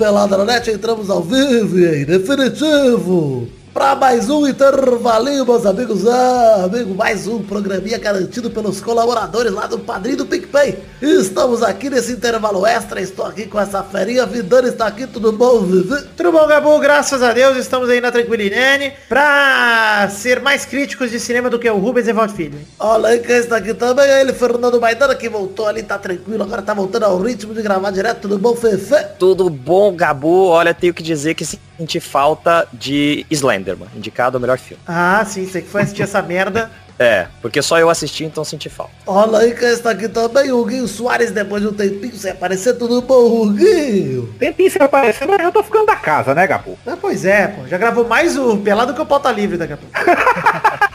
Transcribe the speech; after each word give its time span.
Pelada 0.00 0.38
na 0.38 0.46
Net, 0.46 0.66
entramos 0.70 1.10
ao 1.10 1.22
vivo 1.22 1.78
e 1.78 2.00
em 2.00 2.06
definitivo 2.06 3.46
para 3.80 3.96
mais 3.96 4.28
um 4.28 4.46
intervalinho, 4.46 5.46
meus 5.46 5.64
amigos. 5.64 6.06
Ah, 6.06 6.64
amigo, 6.64 6.94
mais 6.94 7.26
um 7.26 7.42
programinha 7.42 7.96
garantido 7.96 8.50
pelos 8.50 8.78
colaboradores 8.78 9.50
lá 9.50 9.66
do 9.66 9.78
Padrinho 9.78 10.18
do 10.18 10.26
PicPay. 10.26 10.78
Estamos 11.00 11.62
aqui 11.62 11.88
nesse 11.88 12.12
intervalo 12.12 12.66
extra. 12.66 13.00
Estou 13.00 13.24
aqui 13.24 13.46
com 13.46 13.58
essa 13.58 13.82
ferinha. 13.82 14.26
Vidani 14.26 14.68
está 14.68 14.86
aqui, 14.86 15.06
tudo 15.06 15.32
bom, 15.32 15.60
Vivi? 15.60 15.96
Tudo 16.14 16.30
bom, 16.30 16.46
Gabu? 16.46 16.78
Graças 16.78 17.22
a 17.22 17.32
Deus, 17.32 17.56
estamos 17.56 17.88
aí 17.88 18.02
na 18.02 18.12
Tranquilinene 18.12 18.92
pra 19.08 20.10
ser 20.10 20.42
mais 20.42 20.66
críticos 20.66 21.10
de 21.10 21.18
cinema 21.18 21.48
do 21.48 21.58
que 21.58 21.70
o 21.70 21.78
Rubens 21.78 22.06
Evaldo 22.06 22.34
Filho. 22.34 22.58
Olha 22.78 23.08
aí 23.08 23.20
quem 23.20 23.36
está 23.36 23.56
aqui 23.56 23.72
também, 23.72 24.04
é 24.04 24.20
ele, 24.20 24.34
Fernando 24.34 24.78
Maidana, 24.78 25.14
que 25.14 25.26
voltou 25.26 25.66
ali, 25.66 25.82
tá 25.82 25.96
tranquilo, 25.96 26.42
agora 26.42 26.60
tá 26.60 26.74
voltando 26.74 27.04
ao 27.04 27.18
ritmo 27.18 27.54
de 27.54 27.62
gravar 27.62 27.90
direto, 27.92 28.20
tudo 28.20 28.38
bom, 28.38 28.54
Fefe? 28.54 29.06
Tudo 29.18 29.48
bom, 29.48 29.96
Gabu? 29.96 30.48
Olha, 30.48 30.74
tenho 30.74 30.92
que 30.92 31.02
dizer 31.02 31.32
que 31.32 31.46
senti 31.80 31.98
falta 31.98 32.68
de 32.72 33.24
Slenderman, 33.30 33.88
indicado 33.96 34.36
ao 34.36 34.40
melhor 34.40 34.58
filme. 34.58 34.82
Ah, 34.86 35.24
sim, 35.26 35.46
você 35.46 35.62
que 35.62 35.68
foi 35.68 35.82
assistir 35.82 36.02
essa 36.02 36.20
merda. 36.20 36.70
É, 37.02 37.28
porque 37.40 37.62
só 37.62 37.78
eu 37.78 37.88
assisti, 37.88 38.24
então 38.24 38.44
senti 38.44 38.68
falta. 38.68 38.92
Olha 39.06 39.38
aí 39.38 39.54
quem 39.54 39.70
está 39.70 39.92
aqui 39.92 40.06
também, 40.06 40.52
o 40.52 40.60
Huguinho 40.60 40.86
Soares, 40.86 41.30
depois 41.30 41.62
de 41.62 41.68
um 41.68 41.72
tempinho 41.72 42.14
sem 42.14 42.32
aparecer, 42.32 42.74
tudo 42.74 43.00
bom, 43.00 43.40
Huguinho? 43.40 44.34
Tempinho 44.38 44.70
sem 44.70 44.82
aparecer, 44.82 45.26
mas 45.26 45.40
eu 45.40 45.50
tô 45.50 45.62
ficando 45.62 45.86
da 45.86 45.96
casa, 45.96 46.34
né, 46.34 46.46
Gabu? 46.46 46.78
Ah, 46.86 46.98
pois 47.00 47.24
é, 47.24 47.46
pô. 47.48 47.66
Já 47.66 47.78
gravou 47.78 48.06
mais 48.06 48.36
o 48.36 48.58
Pelado 48.58 48.92
que 48.92 49.00
o 49.00 49.06
Pauta 49.06 49.32
Livre 49.32 49.56
daqui 49.56 49.72
a 49.72 49.78
pouco. 49.78 49.94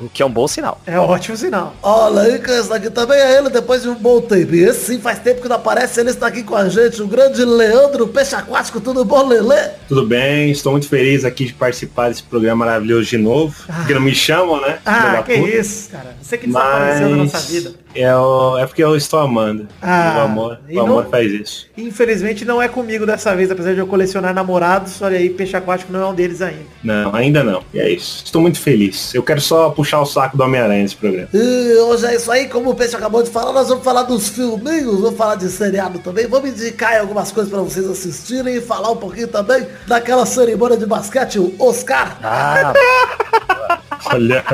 O 0.00 0.08
que 0.08 0.22
é 0.22 0.26
um 0.26 0.30
bom 0.30 0.46
sinal. 0.46 0.80
É 0.86 0.98
um 0.98 1.04
ótimo 1.04 1.36
sinal. 1.36 1.74
Olha 1.82 2.22
aí 2.22 2.38
quem 2.38 2.54
está 2.56 2.76
aqui 2.76 2.90
também, 2.90 3.18
é 3.18 3.38
ele, 3.38 3.50
depois 3.50 3.82
de 3.82 3.88
um 3.88 3.94
bom 3.94 4.20
tempo. 4.20 4.54
E 4.54 4.64
esse 4.64 4.94
sim 4.94 5.00
faz 5.00 5.18
tempo 5.18 5.42
que 5.42 5.48
não 5.48 5.56
aparece, 5.56 6.00
ele 6.00 6.10
está 6.10 6.26
aqui 6.26 6.42
com 6.42 6.54
a 6.54 6.68
gente, 6.68 7.02
o 7.02 7.06
grande 7.06 7.44
Leandro 7.44 8.06
Peixe 8.08 8.34
Aquático, 8.34 8.80
tudo 8.80 9.04
bom, 9.04 9.26
Lelê? 9.26 9.70
Tudo 9.88 10.06
bem, 10.06 10.50
estou 10.50 10.72
muito 10.72 10.88
feliz 10.88 11.24
aqui 11.24 11.46
de 11.46 11.54
participar 11.54 12.08
desse 12.08 12.22
programa 12.22 12.64
maravilhoso 12.64 13.08
de 13.08 13.18
novo. 13.18 13.54
Porque 13.66 13.94
não 13.94 14.00
me 14.00 14.14
chamam, 14.14 14.60
né? 14.60 14.78
Ah, 14.84 15.22
que 15.24 15.36
puta. 15.36 15.50
isso, 15.50 15.90
cara. 15.90 16.16
Você 16.20 16.38
que 16.38 16.46
desapareceu 16.46 17.10
da 17.10 17.16
nossa 17.16 17.38
vida. 17.38 17.85
É, 17.96 18.14
o- 18.16 18.58
é 18.58 18.66
porque 18.66 18.82
eu 18.84 18.94
estou 18.96 19.18
amando. 19.20 19.66
Ah, 19.80 20.16
o 20.18 20.20
amor, 20.22 20.58
o 20.70 20.80
amor 20.80 21.04
não- 21.04 21.10
faz 21.10 21.32
isso. 21.32 21.66
Infelizmente 21.76 22.44
não 22.44 22.60
é 22.60 22.68
comigo 22.68 23.06
dessa 23.06 23.34
vez, 23.34 23.50
apesar 23.50 23.72
de 23.74 23.78
eu 23.80 23.86
colecionar 23.86 24.34
namorados. 24.34 25.00
Olha 25.02 25.18
aí, 25.18 25.30
peixe 25.30 25.56
aquático 25.56 25.92
não 25.92 26.00
é 26.02 26.06
um 26.06 26.14
deles 26.14 26.42
ainda. 26.42 26.64
Não, 26.82 27.14
ainda 27.14 27.42
não. 27.42 27.62
E 27.72 27.78
é 27.80 27.88
isso. 27.90 28.22
Estou 28.24 28.40
muito 28.42 28.60
feliz. 28.60 29.14
Eu 29.14 29.22
quero 29.22 29.40
só 29.40 29.70
puxar 29.70 30.00
o 30.00 30.06
saco 30.06 30.36
do 30.36 30.42
Homem-Aranha 30.42 30.82
nesse 30.82 30.96
programa. 30.96 31.28
E 31.32 31.74
hoje 31.78 32.06
é 32.06 32.14
isso 32.16 32.30
aí, 32.30 32.48
como 32.48 32.70
o 32.70 32.74
Peixe 32.74 32.94
acabou 32.96 33.22
de 33.22 33.30
falar, 33.30 33.52
nós 33.52 33.68
vamos 33.68 33.84
falar 33.84 34.02
dos 34.02 34.28
filminhos, 34.28 35.00
vamos 35.00 35.16
falar 35.16 35.36
de 35.36 35.48
seriado 35.48 35.98
também, 36.00 36.26
vamos 36.26 36.50
indicar 36.50 37.00
algumas 37.00 37.32
coisas 37.32 37.52
para 37.52 37.62
vocês 37.62 37.88
assistirem 37.88 38.56
e 38.56 38.60
falar 38.60 38.90
um 38.90 38.96
pouquinho 38.96 39.28
também 39.28 39.66
daquela 39.86 40.26
cerimônia 40.26 40.76
de 40.76 40.86
basquete, 40.86 41.38
o 41.38 41.54
Oscar. 41.58 42.18
Ah, 42.22 42.72
Olha, 44.06 44.44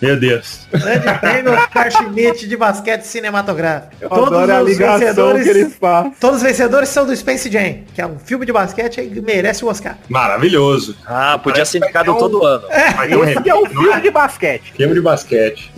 meu 0.00 0.18
Deus. 0.18 0.66
Grande 0.70 1.18
prêmio 1.20 1.52
Oscar 1.52 1.90
Schmidt 1.90 2.46
de 2.48 2.56
basquete 2.56 3.02
cinematográfico. 3.02 3.92
Eu 4.00 4.12
adoro 4.12 4.52
a 4.52 4.60
ligação 4.62 5.34
que 5.42 5.48
eles 5.48 5.74
fazem. 5.76 6.12
Todos 6.20 6.36
os 6.38 6.42
vencedores 6.42 6.88
são 6.88 7.06
do 7.06 7.14
Space 7.16 7.50
Jam, 7.50 7.78
que 7.94 8.00
é 8.00 8.06
um 8.06 8.18
filme 8.18 8.44
de 8.46 8.52
basquete 8.52 9.00
e 9.00 9.20
merece 9.20 9.64
o 9.64 9.68
Oscar. 9.68 9.96
Maravilhoso. 10.08 10.96
ah, 11.06 11.38
podia 11.42 11.64
ser 11.64 11.78
indicado 11.78 12.06
ter 12.06 12.10
um- 12.10 12.18
todo 12.18 12.44
ano. 12.44 12.64
Um 12.66 12.70
Esse 12.70 13.08
é 13.08 13.16
o 13.16 13.22
remake, 13.22 13.48
não 13.48 13.66
filme 13.66 13.88
é? 13.92 14.00
de 14.00 14.10
basquete. 14.10 14.72
Filme 14.76 14.94
de 14.94 15.00
basquete. 15.00 15.72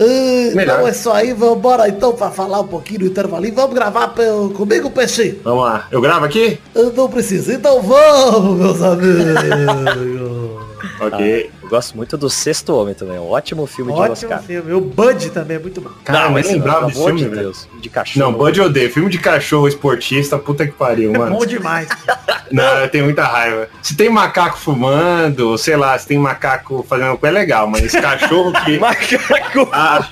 Melhor. 0.55 0.75
então 0.75 0.87
é 0.87 0.91
isso 0.91 1.11
aí, 1.11 1.33
vamos 1.33 1.57
embora 1.57 1.87
então 1.87 2.13
para 2.13 2.31
falar 2.31 2.59
um 2.61 2.67
pouquinho 2.67 2.99
do 3.01 3.05
intervalinho, 3.07 3.53
vamos 3.55 3.73
gravar 3.75 4.13
comigo, 4.55 4.89
Peixe? 4.91 5.39
Vamos 5.43 5.63
lá. 5.63 5.87
Eu 5.91 6.01
gravo 6.01 6.25
aqui? 6.25 6.59
Eu 6.75 6.91
não 6.93 7.09
preciso, 7.09 7.51
então 7.51 7.81
vamos, 7.81 8.59
meus 8.59 8.81
amigos. 8.81 10.63
Ok. 10.99 11.49
Eu 11.61 11.62
gosto 11.73 11.95
muito 11.97 12.15
do 12.17 12.29
Sexto 12.29 12.75
Homem 12.75 12.93
também. 12.93 13.17
Um 13.17 13.29
ótimo 13.31 13.65
filme 13.65 13.91
de 13.93 13.99
Ótimo 13.99 14.13
Oscar. 14.13 14.43
filme. 14.43 14.73
O 14.73 14.79
Bud 14.81 15.29
também 15.31 15.57
é 15.57 15.59
muito 15.59 15.81
bom. 15.81 15.89
Cara, 16.05 16.29
não, 16.29 16.35
lembrava 16.35 16.79
pelo 16.81 16.87
desse 16.91 17.03
filme, 17.03 17.19
de 17.21 17.27
velho. 17.29 17.41
Deus. 17.41 17.67
De 17.79 17.89
cachorro. 17.89 18.25
Não, 18.25 18.33
Bud 18.37 18.59
eu 18.59 18.65
odeio. 18.65 18.91
Filme 18.91 19.09
de 19.09 19.17
cachorro 19.17 19.67
esportista, 19.67 20.37
puta 20.37 20.65
que 20.65 20.73
pariu, 20.73 21.13
É 21.13 21.17
mano. 21.17 21.35
bom 21.37 21.45
demais. 21.45 21.87
Não, 22.51 22.63
eu 22.81 22.89
tenho 22.89 23.05
muita 23.05 23.23
raiva. 23.23 23.67
Se 23.81 23.95
tem 23.97 24.09
macaco 24.09 24.59
fumando, 24.59 25.57
sei 25.57 25.75
lá, 25.75 25.97
se 25.97 26.07
tem 26.07 26.19
macaco 26.19 26.85
fazendo 26.87 27.17
coisa, 27.17 27.35
é 27.35 27.39
legal, 27.39 27.65
mas 27.65 27.83
esse 27.83 27.99
cachorro 27.99 28.51
que. 28.63 28.77
Macaco. 28.83 29.67
Ah, 29.71 30.07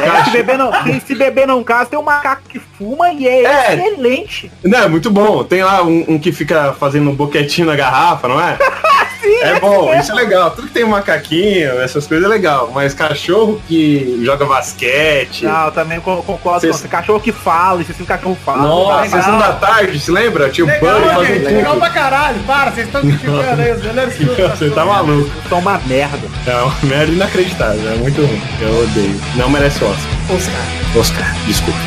É, 0.00 0.24
se 0.24 0.30
beber 0.30 0.56
não, 0.58 0.70
se 1.04 1.14
beber 1.14 1.46
não 1.48 1.64
casa, 1.64 1.90
tem 1.90 1.98
um 1.98 2.02
macaco 2.02 2.42
que 2.48 2.60
fuma 2.84 3.12
e 3.12 3.26
é, 3.26 3.44
É. 3.44 3.74
excelente. 3.74 4.50
não, 4.62 4.78
é 4.80 4.88
muito 4.88 5.10
bom. 5.10 5.42
Tem 5.42 5.62
lá 5.62 5.82
um, 5.82 6.04
um 6.08 6.18
que 6.18 6.30
fica 6.32 6.74
fazendo 6.78 7.08
um 7.10 7.14
boquetinho 7.14 7.66
na 7.66 7.74
garrafa, 7.76 8.28
não 8.28 8.38
é? 8.40 8.58
é 9.42 9.58
bom, 9.58 9.92
isso 9.98 10.12
é 10.12 10.14
legal. 10.14 10.50
Tudo 10.50 10.68
que 10.68 10.74
tem 10.74 10.84
um 10.84 10.88
macaquinho, 10.88 11.80
essas 11.80 12.06
coisas 12.06 12.24
é 12.26 12.28
legal. 12.28 12.70
Mas 12.74 12.92
cachorro 12.92 13.60
que 13.66 14.20
joga 14.22 14.44
basquete. 14.44 15.44
Não, 15.46 15.66
eu 15.66 15.72
também 15.72 15.98
co- 16.00 16.22
concordo 16.22 16.60
Vocês- 16.60 16.72
com 16.76 16.82
você. 16.82 16.88
Cachorro 16.88 17.20
que 17.20 17.32
fala, 17.32 17.80
esse 17.80 17.92
filme 17.94 18.06
cachorro 18.06 18.36
fala. 18.44 18.62
Nossa, 18.62 19.08
sessão 19.16 19.38
da 19.38 19.52
tarde, 19.54 19.98
se 19.98 20.10
lembra? 20.10 20.50
Tinha 20.50 20.66
o 20.66 20.68
Legal, 20.68 21.00
fazendo 21.00 21.26
gente. 21.26 21.44
Legal 21.54 21.72
tudo. 21.72 21.80
pra 21.80 21.90
caralho. 21.90 22.38
Para, 22.46 22.70
vocês 22.72 22.86
estão 22.86 23.00
criticando 23.00 23.62
aí 23.62 23.74
Você 24.56 24.70
tá 24.70 24.84
maluco. 24.84 25.30
São 25.48 25.58
uma 25.58 25.78
merda. 25.86 26.28
É 26.46 26.54
uma 26.56 26.74
merda 26.82 27.12
inacreditável, 27.12 27.92
é 27.92 27.96
muito 27.96 28.20
ruim. 28.20 28.42
Eu 28.60 28.82
odeio. 28.82 29.20
Não 29.36 29.48
merece 29.48 29.82
Oscar. 29.82 30.34
Oscar. 30.34 30.60
Oscar, 30.96 31.34
desculpa. 31.46 31.78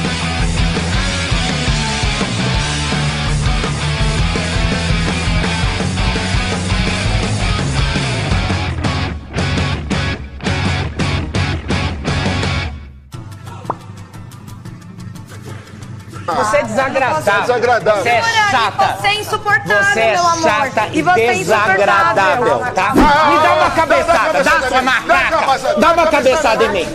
Desagradável. 17.22 18.04
Você 18.04 18.10
é 18.10 18.22
chata. 18.52 18.98
Você 19.00 19.08
é 19.08 19.16
insuportável, 19.16 19.84
Você 19.84 20.00
é 20.00 20.12
meu 20.12 20.28
amor. 20.28 20.42
chata 20.44 20.88
e, 20.92 21.02
você 21.02 21.22
é 21.22 21.34
desagradável, 21.34 22.48
insuportável. 22.48 23.04
tá? 23.04 23.26
Me 23.28 23.40
dá 23.40 23.54
uma 23.54 23.70
cabeçada, 23.72 24.44
dá 24.44 24.68
sua 24.68 24.82
macaca. 24.82 25.38
Dá 25.80 25.92
uma 25.92 26.08
cabeçada 26.08 26.64
em 26.64 26.70
mim. 26.70 26.88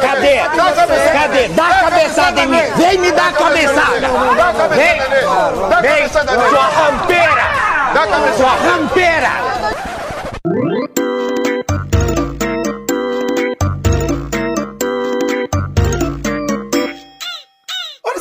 Cadê? 0.00 0.38
Cadê? 1.12 1.48
Dá 1.48 1.66
a 1.66 1.74
cabeçada 1.80 2.40
em 2.40 2.46
mim. 2.46 2.62
Vem 2.76 2.98
me 2.98 3.12
dar 3.12 3.28
a 3.28 3.32
cabeçada. 3.32 4.08
Vem. 4.74 4.98
Vem, 5.82 6.08
sua 6.08 6.22
rampeira. 6.68 7.48
Sua 8.36 8.50
rampeira. 8.50 9.30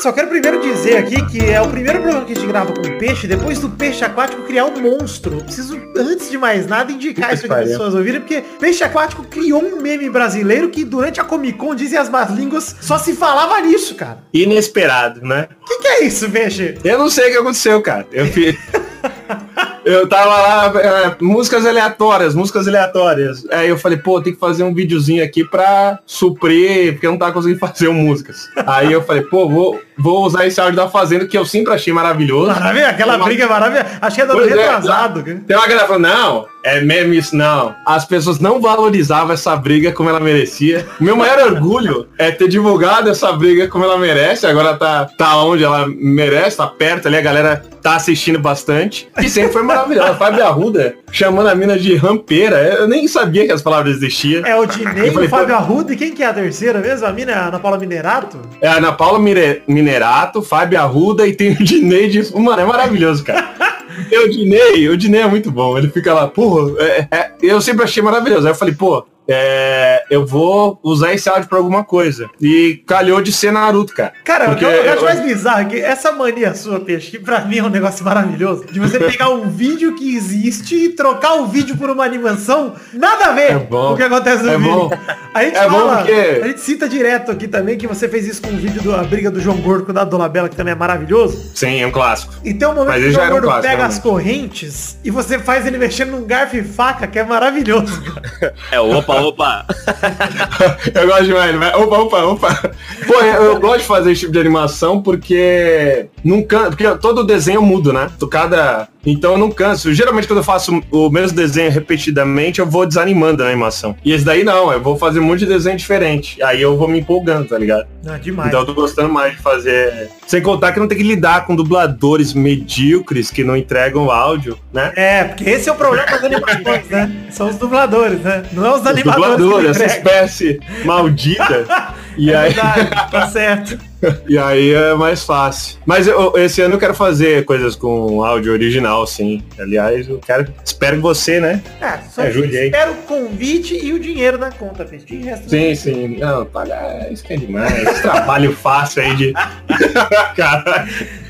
Só, 0.08 0.14
quero 0.14 0.30
primeiro 0.30 0.62
dizer 0.62 0.96
aqui 0.96 1.26
que 1.26 1.46
é 1.50 1.62
o 1.62 1.68
primeiro 1.68 2.00
programa 2.00 2.26
que 2.26 2.32
a 2.32 2.36
gente 2.36 2.48
grava 2.48 2.74
com 2.74 2.80
o 2.80 2.98
peixe, 2.98 3.28
depois 3.28 3.60
do 3.60 3.70
peixe 3.70 4.06
aquático 4.06 4.42
criar 4.44 4.64
um 4.64 4.80
monstro. 4.80 5.40
Eu 5.40 5.44
Preciso, 5.44 5.78
antes 5.98 6.30
de 6.30 6.38
mais 6.38 6.66
nada, 6.66 6.94
indicar 6.94 7.34
isso 7.34 7.46
para 7.46 7.62
as 7.62 7.70
pessoas 7.70 7.94
ouvirem, 7.94 8.22
porque 8.22 8.42
peixe 8.58 8.86
aquático 8.86 9.24
criou 9.24 9.62
um 9.62 9.82
meme 9.82 10.10
brasileiro 10.10 10.70
que 10.70 10.86
durante 10.86 11.20
a 11.20 11.26
Comic 11.26 11.58
Con, 11.58 11.76
dizem 11.76 12.00
as 12.00 12.10
más 12.10 12.32
línguas, 12.32 12.74
só 12.80 12.98
se 12.98 13.14
falava 13.16 13.60
nisso, 13.60 13.96
cara. 13.96 14.20
Inesperado, 14.34 15.22
né? 15.22 15.50
O 15.62 15.66
que, 15.66 15.80
que 15.80 15.88
é 15.88 16.04
isso, 16.06 16.30
peixe? 16.30 16.78
Eu 16.86 16.98
não 16.98 17.10
sei 17.10 17.28
o 17.28 17.32
que 17.32 17.38
aconteceu, 17.40 17.82
cara. 17.82 18.08
Eu 18.14 18.28
fiz. 18.28 18.56
Eu 19.88 20.08
tava 20.08 20.26
lá, 20.30 20.74
é, 20.82 21.16
músicas 21.22 21.66
aleatórias, 21.66 22.36
músicas 22.36 22.68
aleatórias. 22.68 23.46
Aí 23.52 23.70
eu 23.70 23.78
falei, 23.78 23.98
pô, 23.98 24.22
tem 24.22 24.34
que 24.34 24.40
fazer 24.40 24.64
um 24.64 24.74
videozinho 24.74 25.24
aqui 25.24 25.44
pra 25.46 26.00
suprir, 26.06 26.94
porque 26.94 27.08
eu 27.08 27.12
não 27.12 27.18
tava 27.18 27.32
conseguindo 27.32 27.60
fazer 27.66 27.90
músicas. 27.90 28.50
Aí 28.66 28.92
eu 28.92 29.02
falei, 29.02 29.24
pô, 29.24 29.48
vou, 29.48 29.80
vou 29.98 30.26
usar 30.26 30.46
esse 30.46 30.60
áudio 30.60 30.76
da 30.76 30.90
Fazenda, 30.90 31.26
que 31.26 31.38
eu 31.38 31.46
sempre 31.46 31.74
achei 31.74 31.94
maravilhoso. 31.94 32.48
Maravilha, 32.52 32.90
aquela 32.90 33.16
uma- 33.16 33.26
briga 33.26 33.48
maravilhosa. 33.48 33.88
Acho 34.02 34.16
que 34.16 34.22
é 34.22 34.26
do 34.26 34.34
Pois 34.34 34.52
é, 34.52 34.56
retrasado. 34.56 35.24
cara. 35.24 35.42
Tem 35.48 35.56
uma 35.58 35.68
galera 35.68 35.88
falando, 35.88 36.04
não, 36.04 36.46
é 36.68 36.82
meme 36.82 37.18
isso, 37.18 37.36
não. 37.36 37.74
As 37.86 38.06
pessoas 38.06 38.40
não 38.40 38.60
valorizavam 38.62 39.34
essa 39.34 39.56
briga 39.56 39.92
como 39.92 40.10
ela 40.10 40.20
merecia. 40.20 40.86
Meu 41.00 41.16
maior 41.16 41.40
orgulho 41.52 42.08
é 42.18 42.32
ter 42.32 42.48
divulgado 42.48 43.10
essa 43.10 43.32
briga 43.32 43.68
como 43.68 43.84
ela 43.86 43.98
merece. 43.98 44.46
Agora 44.46 44.76
tá, 44.76 45.06
tá 45.18 45.38
onde 45.44 45.64
ela 45.64 45.88
merece, 45.88 46.58
tá 46.58 46.68
perto 46.68 47.08
ali, 47.08 47.18
a 47.18 47.22
galera 47.22 47.64
tá 47.82 47.96
assistindo 47.96 48.38
bastante. 48.40 49.08
E 49.22 49.30
sempre 49.30 49.54
foi 49.54 49.64
maravilhosa. 49.64 50.16
Fábio 50.16 50.44
Arruda 50.46 50.96
chamando 51.12 51.48
a 51.48 51.56
mina 51.56 51.78
de 51.80 51.96
rampeira. 51.96 52.58
Eu 52.58 52.88
nem 52.88 53.08
sabia 53.08 53.46
que 53.46 53.52
as 53.54 53.62
palavras 53.62 53.96
existiam. 53.96 54.46
É 54.46 54.56
o 54.60 54.66
Dinei, 54.66 55.10
o 55.10 55.30
Fábio 55.30 55.56
Arruda 55.56 55.94
e 55.94 55.96
quem 55.96 56.12
que 56.14 56.22
é 56.22 56.26
a 56.28 56.34
terceira 56.34 56.80
mesmo? 56.80 57.08
A 57.08 57.14
mina 57.14 57.32
é 57.32 57.36
a 57.36 57.48
Ana 57.48 57.60
Paula 57.60 57.78
Minerato? 57.78 58.38
É 58.62 58.68
a 58.68 58.74
Ana 58.76 58.92
Paula 58.92 59.20
Mire- 59.20 59.62
Minerato, 59.68 60.42
Fábio 60.42 60.80
Arruda 60.80 61.26
e 61.26 61.34
tem 61.34 61.52
o 61.54 61.64
Dinei 61.64 62.10
de. 62.10 62.36
Mano, 62.38 62.62
é 62.62 62.66
maravilhoso, 62.66 63.24
cara. 63.24 63.48
E 64.12 64.18
o 64.18 64.30
Dinei, 64.30 64.90
o 64.90 64.98
Dinei 64.98 65.22
é 65.22 65.28
muito 65.28 65.52
bom. 65.52 65.78
Ele 65.78 65.90
fica 65.90 66.14
lá, 66.14 66.28
porra, 66.28 66.74
é- 66.80 67.08
é- 67.12 67.32
eu 67.42 67.60
sempre 67.62 67.84
achei 67.84 68.02
maravilhoso. 68.04 68.46
Aí 68.48 68.52
eu 68.54 68.58
falei, 68.58 68.74
pô, 68.76 69.06
é, 69.28 69.97
eu 70.10 70.26
vou 70.26 70.80
usar 70.84 71.14
esse 71.14 71.30
áudio 71.30 71.48
pra 71.50 71.58
alguma 71.58 71.84
coisa. 71.84 72.30
E 72.42 72.84
calhou 72.86 73.22
de 73.22 73.32
ser 73.32 73.52
Naruto, 73.52 73.94
cara. 73.94 74.14
Cara, 74.24 74.46
Porque 74.50 74.66
o 74.66 74.70
que 74.70 74.74
eu, 74.76 74.84
eu 74.84 74.94
acho 74.94 75.04
mais 75.06 75.20
bizarro 75.22 75.62
é 75.62 75.66
que 75.66 75.80
essa 75.80 76.12
mania 76.12 76.54
sua, 76.56 76.80
Peixe, 76.80 77.12
que 77.12 77.20
pra 77.20 77.42
mim 77.42 77.58
é 77.58 77.64
um 77.64 77.70
negócio 77.70 78.04
maravilhoso, 78.06 78.66
de 78.72 78.80
você 78.80 79.00
pegar 79.00 79.30
um 79.30 79.50
vídeo 79.50 79.96
que 79.96 80.16
existe 80.16 80.76
e 80.76 80.90
trocar 80.90 81.36
o 81.36 81.48
vídeo 81.48 81.78
por 81.78 81.90
uma 81.90 82.04
animação, 82.04 82.74
nada 82.94 83.26
a 83.28 83.32
ver 83.34 83.52
É 83.52 83.60
bom. 83.60 83.88
com 83.90 83.94
o 83.94 83.98
que 83.98 84.04
acontece 84.04 84.44
no 84.44 84.52
É 84.52 84.58
vídeo. 84.58 84.72
bom. 84.74 84.90
A 85.34 85.44
gente 85.44 85.58
É 85.58 85.70
bom 85.70 85.80
fala, 85.80 85.98
porque- 85.98 86.12
a 86.44 86.48
gente 86.48 86.60
cita 86.62 86.88
direto 86.90 87.32
aqui 87.32 87.48
também 87.48 87.78
que 87.78 87.88
você 87.88 88.08
fez 88.08 88.28
isso 88.28 88.42
com 88.42 88.50
o 88.50 88.58
vídeo 88.58 88.82
da 88.92 89.04
briga 89.04 89.30
do 89.30 89.40
João 89.40 89.58
Gordo 89.58 89.86
com 89.86 89.92
o 89.92 89.94
da 89.94 90.04
Dona 90.04 90.28
Bela, 90.30 90.50
que 90.50 90.56
também 90.56 90.72
é 90.72 90.76
maravilhoso. 90.76 91.52
Sim, 91.54 91.82
é 91.82 91.88
um 91.88 91.92
clássico. 91.92 92.34
E 92.44 92.54
tem 92.54 92.68
um 92.68 92.72
momento 92.74 92.88
Mas 92.90 93.04
que 93.04 93.10
o 93.10 93.12
João 93.14 93.26
um 93.28 93.30
Gordo 93.30 93.44
clássico, 93.48 93.64
pega 93.64 93.78
realmente. 93.78 93.98
as 93.98 94.04
correntes 94.04 94.98
e 95.04 95.12
você 95.12 95.40
faz 95.40 95.66
ele 95.66 95.78
mexendo 95.78 96.12
num 96.12 96.26
garfo 96.26 96.56
e 96.58 96.64
faca, 96.64 97.08
que 97.08 97.20
é 97.20 97.24
maravilhoso. 97.24 98.02
cara. 98.40 98.54
É, 98.72 98.80
opa, 98.80 99.16
opa. 99.22 99.66
eu 100.94 101.08
gosto 101.08 101.26
demais, 101.26 101.60
né? 101.60 101.76
Opa, 101.76 101.98
opa, 102.00 102.24
opa. 102.24 102.72
Pô, 103.06 103.14
eu, 103.16 103.44
eu 103.44 103.60
gosto 103.60 103.80
de 103.80 103.86
fazer 103.86 104.12
esse 104.12 104.22
tipo 104.22 104.32
de 104.32 104.40
animação 104.40 105.02
porque 105.02 106.08
canso, 106.48 106.70
porque 106.70 106.98
todo 106.98 107.24
desenho 107.24 107.62
muda, 107.62 107.94
né? 107.94 108.12
Cada. 108.30 108.88
Então 109.10 109.32
eu 109.34 109.38
não 109.38 109.50
canso. 109.50 109.94
Geralmente 109.94 110.28
quando 110.28 110.40
eu 110.40 110.44
faço 110.44 110.82
o 110.92 111.10
mesmo 111.10 111.36
desenho 111.36 111.72
repetidamente, 111.72 112.60
eu 112.60 112.66
vou 112.66 112.86
desanimando 112.86 113.44
na 113.44 113.50
animação. 113.50 113.96
E 114.04 114.12
esse 114.12 114.26
daí 114.26 114.44
não, 114.44 114.72
eu 114.72 114.82
vou 114.82 114.98
fazer 114.98 115.20
um 115.20 115.24
monte 115.24 115.40
de 115.40 115.46
desenho 115.48 115.78
diferente. 115.78 116.42
Aí 116.44 116.62
eu 116.62 116.78
vou 116.78 116.88
me 116.88 117.00
empolgando, 117.00 117.48
tá 117.48 117.58
ligado? 117.58 117.88
Ah, 118.06 118.18
demais. 118.18 118.50
Então 118.50 118.60
eu 118.62 118.66
tô 118.66 118.74
gostando 118.74 119.12
mais 119.12 119.32
de 119.34 119.42
fazer. 119.42 120.10
Sem 120.28 120.42
contar 120.42 120.72
que 120.74 120.80
não 120.80 120.88
tem 120.88 120.98
que 120.98 121.04
lidar 121.04 121.46
com 121.46 121.56
dubladores 121.56 122.34
medíocres 122.34 123.32
que 123.32 123.44
não 123.44 123.56
entregam 123.56 124.12
áudio, 124.12 124.60
né? 124.74 124.92
É, 124.96 125.24
porque 125.24 125.50
esse 125.50 125.70
é 125.70 125.72
o 125.72 125.76
problema 125.76 126.06
das 126.06 126.24
animações, 126.24 126.88
né? 126.90 127.12
São 127.32 127.50
os 127.50 127.56
dubladores, 127.56 128.20
né? 128.22 128.44
Não 128.52 128.66
é 128.66 128.72
os 128.72 128.82
Os 128.82 128.88
animadores. 128.88 129.38
dubladores, 129.38 129.78
que 129.78 129.84
essa 129.84 129.98
espécie 129.98 130.60
maldita. 130.84 131.66
E 132.18 132.32
É 132.32 132.36
aí, 132.36 132.54
verdade, 132.54 133.12
tá 133.12 133.28
certo. 133.28 133.80
e 134.28 134.38
aí 134.38 134.74
é 134.74 134.94
mais 134.96 135.24
fácil. 135.24 135.78
Mas 135.86 136.08
eu- 136.08 136.34
esse 136.38 136.62
ano 136.62 136.76
eu 136.76 136.80
quero 136.80 136.94
fazer 136.94 137.46
coisas 137.46 137.76
com 137.76 138.24
áudio 138.24 138.52
original, 138.54 139.06
sim. 139.06 139.44
Aliás, 139.60 140.08
eu 140.10 140.20
quero. 140.20 140.52
Espero 140.66 141.00
você, 141.02 141.40
né? 141.40 141.62
É, 141.82 141.98
só 142.10 142.22
Ajude 142.24 142.58
aí. 142.58 142.66
espero 142.66 142.92
o 142.94 142.96
convite 143.04 143.78
e 143.84 143.94
o 143.94 144.00
dinheiro 144.00 144.38
na 144.38 144.52
conta. 144.52 144.84
De 144.86 145.18
resto, 145.18 145.50
Sim, 145.50 145.76
sim. 145.76 146.18
Não, 146.20 146.46
pagar, 146.46 147.12
isso 147.12 147.24
que 147.24 147.34
é 147.34 147.38
demais. 147.38 147.72
Esse 147.88 148.02
trabalho 148.02 148.52
fácil 148.56 149.02
aí 149.04 149.16
de. 149.16 149.34
cara, 150.36 150.88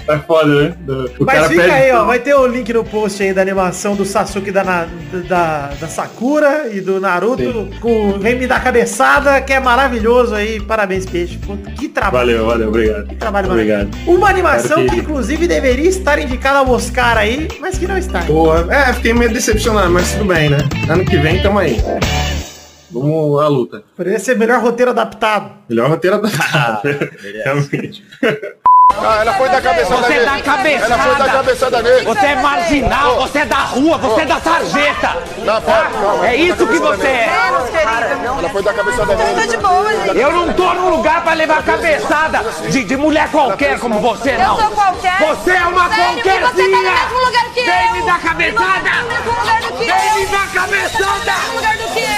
tá 0.07 0.19
foda, 0.19 0.48
né? 0.69 0.75
O 1.19 1.25
Mas 1.25 1.36
cara 1.36 1.50
fica 1.50 1.62
pede- 1.62 1.74
aí, 1.74 1.92
ó. 1.92 2.06
Vai 2.06 2.19
ter 2.19 2.33
o 2.33 2.48
link 2.48 2.74
no 2.74 2.83
post 2.83 3.21
aí 3.21 3.33
da 3.33 3.42
animação 3.42 3.95
do 3.95 4.06
Sasuke 4.06 4.51
da, 4.51 4.63
Na- 4.63 4.88
da, 5.27 5.68
da 5.80 5.88
Sakura 5.88 6.69
e 6.71 6.81
do 6.81 7.00
Naruto 7.00 7.69
com 7.81 8.09
o 8.09 8.19
Vem 8.19 8.36
Me 8.39 8.48
Dar 8.48 8.63
Cabeçada, 8.63 9.39
que 9.42 9.54
é 9.54 9.59
maravilhoso 9.59 10.33
aí. 10.33 10.59
Parabéns, 10.59 11.06
Peixe. 11.06 11.38
Que 11.77 11.88
trabalho. 11.89 12.18
Valeu, 12.38 12.45
valeu, 12.48 12.68
obrigado. 12.69 13.07
Que 13.07 13.15
trabalho 13.15 13.51
Obrigado. 13.51 13.86
maravilhoso. 13.89 14.18
Uma 14.18 14.30
animação 14.30 14.83
que... 14.86 14.89
que- 14.95 15.00
inclusive 15.01 15.48
deveria 15.48 15.89
estar 15.89 16.18
indicada 16.19 16.60
ao 16.60 16.69
Oscar 16.71 17.18
aí, 17.18 17.48
mas 17.60 17.77
que 17.77 17.86
não 17.88 17.98
está. 17.98 18.21
Boa. 18.21 18.65
É, 18.74 18.94
fiquei 18.94 19.13
meio 19.13 19.31
decepcionado, 19.33 19.92
mas 19.92 20.12
tudo 20.13 20.25
bem, 20.25 20.50
né? 20.50 20.57
Ano 20.89 21.06
que 21.06 21.18
vem, 21.18 21.42
tamo 21.42 21.60
aí. 21.60 21.77
Vamos 22.89 23.42
à 23.42 23.48
luta. 23.48 23.83
Poderia 23.95 24.18
ser 24.18 24.38
melhor 24.38 24.62
roteiro 24.62 24.92
adaptado. 24.92 25.51
Melhor 25.69 25.89
roteiro 25.89 26.21
da 26.21 26.30
Realmente. 27.44 28.03
Ah, 29.00 29.18
ela 29.22 29.34
foi 29.34 29.50
dar 29.50 29.62
cabeçada 29.62 29.96
Você 30.02 30.10
nele. 30.14 30.26
dá 30.26 30.42
cabeçada. 30.42 30.94
Ela 30.94 31.04
foi 31.04 31.16
dar 31.16 31.32
cabeçada 31.32 31.82
nele. 31.84 32.06
Você 32.06 32.26
é 32.26 32.36
marginal, 32.36 33.16
você 33.16 33.40
é 33.40 33.46
da 33.46 33.56
rua, 33.58 33.98
você 33.98 34.22
é 34.22 34.26
da 34.26 34.40
sarjeta. 34.40 35.18
Não, 35.40 35.62
para, 35.62 35.86
calma. 35.90 36.28
É 36.28 36.36
isso 36.36 36.68
que 36.68 36.80
você 36.80 37.08
é. 37.08 37.30
Ela 38.38 38.50
foi 38.50 38.64
dar 38.64 38.74
cabeçada 38.74 39.16
nele. 39.16 39.48
de 39.48 39.58
boa, 39.58 39.92
gente. 40.04 40.18
Eu 40.18 40.32
não 40.32 40.54
tô 40.54 40.74
num 40.74 40.90
lugar 40.90 41.24
pra 41.24 41.34
levar 41.34 41.64
cabeçada 41.64 42.40
de, 42.70 42.84
de 42.84 42.98
mulher 42.98 43.30
qualquer 43.30 43.80
como 43.80 44.00
você, 44.00 44.32
Eu 44.32 44.40
não. 44.40 44.58
sou 44.60 44.72
qualquer. 44.72 45.18
Você 45.20 45.52
é 45.52 45.62
uma 45.66 45.90
Sério, 45.90 46.04
qualquerzinha. 46.24 46.48
Você 46.48 46.72
tá 46.72 46.78
no 46.78 46.84
mesmo 46.84 47.26
lugar 47.26 47.44
que 47.54 47.64
Vem 47.64 47.88
eu. 47.88 47.94
me 47.94 48.02
dar 48.04 48.20
cabeçada. 48.22 48.90
Mesmo 49.08 49.40
lugar 49.40 49.62
do 49.62 49.68
que 49.78 49.86
Vem 49.86 50.08
eu. 50.10 50.16
me 50.16 50.26
dar 50.28 50.48
cabeçada. 50.54 52.17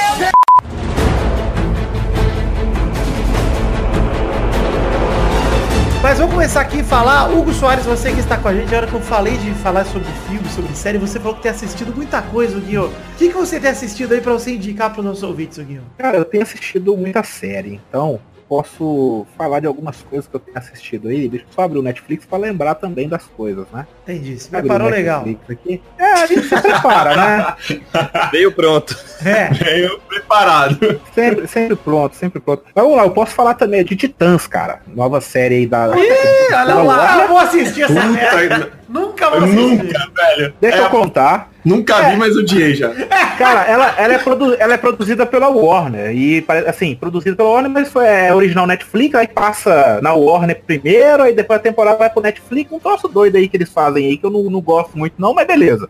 Mas 6.01 6.18
vamos 6.18 6.34
começar 6.34 6.62
aqui 6.62 6.80
a 6.80 6.84
falar, 6.84 7.30
Hugo 7.30 7.51
Soares, 7.51 7.86
você 7.86 8.13
que 8.13 8.22
está 8.22 8.38
com 8.38 8.48
a 8.48 8.54
gente, 8.54 8.74
a 8.74 8.78
hora 8.78 8.88
que 8.88 8.94
eu 8.94 9.01
falei 9.01 9.38
de 9.38 9.51
falar 9.56 9.84
sobre 9.84 10.07
filme, 10.30 10.48
sobre 10.48 10.74
série, 10.74 10.98
você 10.98 11.19
falou 11.19 11.36
que 11.36 11.44
tem 11.44 11.51
assistido 11.51 11.94
muita 11.94 12.22
coisa, 12.22 12.57
Guinho. 12.57 12.86
O 12.86 12.92
que, 13.18 13.28
que 13.28 13.36
você 13.36 13.60
tem 13.60 13.69
assistido 13.69 14.13
aí 14.13 14.22
pra 14.22 14.31
você 14.31 14.56
indicar 14.56 14.92
para 14.92 15.01
os 15.01 15.06
nossos 15.06 15.24
ouvintes, 15.24 15.57
Guinho? 15.60 15.84
Cara, 15.98 16.18
eu 16.18 16.24
tenho 16.24 16.42
assistido 16.42 16.96
muita 16.96 17.22
série, 17.22 17.81
então 17.90 18.18
posso 18.50 19.28
falar 19.38 19.60
de 19.60 19.68
algumas 19.68 20.01
coisas 20.01 20.28
que 20.28 20.36
eu 20.36 20.40
tenho 20.40 20.57
assistido 20.57 21.07
aí. 21.07 21.30
Deixa 21.30 21.46
eu 21.46 21.54
só 21.54 21.62
abrir 21.62 21.78
o 21.78 21.84
Netflix 21.84 22.25
pra 22.25 22.40
lembrar 22.40 22.74
também 22.75 23.07
das 23.07 23.24
coisas, 23.24 23.68
né? 23.72 23.86
Entendi, 24.04 24.40
se 24.40 24.50
preparou 24.50 24.90
legal. 24.90 25.24
Aqui. 25.48 25.81
É, 26.00 26.13
a 26.13 26.25
gente 26.25 26.42
se 26.48 26.60
prepara, 26.62 27.16
né? 27.16 27.56
Veio 28.34 28.51
pronto. 28.51 28.98
É, 29.24 29.50
Veio 29.54 30.00
preparado. 30.07 31.00
Sempre, 31.13 31.48
sempre 31.48 31.75
pronto, 31.75 32.16
sempre 32.16 32.40
pronto. 32.40 32.63
Mas 32.74 32.84
vamos 32.84 32.98
lá, 32.98 33.04
eu 33.06 33.12
posso 33.12 33.34
falar 33.34 33.54
também 33.54 33.84
de 33.86 33.96
Titãs, 33.96 34.48
cara. 34.48 34.81
Nova 34.88 35.22
série 35.22 35.56
aí 35.56 35.68
da. 35.68 35.88
Ih, 35.95 36.54
olha 36.54 36.75
lá, 36.75 37.22
eu 37.22 37.28
vou 37.28 37.38
assistir 37.38 37.84
essa 37.84 38.04
merda. 38.06 38.72
Nunca 38.90 39.30
vou 39.30 39.44
assistir. 39.44 39.84
nunca, 39.84 40.12
velho. 40.16 40.54
Deixa 40.60 40.78
É, 40.78 40.81
eu 40.86 40.90
contar. 40.90 41.52
Nunca 41.69 42.10
vi, 42.10 42.16
mas 42.18 42.36
odiei 42.36 42.74
já. 42.75 42.89
Cara, 43.38 43.63
ela, 43.66 43.94
ela, 43.98 44.13
é 44.13 44.18
produ- 44.18 44.56
ela 44.60 44.74
é 44.74 44.77
produzida 44.77 45.25
pela 45.25 45.48
Warner. 45.50 46.12
E, 46.16 46.44
assim, 46.68 46.95
produzida 46.95 47.36
pela 47.36 47.50
Warner, 47.50 47.71
mas 47.71 47.89
foi 47.92 48.06
é, 48.07 48.33
original 48.33 48.66
Netflix, 48.68 49.16
aí 49.16 49.27
passa 49.27 50.00
na 50.01 50.13
Warner 50.13 50.62
primeiro, 50.66 51.24
aí 51.24 51.33
depois 51.33 51.60
a 51.60 51.63
temporada 51.63 51.98
vai 51.98 52.10
pro 52.10 52.21
Netflix. 52.21 52.71
Um 52.71 52.80
troço 52.80 53.07
doido 53.07 53.36
aí 53.38 53.48
que 53.48 53.56
eles 53.57 53.69
fazem 53.69 54.06
aí, 54.07 54.18
que 54.18 54.25
eu 54.25 54.30
não, 54.31 54.44
não 54.44 54.62
gosto 54.62 54.98
muito 54.98 55.13
não, 55.18 55.33
mas 55.33 55.48
beleza. 55.48 55.88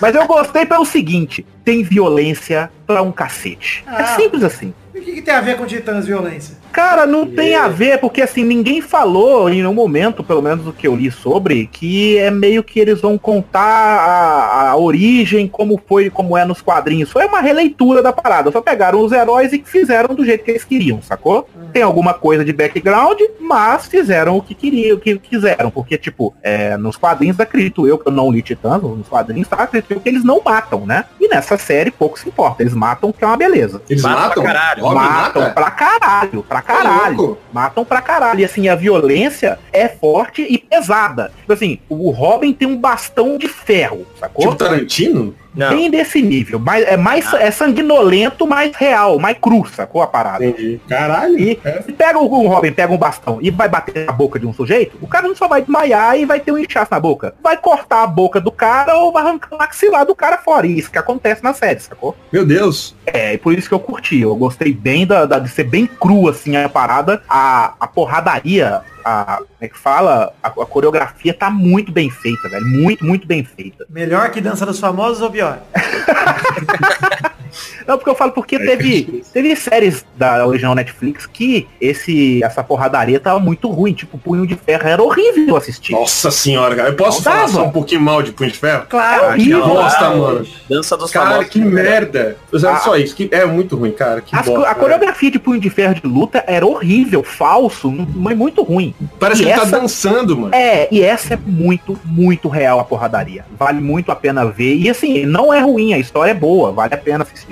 Mas 0.00 0.14
eu 0.14 0.26
gostei 0.26 0.66
pelo 0.66 0.84
seguinte, 0.84 1.44
tem 1.64 1.82
violência 1.82 2.70
pra 2.86 3.02
um 3.02 3.10
cacete. 3.12 3.84
É 3.86 4.02
Ah. 4.02 4.06
simples 4.16 4.42
assim. 4.44 4.72
E 4.94 4.98
O 4.98 5.02
que, 5.02 5.12
que 5.14 5.22
tem 5.22 5.34
a 5.34 5.40
ver 5.40 5.56
com 5.56 5.64
Titãs 5.66 6.06
Violência? 6.06 6.56
Cara, 6.72 7.06
não 7.06 7.26
tem 7.26 7.54
a 7.56 7.68
ver, 7.68 7.98
porque 7.98 8.22
assim, 8.22 8.44
ninguém 8.44 8.80
falou 8.80 9.48
em 9.48 9.56
nenhum 9.56 9.74
momento, 9.74 10.22
pelo 10.22 10.42
menos 10.42 10.64
do 10.64 10.72
que 10.72 10.86
eu 10.86 10.94
li 10.94 11.10
sobre, 11.10 11.66
que 11.66 12.16
é 12.18 12.30
meio 12.30 12.62
que 12.62 12.78
eles 12.78 13.00
vão 13.00 13.18
contar 13.18 13.60
a, 13.60 14.70
a 14.70 14.76
origem, 14.76 15.48
como 15.48 15.80
foi, 15.88 16.10
como 16.10 16.36
é 16.36 16.44
nos 16.44 16.60
quadrinhos. 16.62 17.10
Foi 17.10 17.26
uma 17.26 17.40
releitura 17.40 18.02
da 18.02 18.12
parada. 18.12 18.50
Só 18.52 18.60
pegaram 18.60 19.00
os 19.00 19.12
heróis 19.12 19.52
e 19.52 19.62
fizeram 19.64 20.14
do 20.14 20.24
jeito 20.24 20.44
que 20.44 20.50
eles 20.50 20.64
queriam, 20.64 21.00
sacou? 21.02 21.48
Tem 21.72 21.82
alguma 21.82 22.14
coisa 22.14 22.44
de 22.44 22.52
background, 22.52 23.20
mas 23.40 23.86
fizeram 23.86 24.36
o 24.36 24.42
que 24.42 24.54
queriam, 24.54 24.96
o 24.96 25.00
que 25.00 25.18
quiseram. 25.18 25.70
Porque, 25.70 25.96
tipo, 25.98 26.34
é, 26.42 26.76
nos 26.76 26.96
quadrinhos, 26.96 27.38
acredito 27.40 27.86
eu, 27.86 27.98
que 27.98 28.08
eu 28.08 28.12
não 28.12 28.30
li 28.30 28.42
Titãs, 28.42 28.82
nos 28.82 29.08
quadrinhos, 29.08 29.48
tá? 29.48 29.56
Acredito 29.56 29.92
eu 29.92 30.00
que 30.00 30.08
eles 30.08 30.24
não 30.24 30.40
matam, 30.44 30.86
né? 30.86 31.04
E 31.20 31.28
nessa 31.28 31.56
série, 31.58 31.90
pouco 31.90 32.18
se 32.18 32.28
importa. 32.28 32.62
Eles 32.62 32.74
matam, 32.74 33.12
que 33.12 33.24
é 33.24 33.26
uma 33.26 33.36
beleza. 33.36 33.82
Eles 33.88 34.02
Mata 34.02 34.16
pra 34.16 34.26
matam? 34.28 34.42
caralho. 34.44 34.84
Homem 34.84 35.02
matam 35.02 35.42
mata? 35.42 35.54
pra 35.54 35.70
caralho, 35.70 36.42
pra 36.48 36.57
Tá 36.62 36.62
caralho. 36.62 37.38
Matam 37.52 37.84
pra 37.84 38.00
caralho. 38.00 38.40
E 38.40 38.44
assim, 38.44 38.68
a 38.68 38.74
violência 38.74 39.58
é 39.72 39.88
forte 39.88 40.42
e 40.42 40.58
pesada. 40.58 41.32
Tipo 41.40 41.52
assim, 41.52 41.78
o 41.88 42.10
Robin 42.10 42.52
tem 42.52 42.66
um 42.66 42.76
bastão 42.76 43.38
de 43.38 43.48
ferro, 43.48 44.06
sacou? 44.18 44.44
Tipo 44.44 44.56
Tarantino? 44.56 45.34
Não. 45.58 45.70
Bem 45.70 45.90
desse 45.90 46.22
nível. 46.22 46.58
Mas 46.58 46.86
é 46.86 46.96
mais 46.96 47.30
é 47.34 47.50
sanguinolento, 47.50 48.46
mais 48.46 48.74
real, 48.76 49.18
mais 49.18 49.36
cru, 49.38 49.66
sacou 49.66 50.00
a 50.02 50.06
parada? 50.06 50.44
Entendi. 50.44 50.80
Caralho. 50.88 51.38
E 51.38 51.58
se 51.84 51.92
pega 51.92 52.18
o, 52.18 52.24
o 52.24 52.46
Robin, 52.48 52.72
pega 52.72 52.92
um 52.92 52.96
bastão 52.96 53.38
e 53.42 53.50
vai 53.50 53.68
bater 53.68 54.06
na 54.06 54.12
boca 54.12 54.38
de 54.38 54.46
um 54.46 54.52
sujeito, 54.52 54.96
o 55.02 55.06
cara 55.08 55.26
não 55.28 55.34
só 55.36 55.48
vai 55.48 55.60
desmaiar 55.60 56.16
e 56.18 56.24
vai 56.24 56.40
ter 56.40 56.52
um 56.52 56.58
inchaço 56.58 56.88
na 56.90 57.00
boca. 57.00 57.34
Vai 57.42 57.56
cortar 57.56 58.02
a 58.02 58.06
boca 58.06 58.40
do 58.40 58.52
cara 58.52 58.96
ou 58.96 59.12
vai 59.12 59.22
arrancar 59.24 59.54
o 59.54 59.58
maxilar 59.58 60.06
do 60.06 60.14
cara 60.14 60.38
fora. 60.38 60.66
E 60.66 60.78
isso 60.78 60.90
que 60.90 60.98
acontece 60.98 61.42
na 61.42 61.52
série, 61.52 61.80
sacou? 61.80 62.16
Meu 62.32 62.46
Deus. 62.46 62.94
É, 63.04 63.34
e 63.34 63.38
por 63.38 63.52
isso 63.52 63.68
que 63.68 63.74
eu 63.74 63.80
curti. 63.80 64.20
Eu 64.20 64.36
gostei 64.36 64.72
bem 64.72 65.06
da, 65.06 65.26
da- 65.26 65.38
de 65.38 65.48
ser 65.48 65.64
bem 65.64 65.86
cru, 65.86 66.28
assim, 66.28 66.56
a 66.56 66.68
parada. 66.68 67.22
A, 67.28 67.74
a 67.80 67.86
porradaria, 67.86 68.80
a, 69.08 69.36
como 69.36 69.48
é 69.60 69.68
que 69.68 69.78
fala? 69.78 70.32
A, 70.42 70.48
a 70.48 70.66
coreografia 70.66 71.32
tá 71.32 71.50
muito 71.50 71.90
bem 71.90 72.10
feita, 72.10 72.48
velho. 72.48 72.66
Muito, 72.66 73.04
muito 73.04 73.26
bem 73.26 73.42
feita. 73.44 73.86
Melhor 73.88 74.30
que 74.30 74.40
Dança 74.40 74.66
dos 74.66 74.78
Famosos 74.78 75.22
ou 75.22 75.30
pior? 75.30 75.60
Não, 77.86 77.96
porque 77.96 78.10
eu 78.10 78.14
falo 78.14 78.32
porque 78.32 78.58
teve, 78.58 79.22
teve 79.32 79.54
séries 79.56 80.04
da 80.16 80.46
original 80.46 80.74
Netflix 80.74 81.26
que 81.26 81.66
esse, 81.80 82.42
essa 82.42 82.62
porradaria 82.62 83.18
tava 83.20 83.38
muito 83.40 83.68
ruim. 83.70 83.92
Tipo, 83.92 84.18
Punho 84.18 84.46
de 84.46 84.54
Ferro 84.56 84.88
era 84.88 85.02
horrível 85.02 85.56
assistir. 85.56 85.92
Nossa 85.92 86.30
senhora, 86.30 86.74
cara. 86.76 86.88
Eu 86.90 86.96
posso 86.96 87.18
Não 87.18 87.24
falar 87.24 87.36
dava. 87.40 87.52
só 87.52 87.64
um 87.64 87.70
pouquinho 87.70 88.00
mal 88.00 88.22
de 88.22 88.32
Punho 88.32 88.50
de 88.50 88.58
Ferro? 88.58 88.84
Claro. 88.88 89.24
É 89.24 89.28
horrível. 89.28 89.62
Que 89.62 89.68
bosta, 89.68 90.10
mano. 90.10 90.46
Dança 90.68 90.96
dos 90.96 91.10
Cara, 91.10 91.30
famosos. 91.30 91.50
que 91.50 91.60
merda. 91.60 92.36
Era 92.52 92.72
Ah. 92.72 92.76
só 92.78 92.96
isso. 92.96 93.14
Que 93.14 93.28
é 93.32 93.44
muito 93.46 93.76
ruim, 93.76 93.92
cara. 93.92 94.20
Que 94.20 94.34
As 94.36 94.46
bosta, 94.46 94.68
a 94.68 94.74
coreografia 94.74 95.30
de 95.30 95.38
Punho 95.38 95.60
de 95.60 95.70
Ferro 95.70 95.94
de 95.94 96.06
luta 96.06 96.44
era 96.46 96.66
horrível, 96.66 97.22
falso, 97.22 97.90
mas 98.14 98.36
muito 98.36 98.62
ruim. 98.62 98.94
Parece 99.18 99.42
E 99.42 99.44
que 99.46 99.50
ele 99.52 99.60
essa- 99.60 99.70
tá 99.70 99.78
dançando, 99.78 100.36
mano. 100.36 100.54
É, 100.54 100.88
e 100.90 101.02
essa 101.02 101.34
é 101.34 101.38
muito, 101.46 101.98
muito 102.04 102.48
real 102.48 102.78
a 102.80 102.84
porradaria. 102.84 103.44
Vale 103.58 103.80
muito 103.80 104.10
a 104.12 104.16
pena 104.16 104.44
ver. 104.46 104.76
E 104.76 104.88
assim, 104.90 105.24
não 105.26 105.52
é 105.52 105.60
ruim, 105.60 105.92
a 105.94 105.98
história 105.98 106.30
é 106.30 106.34
boa, 106.34 106.72
vale 106.72 106.94
a 106.94 106.98
pena 106.98 107.24
assistir 107.24 107.47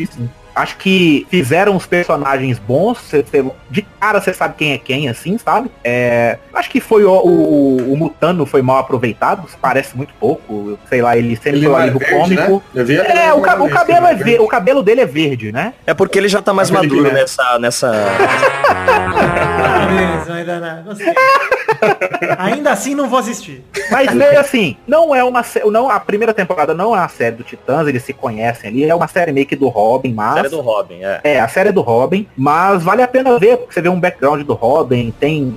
Acho 0.54 0.78
que 0.78 1.26
fizeram 1.30 1.76
os 1.76 1.84
personagens 1.84 2.58
bons, 2.58 2.96
você- 2.98 3.22
você- 3.22 3.44
de 3.70 3.82
cara 4.00 4.22
você 4.22 4.32
sabe 4.32 4.54
quem 4.56 4.72
é 4.72 4.78
quem, 4.78 5.06
assim, 5.06 5.36
sabe? 5.36 5.70
É, 5.84 6.38
acho 6.54 6.70
que 6.70 6.80
foi 6.80 7.04
o, 7.04 7.10
o, 7.12 7.92
o 7.92 7.96
Mutano 7.96 8.46
foi 8.46 8.62
mal 8.62 8.78
aproveitado, 8.78 9.46
parece 9.60 9.94
muito 9.94 10.14
pouco. 10.18 10.78
Sei 10.88 11.02
lá, 11.02 11.14
ele 11.14 11.36
sempre 11.36 11.58
Ele 11.58 11.66
foi 11.66 11.74
um 11.74 11.78
é 11.78 11.82
alívio 11.82 11.98
verde, 11.98 12.14
cômico. 12.14 12.62
né? 12.74 12.84
É, 13.26 13.34
o, 13.34 13.42
ca- 13.42 13.62
o 13.62 13.68
cabelo 13.68 14.06
é 14.06 14.14
ver, 14.14 14.40
o 14.40 14.46
cabelo 14.48 14.82
dele 14.82 15.02
é 15.02 15.06
verde, 15.06 15.52
né? 15.52 15.74
É 15.86 15.92
porque 15.92 16.18
ele 16.18 16.28
já 16.28 16.40
tá 16.40 16.54
mais 16.54 16.70
maduro 16.70 17.12
nessa, 17.12 17.58
nessa. 17.58 17.92
Beleza, 19.96 20.34
ainda 20.34 20.60
não. 20.60 20.82
Gostei. 20.84 21.14
Ainda 22.38 22.70
assim 22.72 22.94
não 22.94 23.08
vou 23.08 23.18
assistir. 23.18 23.64
Mas 23.90 24.12
meio 24.14 24.38
assim, 24.38 24.76
não 24.86 25.14
é 25.14 25.22
uma 25.22 25.44
não 25.70 25.90
a 25.90 26.00
primeira 26.00 26.32
temporada 26.32 26.74
não 26.74 26.94
é 26.94 26.98
uma 26.98 27.08
série 27.08 27.36
do 27.36 27.44
Titãs, 27.44 27.86
eles 27.86 28.02
se 28.02 28.12
conhecem 28.12 28.70
ali, 28.70 28.84
é 28.84 28.94
uma 28.94 29.08
série 29.08 29.32
meio 29.32 29.46
que 29.46 29.56
do 29.56 29.68
Robin, 29.68 30.12
mas 30.12 30.34
série 30.34 30.48
do 30.48 30.60
Robin, 30.60 31.02
é. 31.02 31.20
É, 31.22 31.40
a 31.40 31.48
série 31.48 31.68
é 31.68 31.72
do 31.72 31.82
Robin, 31.82 32.26
mas 32.36 32.82
vale 32.82 33.02
a 33.02 33.08
pena 33.08 33.38
ver, 33.38 33.58
porque 33.58 33.74
você 33.74 33.80
vê 33.80 33.88
um 33.88 34.00
background 34.00 34.42
do 34.42 34.54
Robin, 34.54 35.12
tem 35.18 35.56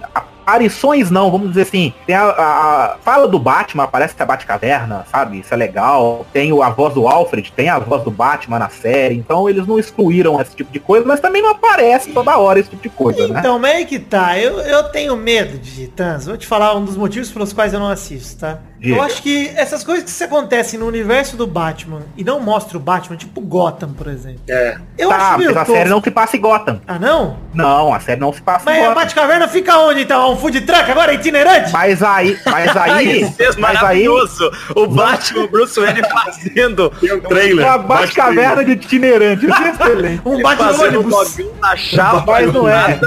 aparições 0.50 1.12
não, 1.12 1.30
vamos 1.32 1.50
dizer 1.50 1.62
assim, 1.62 1.94
tem 2.08 2.16
a, 2.16 2.24
a- 2.24 2.86
a 2.94 2.98
fala 3.04 3.28
do 3.28 3.38
Batman, 3.40 3.84
aparece 3.84 4.16
a 4.20 4.26
Batcaverna, 4.26 5.06
sabe? 5.12 5.40
Isso 5.40 5.54
é 5.54 5.58
legal. 5.58 6.26
Tem 6.34 6.52
a 6.62 6.70
voz 6.70 6.94
do 6.94 7.08
Alfred, 7.08 7.52
tem 7.56 7.70
a 7.70 7.78
voz 7.80 8.04
do 8.04 8.12
Batman 8.12 8.60
na 8.60 8.70
série, 8.70 9.16
então 9.16 9.48
eles 9.50 9.66
não 9.68 9.78
excluíram 9.78 10.40
esse 10.42 10.56
tipo 10.56 10.72
de 10.72 10.80
coisa, 10.80 11.06
mas 11.06 11.20
também 11.20 11.42
não 11.42 11.52
aparece 11.52 12.12
toda 12.12 12.38
hora 12.38 12.60
esse 12.60 12.70
tipo 12.70 12.82
de 12.82 12.90
coisa, 12.90 13.28
né? 13.28 13.40
Então, 13.40 13.64
aí 13.64 13.86
que 13.86 14.00
tá. 14.00 14.38
Eu, 14.40 14.60
eu 14.60 14.84
tenho 14.86 15.16
medo 15.16 15.58
de 15.60 15.76
Titãs. 15.76 16.26
Vou 16.26 16.38
te 16.38 16.48
falar 16.48 16.76
um 16.76 16.84
dos 16.84 16.98
motivos 16.98 17.30
pelos 17.32 17.54
quais 17.54 17.74
eu 17.74 17.80
não 17.80 17.90
assisto, 17.90 18.40
tá? 18.40 18.60
Diga. 18.80 18.96
Eu 18.96 19.02
acho 19.02 19.22
que 19.22 19.52
essas 19.56 19.84
coisas 19.84 20.06
que 20.06 20.10
se 20.10 20.24
acontecem 20.24 20.80
no 20.80 20.88
universo 20.88 21.36
do 21.36 21.46
Batman 21.46 22.02
e 22.16 22.24
não 22.24 22.40
mostra 22.40 22.78
o 22.78 22.80
Batman, 22.80 23.18
tipo 23.18 23.42
Gotham, 23.42 23.92
por 23.92 24.08
exemplo. 24.08 24.40
É. 24.48 24.78
Eu 24.98 25.10
tá, 25.10 25.16
acho 25.16 25.38
meio 25.38 25.54
mas 25.54 25.70
a 25.70 25.74
série 25.74 25.90
não 25.90 26.02
se 26.02 26.10
passa 26.10 26.38
em 26.38 26.40
Gotham. 26.40 26.80
Ah, 26.88 26.98
não? 26.98 27.38
Não, 27.54 27.94
a 27.94 28.00
série 28.00 28.22
não 28.22 28.32
se 28.32 28.42
passa 28.42 28.64
Mas 28.66 28.78
em 28.78 28.80
a 28.80 28.88
Gotham. 28.88 29.02
Batcaverna 29.02 29.48
fica 29.50 29.78
onde, 29.80 30.02
então? 30.04 30.32
Um 30.32 30.38
food 30.38 30.62
truck 30.62 30.90
agora, 30.90 31.14
itinerante? 31.14 31.74
Mas 31.74 32.02
aí, 32.02 32.40
mas 32.46 32.72
aí, 32.78 33.24
é 33.24 33.26
mas 33.58 33.58
aí, 33.58 33.60
maravilhoso. 33.60 34.50
O 34.74 34.88
Batman, 34.88 35.44
o 35.44 35.48
Bruce 35.50 35.78
Wayne 35.78 36.02
fazendo. 36.10 36.90
Tem 37.02 37.14
um 37.14 37.20
trailer. 37.20 37.66
uma 37.66 37.78
Batcaverna 37.80 38.64
de 38.64 38.72
itinerante, 38.72 39.46
é 39.46 39.50
excelente. 39.72 40.22
Um 40.24 40.42
fazendo 40.42 41.02
um 41.02 41.60
na 41.60 41.76
chapa. 41.76 42.24
Mas 42.26 42.54
não 42.54 42.70
é. 42.70 42.98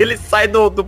Ele 0.00 0.16
sai 0.16 0.48
do, 0.48 0.68
do, 0.68 0.86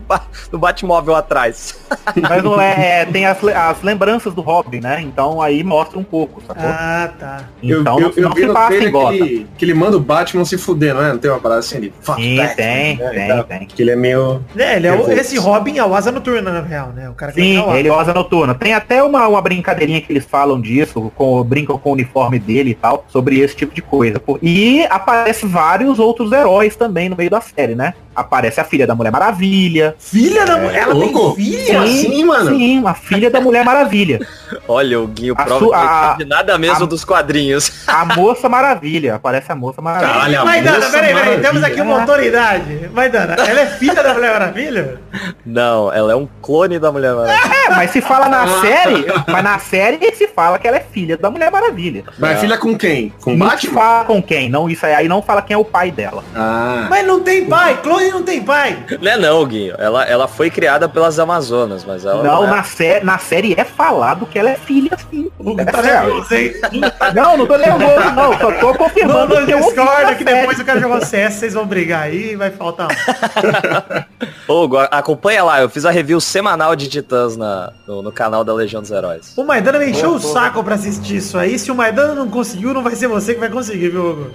do 0.50 0.58
Batmóvel 0.58 1.14
atrás. 1.14 1.78
Mas 2.20 2.42
não 2.42 2.60
é, 2.60 3.02
é, 3.02 3.04
tem 3.04 3.24
as, 3.24 3.38
as 3.44 3.82
lembranças 3.82 4.07
do 4.34 4.40
Robin, 4.40 4.80
né? 4.80 5.00
Então 5.02 5.40
aí 5.42 5.62
mostra 5.62 5.98
um 5.98 6.02
pouco, 6.04 6.40
sacou? 6.46 6.64
Ah, 6.66 7.10
tá. 7.18 7.44
Eu, 7.62 7.80
então 7.82 7.98
eu, 8.00 8.08
não, 8.08 8.12
eu 8.16 8.22
não 8.28 8.34
vi 8.34 8.40
se 8.40 8.46
no 8.46 8.54
passa 8.54 8.74
em 8.74 8.78
trailer 8.78 9.08
que 9.08 9.14
ele, 9.22 9.46
que 9.58 9.64
ele 9.64 9.74
manda 9.74 9.96
o 9.96 10.00
Batman 10.00 10.44
se 10.44 10.56
fuder, 10.56 10.94
não 10.94 11.02
é? 11.04 11.12
Não 11.12 11.18
tem 11.18 11.30
uma 11.30 11.40
parada 11.40 11.60
assim? 11.60 11.76
Ele, 11.76 11.92
Sim, 12.00 12.36
Batman, 12.36 12.54
tem, 12.54 12.96
né? 12.96 13.10
tem, 13.10 13.24
Então, 13.24 13.42
tem. 13.44 13.66
Que 13.66 13.82
ele 13.82 13.90
é 13.90 13.96
meio... 13.96 14.42
É, 14.56 14.76
ele 14.76 14.86
é 14.86 14.92
o- 14.92 15.10
esse 15.10 15.36
Robin 15.38 15.78
é 15.78 15.84
o 15.84 15.94
Asa 15.94 16.10
Noturna, 16.10 16.50
na 16.50 16.60
real, 16.62 16.88
né? 16.88 17.08
O 17.10 17.14
cara 17.14 17.32
que 17.32 17.40
Sim, 17.40 17.56
dar 17.56 17.78
ele 17.78 17.88
é 17.88 17.92
o 17.92 17.98
Asa 17.98 18.14
Noturna. 18.14 18.54
Tem 18.54 18.72
até 18.72 19.02
uma, 19.02 19.26
uma 19.28 19.42
brincadeirinha 19.42 20.00
que 20.00 20.10
eles 20.12 20.24
falam 20.24 20.60
disso, 20.60 21.12
com, 21.14 21.42
brincam 21.44 21.78
com 21.78 21.90
o 21.90 21.92
uniforme 21.92 22.38
dele 22.38 22.70
e 22.70 22.74
tal, 22.74 23.04
sobre 23.08 23.38
esse 23.40 23.54
tipo 23.54 23.74
de 23.74 23.82
coisa. 23.82 24.20
E 24.42 24.84
aparece 24.88 25.46
vários 25.46 25.98
outros 25.98 26.32
heróis 26.32 26.76
também 26.76 27.08
no 27.08 27.16
meio 27.16 27.30
da 27.30 27.40
série, 27.40 27.74
né? 27.74 27.94
Aparece 28.20 28.60
a 28.60 28.64
filha 28.64 28.86
da 28.86 28.94
Mulher 28.94 29.10
Maravilha. 29.12 29.94
Filha 29.98 30.44
da 30.44 30.56
mulher, 30.56 30.82
ela 30.82 30.94
louco. 30.94 31.34
tem 31.36 31.44
filha? 31.44 31.80
assim, 31.82 32.24
mano? 32.24 32.50
Sim, 32.56 32.82
a 32.86 32.94
filha 32.94 33.30
da 33.30 33.40
Mulher 33.40 33.64
Maravilha. 33.64 34.20
Olha, 34.66 35.00
o 35.00 35.06
Guinho 35.06 35.34
A 35.36 35.44
prova 35.44 35.58
su- 35.60 35.70
que 35.70 35.76
não 35.76 35.80
a- 35.82 35.88
sabe 36.08 36.24
nada 36.24 36.58
mesmo 36.58 36.84
a- 36.84 36.86
dos 36.88 37.04
quadrinhos. 37.04 37.70
A 37.86 38.04
Moça 38.16 38.48
Maravilha. 38.48 39.14
Aparece 39.14 39.52
a 39.52 39.54
Moça 39.54 39.80
Maravilha. 39.80 40.12
Caralho, 40.12 40.40
a 40.40 40.44
Vai, 40.44 40.62
Dana, 40.62 40.86
peraí, 40.90 41.14
peraí, 41.14 41.40
temos 41.40 41.62
aqui 41.62 41.80
uma 41.80 42.00
autoridade. 42.00 42.88
Vai, 42.92 43.08
Dana, 43.08 43.34
ela 43.34 43.60
é 43.60 43.66
filha 43.66 44.02
da 44.02 44.14
Mulher 44.14 44.32
Maravilha? 44.32 45.00
Não, 45.46 45.92
ela 45.92 46.12
é 46.12 46.16
um 46.16 46.28
clone 46.42 46.78
da 46.78 46.90
Mulher 46.92 47.14
Maravilha. 47.14 47.54
É, 47.66 47.70
mas 47.70 47.90
se 47.90 48.00
fala 48.00 48.28
na 48.28 48.46
série, 48.60 49.06
mas 49.26 49.44
na 49.44 49.58
série 49.58 49.98
se 50.14 50.26
fala 50.28 50.58
que 50.58 50.66
ela 50.66 50.76
é 50.78 50.80
filha 50.92 51.16
da 51.16 51.30
Mulher 51.30 51.50
Maravilha. 51.50 52.04
Mas 52.18 52.40
filha 52.40 52.58
com 52.58 52.76
quem? 52.76 53.12
Com 53.22 53.34
o 53.34 53.36
Não 53.36 53.46
Batman? 53.46 53.74
fala 53.74 54.04
com 54.04 54.22
quem, 54.22 54.48
não, 54.48 54.68
isso 54.68 54.84
aí, 54.86 54.94
aí 54.94 55.08
não 55.08 55.22
fala 55.22 55.42
quem 55.42 55.54
é 55.54 55.58
o 55.58 55.64
pai 55.64 55.90
dela. 55.90 56.24
Ah. 56.34 56.86
Mas 56.90 57.06
não 57.06 57.20
tem 57.20 57.44
pai, 57.44 57.78
clone 57.82 58.07
não 58.12 58.22
tem 58.22 58.42
pai. 58.42 58.84
Não 59.00 59.10
é 59.12 59.16
não, 59.16 59.44
Guinho. 59.46 59.74
Ela, 59.78 60.04
ela 60.04 60.28
foi 60.28 60.50
criada 60.50 60.88
pelas 60.88 61.18
Amazonas, 61.18 61.84
mas 61.84 62.04
ela 62.04 62.22
não, 62.22 62.44
é. 62.44 62.50
na, 62.50 62.62
sé 62.62 63.00
na 63.02 63.18
série 63.18 63.54
é 63.58 63.64
falado 63.64 64.26
que 64.26 64.38
ela 64.38 64.50
é 64.50 64.56
filha 64.56 64.90
sim. 65.10 65.30
Hugo 65.38 65.60
É 65.60 65.64
tá 65.64 65.82
nervoso, 65.82 66.34
hein? 66.34 66.52
Não, 67.14 67.36
não 67.36 67.46
tô 67.46 67.56
nervoso, 67.56 68.10
não, 68.14 68.38
só 68.38 68.52
tô 68.52 68.66
Não, 68.68 68.74
confirmando 68.74 69.34
não 69.34 69.46
que 69.46 69.52
eu 69.52 69.58
ouvi 69.58 69.68
discorda 69.74 70.02
na 70.04 70.14
que 70.14 70.24
série. 70.24 70.40
depois 70.40 70.58
o 70.60 70.64
cara 70.64 70.80
jogou 70.80 71.00
CS, 71.00 71.34
vocês 71.34 71.54
vão 71.54 71.66
brigar 71.66 72.02
aí 72.02 72.32
e 72.32 72.36
vai 72.36 72.50
faltar 72.50 72.88
um. 72.88 74.48
Ô, 74.52 74.66
Gu- 74.66 74.78
acompanha 74.90 75.44
lá, 75.44 75.60
eu 75.60 75.68
fiz 75.68 75.84
a 75.84 75.90
review 75.90 76.20
semanal 76.20 76.74
de 76.74 76.88
Titãs 76.88 77.36
na, 77.36 77.72
no, 77.86 78.02
no 78.02 78.10
canal 78.12 78.42
da 78.44 78.52
Legião 78.54 78.80
dos 78.80 78.90
Heróis. 78.90 79.32
O 79.36 79.44
Maidana 79.44 79.78
me 79.78 79.90
encheu 79.90 80.10
o 80.14 80.18
saco 80.18 80.62
pra 80.64 80.74
assistir 80.74 81.16
isso 81.16 81.36
aí. 81.38 81.58
Se 81.58 81.70
o 81.70 81.74
Maidana 81.74 82.14
não 82.14 82.28
conseguiu, 82.28 82.72
não 82.72 82.82
vai 82.82 82.94
ser 82.96 83.08
você 83.08 83.34
que 83.34 83.40
vai 83.40 83.48
conseguir, 83.50 83.90
viu, 83.90 84.10
Hugo? 84.10 84.30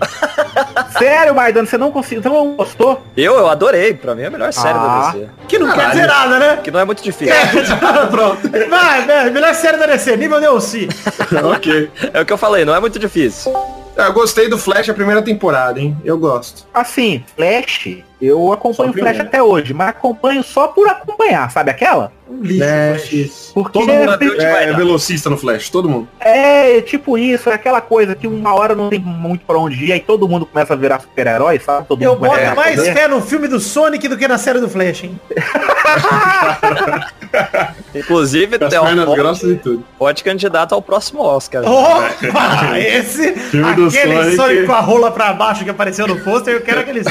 Sério, 0.98 1.34
Maidano, 1.36 1.68
você 1.68 1.77
não 1.77 1.92
conseguiu, 1.92 2.22
você 2.22 2.30
não 2.30 2.56
gostou? 2.56 3.01
Eu, 3.18 3.34
eu 3.36 3.48
adorei, 3.48 3.62
pra 4.01 4.15
mim 4.15 4.22
é 4.24 4.25
a 4.27 4.29
melhor 4.29 4.51
série 4.53 4.77
Ah. 4.77 5.12
da 5.12 5.12
DC. 5.20 5.29
Que 5.48 5.60
não 5.60 5.72
quer 5.74 5.89
dizer 5.91 6.08
nada, 6.08 6.39
né? 6.39 6.58
Que 6.63 6.72
não 6.72 6.79
é 6.79 6.86
muito 6.86 7.03
difícil. 7.03 7.34
Pronto. 8.12 8.50
Vai, 8.70 9.05
vai, 9.05 9.29
melhor 9.29 9.53
série 9.53 9.77
da 9.77 9.86
DC, 9.86 10.17
nível 10.17 10.39
DLC. 10.39 10.88
ok. 11.55 11.89
É 12.13 12.22
o 12.22 12.25
que 12.25 12.34
eu 12.34 12.38
falei, 12.38 12.65
não 12.65 12.74
é 12.75 12.79
muito 12.79 12.98
difícil. 13.00 13.53
Ah, 13.98 14.05
Eu 14.05 14.13
gostei 14.13 14.50
do 14.50 14.58
Flash 14.58 14.89
a 14.89 14.93
primeira 14.93 15.22
temporada, 15.22 15.79
hein? 15.79 15.96
Eu 16.03 16.17
gosto. 16.17 16.65
Assim, 16.74 17.24
Flash, 17.36 18.00
eu 18.27 18.53
acompanho 18.53 18.92
o 18.92 18.94
Flash 18.94 19.20
até 19.20 19.42
hoje, 19.42 19.74
mas 19.74 19.89
acompanho 19.89 20.44
só 20.44 20.68
por 20.68 20.88
acompanhar, 20.88 21.50
sabe 21.51 21.72
aquela? 21.72 22.12
Um 22.30 22.42
lixo. 22.42 22.63
Flash. 22.65 23.51
Porque 23.53 23.72
Todo 23.80 23.88
mundo 23.92 24.42
é, 24.42 24.51
vai 24.51 24.63
é 24.63 24.68
dar? 24.72 24.77
velocista 24.77 25.30
no 25.30 25.38
Flash, 25.38 25.70
todo 25.70 25.89
mundo. 25.89 26.08
É 26.20 26.82
tipo 26.82 27.18
isso, 27.18 27.50
é 27.50 27.53
aquela 27.53 27.82
coisa 27.82 28.15
que 28.15 28.25
uma 28.27 28.53
hora 28.56 28.74
não 28.74 28.89
tem 28.89 29.00
muito 29.00 29.46
pra 29.46 29.58
onde 29.58 29.86
ir, 29.86 29.92
aí 29.92 30.00
todo 30.00 30.27
mundo 30.27 30.46
começa 30.46 30.74
a 30.74 30.77
virar 30.77 31.00
super-herói, 31.01 31.60
sabe? 31.60 31.88
Todo 31.88 32.01
Eu 32.01 32.15
boto 32.15 32.56
mais 32.56 32.77
poder. 32.77 32.94
fé 32.94 33.08
no 33.08 33.22
filme 33.22 33.48
do 33.48 33.60
Sonic 33.60 34.08
do 34.08 34.18
que 34.18 34.27
na 34.27 34.38
série 34.38 34.60
do 34.60 34.70
Flash, 34.70 35.03
hein? 35.03 35.20
Inclusive, 37.96 38.58
Com 38.60 38.65
as 38.65 38.74
é 38.74 38.82
um 38.82 38.86
pernas 38.86 39.06
forte, 39.06 39.20
grossas 39.20 39.51
e 39.51 39.56
tudo. 39.56 39.84
forte 39.98 40.24
candidato 40.24 40.74
ao 40.74 40.82
próximo 40.82 41.22
Oscar. 41.22 41.63
Opa! 41.65 42.80
Esse, 42.80 43.34
Filme 43.34 43.74
do 43.75 43.88
aquele 43.88 44.15
Sonic. 44.15 44.36
Sonic 44.36 44.65
com 44.65 44.74
a 44.74 44.80
rola 44.80 45.12
pra 45.12 45.34
baixo 45.34 45.63
que 45.63 45.70
apareceu 45.70 46.08
no 46.08 46.20
pôster, 46.22 46.53
eu 46.56 46.62
quero 46.62 46.80
aquele. 46.82 47.01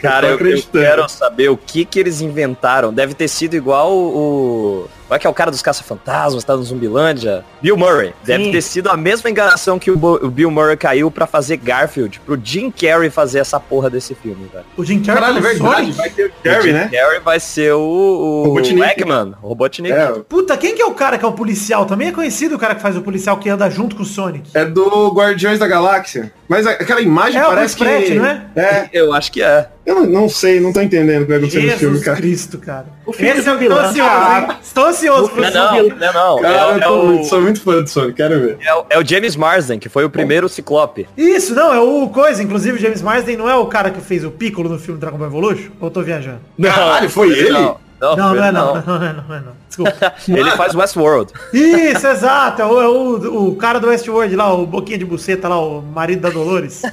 Cara, 0.00 0.28
Eu 0.28 0.38
eu, 0.46 0.62
tô 0.62 0.78
eu 0.78 0.82
acreditando. 0.82 0.84
quero 0.84 1.08
saber 1.08 1.48
o 1.50 1.56
que 1.56 1.84
que 1.84 1.98
eles 1.98 2.20
inventaram. 2.20 2.92
Deve 2.92 3.14
ter 3.14 3.28
sido 3.28 3.54
igual 3.54 3.92
o... 3.92 4.88
É 5.08 5.18
que 5.18 5.26
é 5.26 5.30
o 5.30 5.34
cara 5.34 5.50
dos 5.50 5.62
caça-fantasmas, 5.62 6.42
tá 6.42 6.56
no 6.56 6.62
Zumbilândia? 6.62 7.44
Bill 7.62 7.76
Murray. 7.76 8.12
Deve 8.24 8.44
Sim. 8.44 8.52
ter 8.52 8.62
sido 8.62 8.90
a 8.90 8.96
mesma 8.96 9.30
enganação 9.30 9.78
que 9.78 9.90
o, 9.90 9.96
Bill 9.96 10.50
Murray 10.50 10.76
caiu 10.76 11.10
pra 11.10 11.26
fazer 11.26 11.56
Garfield, 11.58 12.20
pro 12.20 12.38
Jim 12.42 12.70
Carrey 12.70 13.08
fazer 13.10 13.38
essa 13.38 13.60
porra 13.60 13.88
desse 13.88 14.14
filme, 14.14 14.48
velho. 14.52 14.64
O 14.76 14.84
Jim 14.84 15.02
Carrey 15.02 15.22
Caralho, 15.22 15.38
é 15.38 15.40
verdade. 15.40 15.92
Vai 15.92 16.10
ter 16.10 16.26
o 16.26 16.62
Jim 16.62 16.72
né? 16.72 16.88
Carrey 16.92 17.20
vai 17.20 17.38
ser 17.40 17.72
o, 17.72 17.80
o 17.80 18.42
Robotnik. 18.48 18.82
Eggman, 18.82 19.34
o 19.42 19.48
Robotnik. 19.48 19.92
É, 19.92 20.08
Puta, 20.28 20.56
quem 20.56 20.74
que 20.74 20.82
é 20.82 20.86
o 20.86 20.94
cara 20.94 21.18
que 21.18 21.24
é 21.24 21.28
o 21.28 21.32
policial? 21.32 21.86
Também 21.86 22.08
é 22.08 22.12
conhecido 22.12 22.56
o 22.56 22.58
cara 22.58 22.74
que 22.74 22.82
faz 22.82 22.96
o 22.96 23.02
policial 23.02 23.36
que 23.38 23.48
anda 23.48 23.70
junto 23.70 23.94
com 23.96 24.02
o 24.02 24.06
Sonic. 24.06 24.50
é 24.54 24.64
do 24.64 25.08
Guardiões 25.12 25.58
da 25.58 25.66
Galáxia. 25.66 26.32
Mas 26.48 26.66
aquela 26.66 27.00
imagem 27.00 27.40
É 27.40 27.44
o 27.44 27.48
parece 27.48 27.76
Chris 27.76 27.88
Pratt, 27.88 28.04
que... 28.06 28.14
não 28.14 28.26
é? 28.26 28.46
É, 28.56 28.88
Eu 28.92 29.12
acho 29.12 29.32
que 29.32 29.42
é. 29.42 29.68
eu 29.84 30.06
não, 30.06 30.28
sei, 30.28 30.60
não 30.60 30.72
tô 30.72 30.80
entendendo 30.80 31.22
o 31.22 31.24
que 31.24 31.28
vai 31.28 31.38
acontecer 31.38 31.62
nesse 31.62 31.78
filme, 31.78 31.94
Jesus 31.94 32.04
cara. 32.04 32.16
Cristo, 32.16 32.58
cara. 32.58 32.95
O 33.06 33.12
filme 33.12 33.30
Esse 33.38 33.48
eu 33.48 33.52
tô 33.54 33.58
vilão. 33.58 33.78
ansioso, 33.78 34.10
Ah. 34.10 34.46
hein? 34.50 34.56
Estou 34.62 34.86
ansioso 34.86 35.28
pro 35.30 35.40
Não, 35.42 35.50
não, 35.50 35.88
não, 35.88 36.12
não. 36.34 36.42
Cara, 36.42 36.54
É, 36.54 36.62
eu 36.72 36.76
é 36.76 36.80
tô 36.80 36.94
o, 37.00 37.06
muito- 37.06 37.26
sou 37.28 37.40
muito 37.40 37.60
fã 37.62 37.80
do 37.82 37.88
Sonic, 37.88 38.14
quero 38.14 38.40
ver. 38.40 38.58
é 38.60 38.74
o- 38.74 38.84
é 38.90 38.98
o 38.98 39.06
James 39.06 39.36
Marsden, 39.36 39.78
que 39.78 39.88
foi 39.88 40.04
o 40.04 40.10
primeiro 40.10 40.48
Ciclope. 40.48 41.08
Isso, 41.16 41.54
não, 41.54 41.72
é 41.72 41.78
o 41.80 42.08
coisa. 42.08 42.42
Inclusive, 42.42 42.76
o 42.76 42.80
James 42.80 43.00
Marsden 43.02 43.36
não 43.36 43.48
é 43.48 43.54
o 43.54 43.66
cara 43.66 43.90
que 43.90 44.00
fez 44.00 44.24
o 44.24 44.30
Piccolo 44.30 44.68
no 44.68 44.78
filme 44.78 44.98
Dragon 45.00 45.16
Ball 45.18 45.28
Evolution? 45.28 45.70
Ou 45.80 45.86
eu 45.86 45.90
tô 45.90 46.02
viajando? 46.02 46.40
Caralho, 46.60 47.08
foi 47.08 47.30
ele? 47.30 47.50
Não, 47.52 47.76
não, 48.00 48.16
Não, 48.16 48.28
foi 48.28 48.36
não 48.38 48.44
é 48.44 48.48
ele 48.48 48.56
não. 48.58 48.74
Não, 48.74 48.82
não 48.86 48.94
é 49.06 49.12
não, 49.12 49.24
não 49.28 49.34
é 49.36 49.40
não. 49.40 49.52
Desculpa. 49.76 50.14
Ele 50.28 50.50
faz 50.52 50.74
Westworld. 50.74 51.32
Isso, 51.52 52.06
exato. 52.06 52.62
É 52.62 52.66
o, 52.66 52.80
é 52.80 52.88
o, 52.88 53.48
o 53.48 53.56
cara 53.56 53.78
do 53.78 53.88
Westworld 53.88 54.34
lá, 54.34 54.52
o 54.54 54.66
boquinha 54.66 54.98
de 54.98 55.04
buceta 55.04 55.48
lá, 55.48 55.60
o 55.60 55.82
marido 55.82 56.20
da 56.22 56.30
Dolores. 56.30 56.82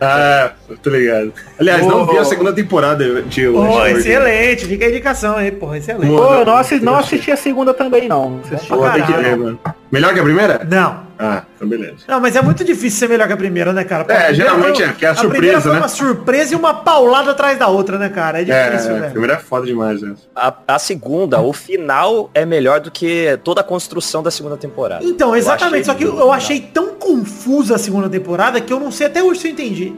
Ah, 0.00 0.52
tô 0.82 0.90
ligado. 0.90 1.32
Aliás, 1.58 1.84
não 1.86 2.02
Ô, 2.02 2.06
vi 2.06 2.18
a 2.18 2.24
segunda 2.24 2.52
temporada 2.52 3.22
de 3.22 3.46
Pô, 3.46 3.60
Westworld. 3.62 3.98
excelente. 3.98 4.66
Fica 4.66 4.84
a 4.84 4.88
indicação 4.88 5.36
aí, 5.36 5.50
porra. 5.50 5.78
Excelente. 5.78 6.06
Pô, 6.14 6.34
eu 6.34 6.44
não 6.44 6.56
assisti, 6.56 6.84
não 6.84 6.96
assisti 6.96 7.30
a 7.32 7.36
segunda 7.36 7.72
também, 7.72 8.06
não. 8.06 8.30
Não 8.30 8.40
assisti. 8.44 8.66
Que 9.06 9.12
ver, 9.22 9.36
mano. 9.36 9.58
Melhor 9.90 10.12
que 10.14 10.20
a 10.20 10.22
primeira? 10.22 10.66
Não. 10.70 11.08
Ah, 11.18 11.42
então 11.56 11.68
beleza. 11.68 11.96
Não, 12.08 12.20
mas 12.20 12.36
é 12.36 12.40
muito 12.42 12.62
difícil 12.64 12.98
ser 12.98 13.08
melhor 13.08 13.26
que 13.26 13.32
a 13.32 13.36
primeira, 13.36 13.72
né, 13.72 13.84
cara? 13.84 14.04
Pô, 14.04 14.12
É, 14.12 14.16
a 14.16 14.18
primeira 14.28 14.34
geralmente 14.50 14.76
foi- 14.76 14.84
é, 14.86 14.92
que 14.92 15.04
é 15.04 15.08
a 15.08 15.14
primeira 15.14 15.60
surpresa, 15.60 15.60
foi 15.62 15.72
né? 15.72 15.78
uma 15.78 15.88
surpresa 15.88 16.54
e 16.54 16.56
uma 16.56 16.74
paulada 16.74 17.30
atrás 17.32 17.58
da 17.58 17.68
outra, 17.68 17.98
né, 17.98 18.08
cara? 18.08 18.40
É 18.40 18.44
difícil, 18.44 18.92
É, 18.92 18.96
a 18.96 19.00
velho. 19.00 19.10
primeira 19.12 19.34
é 19.34 19.38
foda 19.38 19.66
demais, 19.66 20.00
né? 20.00 20.14
A, 20.34 20.54
a 20.68 20.78
segunda, 20.78 21.38
o 21.40 21.52
final 21.60 22.30
é 22.34 22.44
melhor 22.44 22.80
do 22.80 22.90
que 22.90 23.38
toda 23.44 23.60
a 23.60 23.64
construção 23.64 24.22
da 24.22 24.30
segunda 24.30 24.56
temporada. 24.56 25.04
Então, 25.04 25.34
exatamente. 25.36 25.86
Só 25.86 25.94
que 25.94 26.04
eu 26.04 26.32
achei 26.32 26.60
tão 26.60 26.94
confusa 26.94 27.76
a 27.76 27.78
segunda 27.78 28.08
temporada 28.08 28.60
que 28.60 28.72
eu 28.72 28.80
não 28.80 28.90
sei 28.90 29.06
até 29.06 29.22
hoje 29.22 29.40
se 29.40 29.48
eu 29.48 29.52
entendi. 29.52 29.92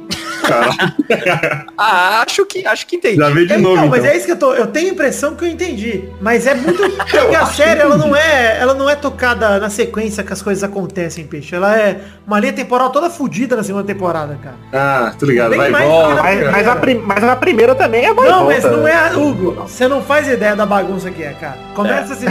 Ah, 1.79 2.25
acho 2.27 2.45
que, 2.47 2.67
acho 2.67 2.87
que 2.87 2.97
entendi. 2.97 3.17
Já 3.17 3.29
veio 3.31 3.47
de 3.47 3.53
É, 3.55 3.59
novo, 3.59 3.77
então, 3.77 3.89
mas 3.89 4.01
então. 4.01 4.13
é 4.13 4.17
isso 4.17 4.27
que 4.27 4.33
eu 4.33 4.39
tô. 4.39 4.53
Eu 4.55 4.67
tenho 4.67 4.89
a 4.91 4.93
impressão 4.93 5.35
que 5.35 5.45
eu 5.45 5.49
entendi. 5.49 6.05
Mas 6.21 6.47
é 6.47 6.55
muito. 6.55 6.83
Porque 6.99 7.35
a 7.37 7.47
série 7.47 7.81
ela 7.81 7.97
não 7.97 8.15
é. 8.15 8.59
Ela 8.61 8.75
não 8.75 8.89
é 8.89 8.95
tocada 8.97 9.59
na 9.59 9.71
sequência 9.71 10.23
que 10.23 10.33
as 10.33 10.43
coisas 10.43 10.63
acontecem, 10.65 11.27
peixe. 11.27 11.55
Ela 11.55 11.77
é 11.79 12.01
uma 12.27 12.39
linha 12.41 12.53
temporal 12.53 12.91
toda 12.91 13.09
fodida 13.11 13.57
na 13.57 13.63
segunda 13.63 13.85
temporada, 13.85 14.39
cara. 14.43 14.57
Ah, 14.73 15.15
tô 15.19 15.27
ligado. 15.27 15.51
Bem 15.51 15.59
Vai 15.59 15.71
mais 15.71 15.89
volta. 15.89 16.23
Mas, 16.23 16.51
mas 16.51 16.69
a 16.69 16.77
mas 17.07 17.25
a 17.25 17.37
primeira 17.37 17.75
também 17.75 18.05
é 18.05 18.13
boa. 18.15 18.29
Não, 18.29 18.47
mas 18.47 18.65
não 18.65 18.87
é. 18.87 18.93
a- 18.95 19.13
Hugo, 19.17 19.53
você 19.67 19.87
não 19.89 20.03
faz 20.03 20.27
ideia 20.29 20.57
da 20.57 20.67
bagunça 20.67 21.11
que 21.11 21.23
é, 21.23 21.33
cara. 21.33 21.52
Começa 21.75 22.13
a 22.13 22.17
se. 22.17 22.27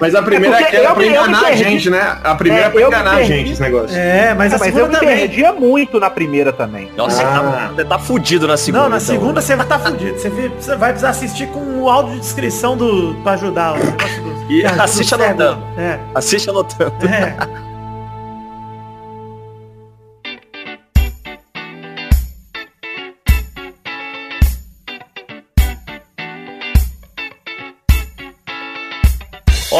Mas 0.00 0.14
a 0.14 0.22
primeira 0.22 0.56
É 0.56 0.60
é 0.60 0.62
porque 0.62 0.76
aquela 0.76 0.90
eu 0.90 0.94
pra 0.94 1.04
eu 1.04 1.10
enganar 1.10 1.44
a 1.46 1.54
gente, 1.54 1.90
né? 1.90 2.16
A 2.24 2.34
primeira 2.34 2.64
É, 2.64 2.68
é 2.68 2.70
pra 2.70 2.80
eu 2.80 2.88
enganar 2.88 3.14
a 3.16 3.22
gente, 3.22 3.52
esse 3.52 3.60
negócio. 3.60 3.96
É, 3.96 4.34
mas 4.34 4.52
a 4.54 4.58
mas 4.58 4.68
eu 4.68 4.74
segunda 4.74 4.98
me 4.98 5.06
também. 5.06 5.16
perdia 5.18 5.52
muito 5.52 6.00
na 6.00 6.10
primeira 6.10 6.52
também. 6.52 6.90
Nossa, 6.96 7.16
você 7.16 7.22
tá, 7.22 7.70
você 7.74 7.84
tá 7.84 7.98
fudido 7.98 8.46
na 8.48 8.56
segunda. 8.56 8.82
Não, 8.84 8.90
na 8.90 8.96
então. 8.96 9.06
segunda 9.14 9.40
você 9.40 9.56
vai 9.56 9.66
estar 9.66 9.78
fudido. 9.78 10.18
Você, 10.18 10.76
vai 10.76 10.90
precisar 10.90 11.10
assistir 11.10 11.46
com 11.48 11.60
o 11.82 11.88
áudio 11.88 12.14
de 12.14 12.20
descrição 12.20 12.76
do. 12.76 13.14
pra 13.22 13.32
ajudar. 13.32 13.74
Do, 13.74 14.52
E 14.52 14.64
assiste 14.64 15.14
anotando. 15.14 15.62
É. 15.78 15.98
Assiste 16.14 16.50
anotando. 16.50 16.92
É. 17.06 17.62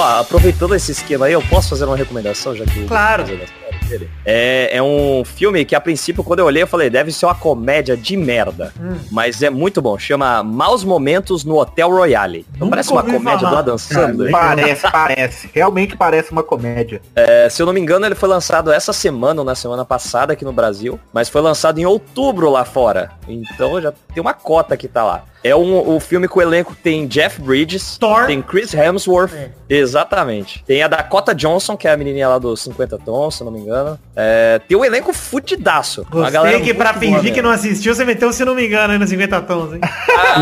Ó, 0.03 0.21
aproveitando 0.21 0.75
esse 0.75 0.91
esquema 0.91 1.27
aí, 1.27 1.33
eu 1.33 1.43
posso 1.43 1.69
fazer 1.69 1.85
uma 1.85 1.97
recomendação, 1.97 2.57
já 2.57 2.65
que 2.65 2.87
Claro. 2.87 3.25
É, 4.25 4.77
é 4.77 4.83
um 4.83 5.23
filme 5.25 5.65
que 5.65 5.77
a 5.77 5.81
princípio, 5.81 6.25
quando 6.25 6.41
eu 6.41 6.47
olhei, 6.47 6.63
eu 6.63 6.67
falei, 6.67 6.91
deve 6.91 7.13
ser 7.13 7.27
uma 7.27 7.35
comédia 7.37 7.97
de 7.97 8.17
merda. 8.17 8.73
Hum. 8.81 8.97
Mas 9.13 9.43
é 9.43 9.51
muito 9.51 9.81
bom. 9.81 9.97
Chama 9.97 10.43
Maus 10.43 10.83
Momentos 10.83 11.45
no 11.45 11.57
Hotel 11.57 11.89
Royale. 11.89 12.45
Não 12.55 12.67
Nunca 12.67 12.71
parece 12.71 12.91
uma 12.91 13.03
comédia 13.05 13.39
falar. 13.41 13.51
do 13.51 13.57
Adam 13.59 13.79
Sandler? 13.79 14.33
Parece, 14.33 14.91
parece. 14.91 15.51
Realmente 15.53 15.97
parece 15.97 16.33
uma 16.33 16.43
comédia. 16.43 17.01
É, 17.15 17.49
se 17.49 17.63
eu 17.63 17.67
não 17.67 17.73
me 17.73 17.81
engano, 17.81 18.05
ele 18.05 18.15
foi 18.17 18.29
lançado 18.29 18.73
essa 18.73 18.93
semana 18.93 19.41
ou 19.41 19.45
na 19.45 19.55
semana 19.55 19.85
passada 19.85 20.33
aqui 20.33 20.45
no 20.45 20.53
Brasil, 20.53 20.99
mas 21.13 21.29
foi 21.29 21.43
lançado 21.43 21.79
em 21.79 21.87
outubro 21.87 22.51
lá 22.51 22.65
fora. 22.65 23.13
Então 23.29 23.81
já 23.81 23.93
tem 23.93 24.21
uma 24.21 24.35
cota 24.35 24.77
que 24.77 24.89
tá 24.89 25.05
lá. 25.05 25.25
É 25.45 25.55
um, 25.57 25.95
o 25.97 25.99
filme 26.01 26.29
com 26.29 26.39
o 26.39 26.43
elenco 26.43 26.75
tem 26.81 27.07
Jeff 27.07 27.41
Bridges, 27.41 27.97
Thor. 27.99 28.27
tem 28.27 28.41
Chris 28.41 28.73
Hemsworth, 28.73 29.33
É. 29.35 29.51
exatamente. 29.69 30.63
Tem 30.67 30.83
a 30.83 30.89
Dakota 30.89 31.35
Johnson, 31.35 31.77
que 31.77 31.89
é 31.89 31.93
a 31.93 31.97
menininha 31.97 32.29
lá 32.29 32.39
dos 32.39 32.63
50 32.63 32.99
tons, 32.99 33.35
se 33.37 33.43
eu 33.43 33.47
não 33.47 33.53
me 33.53 33.61
engano. 33.61 33.99
É, 34.15 34.61
tem 34.69 34.77
um 34.77 34.85
elenco 34.85 35.13
fudidaço. 35.13 36.07
Galera 36.11 36.43
Gostei 36.43 36.61
que 36.61 36.75
pra 36.75 36.95
fingir 36.95 37.33
que 37.35 37.43
não 37.43 37.51
assistiu, 37.51 37.95
você 37.95 38.05
meteu, 38.05 38.33
se 38.33 38.45
não 38.45 38.55
me 38.55 38.67
engano, 38.67 38.93
aí 38.93 38.99
nos 38.99 39.11
50 39.11 39.41
tons, 39.43 39.75
hein? 39.75 39.81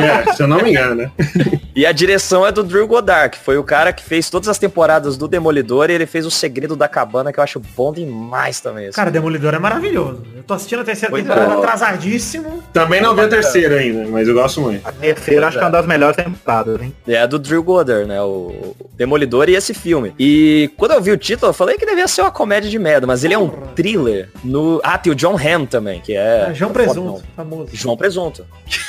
É, 0.00 0.32
se 0.34 0.42
eu 0.42 0.46
não 0.46 0.58
me 0.62 0.70
engano, 0.70 0.94
né? 0.94 1.10
E 1.74 1.86
a 1.86 1.92
direção 1.92 2.44
é 2.46 2.50
do 2.52 2.62
Drew 2.64 2.86
Goddard, 2.86 3.30
que 3.38 3.42
foi 3.42 3.56
o 3.56 3.62
cara 3.62 3.92
que 3.92 4.02
fez 4.02 4.28
todas 4.28 4.48
as 4.48 4.58
temporadas 4.58 5.16
do 5.16 5.26
Demolidor 5.28 5.88
e 5.88 5.94
ele 5.94 6.04
fez 6.04 6.26
o 6.26 6.30
Segredo 6.30 6.74
da 6.76 6.88
Cabana, 6.88 7.32
que 7.32 7.38
eu 7.38 7.44
acho 7.44 7.60
bom 7.74 7.92
demais 7.92 8.60
também. 8.60 8.88
assim. 8.88 8.96
Cara, 8.96 9.10
Demolidor 9.10 9.54
é 9.54 9.58
maravilhoso. 9.58 10.22
Eu 10.36 10.42
tô 10.42 10.52
assistindo 10.54 10.80
a 10.80 10.84
terceira 10.84 11.10
Pois 11.10 11.22
temporada 11.22 11.54
é. 11.54 11.56
atrasadíssimo. 11.58 12.62
Também 12.72 13.00
não 13.00 13.14
vi 13.14 13.22
a 13.22 13.28
terceira 13.28 13.76
ainda, 13.76 14.06
mas 14.08 14.26
eu 14.28 14.34
gosto 14.34 14.60
muito. 14.60 14.82
A 14.90 15.00
terceira 15.00 15.48
acho 15.48 15.56
que 15.58 15.62
é 15.62 15.66
uma 15.66 15.72
das 15.72 15.86
melhores 15.86 16.16
temporadas, 16.16 16.80
hein? 16.82 16.94
É 17.06 17.18
a 17.22 17.26
do 17.26 17.38
Drew 17.38 17.62
Goddard, 17.62 18.06
né? 18.06 18.20
O 18.22 18.76
Demolidor 18.96 19.48
e 19.48 19.54
esse 19.54 19.72
filme. 19.72 20.14
E 20.18 20.70
quando 20.76 20.92
eu 20.92 21.00
vi 21.00 21.10
o 21.12 21.16
título, 21.16 21.50
eu 21.50 21.54
falei 21.54 21.76
que 21.76 21.86
devia 21.86 22.06
ser 22.08 22.22
uma 22.22 22.30
comédia 22.30 22.68
de 22.68 22.78
merda, 22.78 23.06
mas 23.06 23.24
ele 23.24 23.34
é 23.34 23.38
um 23.38 23.48
thriller 23.48 24.28
no... 24.44 24.80
Ah, 24.84 24.98
tem 24.98 25.12
o 25.12 25.16
John 25.16 25.36
Hamm 25.36 25.64
também, 25.66 26.00
que 26.00 26.14
é... 26.14 26.48
É, 26.50 26.54
João 26.54 26.72
Presunto, 26.72 27.22
famoso. 27.36 27.70
João 27.72 27.96
Presunto. 27.96 28.44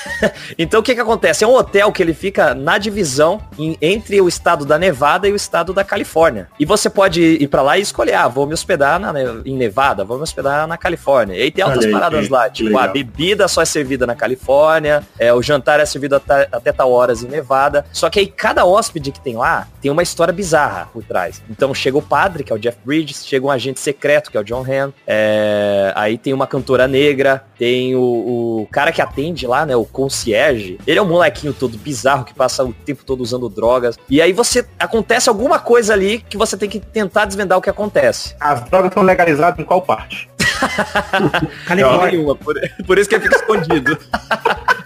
então 0.58 0.80
o 0.80 0.84
que 0.84 0.94
que 0.96 1.02
acontece? 1.02 1.44
É 1.44 1.48
um 1.48 1.54
hotel 1.56 1.92
que 1.92 2.02
ele 2.02 2.14
fica 2.14 2.54
na 2.54 2.78
divisão 2.78 3.40
em- 3.58 3.78
entre 3.82 4.20
o 4.22 4.28
estado 4.28 4.66
da 4.66 4.78
Nevada 4.78 5.28
e 5.28 5.32
o 5.32 5.36
estado 5.36 5.74
da 5.74 5.84
Califórnia. 5.84 6.48
E 6.60 6.66
você 6.66 6.90
pode 6.90 7.22
ir 7.22 7.48
pra 7.48 7.62
lá 7.62 7.78
e 7.78 7.82
escolher, 7.82 8.14
ah, 8.16 8.28
vou 8.28 8.46
me 8.46 8.54
hospedar 8.54 9.00
na 9.00 9.12
em 9.46 9.56
Nevada, 9.56 10.04
vou 10.04 10.18
me 10.18 10.24
hospedar 10.24 10.68
na 10.68 10.78
Califórnia. 10.78 11.36
E 11.38 11.42
aí 11.44 11.52
tem 11.52 11.64
altas 11.64 11.80
Olha 11.80 11.88
aí, 11.88 11.92
paradas 11.94 12.26
que- 12.28 12.34
lá, 12.34 12.50
tipo, 12.50 12.78
a 12.78 12.82
legal. 12.82 12.94
bebida 12.94 13.48
só 13.48 13.62
é 13.62 13.66
servida 13.66 14.06
na 14.08 14.16
Califórnia, 14.16 15.04
é, 15.20 15.34
o 15.34 15.42
jantar 15.42 15.80
é 15.80 15.86
servido 15.92 16.16
até, 16.16 16.48
até 16.52 16.72
tal 16.72 16.92
horas 16.92 17.24
em 17.24 17.28
Nevada. 17.28 17.86
Só 17.92 18.10
que 18.10 18.20
aí 18.20 18.28
cada 18.28 18.66
hóspede 18.66 19.12
que 19.12 19.22
tem 19.22 19.36
lá 19.36 19.68
tem 19.82 19.92
uma 19.92 20.04
história 20.04 20.34
bizarra 20.34 20.90
por 20.92 21.04
trás. 21.04 21.42
Então 21.50 21.74
chega 21.74 21.98
o 21.98 22.02
padre, 22.02 22.44
que 22.44 22.52
é 22.52 22.56
o 22.56 22.60
Jeff 22.60 22.78
Bridges, 22.84 23.26
chega 23.26 23.46
um 23.46 23.52
agente 23.52 23.80
secreto, 23.80 24.32
que 24.32 24.38
é 24.38 24.40
o 24.40 24.44
John 24.44 24.64
Hamm, 24.64 24.92
é, 25.06 25.92
aí 25.96 26.18
tem 26.18 26.34
uma 26.34 26.48
cantora 26.48 26.88
negra, 26.88 27.44
tem 27.58 27.96
o, 27.96 28.02
o 28.02 28.68
cara 28.72 28.92
que 28.92 29.02
atende 29.02 29.46
lá, 29.46 29.66
né, 29.66 29.76
o 29.76 29.86
concierge. 29.86 30.80
Ele 30.86 31.00
é 31.00 31.02
um 31.02 31.08
molequinho 31.08 31.54
todo 31.54 31.78
bizarro 31.78 32.26
que 32.26 32.34
passa 32.34 32.64
o 32.64 32.74
tempo 32.74 33.04
todo 33.04 33.22
usando 33.22 33.50
drogas. 33.50 33.98
E 34.10 34.22
aí 34.22 34.34
você 34.34 34.66
acontece 34.80 35.30
alguma 35.30 35.60
coisa 35.60 35.94
ali 35.94 36.20
que 36.28 36.38
você 36.38 36.58
tem 36.58 36.70
que 36.70 36.80
tentar 36.80 37.26
desvendar 37.26 37.58
o 37.58 37.62
que 37.62 37.70
acontece. 37.70 38.36
As 38.40 38.62
drogas 38.70 38.94
são 38.94 39.04
legalizadas 39.04 39.60
em 39.60 39.64
qual 39.64 39.82
parte? 39.82 40.30
Califórnia. 41.66 42.12
Nenhuma, 42.12 42.36
por, 42.36 42.56
por 42.86 42.98
isso 42.98 43.10
que 43.10 43.16
ele 43.16 43.24
fica 43.24 43.36
escondido. 43.36 43.98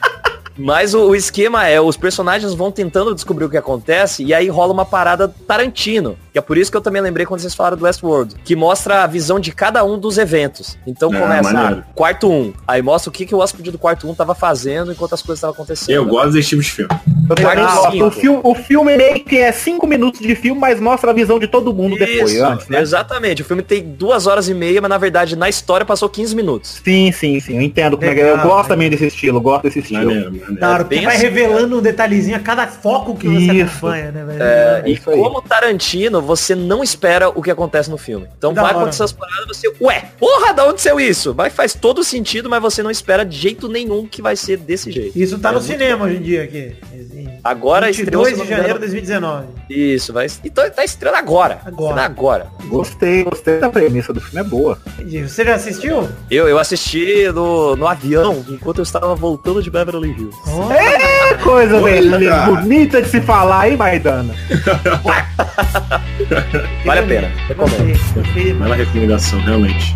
Mas 0.57 0.93
o, 0.93 1.09
o 1.09 1.15
esquema 1.15 1.67
é, 1.67 1.79
os 1.81 1.97
personagens 1.97 2.53
vão 2.53 2.71
tentando 2.71 3.13
descobrir 3.13 3.45
o 3.45 3.49
que 3.49 3.57
acontece 3.57 4.23
e 4.23 4.33
aí 4.33 4.47
rola 4.49 4.73
uma 4.73 4.85
parada 4.85 5.27
Tarantino. 5.47 6.17
Que 6.31 6.39
é 6.39 6.41
por 6.41 6.57
isso 6.57 6.69
que 6.69 6.77
eu 6.77 6.81
também 6.81 7.01
lembrei 7.01 7.25
quando 7.25 7.39
vocês 7.39 7.53
falaram 7.55 7.77
do 7.77 7.85
Westworld. 7.85 8.35
Que 8.43 8.55
mostra 8.55 9.03
a 9.03 9.07
visão 9.07 9.39
de 9.39 9.51
cada 9.51 9.83
um 9.83 9.97
dos 9.97 10.17
eventos. 10.17 10.77
Então 10.85 11.09
Ah, 11.13 11.19
começa, 11.19 11.53
maneiro. 11.53 11.83
ah, 11.87 11.91
quarto 11.95 12.29
1. 12.29 12.53
Aí 12.67 12.81
mostra 12.81 13.09
o 13.09 13.13
que, 13.13 13.25
que 13.25 13.33
o 13.33 13.39
hóspede 13.39 13.71
do 13.71 13.77
quarto 13.77 14.09
1 14.09 14.15
tava 14.15 14.35
fazendo 14.35 14.91
enquanto 14.91 15.13
as 15.13 15.21
coisas 15.21 15.37
estavam 15.39 15.53
acontecendo. 15.53 15.95
Eu 15.95 16.05
gosto 16.05 16.31
desse 16.33 16.49
tipo 16.49 16.61
de 16.61 16.71
filme. 16.71 16.89
Cinco. 17.91 18.05
O 18.05 18.11
filme, 18.11 18.39
o 18.43 18.55
filme 18.55 18.97
meio 18.97 19.23
que 19.23 19.37
é 19.37 19.51
cinco 19.51 19.87
minutos 19.87 20.19
de 20.21 20.35
filme, 20.35 20.59
mas 20.59 20.79
mostra 20.79 21.11
a 21.11 21.13
visão 21.13 21.39
de 21.39 21.47
todo 21.47 21.73
mundo 21.73 21.97
depois, 21.97 22.31
Isso, 22.31 22.45
antes, 22.45 22.67
né? 22.67 22.81
Exatamente. 22.81 23.41
O 23.41 23.45
filme 23.45 23.61
tem 23.63 23.81
duas 23.83 24.27
horas 24.27 24.47
e 24.49 24.53
meia, 24.53 24.81
mas 24.81 24.89
na 24.89 24.97
verdade 24.97 25.35
na 25.35 25.49
história 25.49 25.85
passou 25.85 26.09
15 26.09 26.35
minutos. 26.35 26.81
Sim, 26.83 27.11
sim, 27.11 27.39
sim. 27.39 27.55
Eu 27.55 27.61
entendo 27.61 27.97
como 27.97 28.09
é 28.09 28.13
que 28.13 28.21
é. 28.21 28.23
Eu 28.29 28.31
Legal, 28.35 28.47
gosto 28.47 28.67
também 28.69 28.89
desse 28.89 29.07
estilo, 29.07 29.37
eu 29.37 29.41
gosto 29.41 29.63
desse 29.63 29.79
estilo. 29.79 30.05
Maneiro, 30.05 30.25
maneiro. 30.31 30.44
Claro, 30.57 30.85
bem 30.85 30.99
porque 30.99 31.05
vai 31.05 31.15
assim, 31.15 31.25
revelando 31.25 31.77
um 31.77 31.81
detalhezinho 31.81 32.35
a 32.37 32.39
cada 32.39 32.67
foco 32.67 33.15
que 33.15 33.27
você 33.27 33.51
Isso. 33.53 33.61
acompanha, 33.77 34.11
né, 34.11 34.23
velho? 34.25 34.43
É, 34.43 34.83
e 34.85 34.93
isso 34.93 35.09
aí. 35.09 35.17
como 35.17 35.41
Tarantino, 35.41 36.21
você 36.21 36.53
não 36.55 36.83
espera 36.83 37.29
o 37.29 37.41
que 37.41 37.51
acontece 37.51 37.89
no 37.89 37.97
filme. 37.97 38.27
Então 38.37 38.53
Da 38.53 38.61
vai 38.61 38.71
hora. 38.71 38.81
acontecer 38.81 39.03
as 39.03 39.11
paradas, 39.11 39.45
você, 39.47 39.71
ué, 39.81 40.05
porra, 40.19 40.53
da 40.53 40.65
onde 40.67 40.81
saiu 40.81 40.99
isso? 40.99 41.33
Mas 41.35 41.53
faz 41.53 41.73
todo 41.73 42.03
sentido, 42.03 42.49
mas 42.49 42.61
você 42.61 42.83
não 42.83 42.91
espera 42.91 43.25
de 43.25 43.37
jeito 43.37 43.67
nenhum 43.67 44.05
que 44.07 44.21
vai 44.21 44.35
ser 44.35 44.57
desse 44.57 44.91
jeito. 44.91 45.17
Isso 45.17 45.39
tá 45.39 45.49
É 45.49 45.53
no 45.53 45.61
cinema 45.61 46.05
hoje 46.05 46.17
em 46.17 46.21
dia 46.21 46.43
aqui. 46.43 46.75
Agora 47.43 47.89
estreou, 47.89 48.23
22 48.23 48.29
se 48.33 48.37
não 48.39 48.45
de 48.45 48.49
janeiro 48.49 48.73
de 48.79 48.85
2019. 48.85 49.47
Isso, 49.69 50.13
vai. 50.13 50.27
Então 50.43 50.69
tá 50.69 50.83
estreando 50.83 51.17
agora. 51.17 51.59
Agora. 51.65 52.01
Agora. 52.01 52.47
Gostei, 52.65 53.23
gostei 53.23 53.59
da 53.59 53.69
premissa 53.69 54.13
do 54.13 54.21
filme, 54.21 54.41
é 54.41 54.43
boa. 54.43 54.77
Entendi. 54.99 55.23
Você 55.23 55.43
já 55.43 55.55
assistiu? 55.55 56.07
Eu, 56.29 56.47
eu 56.47 56.59
assisti 56.59 57.27
no, 57.33 57.75
no 57.75 57.87
avião 57.87 58.45
enquanto 58.49 58.79
eu 58.79 58.83
estava 58.83 59.15
voltando 59.15 59.61
de 59.61 59.69
Beverly 59.69 60.11
Hills. 60.11 60.37
É 60.71 61.33
coisa 61.35 61.79
cara. 61.81 62.45
bonita 62.51 63.01
de 63.01 63.09
se 63.09 63.21
falar, 63.21 63.69
hein, 63.69 63.77
Maidana? 63.77 64.33
Vale 66.85 66.99
a 66.99 67.03
pena. 67.03 67.27
Recomendo. 67.47 67.95
Bela 68.59 68.75
recomendação, 68.75 69.39
realmente. 69.41 69.95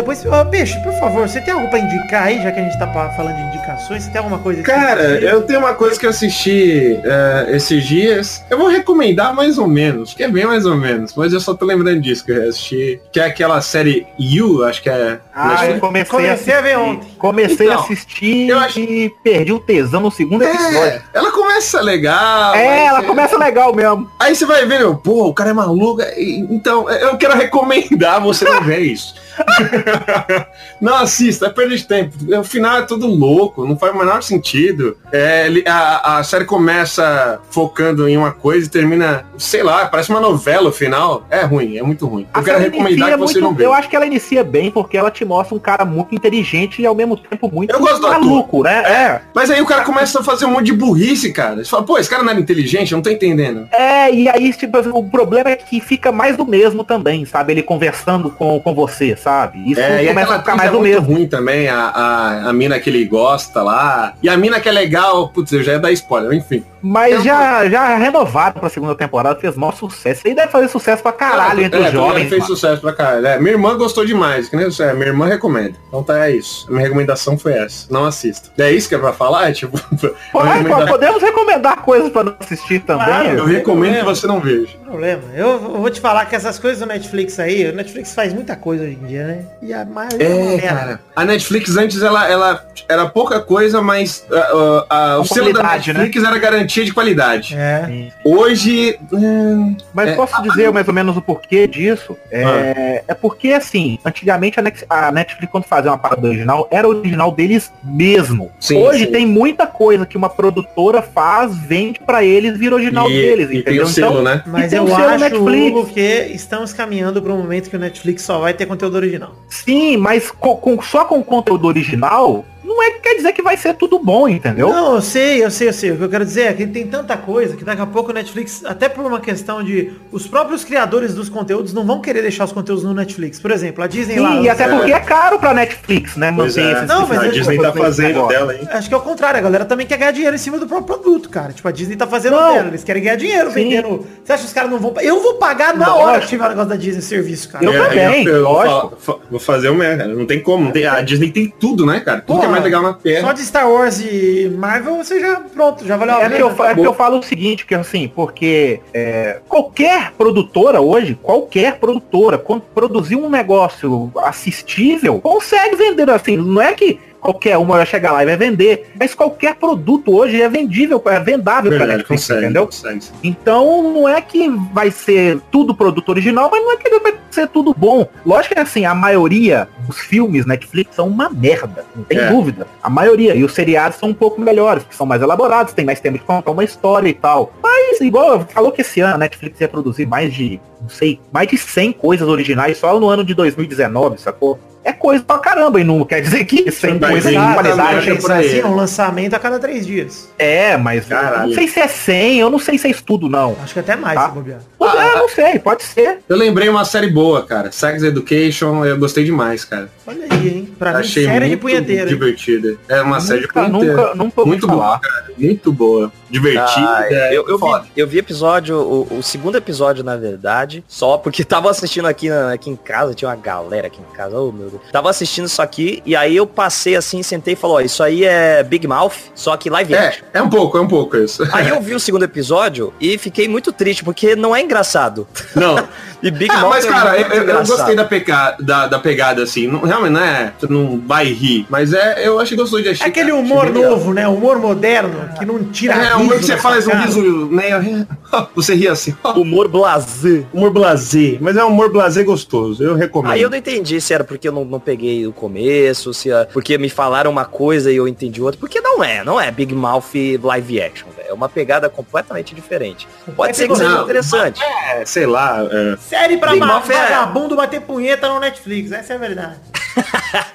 Depois. 0.00 0.24
Ô, 0.24 0.44
Peixe, 0.46 0.78
por 0.82 0.92
favor, 0.94 1.28
você 1.28 1.40
tem 1.40 1.52
algo 1.54 1.68
pra 1.68 1.78
indicar 1.78 2.24
aí, 2.24 2.42
já 2.42 2.50
que 2.52 2.60
a 2.60 2.62
gente 2.62 2.78
tá 2.78 2.86
falando 3.16 3.36
de 3.36 3.42
indicações? 3.56 4.04
Você 4.04 4.10
tem 4.10 4.18
alguma 4.18 4.38
coisa 4.38 4.62
Cara, 4.62 5.00
específica? 5.02 5.26
eu 5.30 5.42
tenho 5.42 5.58
uma 5.60 5.74
coisa 5.74 5.98
que 5.98 6.06
eu 6.06 6.10
assisti 6.10 6.98
é, 7.04 7.56
esses 7.56 7.84
dias. 7.84 8.44
Eu 8.50 8.58
vou 8.58 8.68
recomendar 8.68 9.34
mais 9.34 9.58
ou 9.58 9.66
menos, 9.66 10.14
que 10.14 10.22
é 10.22 10.28
bem 10.28 10.46
mais 10.46 10.66
ou 10.66 10.76
menos, 10.76 11.14
mas 11.14 11.32
eu 11.32 11.40
só 11.40 11.54
tô 11.54 11.64
lembrando 11.64 12.00
disso 12.00 12.24
que 12.24 12.32
eu 12.32 12.48
assisti. 12.48 13.00
Que 13.12 13.20
é 13.20 13.24
aquela 13.26 13.60
série 13.60 14.06
You, 14.18 14.64
acho 14.64 14.82
que 14.82 14.90
é. 14.90 15.18
Ah, 15.34 15.66
eu 15.66 15.78
comecei, 15.80 16.10
Comecei 16.10 16.54
a 16.54 16.60
ver 16.60 16.76
ontem. 16.78 17.08
Comecei 17.18 17.68
a 17.68 17.72
Então, 17.72 17.84
assistir 17.84 18.48
eu 18.48 18.58
acho- 18.58 18.78
e 18.80 19.10
perdi 19.22 19.52
o 19.52 19.58
tesão 19.60 20.00
no 20.00 20.10
segundo 20.10 20.42
episódio. 20.42 20.78
É, 20.78 21.02
ela 21.14 21.30
começa 21.32 21.80
legal. 21.80 22.54
É, 22.54 22.86
ela 22.86 23.00
você- 23.00 23.06
começa 23.06 23.38
legal 23.38 23.74
mesmo. 23.74 24.10
Aí 24.18 24.34
você 24.34 24.44
vai 24.44 24.66
ver, 24.66 24.78
meu, 24.78 24.96
pô, 24.96 25.26
o 25.28 25.34
cara 25.34 25.50
é 25.50 25.52
maluco. 25.52 26.02
Então, 26.50 26.88
eu 26.90 27.16
quero 27.16 27.36
recomendar 27.36 28.20
você 28.20 28.44
não 28.44 28.62
ver 28.62 28.80
isso. 28.80 29.14
Não 30.80 30.94
assista, 30.96 31.46
é 31.46 31.50
perda 31.50 31.76
de 31.76 31.84
tempo. 31.86 32.14
O 32.38 32.44
final 32.44 32.78
é 32.78 32.82
tudo 32.82 33.06
louco, 33.06 33.66
não 33.66 33.76
faz 33.76 33.94
o 33.94 33.98
menor 33.98 34.22
sentido. 34.22 34.96
É, 35.12 35.46
ele- 35.46 35.64
a, 35.66 36.18
a 36.18 36.24
série 36.24 36.44
começa 36.44 37.38
focando 37.50 38.08
em 38.08 38.16
uma 38.16 38.32
coisa 38.32 38.66
e 38.66 38.70
termina, 38.70 39.24
sei 39.36 39.62
lá, 39.62 39.86
parece 39.86 40.10
uma 40.10 40.20
novela 40.20 40.68
o 40.70 40.72
final. 40.72 41.26
É 41.30 41.42
ruim, 41.42 41.76
é 41.76 41.82
muito 41.82 42.06
ruim. 42.06 42.26
Eu 42.34 42.40
A 42.40 42.44
quero 42.44 42.58
recomendar 42.60 43.10
que 43.10 43.16
você 43.16 43.34
muito- 43.34 43.40
não 43.40 43.54
vê. 43.54 43.64
Eu 43.66 43.74
acho 43.74 43.88
que 43.88 43.96
ela 43.96 44.06
inicia 44.06 44.42
bem 44.42 44.70
porque 44.70 44.96
ela 44.96 45.10
te 45.10 45.24
mostra 45.24 45.54
um 45.54 45.58
cara 45.58 45.84
muito 45.84 46.14
inteligente 46.14 46.80
e 46.80 46.86
ao 46.86 46.94
mesmo 46.94 47.16
tempo 47.16 47.50
muito 47.52 47.70
Eu 47.72 47.80
gosto 47.80 48.02
maluco, 48.02 48.62
né? 48.62 48.82
É. 48.84 49.20
Mas 49.34 49.50
aí 49.50 49.60
o 49.60 49.66
cara 49.66 49.84
começa 49.84 50.20
a 50.20 50.24
fazer 50.24 50.46
um 50.46 50.50
monte 50.52 50.66
de 50.66 50.72
burrice, 50.72 51.32
cara. 51.32 51.56
Você 51.62 51.70
fala, 51.70 51.82
pô, 51.82 51.98
esse 51.98 52.08
cara 52.08 52.22
não 52.22 52.30
era 52.30 52.40
inteligente, 52.40 52.92
eu 52.92 52.96
não 52.96 53.02
tô 53.02 53.10
entendendo. 53.10 53.68
É, 53.72 54.12
e 54.12 54.28
aí, 54.28 54.52
tipo, 54.52 54.78
o 54.78 55.04
problema 55.08 55.50
é 55.50 55.56
que 55.56 55.80
fica 55.80 56.10
mais 56.10 56.36
do 56.36 56.46
mesmo 56.46 56.84
também, 56.84 57.24
sabe? 57.26 57.52
Ele 57.52 57.62
conversando 57.62 58.30
com, 58.30 58.58
com 58.60 58.74
você, 58.74 59.14
sabe? 59.16 59.29
Isso 59.66 59.80
É, 59.80 60.04
e 60.04 60.08
começa 60.08 60.20
aquela 60.26 60.36
a 60.36 60.38
ficar 60.40 60.56
mais 60.56 60.68
é 60.68 60.72
do 60.72 60.78
muito 60.80 60.92
mesmo. 60.92 61.06
ruim 61.14 61.26
também, 61.26 61.68
a, 61.68 61.76
a, 61.78 62.48
a 62.48 62.52
mina 62.52 62.78
que 62.80 62.90
ele 62.90 63.04
gosta 63.04 63.62
lá. 63.62 64.14
E 64.22 64.28
a 64.28 64.36
mina 64.36 64.60
que 64.60 64.68
é 64.68 64.72
legal, 64.72 65.28
putz, 65.28 65.52
eu 65.52 65.62
já 65.62 65.72
ia 65.72 65.78
dar 65.78 65.92
spoiler, 65.92 66.32
enfim. 66.32 66.64
Mas 66.82 67.14
Eu- 67.16 67.20
já, 67.22 67.68
já 67.68 67.96
renovado 67.96 68.58
pra 68.58 68.68
segunda 68.70 68.94
temporada, 68.94 69.38
fez 69.38 69.54
maior 69.54 69.72
sucesso. 69.74 70.20
Isso 70.20 70.28
aí 70.28 70.34
deve 70.34 70.50
fazer 70.50 70.68
sucesso 70.68 71.02
pra 71.02 71.12
caralho 71.12 71.60
É, 71.60 71.64
entre 71.64 71.78
é, 71.82 71.86
os 71.86 71.92
jovens. 71.92 72.28
fez 72.28 72.40
mano. 72.42 72.46
sucesso 72.56 72.80
pra 72.80 72.92
caralho. 72.94 73.26
É, 73.26 73.38
minha 73.38 73.52
irmã 73.52 73.76
gostou 73.76 74.04
demais, 74.06 74.48
que 74.48 74.56
nem 74.56 74.64
eu 74.64 74.72
sei, 74.72 74.92
minha 74.94 75.08
irmã 75.08 75.26
recomenda. 75.26 75.74
Então 75.88 76.02
tá, 76.02 76.26
é 76.26 76.32
isso. 76.34 76.66
A 76.68 76.72
minha 76.72 76.82
recomendação 76.84 77.36
foi 77.38 77.52
essa. 77.52 77.86
Não 77.90 78.04
assista. 78.06 78.48
É 78.58 78.70
isso 78.72 78.88
que 78.88 78.94
é 78.94 78.98
pra 78.98 79.12
falar? 79.12 79.50
É, 79.50 79.52
tipo, 79.52 79.78
Pô, 80.32 80.40
eu 80.40 80.44
recomendar- 80.44 80.88
podemos 80.88 81.22
recomendar 81.22 81.76
coisas 81.82 82.10
pra 82.10 82.24
não 82.24 82.34
assistir 82.40 82.80
também. 82.80 83.04
Claro. 83.06 83.28
eu 83.38 83.44
recomendo 83.44 83.98
que 83.98 84.04
você 84.04 84.26
não 84.26 84.40
veja. 84.40 84.68
problema. 84.84 85.22
Eu, 85.34 85.48
eu 85.48 85.58
vou 85.80 85.90
te 85.90 86.00
falar 86.00 86.24
que 86.26 86.34
essas 86.34 86.58
coisas 86.58 86.80
do 86.80 86.86
Netflix 86.86 87.38
aí, 87.38 87.66
o 87.68 87.74
Netflix 87.74 88.14
faz 88.14 88.32
muita 88.32 88.56
coisa 88.56 88.84
hoje 88.84 88.98
em 89.02 89.06
dia, 89.06 89.19
né? 89.24 89.44
E 89.62 89.72
a 89.72 89.84
maioria 89.84 90.26
é 90.26 90.54
É, 90.56 90.58
cara. 90.60 91.00
A 91.14 91.24
Netflix 91.24 91.76
antes 91.76 92.02
ela, 92.02 92.28
ela 92.28 92.64
era 92.88 93.06
pouca 93.06 93.40
coisa, 93.40 93.80
mas 93.82 94.26
ah, 94.32 94.86
ah, 94.90 95.18
o 95.20 95.24
selo 95.24 95.52
da 95.52 95.60
qualidade, 95.60 95.92
né? 95.92 96.00
Netflix 96.00 96.28
era 96.28 96.38
garantia 96.38 96.84
de 96.84 96.92
qualidade. 96.92 97.54
É. 97.56 98.08
Hoje. 98.24 98.98
hum, 99.12 99.76
Mas 99.92 100.10
É. 100.10 100.14
posso 100.14 100.40
dizer 100.42 100.72
mais 100.72 100.86
ou 100.88 100.94
menos 100.94 101.16
o 101.16 101.22
porquê 101.22 101.66
disso? 101.66 102.16
É, 102.30 103.02
é 103.06 103.14
porque, 103.14 103.52
assim, 103.52 103.98
antigamente 104.04 104.58
a 104.58 104.70
a 104.88 105.12
Netflix, 105.12 105.50
quando 105.50 105.64
fazia 105.64 105.90
uma 105.90 105.98
parada 105.98 106.26
original, 106.26 106.68
era 106.70 106.88
original 106.88 107.32
deles 107.32 107.72
mesmo. 107.82 108.50
Sim, 108.60 108.78
Hoje 108.82 109.06
sim. 109.06 109.10
tem 109.12 109.26
muita 109.26 109.66
coisa 109.66 110.06
que 110.06 110.16
uma 110.16 110.28
produtora 110.28 111.02
faz, 111.02 111.56
vende 111.56 112.00
pra 112.00 112.24
eles, 112.24 112.56
vira 112.58 112.74
original 112.74 113.10
e, 113.10 113.14
deles, 113.14 113.46
e 113.46 113.52
tem 113.52 113.60
entendeu? 113.60 113.84
o 113.84 113.88
selo, 113.88 114.10
então, 114.12 114.22
né? 114.22 114.42
Mas 114.46 114.70
tem 114.70 114.78
eu 114.78 114.94
acho, 114.96 115.18
Netflix. 115.18 115.76
Hugo, 115.76 115.86
que 115.86 116.30
estamos 116.32 116.72
caminhando 116.72 117.20
para 117.22 117.32
um 117.32 117.38
momento 117.38 117.68
que 117.70 117.76
o 117.76 117.78
Netflix 117.78 118.22
só 118.22 118.38
vai 118.38 118.54
ter 118.54 118.66
conteúdo 118.66 118.96
original. 119.00 119.32
sim, 119.48 119.96
mas 119.96 120.30
co- 120.30 120.56
com- 120.56 120.80
só 120.82 121.04
com 121.04 121.18
o 121.18 121.24
conteúdo 121.24 121.66
original, 121.66 122.44
não 122.74 122.82
é 122.82 122.90
que 122.92 123.00
quer 123.00 123.14
dizer 123.16 123.32
que 123.32 123.42
vai 123.42 123.56
ser 123.56 123.74
tudo 123.74 123.98
bom, 123.98 124.28
entendeu? 124.28 124.68
Não, 124.68 124.94
eu 124.96 125.00
sei, 125.02 125.44
eu 125.44 125.50
sei, 125.50 125.68
eu 125.68 125.72
sei. 125.72 125.90
O 125.92 125.96
que 125.96 126.04
eu 126.04 126.08
quero 126.08 126.24
dizer 126.24 126.42
é 126.42 126.52
que 126.52 126.66
tem 126.66 126.86
tanta 126.86 127.16
coisa 127.16 127.56
que 127.56 127.64
daqui 127.64 127.82
a 127.82 127.86
pouco 127.86 128.10
o 128.10 128.14
Netflix, 128.14 128.62
até 128.64 128.88
por 128.88 129.04
uma 129.04 129.20
questão 129.20 129.62
de 129.62 129.92
os 130.12 130.26
próprios 130.26 130.64
criadores 130.64 131.14
dos 131.14 131.28
conteúdos 131.28 131.72
não 131.72 131.84
vão 131.84 132.00
querer 132.00 132.22
deixar 132.22 132.44
os 132.44 132.52
conteúdos 132.52 132.84
no 132.84 132.94
Netflix. 132.94 133.38
Por 133.40 133.50
exemplo, 133.50 133.82
a 133.82 133.86
Disney 133.86 134.18
lá. 134.18 134.32
Sim, 134.32 134.42
e 134.42 134.48
até 134.48 134.64
é. 134.64 134.68
porque 134.68 134.92
é 134.92 135.00
caro 135.00 135.38
pra 135.38 135.52
Netflix, 135.54 136.16
né? 136.16 136.32
Pois 136.34 136.56
manter 136.56 136.68
é. 136.68 136.72
esses- 136.76 136.88
Não, 136.88 137.06
mas 137.06 137.18
a 137.18 137.28
Disney 137.28 137.58
tá 137.58 137.72
fazendo 137.72 138.26
dela, 138.28 138.54
hein? 138.54 138.68
Acho 138.70 138.88
que 138.88 138.94
é 138.94 138.98
o 138.98 139.00
contrário, 139.00 139.38
a 139.38 139.42
galera 139.42 139.64
também 139.64 139.86
quer 139.86 139.96
ganhar 139.98 140.12
dinheiro 140.12 140.34
em 140.34 140.38
cima 140.38 140.58
do 140.58 140.66
próprio 140.66 140.96
produto, 140.98 141.28
cara. 141.28 141.52
Tipo, 141.52 141.68
a 141.68 141.72
Disney 141.72 141.96
tá 141.96 142.06
fazendo 142.06 142.36
Não. 142.36 142.52
dela, 142.54 142.68
eles 142.68 142.84
querem 142.84 143.02
ganhar 143.02 143.16
dinheiro 143.16 143.48
Sim. 143.48 143.54
vendendo. 143.54 144.06
Você 144.24 144.32
acha 144.32 144.42
que 144.42 144.48
os 144.48 144.52
caras 144.52 144.70
não 144.70 144.78
vão. 144.78 144.94
Eu 145.00 145.20
vou 145.22 145.34
pagar 145.34 145.76
na 145.76 145.86
Lógico. 145.88 146.06
hora 146.08 146.20
que 146.20 146.26
tiver 146.28 146.44
o 146.44 146.48
negócio 146.48 146.68
da 146.70 146.76
Disney 146.76 147.02
serviço, 147.02 147.48
cara. 147.48 147.64
Eu 147.64 147.72
também, 147.84 147.98
É, 148.26 148.30
eu 148.30 148.44
vou, 148.44 148.52
lógico. 148.52 148.98
vou 149.30 149.40
fazer 149.40 149.68
o 149.70 149.74
meu, 149.74 149.96
cara. 149.96 150.08
Não 150.08 150.26
tem 150.26 150.40
como. 150.40 150.72
não 150.72 150.90
a 150.92 151.00
Disney 151.02 151.30
tem 151.30 151.52
tudo, 151.58 151.84
né, 151.86 152.00
cara? 152.00 152.20
Tudo 152.20 152.38
que 152.40 152.44
é 152.44 152.48
Porra, 152.48 152.59
mais 152.60 152.64
legal 152.64 152.82
na 152.82 152.92
Só 152.92 152.98
terra. 152.98 153.32
de 153.32 153.42
Star 153.44 153.70
Wars 153.70 154.00
e 154.00 154.48
Marvel, 154.56 154.96
você 154.96 155.20
já. 155.20 155.40
Pronto, 155.40 155.86
já 155.86 155.96
valeu 155.96 156.14
a 156.14 156.18
É 156.18 156.22
pena. 156.24 156.36
que, 156.36 156.42
eu, 156.42 156.64
é 156.66 156.74
que 156.74 156.84
eu 156.86 156.94
falo 156.94 157.18
o 157.18 157.22
seguinte, 157.22 157.66
que 157.66 157.74
assim, 157.74 158.08
porque 158.08 158.80
é, 158.94 159.40
qualquer 159.48 160.12
produtora 160.12 160.80
hoje, 160.80 161.18
qualquer 161.22 161.78
produtora, 161.78 162.38
quando 162.38 162.62
produzir 162.74 163.16
um 163.16 163.28
negócio 163.28 164.10
assistível, 164.16 165.20
consegue 165.20 165.76
vender 165.76 166.08
assim. 166.10 166.36
Não 166.36 166.60
é 166.62 166.72
que 166.72 166.98
qualquer 167.20 167.56
uma 167.58 167.76
vai 167.76 167.86
chegar 167.86 168.12
lá 168.12 168.22
e 168.22 168.26
vai 168.26 168.36
vender, 168.36 168.90
mas 168.98 169.14
qualquer 169.14 169.54
produto 169.54 170.14
hoje 170.14 170.40
é 170.40 170.48
vendível, 170.48 171.02
é 171.06 171.20
vendável 171.20 171.70
pra 171.70 171.78
Verdade, 171.78 171.98
Netflix, 171.98 172.22
consegue, 172.22 172.44
entendeu? 172.44 172.66
consegue. 172.66 173.00
Então 173.22 173.92
não 173.92 174.08
é 174.08 174.20
que 174.20 174.48
vai 174.72 174.90
ser 174.90 175.38
tudo 175.50 175.74
produto 175.74 176.08
original, 176.08 176.48
mas 176.50 176.62
não 176.62 176.72
é 176.72 176.76
que 176.76 176.98
vai 177.00 177.14
ser 177.30 177.48
tudo 177.48 177.74
bom. 177.76 178.06
Lógico 178.24 178.54
que 178.54 178.60
assim, 178.60 178.84
a 178.84 178.94
maioria 178.94 179.68
dos 179.86 179.98
filmes 179.98 180.46
Netflix 180.46 180.94
são 180.96 181.06
uma 181.06 181.28
merda, 181.30 181.84
não 181.94 182.02
tem 182.04 182.18
É. 182.18 182.28
dúvida. 182.30 182.66
A 182.82 182.90
maioria. 182.90 183.34
E 183.34 183.44
os 183.44 183.52
seriados 183.54 183.98
são 183.98 184.08
um 184.08 184.14
pouco 184.14 184.40
melhores, 184.40 184.82
porque 184.82 184.96
são 184.96 185.06
mais 185.06 185.22
elaborados, 185.22 185.72
tem 185.72 185.84
mais 185.84 186.00
tempo 186.00 186.18
de 186.18 186.24
contar 186.24 186.50
uma 186.50 186.64
história 186.64 187.08
e 187.08 187.14
tal. 187.14 187.52
Mas 187.62 188.00
igual, 188.00 188.46
falou 188.52 188.72
que 188.72 188.80
esse 188.80 189.00
ano 189.00 189.14
a 189.14 189.18
Netflix 189.18 189.60
ia 189.60 189.68
produzir 189.68 190.06
mais 190.06 190.32
de, 190.32 190.60
não 190.80 190.88
sei, 190.88 191.20
mais 191.32 191.48
de 191.48 191.56
100 191.58 191.92
coisas 191.92 192.26
originais 192.28 192.78
só 192.78 192.98
no 192.98 193.08
ano 193.08 193.24
de 193.24 193.34
2019, 193.34 194.18
sacou? 194.20 194.58
É 194.82 194.92
coisa 194.94 195.22
pra 195.22 195.38
caramba, 195.38 195.78
e 195.78 195.84
não 195.84 196.02
quer 196.06 196.22
dizer 196.22 196.44
que 196.46 196.70
100 196.72 196.98
Mas 196.98 197.10
coisas 197.10 197.32
de 197.32 197.38
sim, 197.38 197.52
qualidade. 197.54 198.14
por 198.22 198.32
aí. 198.32 198.46
assim, 198.46 198.60
é 198.60 198.66
um 198.66 198.74
lançamento 198.74 199.34
a 199.34 199.38
cada 199.38 199.58
três 199.58 199.86
dias. 199.86 200.28
É, 200.38 200.76
mas 200.78 201.10
eu 201.10 201.16
Caralho. 201.18 201.48
não 201.48 201.54
sei 201.54 201.68
se 201.68 201.80
é 201.80 201.86
100, 201.86 202.38
eu 202.38 202.48
não 202.50 202.58
sei 202.58 202.78
se 202.78 202.86
é 202.86 202.90
isso 202.90 203.04
tudo, 203.04 203.28
não. 203.28 203.56
Acho 203.62 203.74
que 203.74 203.80
até 203.80 203.94
mais, 203.94 204.18
Tá. 204.18 204.28
se 204.28 204.34
bobear. 204.34 204.60
Pode- 204.78 204.96
é, 204.96 205.14
não 205.16 205.28
sei, 205.28 205.58
pode 205.58 205.82
ser. 205.82 206.20
Eu 206.26 206.36
lembrei 206.36 206.68
uma 206.70 206.84
série 206.86 207.08
boa, 207.10 207.44
cara. 207.44 207.70
Sex 207.70 208.02
Education, 208.02 208.84
eu 208.86 208.96
gostei 208.98 209.22
demais, 209.22 209.64
cara. 209.66 209.90
Olha 210.10 210.26
aí, 210.30 210.48
hein? 210.48 210.74
Pra 210.78 210.92
mim, 210.92 210.98
Achei 211.00 211.24
série 211.24 211.40
de 211.40 211.46
muito 211.50 211.60
punheteira. 211.60 212.02
hein? 212.02 212.08
divertida. 212.08 212.76
É 212.88 213.00
uma 213.02 213.20
série 213.20 213.40
de 213.42 213.46
Nunca, 213.46 213.60
punheteira. 213.68 213.96
nunca, 213.96 214.14
nunca 214.16 214.44
Muito 214.44 214.66
falar. 214.66 214.84
boa, 214.86 214.98
cara. 214.98 215.24
Muito 215.38 215.72
boa. 215.72 216.12
Divertida. 216.28 216.86
Ah, 216.88 217.32
eu, 217.32 217.48
eu, 217.48 217.58
vi, 217.58 217.66
eu 217.96 218.06
vi 218.06 218.18
episódio, 218.18 218.76
o, 218.76 219.18
o 219.18 219.22
segundo 219.22 219.56
episódio, 219.56 220.04
na 220.04 220.16
verdade, 220.16 220.84
só 220.86 221.18
porque 221.18 221.42
tava 221.44 221.68
assistindo 221.70 222.06
aqui, 222.06 222.28
na- 222.28 222.52
aqui 222.52 222.70
em 222.70 222.76
casa, 222.76 223.14
tinha 223.14 223.28
uma 223.28 223.36
galera 223.36 223.88
aqui 223.88 223.98
em 224.00 224.16
casa, 224.16 224.38
oh 224.38 224.52
meu 224.52 224.68
Deus. 224.70 224.82
Tava 224.92 225.10
assistindo 225.10 225.46
isso 225.46 225.60
aqui, 225.60 226.00
e 226.06 226.14
aí 226.14 226.36
eu 226.36 226.46
passei 226.46 226.94
assim, 226.94 227.20
sentei 227.22 227.54
e 227.54 227.56
falou, 227.56 227.76
ó, 227.78 227.80
isso 227.80 228.00
aí 228.02 228.24
é 228.24 228.62
Big 228.62 228.86
Mouth, 228.86 229.14
só 229.34 229.56
que 229.56 229.68
live 229.68 229.92
É, 229.92 230.06
action. 230.08 230.24
é 230.32 230.40
um 230.40 230.48
pouco, 230.48 230.78
é 230.78 230.80
um 230.80 230.86
pouco 230.88 231.16
isso. 231.16 231.42
Aí 231.52 231.68
eu 231.68 231.80
vi 231.82 231.94
o 231.96 232.00
segundo 232.00 232.22
episódio 232.24 232.92
e 233.00 233.18
fiquei 233.18 233.48
muito 233.48 233.72
triste, 233.72 234.04
porque 234.04 234.36
não 234.36 234.54
é 234.54 234.60
engraçado. 234.62 235.26
Não. 235.54 235.86
E 236.22 236.30
Big 236.30 236.50
Ah, 236.52 236.58
Mouth 236.60 236.70
mas, 236.72 236.84
é 236.84 236.88
cara, 236.90 237.18
eu, 237.18 237.44
eu 237.48 237.58
gostei 237.64 237.96
da, 237.96 238.04
peca, 238.04 238.54
da, 238.60 238.86
da 238.86 238.98
pegada, 238.98 239.42
assim. 239.42 239.66
Não, 239.66 239.80
realmente 239.80 239.99
não 240.08 240.20
é. 240.20 240.52
Tu 240.58 240.72
não 240.72 240.98
vai 241.06 241.26
rir. 241.26 241.66
Mas 241.68 241.92
é, 241.92 242.26
eu 242.26 242.38
achei 242.38 242.56
gostoso 242.56 242.82
de 242.82 242.88
É 242.88 242.92
achar. 242.92 243.06
aquele 243.06 243.32
humor 243.32 243.68
novo, 243.70 244.14
né? 244.14 244.26
Humor 244.28 244.58
moderno, 244.58 245.28
que 245.38 245.44
não 245.44 245.62
tira 245.64 245.94
É, 245.94 246.02
riso 246.04 246.16
humor 246.20 246.36
que 246.38 246.44
você 246.44 246.56
faz 246.56 246.84
sua 246.84 246.94
um 246.94 247.02
riso 247.02 247.20
meio. 247.50 248.06
Você 248.54 248.74
ri 248.76 248.86
assim. 248.86 249.12
Humor 249.34 249.66
blasé. 249.66 250.44
Humor 250.52 250.70
blazer. 250.70 251.38
Mas 251.40 251.56
é 251.56 251.64
um 251.64 251.68
humor 251.68 251.90
blazer 251.90 252.24
gostoso. 252.24 252.80
Eu 252.82 252.94
recomendo. 252.94 253.32
Aí 253.32 253.42
eu 253.42 253.50
não 253.50 253.56
entendi 253.58 254.00
se 254.00 254.14
era 254.14 254.22
porque 254.22 254.46
eu 254.46 254.52
não, 254.52 254.64
não 254.64 254.78
peguei 254.78 255.26
o 255.26 255.32
começo, 255.32 256.14
se 256.14 256.30
é 256.30 256.44
porque 256.44 256.78
me 256.78 256.88
falaram 256.88 257.28
uma 257.28 257.44
coisa 257.44 257.90
e 257.90 257.96
eu 257.96 258.06
entendi 258.06 258.40
outra. 258.40 258.58
Porque 258.60 258.80
não 258.80 259.02
é, 259.02 259.24
não 259.24 259.40
é 259.40 259.50
Big 259.50 259.74
Mouth 259.74 260.14
live 260.40 260.80
action, 260.80 261.08
velho. 261.16 261.28
É 261.30 261.32
uma 261.34 261.48
pegada 261.48 261.88
completamente 261.88 262.54
diferente. 262.54 263.08
Pode 263.34 263.56
ser 263.56 263.66
que 263.66 263.74
seja 263.76 263.88
Não, 263.88 264.04
interessante. 264.04 264.62
É, 264.62 265.04
sei 265.04 265.26
lá. 265.26 265.66
é, 265.68 265.96
Série 266.00 266.36
pra 266.36 266.52
Big 266.52 266.64
Mouth 266.64 266.88
é- 266.88 266.94
vagabundo 266.94 267.56
bater 267.56 267.80
punheta 267.80 268.28
no 268.28 268.38
Netflix, 268.38 268.92
essa 268.92 269.12
é 269.14 269.16
a 269.16 269.18
verdade. 269.18 269.56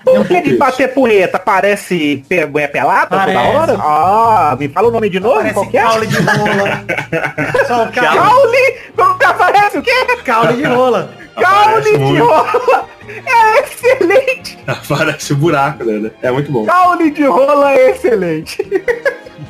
Por 0.04 0.28
que 0.28 0.42
de 0.42 0.58
bater 0.58 0.94
punheta 0.94 1.38
parece 1.40 2.24
pe- 2.30 2.46
mulher 2.46 2.72
pelada 2.72 3.08
toda 3.08 3.22
Parece. 3.26 3.38
hora? 3.58 3.78
Ah, 3.80 4.56
me 4.58 4.70
fala 4.70 4.88
o 4.88 4.92
nome 4.92 5.10
de 5.10 5.20
novo, 5.20 5.36
Parece 5.38 5.54
qual 5.56 5.68
que 5.68 5.78
é? 5.78 5.82
caule 5.84 6.08
de 6.08 6.16
rola. 6.18 6.84
Só 7.68 7.84
o 7.84 7.92
caule, 7.92 8.18
Caule! 8.18 8.78
Como 8.96 9.18
que 9.18 9.26
aparece 9.26 9.78
o 9.78 9.82
quê? 9.82 9.92
caule 10.24 10.54
de 10.54 10.64
rola. 10.64 11.10
Caule 11.36 11.74
Aparece 11.90 11.98
de 11.98 12.18
rola! 12.20 12.86
É 13.08 13.60
excelente! 13.62 14.58
Parece 14.88 15.34
o 15.34 15.36
buraco, 15.36 15.84
né? 15.84 16.12
É 16.22 16.32
muito 16.32 16.52
bom. 16.52 16.66
Caule 16.66 17.12
de 17.12 17.26
rola 17.26 17.72
é 17.74 17.90
excelente! 17.92 18.66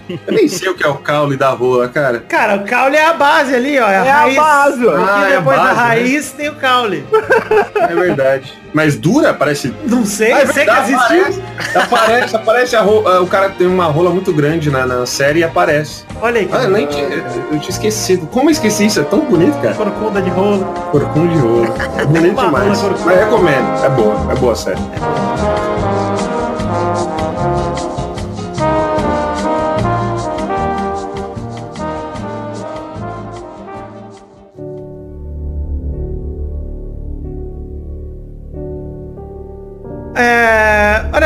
Eu 0.10 0.34
nem 0.34 0.48
sei 0.48 0.70
o 0.70 0.76
que 0.76 0.84
é 0.86 0.88
o 0.90 0.96
caule 0.96 1.36
da 1.38 1.50
rola, 1.50 1.88
cara. 1.90 2.20
Cara, 2.28 2.56
o 2.58 2.66
caule 2.66 2.96
é 2.96 3.06
a 3.06 3.14
base 3.14 3.56
ali, 3.56 3.80
ó. 3.80 3.88
É 3.88 3.98
a 4.00 4.06
É 4.06 4.12
a 4.12 4.18
raiz. 4.22 4.36
base, 4.36 4.86
ó. 4.88 4.92
Porque 4.92 5.10
Ah, 5.12 5.30
é 5.30 5.36
a 5.36 5.40
depois 5.40 5.58
da 5.58 5.64
base, 5.64 5.76
né? 5.76 5.82
raiz 5.84 6.32
tem 6.32 6.50
o 6.50 6.56
caule. 6.56 7.06
É 7.90 7.96
verdade. 7.96 8.54
Mas 8.76 8.98
dura? 8.98 9.34
Parece. 9.34 9.74
Não 9.88 10.06
sei, 10.06 10.34
Ah, 10.34 10.42
é 10.42 10.48
sei 10.48 10.66
que 10.66 10.72
existiu. 10.72 11.42
Aparece, 11.74 12.36
aparece, 12.36 12.36
aparece 12.36 12.76
ah, 12.76 13.22
o 13.22 13.26
cara 13.26 13.50
tem 13.50 13.66
uma 13.68 13.86
rola 13.86 14.10
muito 14.10 14.34
grande 14.34 14.70
na, 14.70 14.86
na 14.86 15.06
série 15.06 15.40
e 15.40 15.44
aparece. 15.46 16.04
Olha 16.22 16.42
aí, 16.42 16.50
Ah, 16.52 16.64
eu, 16.64 16.72
nem 16.72 16.86
tinha, 16.86 17.06
eu 17.06 17.58
tinha 17.58 17.70
esquecido. 17.70 18.28
Como 18.28 18.50
eu 18.50 18.52
esqueci 18.52 18.86
isso? 18.88 19.00
É 19.00 19.04
tão 19.06 19.22
bonito, 19.22 19.58
cara. 19.62 19.76
corcunda 19.76 20.22
de 20.22 20.30
rola. 20.30 20.66
Corcunda 20.92 21.34
de 21.34 21.42
ouro. 21.42 21.74
É 21.98 22.04
bonito 22.06 22.36
demais. 22.36 22.82
Mas 23.06 23.18
recomendo. 23.18 23.86
É 23.86 23.90
boa. 23.92 24.32
É 24.34 24.36
boa 24.36 24.52
a 24.52 24.56
série. 24.58 24.82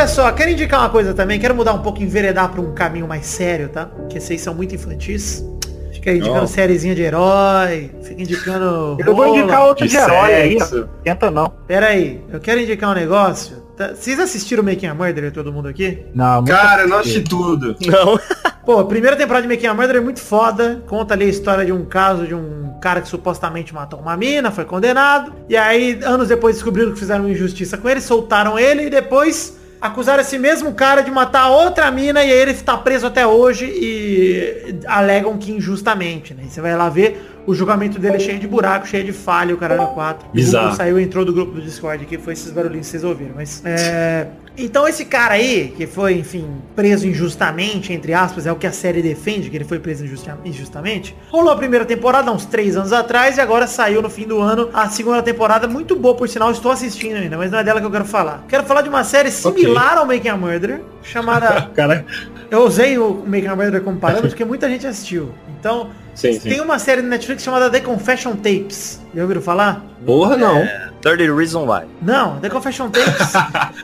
Só, 0.06 0.30
quero 0.32 0.50
indicar 0.50 0.80
uma 0.80 0.90
coisa 0.90 1.14
também, 1.14 1.38
quero 1.38 1.54
mudar 1.54 1.72
um 1.72 1.82
pouco, 1.82 2.02
enveredar 2.02 2.50
pra 2.50 2.60
um 2.60 2.74
caminho 2.74 3.06
mais 3.06 3.26
sério, 3.26 3.68
tá? 3.68 3.86
Porque 3.86 4.20
vocês 4.20 4.40
são 4.40 4.54
muito 4.54 4.74
infantis. 4.74 5.44
Fica 5.92 6.12
indicando 6.12 6.40
Não. 6.40 6.46
sériezinha 6.46 6.94
de 6.94 7.02
herói, 7.02 7.90
fica 8.02 8.22
indicando. 8.22 8.96
Eu 8.98 9.14
vou 9.14 9.26
indicar 9.28 9.58
rola. 9.58 9.68
outro 9.68 9.86
de 9.86 9.90
de 9.92 9.98
herói 9.98 10.34
aí. 10.34 10.58
Tenta 11.04 11.30
não. 11.30 11.52
Pera 11.66 11.88
aí, 11.88 12.24
eu 12.32 12.40
quero 12.40 12.60
indicar 12.60 12.90
um 12.90 12.94
negócio. 12.94 13.59
Tá- 13.80 13.94
Vocês 13.94 14.20
assistiram 14.20 14.62
Making 14.62 14.88
a 14.88 14.94
Murder, 14.94 15.32
todo 15.32 15.50
mundo 15.50 15.66
aqui? 15.66 16.00
Não, 16.14 16.44
Cara, 16.44 16.82
eu 16.82 16.88
não 16.88 16.98
assisti. 16.98 17.22
tudo. 17.22 17.74
Não. 17.86 18.20
Pô, 18.62 18.78
a 18.78 18.84
primeira 18.84 19.16
temporada 19.16 19.46
de 19.46 19.48
Making 19.48 19.68
a 19.68 19.74
Murder 19.74 19.96
é 19.96 20.00
muito 20.00 20.20
foda. 20.20 20.82
Conta 20.86 21.14
ali 21.14 21.24
a 21.24 21.28
história 21.28 21.64
de 21.64 21.72
um 21.72 21.86
caso 21.86 22.26
de 22.26 22.34
um 22.34 22.74
cara 22.82 23.00
que 23.00 23.08
supostamente 23.08 23.72
matou 23.72 23.98
uma 23.98 24.18
mina, 24.18 24.50
foi 24.50 24.66
condenado. 24.66 25.32
E 25.48 25.56
aí, 25.56 25.98
anos 26.04 26.28
depois, 26.28 26.56
descobriram 26.56 26.92
que 26.92 26.98
fizeram 26.98 27.24
uma 27.24 27.30
injustiça 27.30 27.78
com 27.78 27.88
ele, 27.88 28.02
soltaram 28.02 28.58
ele 28.58 28.84
e 28.84 28.90
depois 28.90 29.58
acusaram 29.80 30.20
esse 30.20 30.38
mesmo 30.38 30.74
cara 30.74 31.00
de 31.00 31.10
matar 31.10 31.48
outra 31.48 31.90
mina 31.90 32.22
e 32.22 32.30
aí 32.30 32.38
ele 32.38 32.52
tá 32.52 32.76
preso 32.76 33.06
até 33.06 33.26
hoje 33.26 33.64
e 33.64 34.78
alegam 34.86 35.38
que 35.38 35.52
injustamente, 35.52 36.34
né? 36.34 36.42
E 36.46 36.50
você 36.50 36.60
vai 36.60 36.76
lá 36.76 36.90
ver 36.90 37.39
o 37.50 37.54
julgamento 37.54 37.98
dele 37.98 38.16
é 38.16 38.20
cheio 38.20 38.38
de 38.38 38.46
buraco, 38.46 38.86
cheio 38.86 39.02
de 39.04 39.12
falha, 39.12 39.52
o 39.52 39.58
caralho 39.58 39.88
4. 39.88 40.28
Bizarro. 40.32 40.76
Saiu, 40.76 41.00
entrou 41.00 41.24
do 41.24 41.32
grupo 41.32 41.52
do 41.52 41.60
Discord 41.60 42.04
aqui, 42.04 42.16
foi 42.16 42.34
esses 42.34 42.52
barulhinhos 42.52 42.86
que 42.86 42.92
vocês 42.92 43.02
ouviram. 43.02 43.32
Mas, 43.34 43.60
é... 43.64 44.28
Então 44.62 44.86
esse 44.86 45.04
cara 45.04 45.34
aí, 45.34 45.72
que 45.76 45.86
foi, 45.86 46.14
enfim, 46.18 46.46
preso 46.76 47.06
injustamente, 47.06 47.92
entre 47.92 48.12
aspas, 48.12 48.46
é 48.46 48.52
o 48.52 48.56
que 48.56 48.66
a 48.66 48.72
série 48.72 49.00
defende, 49.00 49.48
que 49.48 49.56
ele 49.56 49.64
foi 49.64 49.78
preso 49.78 50.04
injusta- 50.04 50.38
injustamente. 50.44 51.16
Rolou 51.30 51.52
a 51.52 51.56
primeira 51.56 51.84
temporada 51.84 52.30
há 52.30 52.32
uns 52.34 52.44
três 52.44 52.76
anos 52.76 52.92
atrás 52.92 53.38
e 53.38 53.40
agora 53.40 53.66
saiu 53.66 54.02
no 54.02 54.10
fim 54.10 54.26
do 54.26 54.38
ano 54.40 54.68
a 54.74 54.88
segunda 54.88 55.22
temporada, 55.22 55.66
muito 55.66 55.96
boa, 55.96 56.14
por 56.14 56.28
sinal, 56.28 56.50
estou 56.50 56.70
assistindo 56.70 57.16
ainda, 57.16 57.36
mas 57.38 57.50
não 57.50 57.58
é 57.58 57.64
dela 57.64 57.80
que 57.80 57.86
eu 57.86 57.90
quero 57.90 58.04
falar. 58.04 58.44
Quero 58.48 58.64
falar 58.64 58.82
de 58.82 58.88
uma 58.88 59.02
série 59.04 59.30
similar 59.30 59.96
ao 59.98 60.06
Making 60.06 60.28
a 60.28 60.36
Murder, 60.36 60.82
chamada... 61.02 61.70
Cara, 61.74 62.04
Eu 62.50 62.64
usei 62.66 62.98
o 62.98 63.24
Making 63.26 63.46
a 63.46 63.56
Murder 63.56 63.80
como 63.82 63.98
parâmetro 63.98 64.28
porque 64.28 64.44
muita 64.44 64.68
gente 64.68 64.86
assistiu. 64.86 65.30
Então, 65.58 65.90
Sim, 66.14 66.32
sim. 66.34 66.48
tem 66.50 66.60
uma 66.60 66.78
série 66.78 67.00
no 67.02 67.08
Netflix 67.08 67.42
chamada 67.42 67.70
The 67.70 67.80
Confession 67.80 68.32
Tapes. 68.36 69.00
Já 69.14 69.22
ouviram 69.22 69.40
falar? 69.40 69.84
porra 70.04 70.36
não. 70.36 70.66
30 71.00 71.34
Reason 71.34 71.64
Why. 71.66 71.86
Não, 72.02 72.38
The 72.40 72.50
Confession 72.50 72.90
Tapes. 72.90 73.32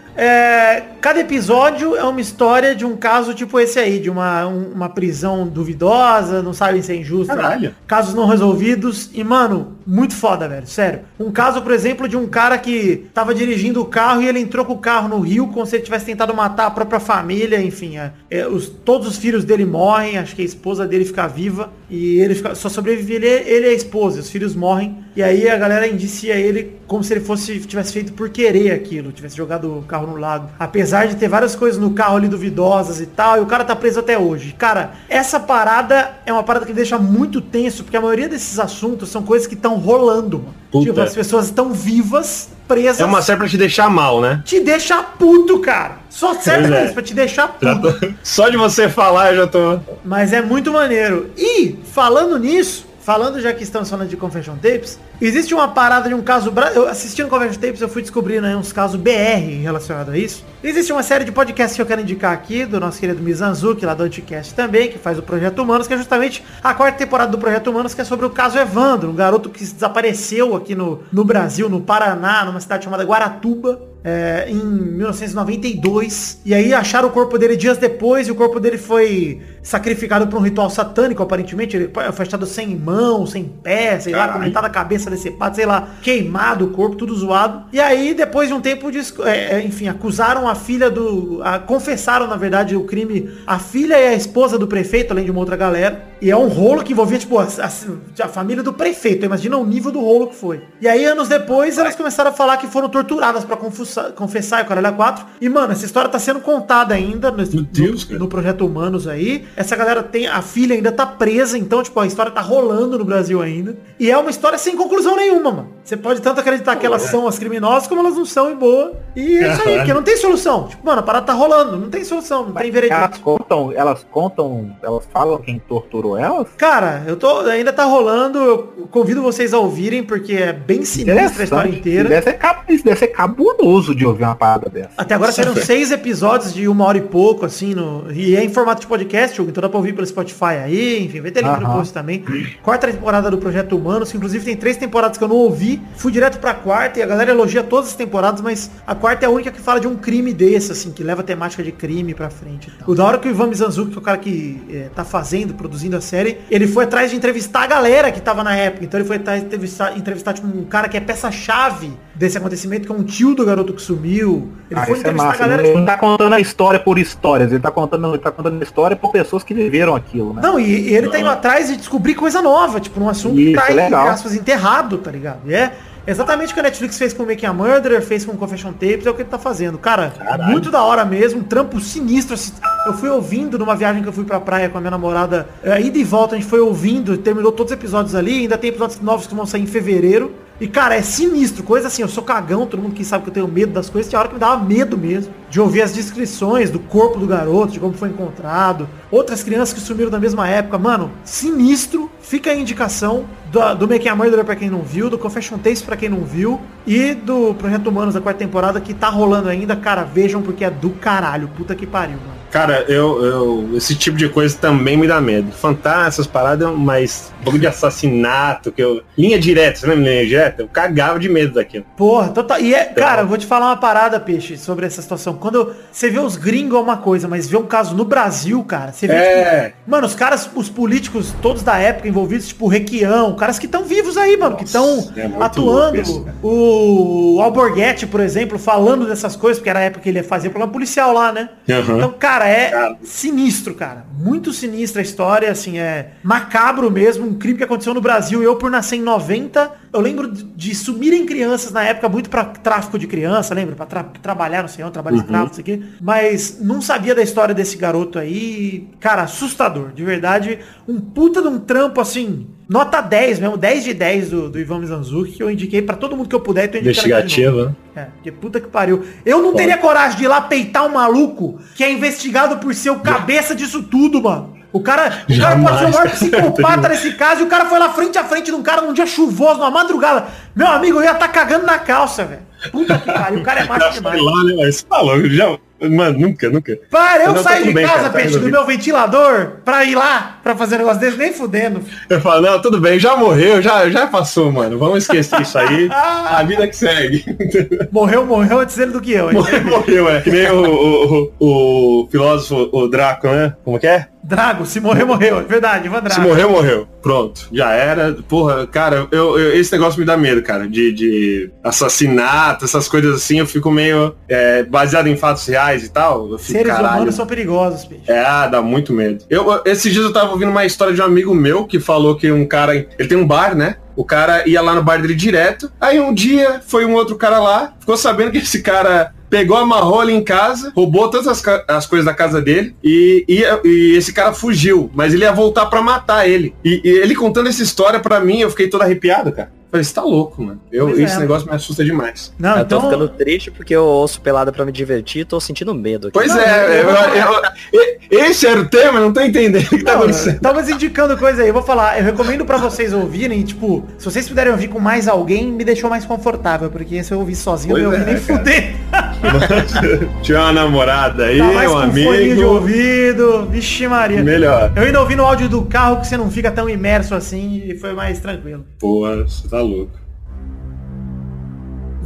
é, 0.16 0.82
cada 1.00 1.20
episódio 1.20 1.94
é 1.94 2.02
uma 2.02 2.20
história 2.20 2.74
de 2.74 2.84
um 2.84 2.96
caso 2.96 3.34
tipo 3.34 3.58
esse 3.60 3.78
aí, 3.78 3.98
de 3.98 4.08
uma, 4.10 4.46
um- 4.46 4.72
uma 4.72 4.88
prisão 4.88 5.46
duvidosa, 5.46 6.42
não 6.42 6.52
sabem 6.52 6.80
se 6.82 6.92
é 6.92 6.96
injusta. 6.96 7.34
Caralho. 7.36 7.74
Casos 7.86 8.14
não 8.14 8.26
resolvidos. 8.26 9.10
E, 9.12 9.22
mano, 9.22 9.76
muito 9.86 10.14
foda, 10.14 10.48
velho. 10.48 10.66
Sério. 10.66 11.00
Um 11.20 11.30
caso, 11.30 11.60
por 11.62 11.72
exemplo, 11.72 12.08
de 12.08 12.16
um 12.16 12.26
cara 12.26 12.56
que 12.58 13.06
tava 13.12 13.34
dirigindo 13.34 13.80
o 13.80 13.84
carro 13.84 14.22
e 14.22 14.26
ele 14.28 14.40
entrou 14.40 14.64
com 14.64 14.72
o 14.72 14.78
carro 14.78 15.08
no 15.08 15.20
rio 15.20 15.48
como 15.48 15.66
se 15.66 15.76
ele 15.76 15.84
tivesse 15.84 16.06
tentado 16.06 16.34
matar 16.34 16.66
a 16.66 16.70
própria 16.70 16.98
família. 17.00 17.60
Enfim, 17.60 17.98
é, 17.98 18.12
é, 18.30 18.46
os, 18.46 18.68
todos 18.68 19.06
os 19.08 19.16
filhos 19.18 19.44
dele 19.44 19.64
morrem. 19.64 20.18
Acho 20.18 20.34
que 20.34 20.42
a 20.42 20.44
esposa 20.44 20.86
dele 20.86 21.04
fica 21.04 21.26
viva. 21.26 21.70
E 21.90 22.18
ele 22.18 22.34
fica- 22.34 22.54
só 22.54 22.68
sobrevive 22.68 23.14
ele, 23.14 23.26
ele 23.26 23.66
e 23.66 23.70
a 23.70 23.74
esposa. 23.74 24.20
Os 24.20 24.30
filhos 24.30 24.54
morrem. 24.54 25.04
E 25.14 25.22
aí 25.22 25.48
a 25.48 25.56
galera 25.56 25.86
indicia 25.86 26.34
ele 26.34 26.76
como 26.86 27.02
se 27.02 27.12
ele 27.12 27.20
fosse 27.20 27.58
tivesse 27.60 27.92
feito 27.92 28.12
por 28.12 28.28
querer 28.30 28.70
aquilo, 28.70 29.10
tivesse 29.10 29.36
jogado 29.36 29.78
o 29.78 29.82
carro 29.82 30.05
no 30.06 30.16
lago. 30.16 30.48
Apesar 30.58 31.06
de 31.08 31.16
ter 31.16 31.28
várias 31.28 31.54
coisas 31.54 31.80
no 31.80 31.90
carro 31.90 32.16
ali 32.16 32.28
duvidosas 32.28 33.00
e 33.00 33.06
tal, 33.06 33.38
e 33.38 33.40
o 33.40 33.46
cara 33.46 33.64
tá 33.64 33.74
preso 33.76 34.00
até 34.00 34.18
hoje. 34.18 34.52
Cara, 34.56 34.92
essa 35.08 35.38
parada 35.40 36.12
é 36.24 36.32
uma 36.32 36.42
parada 36.42 36.64
que 36.64 36.72
me 36.72 36.76
deixa 36.76 36.98
muito 36.98 37.40
tenso, 37.40 37.84
porque 37.84 37.96
a 37.96 38.00
maioria 38.00 38.28
desses 38.28 38.58
assuntos 38.58 39.08
são 39.08 39.22
coisas 39.22 39.46
que 39.46 39.54
estão 39.54 39.76
rolando, 39.76 40.38
mano. 40.38 40.54
Puta. 40.70 40.86
Tipo, 40.86 41.00
as 41.00 41.14
pessoas 41.14 41.46
estão 41.46 41.72
vivas, 41.72 42.50
presas. 42.66 43.00
É 43.00 43.04
uma 43.04 43.22
série 43.22 43.38
pra 43.38 43.48
te 43.48 43.56
deixar 43.56 43.88
mal, 43.88 44.20
né? 44.20 44.42
Te 44.44 44.60
deixa 44.60 45.02
puto, 45.02 45.58
cara. 45.60 45.98
Só 46.10 46.34
serve 46.34 46.74
é. 46.74 46.84
isso, 46.84 46.94
pra 46.94 47.02
te 47.02 47.14
deixar 47.14 47.48
puto. 47.48 47.92
tô- 47.92 48.08
Só 48.22 48.48
de 48.48 48.56
você 48.56 48.88
falar 48.88 49.32
eu 49.32 49.36
já 49.36 49.46
tô. 49.46 49.78
Mas 50.04 50.32
é 50.32 50.42
muito 50.42 50.72
maneiro. 50.72 51.30
E, 51.36 51.76
falando 51.92 52.38
nisso, 52.38 52.86
falando 53.06 53.40
já 53.40 53.52
que 53.52 53.62
estamos 53.62 53.88
falando 53.88 54.08
de 54.08 54.16
Confession 54.16 54.56
Tapes, 54.56 54.98
existe 55.20 55.54
uma 55.54 55.68
parada 55.68 56.08
de 56.08 56.14
um 56.16 56.22
caso... 56.22 56.52
Eu 56.74 56.88
assistindo 56.88 57.28
Confession 57.28 57.60
Tapes, 57.60 57.80
eu 57.80 57.88
fui 57.88 58.02
descobrindo 58.02 58.44
aí 58.48 58.56
uns 58.56 58.72
casos 58.72 59.00
BR 59.00 59.62
relacionados 59.62 60.12
a 60.12 60.18
isso. 60.18 60.44
Existe 60.60 60.92
uma 60.92 61.04
série 61.04 61.24
de 61.24 61.30
podcasts 61.30 61.76
que 61.76 61.80
eu 61.80 61.86
quero 61.86 62.00
indicar 62.00 62.32
aqui, 62.32 62.66
do 62.66 62.80
nosso 62.80 62.98
querido 62.98 63.22
Mizanzuki, 63.22 63.86
lá 63.86 63.94
do 63.94 64.02
Anticast 64.02 64.52
também, 64.54 64.88
que 64.88 64.98
faz 64.98 65.20
o 65.20 65.22
Projeto 65.22 65.62
Humanos, 65.62 65.86
que 65.86 65.94
é 65.94 65.96
justamente 65.96 66.42
a 66.60 66.74
quarta 66.74 66.98
temporada 66.98 67.30
do 67.30 67.38
Projeto 67.38 67.70
Humanos, 67.70 67.94
que 67.94 68.00
é 68.00 68.04
sobre 68.04 68.26
o 68.26 68.30
caso 68.30 68.58
Evandro, 68.58 69.10
um 69.10 69.14
garoto 69.14 69.50
que 69.50 69.60
desapareceu 69.60 70.56
aqui 70.56 70.74
no, 70.74 71.02
no 71.12 71.24
Brasil, 71.24 71.68
no 71.68 71.80
Paraná, 71.80 72.44
numa 72.44 72.58
cidade 72.58 72.82
chamada 72.82 73.04
Guaratuba, 73.04 73.80
é, 74.06 74.46
em 74.48 74.64
1992. 74.64 76.40
E 76.44 76.54
aí 76.54 76.72
acharam 76.72 77.08
o 77.08 77.10
corpo 77.10 77.36
dele 77.36 77.56
dias 77.56 77.76
depois 77.76 78.28
e 78.28 78.30
o 78.30 78.36
corpo 78.36 78.60
dele 78.60 78.78
foi 78.78 79.42
sacrificado 79.66 80.28
por 80.28 80.38
um 80.38 80.42
ritual 80.42 80.70
satânico, 80.70 81.22
aparentemente. 81.22 81.76
Ele 81.76 81.90
foi 82.12 82.24
achado 82.24 82.46
sem 82.46 82.76
mão, 82.76 83.26
sem 83.26 83.44
pé, 83.44 83.98
sei 83.98 84.12
lá, 84.12 84.20
Caralho. 84.20 84.38
com 84.38 84.44
metade 84.46 84.66
da 84.66 84.70
cabeça 84.70 85.10
decepado, 85.10 85.56
sei 85.56 85.66
lá, 85.66 85.88
queimado 86.00 86.66
o 86.66 86.68
corpo, 86.70 86.94
tudo 86.96 87.14
zoado. 87.16 87.64
E 87.72 87.80
aí, 87.80 88.14
depois 88.14 88.48
de 88.48 88.54
um 88.54 88.60
tempo, 88.60 88.90
des- 88.92 89.12
é, 89.24 89.56
é, 89.56 89.64
enfim, 89.64 89.88
acusaram 89.88 90.48
a 90.48 90.54
filha 90.54 90.88
do. 90.88 91.40
a- 91.42 91.58
confessaram, 91.58 92.28
na 92.28 92.36
verdade, 92.36 92.76
o 92.76 92.84
crime, 92.84 93.28
a 93.46 93.58
filha 93.58 93.98
e 93.98 94.06
a 94.08 94.14
esposa 94.14 94.56
do 94.58 94.68
prefeito, 94.68 95.10
além 95.12 95.24
de 95.24 95.30
uma 95.32 95.40
outra 95.40 95.56
galera. 95.56 96.06
E 96.22 96.30
é 96.30 96.36
um 96.36 96.48
rolo 96.48 96.82
que 96.82 96.92
envolvia, 96.92 97.18
tipo, 97.18 97.36
a, 97.38 97.44
a- 97.44 98.24
a 98.24 98.28
família 98.28 98.62
do 98.62 98.72
prefeito. 98.72 99.26
Imagina 99.26 99.56
o 99.56 99.66
nível 99.66 99.90
do 99.90 100.00
rolo 100.00 100.28
que 100.28 100.36
foi. 100.36 100.62
E 100.80 100.86
aí, 100.86 101.04
anos 101.04 101.28
depois, 101.28 101.76
elas 101.76 101.96
começaram 101.96 102.30
a 102.30 102.32
falar 102.32 102.56
que 102.58 102.68
foram 102.68 102.88
torturadas 102.88 103.44
pra 103.44 103.56
confessar, 103.56 104.12
confessar 104.12 104.60
e 104.60 104.62
o 104.62 104.66
caralho 104.66 104.86
a 104.86 104.92
quatro. 104.92 105.26
E, 105.40 105.48
mano, 105.48 105.72
essa 105.72 105.84
história 105.84 106.08
tá 106.08 106.18
sendo 106.18 106.38
contada 106.40 106.94
ainda 106.94 107.32
Meu 107.32 107.46
Deus, 107.62 108.08
no, 108.08 108.20
no 108.20 108.28
Projeto 108.28 108.64
Humanos 108.64 109.08
aí. 109.08 109.44
Essa 109.56 109.74
galera 109.74 110.02
tem. 110.02 110.26
A 110.26 110.42
filha 110.42 110.74
ainda 110.74 110.92
tá 110.92 111.06
presa, 111.06 111.56
então, 111.58 111.82
tipo, 111.82 111.98
a 111.98 112.06
história 112.06 112.30
tá 112.30 112.40
rolando 112.40 112.98
no 112.98 113.04
Brasil 113.04 113.40
ainda. 113.40 113.76
E 113.98 114.10
é 114.10 114.16
uma 114.18 114.30
história 114.30 114.58
sem 114.58 114.76
conclusão 114.76 115.16
nenhuma, 115.16 115.50
mano. 115.50 115.68
Você 115.82 115.96
pode 115.96 116.20
tanto 116.20 116.40
acreditar 116.40 116.76
que 116.76 116.84
elas 116.84 117.02
são 117.02 117.26
as 117.28 117.38
criminosas 117.38 117.86
como 117.88 118.00
elas 118.00 118.16
não 118.16 118.24
são 118.26 118.50
e 118.50 118.54
boa. 118.54 118.92
E 119.14 119.38
é 119.38 119.52
isso 119.52 119.62
aí, 119.68 119.76
porque 119.76 119.94
não 119.94 120.02
tem 120.02 120.16
solução. 120.16 120.66
Tipo, 120.68 120.84
mano, 120.84 121.00
a 121.00 121.02
parada 121.02 121.26
tá 121.26 121.32
rolando, 121.32 121.76
não 121.76 121.88
tem 121.88 122.04
solução, 122.04 122.46
não 122.46 122.52
tem 122.52 122.68
Elas 122.70 122.74
veredito. 122.74 123.20
contam, 123.20 123.72
elas 123.72 124.04
contam, 124.10 124.76
elas 124.82 125.04
falam 125.12 125.38
quem 125.38 125.58
torturou 125.58 126.16
elas? 126.18 126.48
Cara, 126.56 127.04
eu 127.06 127.16
tô. 127.16 127.40
Ainda 127.40 127.72
tá 127.72 127.84
rolando. 127.84 128.38
Eu 128.38 128.58
convido 128.90 129.22
vocês 129.22 129.54
a 129.54 129.58
ouvirem, 129.58 130.02
porque 130.02 130.34
é 130.34 130.52
bem 130.52 130.84
sinistra 130.84 131.42
a 131.42 131.44
história 131.44 131.68
inteira. 131.70 132.08
Deve 132.08 132.22
ser, 132.30 132.32
cab- 132.34 132.64
isso 132.68 132.84
deve 132.84 132.98
ser 132.98 133.08
cabuloso 133.08 133.94
de 133.94 134.04
ouvir 134.04 134.24
uma 134.24 134.34
parada 134.34 134.68
dessa. 134.68 134.90
Até 134.98 135.14
agora 135.14 135.30
saíram 135.32 135.54
seis 135.54 135.90
episódios 135.92 136.52
de 136.52 136.66
uma 136.68 136.84
hora 136.84 136.98
e 136.98 137.02
pouco, 137.02 137.46
assim, 137.46 137.74
no... 137.74 138.10
e 138.12 138.34
é 138.36 138.44
em 138.44 138.48
formato 138.48 138.80
de 138.80 138.86
podcast, 138.86 139.35
Hugo, 139.40 139.50
então 139.50 139.60
dá 139.62 139.68
pra 139.68 139.78
ouvir 139.78 139.92
pelo 139.94 140.06
Spotify 140.06 140.56
aí, 140.64 141.04
enfim, 141.04 141.20
vai 141.20 141.30
ter 141.30 141.42
link 141.44 141.60
no 141.60 141.72
post 141.72 141.92
também. 141.92 142.24
Quarta 142.62 142.86
temporada 142.86 143.30
do 143.30 143.38
Projeto 143.38 143.76
Humanos, 143.76 144.10
que 144.10 144.16
inclusive 144.16 144.44
tem 144.44 144.56
três 144.56 144.76
temporadas 144.76 145.18
que 145.18 145.24
eu 145.24 145.28
não 145.28 145.36
ouvi, 145.36 145.80
fui 145.96 146.10
direto 146.12 146.38
pra 146.38 146.54
quarta 146.54 146.98
e 146.98 147.02
a 147.02 147.06
galera 147.06 147.30
elogia 147.30 147.62
todas 147.62 147.90
as 147.90 147.96
temporadas, 147.96 148.40
mas 148.40 148.70
a 148.86 148.94
quarta 148.94 149.24
é 149.24 149.28
a 149.28 149.30
única 149.30 149.50
que 149.50 149.60
fala 149.60 149.80
de 149.80 149.86
um 149.86 149.96
crime 149.96 150.32
desse, 150.32 150.72
assim, 150.72 150.90
que 150.90 151.02
leva 151.02 151.20
a 151.20 151.24
temática 151.24 151.62
de 151.62 151.72
crime 151.72 152.14
pra 152.14 152.30
frente. 152.30 152.72
O 152.86 152.94
da 152.94 153.04
hora 153.04 153.18
que 153.18 153.28
o 153.28 153.30
Ivan 153.30 153.48
Mizanzuki, 153.48 153.90
que 153.92 153.96
é 153.96 154.00
o 154.00 154.02
cara 154.02 154.18
que 154.18 154.62
é, 154.70 154.88
tá 154.94 155.04
fazendo, 155.04 155.54
produzindo 155.54 155.96
a 155.96 156.00
série, 156.00 156.38
ele 156.50 156.66
foi 156.66 156.84
atrás 156.84 157.10
de 157.10 157.16
entrevistar 157.16 157.62
a 157.64 157.66
galera 157.66 158.10
que 158.12 158.20
tava 158.20 158.42
na 158.44 158.54
época, 158.56 158.84
então 158.84 158.98
ele 159.00 159.06
foi 159.06 159.16
atrás 159.16 159.40
de 159.40 159.46
entrevistar, 159.46 159.96
entrevistar 159.96 160.32
tipo, 160.32 160.46
um 160.46 160.64
cara 160.64 160.88
que 160.88 160.96
é 160.96 161.00
peça-chave 161.00 161.92
desse 162.14 162.38
acontecimento, 162.38 162.86
que 162.86 162.92
é 162.92 162.94
um 162.94 163.02
tio 163.04 163.34
do 163.34 163.44
garoto 163.44 163.72
que 163.74 163.82
sumiu. 163.82 164.50
Ele 164.70 164.80
Ah, 164.80 164.86
foi 164.86 164.96
é 164.96 164.98
entrevistar 165.00 165.24
a 165.24 165.28
massa. 165.28 165.38
galera 165.38 165.66
Ele 165.66 165.76
não 165.78 165.84
tá 165.84 165.96
contando 165.98 166.32
a 166.32 166.40
história 166.40 166.80
por 166.80 166.98
histórias, 166.98 167.50
ele 167.52 167.60
tá 167.60 167.70
contando, 167.70 168.08
ele 168.08 168.18
tá 168.18 168.30
contando 168.30 168.60
a 168.60 168.62
história 168.64 168.96
por 168.96 169.12
pessoas 169.26 169.44
que 169.44 169.52
viveram 169.52 169.94
aquilo, 169.94 170.32
né? 170.32 170.40
Não, 170.42 170.58
e, 170.58 170.88
e 170.88 170.94
ele 170.94 171.08
tá 171.08 171.18
indo 171.18 171.28
atrás 171.28 171.68
de 171.68 171.76
descobrir 171.76 172.14
coisa 172.14 172.40
nova, 172.40 172.80
tipo, 172.80 172.98
num 172.98 173.08
assunto 173.08 173.34
que 173.36 173.50
Isso, 173.52 173.60
tá, 173.60 173.68
legal. 173.68 174.02
entre 174.02 174.14
aspas, 174.14 174.34
enterrado, 174.34 174.98
tá 174.98 175.10
ligado? 175.10 175.40
E 175.46 175.54
é 175.54 175.72
exatamente 176.06 176.52
o 176.52 176.54
que 176.54 176.60
a 176.60 176.62
Netflix 176.62 176.96
fez 176.96 177.12
com 177.12 177.24
o 177.24 177.26
Making 177.26 177.46
a 177.46 177.52
Murderer, 177.52 178.00
fez 178.00 178.24
com 178.24 178.32
o 178.32 178.36
Confession 178.36 178.72
Tapes, 178.72 179.06
é 179.06 179.10
o 179.10 179.14
que 179.14 179.22
ele 179.22 179.28
tá 179.28 179.38
fazendo. 179.38 179.76
Cara, 179.76 180.12
muito 180.48 180.70
da 180.70 180.82
hora 180.82 181.04
mesmo, 181.04 181.40
um 181.40 181.44
trampo 181.44 181.80
sinistro. 181.80 182.34
assim. 182.34 182.52
Eu 182.86 182.94
fui 182.94 183.08
ouvindo 183.08 183.58
numa 183.58 183.74
viagem 183.74 184.02
que 184.02 184.08
eu 184.08 184.12
fui 184.12 184.24
pra 184.24 184.38
praia 184.38 184.68
com 184.68 184.78
a 184.78 184.80
minha 184.80 184.92
namorada, 184.92 185.48
é, 185.62 185.80
ida 185.80 185.98
e 185.98 186.04
volta, 186.04 186.36
a 186.36 186.38
gente 186.38 186.48
foi 186.48 186.60
ouvindo, 186.60 187.18
terminou 187.18 187.50
todos 187.50 187.72
os 187.72 187.78
episódios 187.78 188.14
ali, 188.14 188.42
ainda 188.42 188.56
tem 188.56 188.70
episódios 188.70 189.00
novos 189.00 189.26
que 189.26 189.34
vão 189.34 189.44
sair 189.44 189.62
em 189.62 189.66
fevereiro. 189.66 190.32
E, 190.58 190.66
cara, 190.66 190.96
é 190.96 191.02
sinistro, 191.02 191.62
coisa 191.62 191.88
assim, 191.88 192.00
eu 192.00 192.08
sou 192.08 192.24
cagão, 192.24 192.64
todo 192.64 192.80
mundo 192.80 192.94
que 192.94 193.04
sabe 193.04 193.24
que 193.24 193.30
eu 193.30 193.34
tenho 193.34 193.48
medo 193.48 193.72
das 193.72 193.90
coisas, 193.90 194.08
tinha 194.08 194.18
hora 194.18 194.28
que 194.28 194.34
me 194.34 194.40
dava 194.40 194.64
medo 194.64 194.96
mesmo, 194.96 195.34
de 195.50 195.60
ouvir 195.60 195.82
as 195.82 195.92
descrições 195.92 196.70
do 196.70 196.78
corpo 196.78 197.18
do 197.18 197.26
garoto, 197.26 197.72
de 197.72 197.80
como 197.80 197.92
foi 197.92 198.08
encontrado, 198.08 198.88
outras 199.10 199.42
crianças 199.42 199.72
que 199.72 199.80
sumiram 199.80 200.10
na 200.10 200.18
mesma 200.18 200.48
época. 200.48 200.78
Mano, 200.78 201.10
sinistro. 201.24 202.10
Fica 202.20 202.50
a 202.50 202.54
indicação 202.56 203.24
do, 203.52 203.74
do 203.74 203.88
Making 203.88 204.08
a 204.08 204.16
Murderer 204.16 204.44
pra 204.44 204.56
quem 204.56 204.68
não 204.68 204.82
viu, 204.82 205.08
do 205.08 205.16
Confession 205.16 205.58
Tapes 205.58 205.80
pra 205.80 205.96
quem 205.96 206.08
não 206.08 206.24
viu, 206.24 206.60
e 206.86 207.14
do 207.14 207.54
Projeto 207.54 207.86
Humanos 207.86 208.14
da 208.14 208.20
quarta 208.20 208.40
temporada 208.40 208.80
que 208.80 208.92
tá 208.92 209.08
rolando 209.08 209.48
ainda. 209.48 209.76
Cara, 209.76 210.02
vejam 210.02 210.42
porque 210.42 210.64
é 210.64 210.70
do 210.70 210.90
caralho. 210.90 211.48
Puta 211.56 211.74
que 211.74 211.86
pariu, 211.86 212.16
mano. 212.18 212.36
Cara, 212.50 212.84
eu, 212.88 213.22
eu. 213.22 213.76
Esse 213.76 213.94
tipo 213.94 214.16
de 214.16 214.28
coisa 214.28 214.56
também 214.56 214.96
me 214.96 215.06
dá 215.06 215.20
medo. 215.20 215.52
Fantasma, 215.52 216.06
essas 216.06 216.26
paradas, 216.26 216.70
mas. 216.76 217.32
Bagulho 217.44 217.60
de 217.60 217.66
assassinato, 217.66 218.72
que 218.72 218.82
eu. 218.82 219.02
Linha 219.16 219.38
direta, 219.38 219.78
você 219.78 219.86
lembra 219.86 220.10
linha 220.10 220.26
direta? 220.26 220.62
Eu 220.62 220.68
cagava 220.68 221.18
de 221.18 221.28
medo 221.28 221.54
daquilo. 221.54 221.84
Porra, 221.96 222.28
total. 222.28 222.58
E 222.60 222.74
é, 222.74 222.84
cara, 222.84 223.22
eu 223.22 223.26
vou 223.26 223.36
te 223.36 223.46
falar 223.46 223.66
uma 223.66 223.76
parada, 223.76 224.18
Peixe, 224.18 224.56
sobre 224.56 224.86
essa 224.86 225.02
situação. 225.02 225.34
Quando 225.34 225.74
você 225.90 226.08
vê 226.08 226.18
os 226.18 226.36
gringos 226.36 226.78
é 226.78 226.80
uma 226.80 226.96
coisa, 226.96 227.28
mas 227.28 227.46
vê 227.48 227.56
um 227.56 227.66
caso 227.66 227.94
no 227.94 228.04
Brasil, 228.04 228.62
cara, 228.64 228.92
você 228.98 229.06
vê, 229.06 229.14
É. 229.14 229.64
tipo, 229.68 229.90
mano, 229.90 230.06
os 230.06 230.14
caras, 230.14 230.48
os 230.54 230.68
políticos 230.68 231.34
todos 231.42 231.62
da 231.62 231.76
época 231.78 232.08
envolvidos, 232.08 232.48
tipo, 232.48 232.64
o 232.64 232.68
Requião, 232.68 233.34
caras 233.36 233.58
que 233.58 233.66
estão 233.66 233.84
vivos 233.84 234.16
aí, 234.16 234.36
mano, 234.36 234.56
que 234.56 234.64
estão 234.64 235.12
é 235.16 235.30
atuando. 235.40 236.00
isso, 236.00 236.26
o 236.42 237.40
Alborguete, 237.42 238.06
por 238.06 238.20
exemplo, 238.20 238.58
falando 238.58 239.06
dessas 239.06 239.36
coisas, 239.36 239.58
porque 239.58 239.70
era 239.70 239.80
a 239.80 239.82
época 239.82 240.02
que 240.02 240.08
ele 240.08 240.22
fazia 240.22 240.50
programa 240.50 240.72
policial 240.72 241.12
lá, 241.12 241.32
né? 241.32 241.50
Aham. 241.68 241.96
Então, 241.98 242.12
cara, 242.18 242.48
é 242.48 242.70
Cara. 242.70 242.96
sinistro, 243.02 243.74
cara. 243.74 244.06
Muito 244.18 244.52
sinistra 244.52 245.00
a 245.00 245.04
história, 245.04 245.50
assim, 245.50 245.78
é 245.78 246.12
macabro 246.22 246.90
mesmo, 246.90 247.26
um 247.26 247.34
crime 247.34 247.58
que 247.58 247.64
aconteceu 247.64 247.92
no 247.94 248.00
Brasil. 248.00 248.42
Eu, 248.42 248.56
por 248.56 248.70
nascer 248.70 248.96
em 248.96 249.02
90, 249.02 249.70
eu 249.92 250.00
lembro 250.00 250.30
de, 250.32 250.74
sumirem 250.74 251.26
crianças 251.26 251.70
na 251.72 251.84
época 251.84 252.08
muito 252.08 252.30
pra 252.30 252.44
tráfico 252.44 252.98
de 252.98 253.06
criança, 253.06 253.54
lembra? 253.54 253.76
Pra 253.76 253.86
tra- 253.86 254.06
trabalhar, 254.22 254.62
não 254.62 254.68
sei 254.68 254.84
onde, 254.84 254.92
trabalho 254.92 255.16
escravo, 255.18 255.50
isso 255.52 255.60
aqui. 255.60 255.84
Mas 256.00 256.58
não 256.60 256.80
sabia 256.80 257.14
da 257.14 257.22
história 257.22 257.54
desse 257.54 257.76
garoto 257.76 258.18
aí. 258.18 258.85
Cara, 259.00 259.22
assustador. 259.22 259.92
De 259.92 260.04
verdade, 260.04 260.58
um 260.88 261.00
puta 261.00 261.40
de 261.42 261.48
um 261.48 261.58
trampo, 261.58 262.00
assim, 262.00 262.46
nota 262.68 263.00
10 263.00 263.38
mesmo, 263.38 263.56
10 263.56 263.84
de 263.84 263.94
10 263.94 264.30
do, 264.30 264.50
do 264.50 264.58
Ivan 264.58 264.80
Mizanzuki, 264.80 265.32
que 265.32 265.42
eu 265.42 265.50
indiquei 265.50 265.82
pra 265.82 265.96
todo 265.96 266.16
mundo 266.16 266.28
que 266.28 266.34
eu 266.34 266.40
puder. 266.40 266.64
e 266.64 266.66
novo. 266.68 266.78
Investigativa. 266.78 267.76
É, 267.94 268.04
porque 268.04 268.32
puta 268.32 268.60
que 268.60 268.68
pariu. 268.68 269.04
Eu 269.24 269.42
não 269.42 269.54
teria 269.54 269.78
coragem 269.78 270.18
de 270.18 270.24
ir 270.24 270.28
lá 270.28 270.40
peitar 270.40 270.86
um 270.86 270.92
maluco 270.94 271.58
que 271.74 271.84
é 271.84 271.92
investigado 271.92 272.58
por 272.58 272.74
ser 272.74 272.90
o 272.90 273.00
cabeça 273.00 273.54
disso 273.54 273.82
tudo, 273.82 274.22
mano. 274.22 274.56
O 274.72 274.80
cara, 274.80 275.24
o 275.26 275.38
cara 275.40 275.58
pode 275.58 275.78
ser 275.78 275.84
o 275.86 275.90
maior 275.90 276.10
psicopata 276.10 276.88
nesse 276.90 277.12
caso 277.14 277.40
e 277.40 277.44
o 277.44 277.46
cara 277.46 277.64
foi 277.64 277.78
lá 277.78 277.90
frente 277.94 278.18
a 278.18 278.24
frente 278.24 278.46
de 278.46 278.52
um 278.52 278.62
cara 278.62 278.82
num 278.82 278.92
dia 278.92 279.06
chuvoso, 279.06 279.58
numa 279.58 279.70
madrugada. 279.70 280.26
Meu 280.54 280.66
amigo, 280.66 280.98
eu 280.98 281.04
ia 281.04 281.12
estar 281.12 281.28
cagando 281.28 281.64
na 281.64 281.78
calça, 281.78 282.26
velho. 282.26 282.42
Puta 282.72 282.98
que 282.98 283.10
pariu, 283.10 283.40
o 283.40 283.42
cara 283.42 283.60
é 283.60 283.64
macho 283.64 283.92
demais. 283.94 284.22
lá, 284.22 284.44
né? 284.44 284.54
Mas 284.58 284.82
tá 284.82 285.00
louco, 285.00 285.28
já. 285.30 285.58
Mano, 285.80 286.18
nunca, 286.18 286.48
nunca. 286.48 286.78
Para, 286.90 287.24
eu 287.24 287.34
tá 287.34 287.42
saio 287.42 287.58
tudo 287.58 287.68
de 287.68 287.74
bem, 287.74 287.86
casa, 287.86 288.08
cara, 288.10 288.30
tá 288.30 288.38
do 288.38 288.48
meu 288.48 288.64
ventilador 288.64 289.52
pra 289.64 289.84
ir 289.84 289.94
lá 289.94 290.38
pra 290.42 290.56
fazer 290.56 290.76
um 290.76 290.78
negócio 290.78 291.00
desse, 291.00 291.16
nem 291.18 291.32
fudendo. 291.32 291.82
Eu 292.08 292.20
falo, 292.20 292.40
não, 292.42 292.60
tudo 292.62 292.80
bem, 292.80 292.98
já 292.98 293.16
morreu, 293.16 293.60
já, 293.60 293.88
já 293.90 294.06
passou, 294.06 294.50
mano. 294.50 294.78
Vamos 294.78 294.98
esquecer 295.02 295.40
isso 295.42 295.58
aí. 295.58 295.88
A 295.90 296.42
vida 296.42 296.66
que 296.66 296.76
segue. 296.76 297.24
Morreu, 297.92 298.24
morreu 298.24 298.60
antes 298.60 298.76
dele 298.76 298.92
do 298.92 299.00
que 299.00 299.12
eu. 299.12 299.28
hein? 299.30 299.34
Morreu, 299.34 299.64
morreu, 299.64 300.08
é. 300.08 300.20
Que 300.20 300.30
nem 300.30 300.50
o, 300.50 300.64
o, 300.64 301.32
o, 301.38 302.04
o 302.04 302.08
filósofo, 302.10 302.68
o 302.72 302.88
Draco, 302.88 303.26
né? 303.28 303.54
Como 303.64 303.78
que 303.78 303.86
é? 303.86 304.06
Drago, 304.28 304.66
se 304.66 304.80
morrer, 304.80 305.04
morreu. 305.04 305.38
É 305.38 305.42
verdade, 305.42 305.86
Ivan 305.86 305.98
Se 305.98 306.02
Drago. 306.16 306.22
morreu, 306.22 306.50
morreu. 306.50 306.88
Pronto. 307.00 307.48
Já 307.52 307.70
era. 307.70 308.16
Porra, 308.28 308.66
cara, 308.66 309.06
eu, 309.12 309.38
eu- 309.38 309.54
esse 309.54 309.70
negócio 309.72 310.00
me 310.00 310.04
dá 310.04 310.16
medo, 310.16 310.42
cara. 310.42 310.66
De, 310.68 310.92
de 310.92 311.50
assassinato, 311.62 312.64
essas 312.64 312.88
coisas 312.88 313.14
assim, 313.14 313.38
eu 313.38 313.46
fico 313.46 313.70
meio 313.70 314.14
é, 314.28 314.64
baseado 314.64 315.06
em 315.06 315.16
fatos 315.16 315.46
reais 315.46 315.84
e 315.84 315.88
tal. 315.90 316.30
Eu 316.32 316.38
fico, 316.38 316.52
Seres 316.52 316.72
caralho. 316.72 316.96
humanos 316.96 317.14
são 317.14 317.26
perigosos, 317.26 317.84
peixe. 317.84 318.02
É, 318.10 318.20
ah, 318.20 318.46
dá 318.48 318.60
muito 318.60 318.92
medo. 318.92 319.24
Eu, 319.30 319.62
esses 319.64 319.92
dias 319.92 320.04
eu 320.04 320.12
tava 320.12 320.30
ouvindo 320.32 320.50
uma 320.50 320.64
história 320.64 320.92
de 320.92 321.00
um 321.00 321.04
amigo 321.04 321.34
meu 321.34 321.64
que 321.64 321.78
falou 321.78 322.16
que 322.16 322.30
um 322.32 322.46
cara. 322.46 322.74
Ele 322.74 323.08
tem 323.08 323.16
um 323.18 323.26
bar, 323.26 323.54
né? 323.54 323.76
O 323.94 324.04
cara 324.04 324.46
ia 324.48 324.60
lá 324.60 324.74
no 324.74 324.82
bar 324.82 325.00
dele 325.00 325.14
direto. 325.14 325.70
Aí 325.80 325.98
um 326.00 326.12
dia 326.12 326.60
foi 326.66 326.84
um 326.84 326.94
outro 326.94 327.16
cara 327.16 327.38
lá, 327.38 327.72
ficou 327.80 327.96
sabendo 327.96 328.30
que 328.32 328.38
esse 328.38 328.60
cara 328.62 329.14
pegou, 329.36 329.56
amarrou 329.58 330.00
ali 330.00 330.14
em 330.14 330.24
casa, 330.24 330.72
roubou 330.74 331.10
todas 331.10 331.26
as, 331.28 331.42
as 331.68 331.86
coisas 331.86 332.06
da 332.06 332.14
casa 332.14 332.40
dele 332.40 332.74
e, 332.82 333.22
ia- 333.28 333.60
e 333.64 333.94
esse 333.94 334.12
cara 334.12 334.32
fugiu. 334.32 334.90
Mas 334.94 335.12
ele 335.12 335.24
ia 335.24 335.32
voltar 335.32 335.66
pra 335.66 335.82
matar 335.82 336.26
ele. 336.26 336.54
E, 336.64 336.80
e 336.82 336.88
ele 336.88 337.14
contando 337.14 337.48
essa 337.48 337.62
história 337.62 338.00
pra 338.00 338.18
mim, 338.18 338.38
eu 338.40 338.48
fiquei 338.48 338.68
todo 338.68 338.80
arrepiado, 338.82 339.30
cara. 339.32 339.52
Falei, 339.76 339.84
você 339.84 339.94
tá 339.94 340.02
louco, 340.02 340.42
mano. 340.42 340.60
Eu, 340.72 340.86
Pois 340.86 340.98
é. 340.98 341.02
esse 341.02 341.18
negócio 341.18 341.48
me 341.48 341.54
assusta 341.54 341.84
demais. 341.84 342.32
Não, 342.38 342.50
eu 342.58 342.64
tô 342.64 342.76
então... 342.76 342.82
ficando 342.90 343.08
triste 343.08 343.50
porque 343.50 343.74
eu 343.74 343.84
ouço 343.84 344.20
pelada 344.20 344.50
pra 344.52 344.64
me 344.64 344.72
divertir 344.72 345.20
e 345.22 345.24
tô 345.24 345.38
sentindo 345.40 345.74
medo 345.74 346.08
aqui. 346.08 346.14
Pois 346.14 346.28
Não, 346.28 346.40
é, 346.40 346.80
eu- 346.82 346.90
eu- 346.90 347.42
eu- 347.82 347.96
esse 348.26 348.46
era 348.46 348.60
o 348.60 348.64
tema, 348.66 348.98
eu 348.98 349.02
não 349.06 349.12
tô 349.12 349.20
entendendo 349.20 349.64
o 349.64 349.68
que 349.68 349.82
tá 349.84 349.92
Não, 349.92 349.98
acontecendo. 350.02 350.40
Tava 350.40 350.70
indicando 350.70 351.16
coisa 351.16 351.42
aí. 351.42 351.48
Eu 351.48 351.54
vou 351.54 351.62
falar, 351.62 351.98
eu 351.98 352.04
recomendo 352.04 352.44
pra 352.44 352.56
vocês 352.56 352.92
ouvirem, 352.92 353.42
tipo, 353.42 353.84
se 353.98 354.04
vocês 354.04 354.28
puderem 354.28 354.52
ouvir 354.52 354.68
com 354.68 354.78
mais 354.78 355.08
alguém, 355.08 355.46
me 355.52 355.64
deixou 355.64 355.88
mais 355.90 356.04
confortável, 356.04 356.70
porque 356.70 357.02
se 357.02 357.12
eu 357.12 357.18
ouvir 357.18 357.34
sozinho, 357.34 357.76
eu 357.76 357.82
não 357.84 357.90
Pois 357.90 358.06
ia 358.06 358.08
ouvir 358.10 358.10
é, 358.10 358.14
nem 358.14 358.22
cara. 358.22 359.14
fuder. 359.14 360.16
Tinha 360.22 360.40
uma 360.40 360.52
namorada 360.52 361.24
aí, 361.26 361.38
Tá 361.38 361.44
mais 361.44 361.70
um 361.70 361.74
com 361.74 361.80
foninho 361.80 362.06
de 362.24 362.32
amigo. 362.32 362.48
ouvido. 362.48 363.46
Vixe 363.50 363.88
Maria. 363.88 364.22
Melhor. 364.22 364.72
Eu 364.76 364.82
ainda 364.82 365.00
ouvi 365.00 365.16
no 365.16 365.24
áudio 365.24 365.48
do 365.48 365.62
carro 365.62 366.00
que 366.00 366.06
você 366.06 366.16
não 366.16 366.30
fica 366.30 366.50
tão 366.50 366.68
imerso 366.68 367.14
assim 367.14 367.62
e 367.66 367.76
foi 367.78 367.92
mais 367.92 368.18
tranquilo. 368.18 368.64
Porra, 368.78 369.16
você 369.24 369.48
tá 369.48 369.60
louco. 369.66 370.06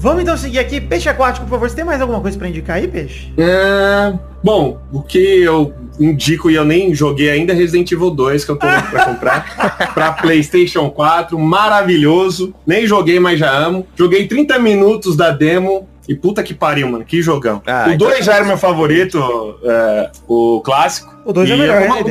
Vamos 0.01 0.23
então 0.23 0.35
seguir 0.35 0.59
aqui. 0.59 0.81
Peixe 0.81 1.11
aquático, 1.11 1.45
por 1.45 1.53
favor. 1.53 1.69
Você 1.69 1.77
tem 1.77 1.85
mais 1.85 2.01
alguma 2.01 2.23
coisa 2.23 2.39
pra 2.39 2.49
indicar 2.49 2.77
aí, 2.77 2.89
peixe? 2.89 3.31
É, 3.37 4.15
bom, 4.43 4.81
o 4.91 5.03
que 5.03 5.43
eu 5.43 5.75
indico 6.01 6.51
e 6.51 6.55
eu 6.55 6.65
nem 6.65 6.95
joguei 6.95 7.29
ainda 7.29 7.53
é 7.53 7.57
Resident 7.57 7.93
Evil 7.93 8.11
2, 8.11 8.43
que 8.43 8.51
eu 8.51 8.57
tô 8.57 8.67
louco 8.67 8.91
pra 8.91 9.05
comprar. 9.05 9.93
pra 9.93 10.13
Playstation 10.13 10.89
4, 10.89 11.39
maravilhoso. 11.39 12.55
Nem 12.67 12.87
joguei, 12.87 13.21
mas 13.21 13.39
já 13.39 13.55
amo. 13.55 13.87
Joguei 13.95 14.27
30 14.27 14.59
minutos 14.59 15.17
da 15.17 15.31
demo. 15.33 15.87
E 16.09 16.15
puta 16.15 16.43
que 16.43 16.55
pariu, 16.55 16.89
mano. 16.89 17.05
Que 17.05 17.21
jogão. 17.21 17.61
Ah, 17.67 17.85
o 17.89 17.93
então 17.93 18.09
2 18.09 18.25
já 18.25 18.37
era 18.37 18.45
meu 18.45 18.57
favorito, 18.57 19.19
é, 19.63 20.11
o 20.27 20.63
clássico. 20.63 21.15
O 21.27 21.33
2 21.33 21.51
é 21.51 21.53
o 21.53 21.57
E 21.57 21.61
melhor 21.61 21.89
maluco. 21.89 22.11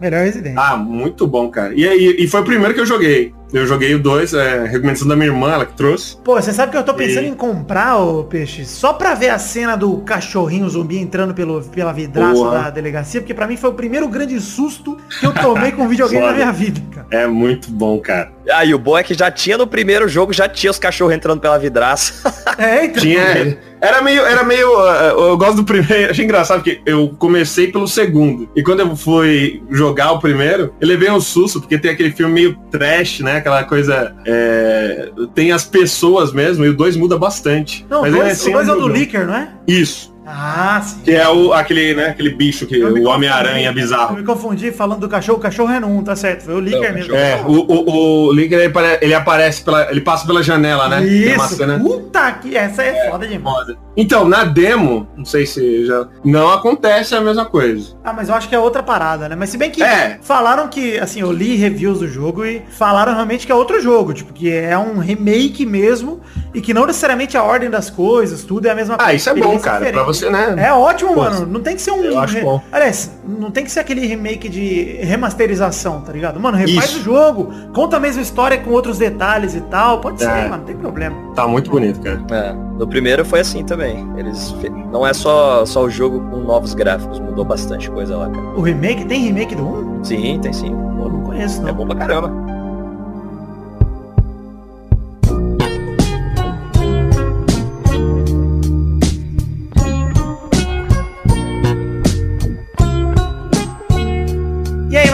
Melhor 0.00 0.24
Resident. 0.24 0.54
Ah, 0.58 0.76
muito 0.76 1.24
bom, 1.26 1.48
cara. 1.48 1.72
E, 1.72 1.86
aí 1.86 2.16
e 2.18 2.26
foi 2.26 2.40
o 2.40 2.44
primeiro 2.44 2.74
que 2.74 2.80
eu 2.80 2.86
joguei. 2.86 3.32
Eu 3.52 3.66
joguei 3.66 3.94
o 3.94 3.98
2, 3.98 4.34
é, 4.34 4.64
recomendação 4.66 5.08
da 5.08 5.16
minha 5.16 5.28
irmã, 5.28 5.52
ela 5.52 5.64
que 5.64 5.72
trouxe. 5.72 6.16
Pô, 6.22 6.34
você 6.34 6.52
sabe 6.52 6.70
que 6.70 6.76
eu 6.76 6.82
tô 6.82 6.92
pensando 6.92 7.24
E- 7.24 7.28
em 7.28 7.34
comprar, 7.34 7.96
ô 7.96 8.24
Peixe, 8.24 8.66
só 8.66 8.92
pra 8.92 9.14
ver 9.14 9.30
a 9.30 9.38
cena 9.38 9.74
do 9.76 9.96
cachorrinho 9.98 10.68
zumbi 10.68 10.98
entrando 10.98 11.32
pelo, 11.32 11.62
pela 11.62 11.92
vidraça 11.92 12.34
Boa. 12.34 12.50
da 12.64 12.70
delegacia, 12.70 13.20
porque 13.22 13.32
pra 13.32 13.46
mim 13.46 13.56
foi 13.56 13.70
o 13.70 13.74
primeiro 13.74 14.06
grande 14.08 14.38
susto 14.40 14.98
que 15.18 15.24
eu 15.26 15.32
tomei 15.32 15.72
com 15.72 15.88
videogame 15.88 16.26
na 16.26 16.32
minha 16.34 16.52
vida, 16.52 16.80
cara. 16.94 17.06
É 17.10 17.26
muito 17.26 17.70
bom, 17.70 17.98
cara. 18.00 18.30
Ah, 18.50 18.64
e 18.64 18.74
o 18.74 18.78
bom 18.78 18.98
é 18.98 19.02
que 19.02 19.14
já 19.14 19.30
tinha 19.30 19.56
no 19.56 19.66
primeiro 19.66 20.06
jogo, 20.08 20.32
já 20.32 20.48
tinha 20.48 20.70
os 20.70 20.78
cachorros 20.78 21.14
entrando 21.14 21.40
pela 21.40 21.58
vidraça. 21.58 22.30
É, 22.58 22.84
então. 22.84 23.02
Tinha. 23.02 23.58
Era 23.80 24.02
meio. 24.02 24.22
Era 24.22 24.44
meio. 24.44 24.68
uh, 24.78 25.30
eu 25.30 25.36
gosto 25.36 25.56
do 25.56 25.64
primeiro. 25.64 26.10
Achei 26.10 26.24
engraçado 26.24 26.58
porque 26.62 26.80
eu 26.84 27.14
comecei 27.18 27.70
pelo 27.70 27.86
segundo. 27.86 28.48
E 28.54 28.62
quando 28.62 28.80
eu 28.80 28.96
fui 28.96 29.62
jogar 29.70 30.12
o 30.12 30.18
primeiro, 30.18 30.74
eu 30.80 30.88
levei 30.88 31.10
um 31.10 31.20
susto, 31.20 31.60
porque 31.60 31.78
tem 31.78 31.90
aquele 31.90 32.10
filme 32.12 32.32
meio 32.32 32.58
trash, 32.70 33.20
né? 33.20 33.36
Aquela 33.36 33.64
coisa. 33.64 34.14
é, 34.26 35.10
tem 35.34 35.52
as 35.52 35.64
pessoas 35.64 36.32
mesmo, 36.32 36.64
e 36.64 36.68
o 36.68 36.76
2 36.76 36.96
muda 36.96 37.18
bastante. 37.18 37.86
Não, 37.88 38.02
Mas 38.02 38.12
ele 38.12 38.22
dois, 38.22 38.32
assim, 38.32 38.50
o 38.50 38.52
dois 38.54 38.68
é 38.68 38.72
o 38.72 38.74
do 38.74 38.80
jogão. 38.82 38.96
Licker, 38.96 39.26
não 39.26 39.34
é? 39.34 39.48
Isso. 39.66 40.14
Ah, 40.30 40.80
sim. 40.84 41.00
Que 41.04 41.12
é 41.12 41.28
o, 41.28 41.52
aquele, 41.52 41.94
né, 41.94 42.08
aquele 42.08 42.30
bicho 42.30 42.66
que. 42.66 42.78
Eu 42.78 42.92
O. 42.94 43.08
Homem-Aranha 43.08 43.70
Eu 43.70 43.74
bizarro. 43.74 44.16
me 44.16 44.22
confundi 44.24 44.70
falando 44.70 45.00
do 45.00 45.08
cachorro, 45.08 45.38
o 45.38 45.40
cachorro 45.40 45.72
é 45.72 45.78
1, 45.84 46.02
tá 46.04 46.14
certo. 46.14 46.44
Foi 46.44 46.54
o 46.54 46.60
Licker 46.60 46.92
mesmo. 46.92 47.14
É, 47.14 47.42
o, 47.46 47.52
o, 47.52 48.26
o 48.28 48.32
Licker, 48.32 48.58
ele, 48.60 48.72
ele 49.00 49.14
aparece 49.14 49.62
pela. 49.62 49.90
Ele 49.90 50.00
passa 50.00 50.26
pela 50.26 50.42
janela, 50.42 50.88
né? 50.88 51.00
Tem 51.00 51.34
uma 51.34 51.44
Isso, 51.46 51.56
cena- 51.56 51.78
puta 51.78 52.32
que 52.32 52.56
essa 52.56 52.82
é, 52.82 53.10
foda 53.10 53.26
demais. 53.26 53.56
Foda. 53.56 53.78
Então, 53.96 54.28
na 54.28 54.44
demo, 54.44 55.08
não 55.16 55.24
sei 55.24 55.46
se 55.46 55.86
já. 55.86 56.06
Não 56.24 56.52
acontece 56.52 57.14
a 57.14 57.20
mesma 57.20 57.46
coisa. 57.46 57.96
Ah, 58.04 58.12
mas 58.12 58.28
eu 58.28 58.34
acho 58.34 58.48
que 58.48 58.54
é 58.54 58.58
outra 58.58 58.82
parada, 58.82 59.28
né? 59.28 59.34
Mas 59.36 59.50
se 59.50 59.56
bem 59.58 59.70
que 59.70 59.82
É. 59.82 60.18
falaram 60.22 60.68
que, 60.68 60.98
assim, 60.98 61.20
eu 61.20 61.32
li 61.32 61.56
reviews 61.56 61.98
do 62.00 62.06
jogo 62.08 62.44
e 62.44 62.62
falaram 62.70 63.12
realmente 63.14 63.44
que 63.46 63.50
é 63.52 63.54
outro 63.54 63.80
jogo, 63.80 64.12
tipo, 64.12 64.32
que 64.32 64.52
é 64.52 64.76
um 64.78 64.98
remake 64.98 65.64
mesmo 65.66 66.20
e 66.54 66.60
que 66.60 66.72
não 66.74 66.86
necessariamente 66.86 67.36
a 67.36 67.42
ordem 67.42 67.68
das 67.70 67.90
coisas, 67.90 68.42
tudo 68.44 68.66
é 68.66 68.70
a 68.70 68.74
mesma 68.74 68.96
Ah, 69.00 69.12
isso 69.14 69.28
é 69.30 69.34
bom, 69.34 69.58
cara. 69.58 69.90
Pra 69.90 70.02
você, 70.04 70.17
né? 70.26 70.54
É 70.58 70.72
ótimo, 70.72 71.14
Pô, 71.14 71.20
mano. 71.20 71.46
Não 71.46 71.60
tem 71.60 71.74
que 71.76 71.82
ser 71.82 71.90
um. 71.92 72.02
eu 72.04 72.18
acho 72.18 72.34
re- 72.34 72.40
bom. 72.42 72.60
Aliás, 72.72 73.10
não 73.26 73.50
tem 73.50 73.64
que 73.64 73.70
ser 73.70 73.80
aquele 73.80 74.06
remake 74.06 74.48
de 74.48 74.98
remasterização, 75.02 76.00
tá 76.00 76.12
ligado? 76.12 76.38
Mano, 76.40 76.56
refaz 76.56 76.90
Isso. 76.90 77.00
o 77.00 77.02
jogo, 77.02 77.52
conta 77.72 77.96
a 77.96 78.00
mesma 78.00 78.22
história 78.22 78.58
com 78.58 78.70
outros 78.70 78.98
detalhes 78.98 79.54
e 79.54 79.60
tal. 79.62 80.00
Pode 80.00 80.20
ser, 80.20 80.28
É. 80.28 80.42
mano, 80.48 80.58
não 80.58 80.64
tem 80.64 80.76
problema. 80.76 81.16
Tá 81.34 81.46
muito 81.46 81.70
bonito, 81.70 82.00
cara. 82.00 82.20
É, 82.30 82.52
no 82.52 82.86
primeiro 82.86 83.24
foi 83.24 83.40
assim 83.40 83.64
também. 83.64 84.08
Eles 84.16 84.54
não 84.92 85.06
é 85.06 85.12
só, 85.12 85.64
só 85.66 85.82
o 85.84 85.90
jogo 85.90 86.20
com 86.30 86.38
novos 86.38 86.74
gráficos, 86.74 87.18
mudou 87.20 87.44
bastante 87.44 87.90
coisa 87.90 88.16
lá, 88.16 88.28
cara. 88.28 88.42
O 88.56 88.60
remake 88.60 89.04
tem 89.04 89.20
remake 89.22 89.54
do 89.54 89.66
1? 89.66 90.04
Sim, 90.04 90.38
tem 90.40 90.52
sim. 90.52 90.70
Pô, 90.70 91.08
não 91.08 91.22
conheço, 91.22 91.60
É 91.62 91.64
não. 91.64 91.74
bom 91.74 91.86
pra 91.86 91.96
caramba. 91.96 92.32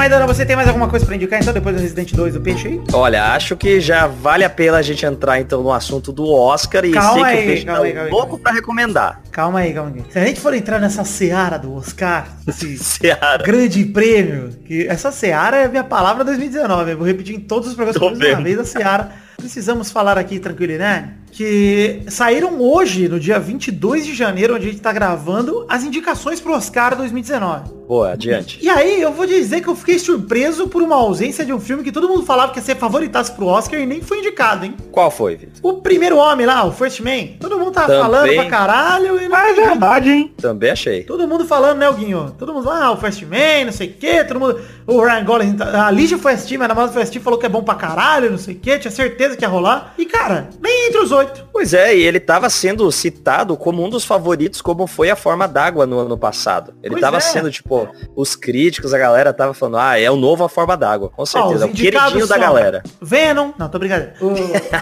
Maidana, 0.05 0.27
você 0.27 0.45
tem 0.45 0.55
mais 0.55 0.69
alguma 0.69 0.87
coisa 0.87 1.07
pra 1.07 1.17
indicar 1.17 1.41
então, 1.41 1.55
depois 1.55 1.75
do 1.75 1.81
Resident 1.81 2.13
2 2.13 2.35
do 2.35 2.41
Peixe 2.43 2.69
aí? 2.69 2.81
Olha, 2.93 3.33
acho 3.33 3.57
que 3.57 3.81
já 3.81 4.07
vale 4.07 4.45
a 4.45 4.51
pena 4.51 4.77
a 4.77 4.83
gente 4.83 5.07
entrar 5.07 5.41
então 5.41 5.63
no 5.63 5.73
assunto 5.73 6.13
do 6.13 6.31
Oscar 6.31 6.85
e 6.85 6.93
Calma 6.93 7.13
sei 7.15 7.23
que 7.23 7.29
aí, 7.31 7.43
o 7.43 7.47
Peixe 7.47 7.65
calma 7.65 7.81
tá 7.81 7.87
aí, 7.87 7.93
calma 7.95 8.11
calma 8.11 8.35
aí. 8.35 8.41
pra 8.43 8.53
recomendar. 8.53 9.23
Calma 9.33 9.59
aí, 9.61 9.73
calma 9.73 9.93
aí. 9.97 10.05
Se 10.11 10.19
a 10.19 10.27
gente 10.27 10.41
for 10.41 10.53
entrar 10.53 10.79
nessa 10.79 11.05
seara 11.05 11.57
do 11.57 11.75
Oscar, 11.75 12.29
esse 12.47 12.77
Seara. 12.77 13.43
grande 13.43 13.83
prêmio, 13.87 14.51
que 14.67 14.87
essa 14.87 15.11
seara 15.11 15.57
é 15.57 15.65
a 15.65 15.69
minha 15.71 15.85
palavra 15.85 16.23
2019, 16.23 16.91
eu 16.91 16.99
vou 16.99 17.07
repetir 17.07 17.37
em 17.37 17.41
todos 17.41 17.71
os 17.71 17.75
programas 17.75 17.97
uma 17.97 18.43
vez 18.43 18.59
a 18.59 18.65
seara. 18.67 19.11
Precisamos 19.39 19.91
falar 19.91 20.19
aqui, 20.19 20.39
tranquilidade, 20.39 21.09
que 21.35 22.03
saíram 22.09 22.61
hoje, 22.61 23.09
no 23.09 23.19
dia 23.19 23.39
22 23.41 24.07
de 24.07 24.15
janeiro, 24.15 24.55
onde 24.55 24.69
a 24.69 24.71
gente 24.71 24.81
tá 24.81 24.93
gravando, 24.93 25.67
as 25.69 25.83
indicações 25.83 26.41
pro 26.41 26.53
Oscar 26.53 26.97
2019. 26.97 27.75
Boa, 27.89 28.13
adiante. 28.13 28.59
E 28.63 28.69
aí, 28.69 29.03
eu 29.03 29.13
vou 29.13 29.27
dizer 29.27 29.61
que 29.61 29.69
eu 29.69 29.75
fiquei 29.77 29.99
surpreso 29.99 30.69
por 30.69 30.81
uma 30.81 30.95
ausência 30.97 31.45
de 31.45 31.53
um 31.53 31.61
filme 31.61 31.83
que 31.83 31.93
todo 31.93 32.09
mundo 32.09 32.25
falava 32.25 32.51
que 32.53 32.59
ia 32.59 32.65
ser 32.65 32.77
favoritaço 32.77 33.35
pro 33.35 33.47
Oscar 33.47 33.79
e 33.79 33.85
nem 33.85 34.01
foi 34.01 34.21
indicado, 34.21 34.65
hein? 34.65 34.75
Qual 34.91 35.11
foi, 35.11 35.37
Vitor? 35.37 35.55
O 35.63 35.83
primeiro 35.83 36.17
homem 36.17 36.47
lá, 36.47 36.65
o 36.65 36.73
First 36.73 37.01
Man, 37.01 37.37
todo 37.39 37.59
mundo 37.59 37.73
tava 37.73 37.89
Também. 37.89 38.03
falando 38.03 38.35
pra 38.35 38.47
caralho 38.47 39.21
e 39.21 39.29
não 39.29 39.37
Ah, 39.37 39.49
é 39.51 39.53
verdade, 39.53 40.11
hein? 40.11 40.33
Tá 40.41 40.49
Também 40.49 40.71
achei. 40.71 41.03
Todo 41.05 41.29
mundo 41.29 41.45
falando, 41.45 41.79
né, 41.79 41.93
Guinho? 41.93 42.35
Todo 42.39 42.55
mundo, 42.55 42.71
ah, 42.71 42.93
o 42.93 42.97
First 42.97 43.23
Man, 43.25 43.67
não 43.67 43.73
sei 43.73 43.89
o 43.89 43.93
que, 43.93 44.25
todo 44.25 44.41
mundo. 44.41 44.59
O 44.87 45.01
Ryan 45.03 45.25
Gosling, 45.25 45.57
tá- 45.57 45.87
a 45.87 45.91
Lígia 45.91 46.17
foi 46.17 46.33
assistir, 46.33 46.57
minha 46.57 46.69
namorada 46.69 46.93
foi 46.93 47.03
assistir, 47.03 47.21
falou 47.21 47.39
que 47.39 47.45
é 47.45 47.51
bom 47.51 47.63
pra 47.63 47.75
caralho, 47.75 48.31
não 48.31 48.39
sei 48.39 48.55
o 48.55 48.59
que, 48.59 48.79
tinha 48.79 48.91
certeza 48.91 49.37
que 49.37 49.45
ia 49.45 49.49
rolar. 49.49 49.93
E, 49.99 50.07
cara, 50.07 50.49
nem 50.63 50.87
entre 50.89 51.01
os 51.01 51.13
oito. 51.13 51.24
Pois 51.53 51.73
é, 51.75 51.97
e 51.97 52.03
ele 52.03 52.21
tava 52.21 52.49
sendo 52.51 52.91
citado 52.91 53.57
como 53.57 53.85
um 53.85 53.89
dos 53.89 54.05
favoritos, 54.05 54.61
como 54.61 54.87
foi 54.87 55.11
a 55.11 55.17
forma 55.17 55.47
d'água 55.47 55.87
no 55.87 55.99
ano 55.99 56.19
passado. 56.19 56.75
Ele 56.83 56.93
Pois 56.93 57.01
tava 57.01 57.17
é. 57.19 57.21
sendo, 57.21 57.51
tipo, 57.51 57.89
os 58.17 58.35
críticos, 58.37 58.93
a 58.93 58.99
galera 58.99 59.33
tava 59.33 59.55
falando, 59.55 59.79
ah, 59.79 59.99
é 59.99 60.11
o 60.11 60.17
novo 60.17 60.45
a 60.45 60.49
forma 60.49 60.77
d'água. 60.77 61.11
Com 61.11 61.23
Ó, 61.23 61.27
certeza, 61.27 61.55
os 61.57 61.63
é 61.63 61.65
o 61.67 61.69
queridinho 61.71 62.27
da 62.27 62.39
galera. 62.39 62.83
Venom, 63.01 63.53
não, 63.59 63.69
tô 63.69 63.79
brincando. 63.79 64.09
O 64.21 64.35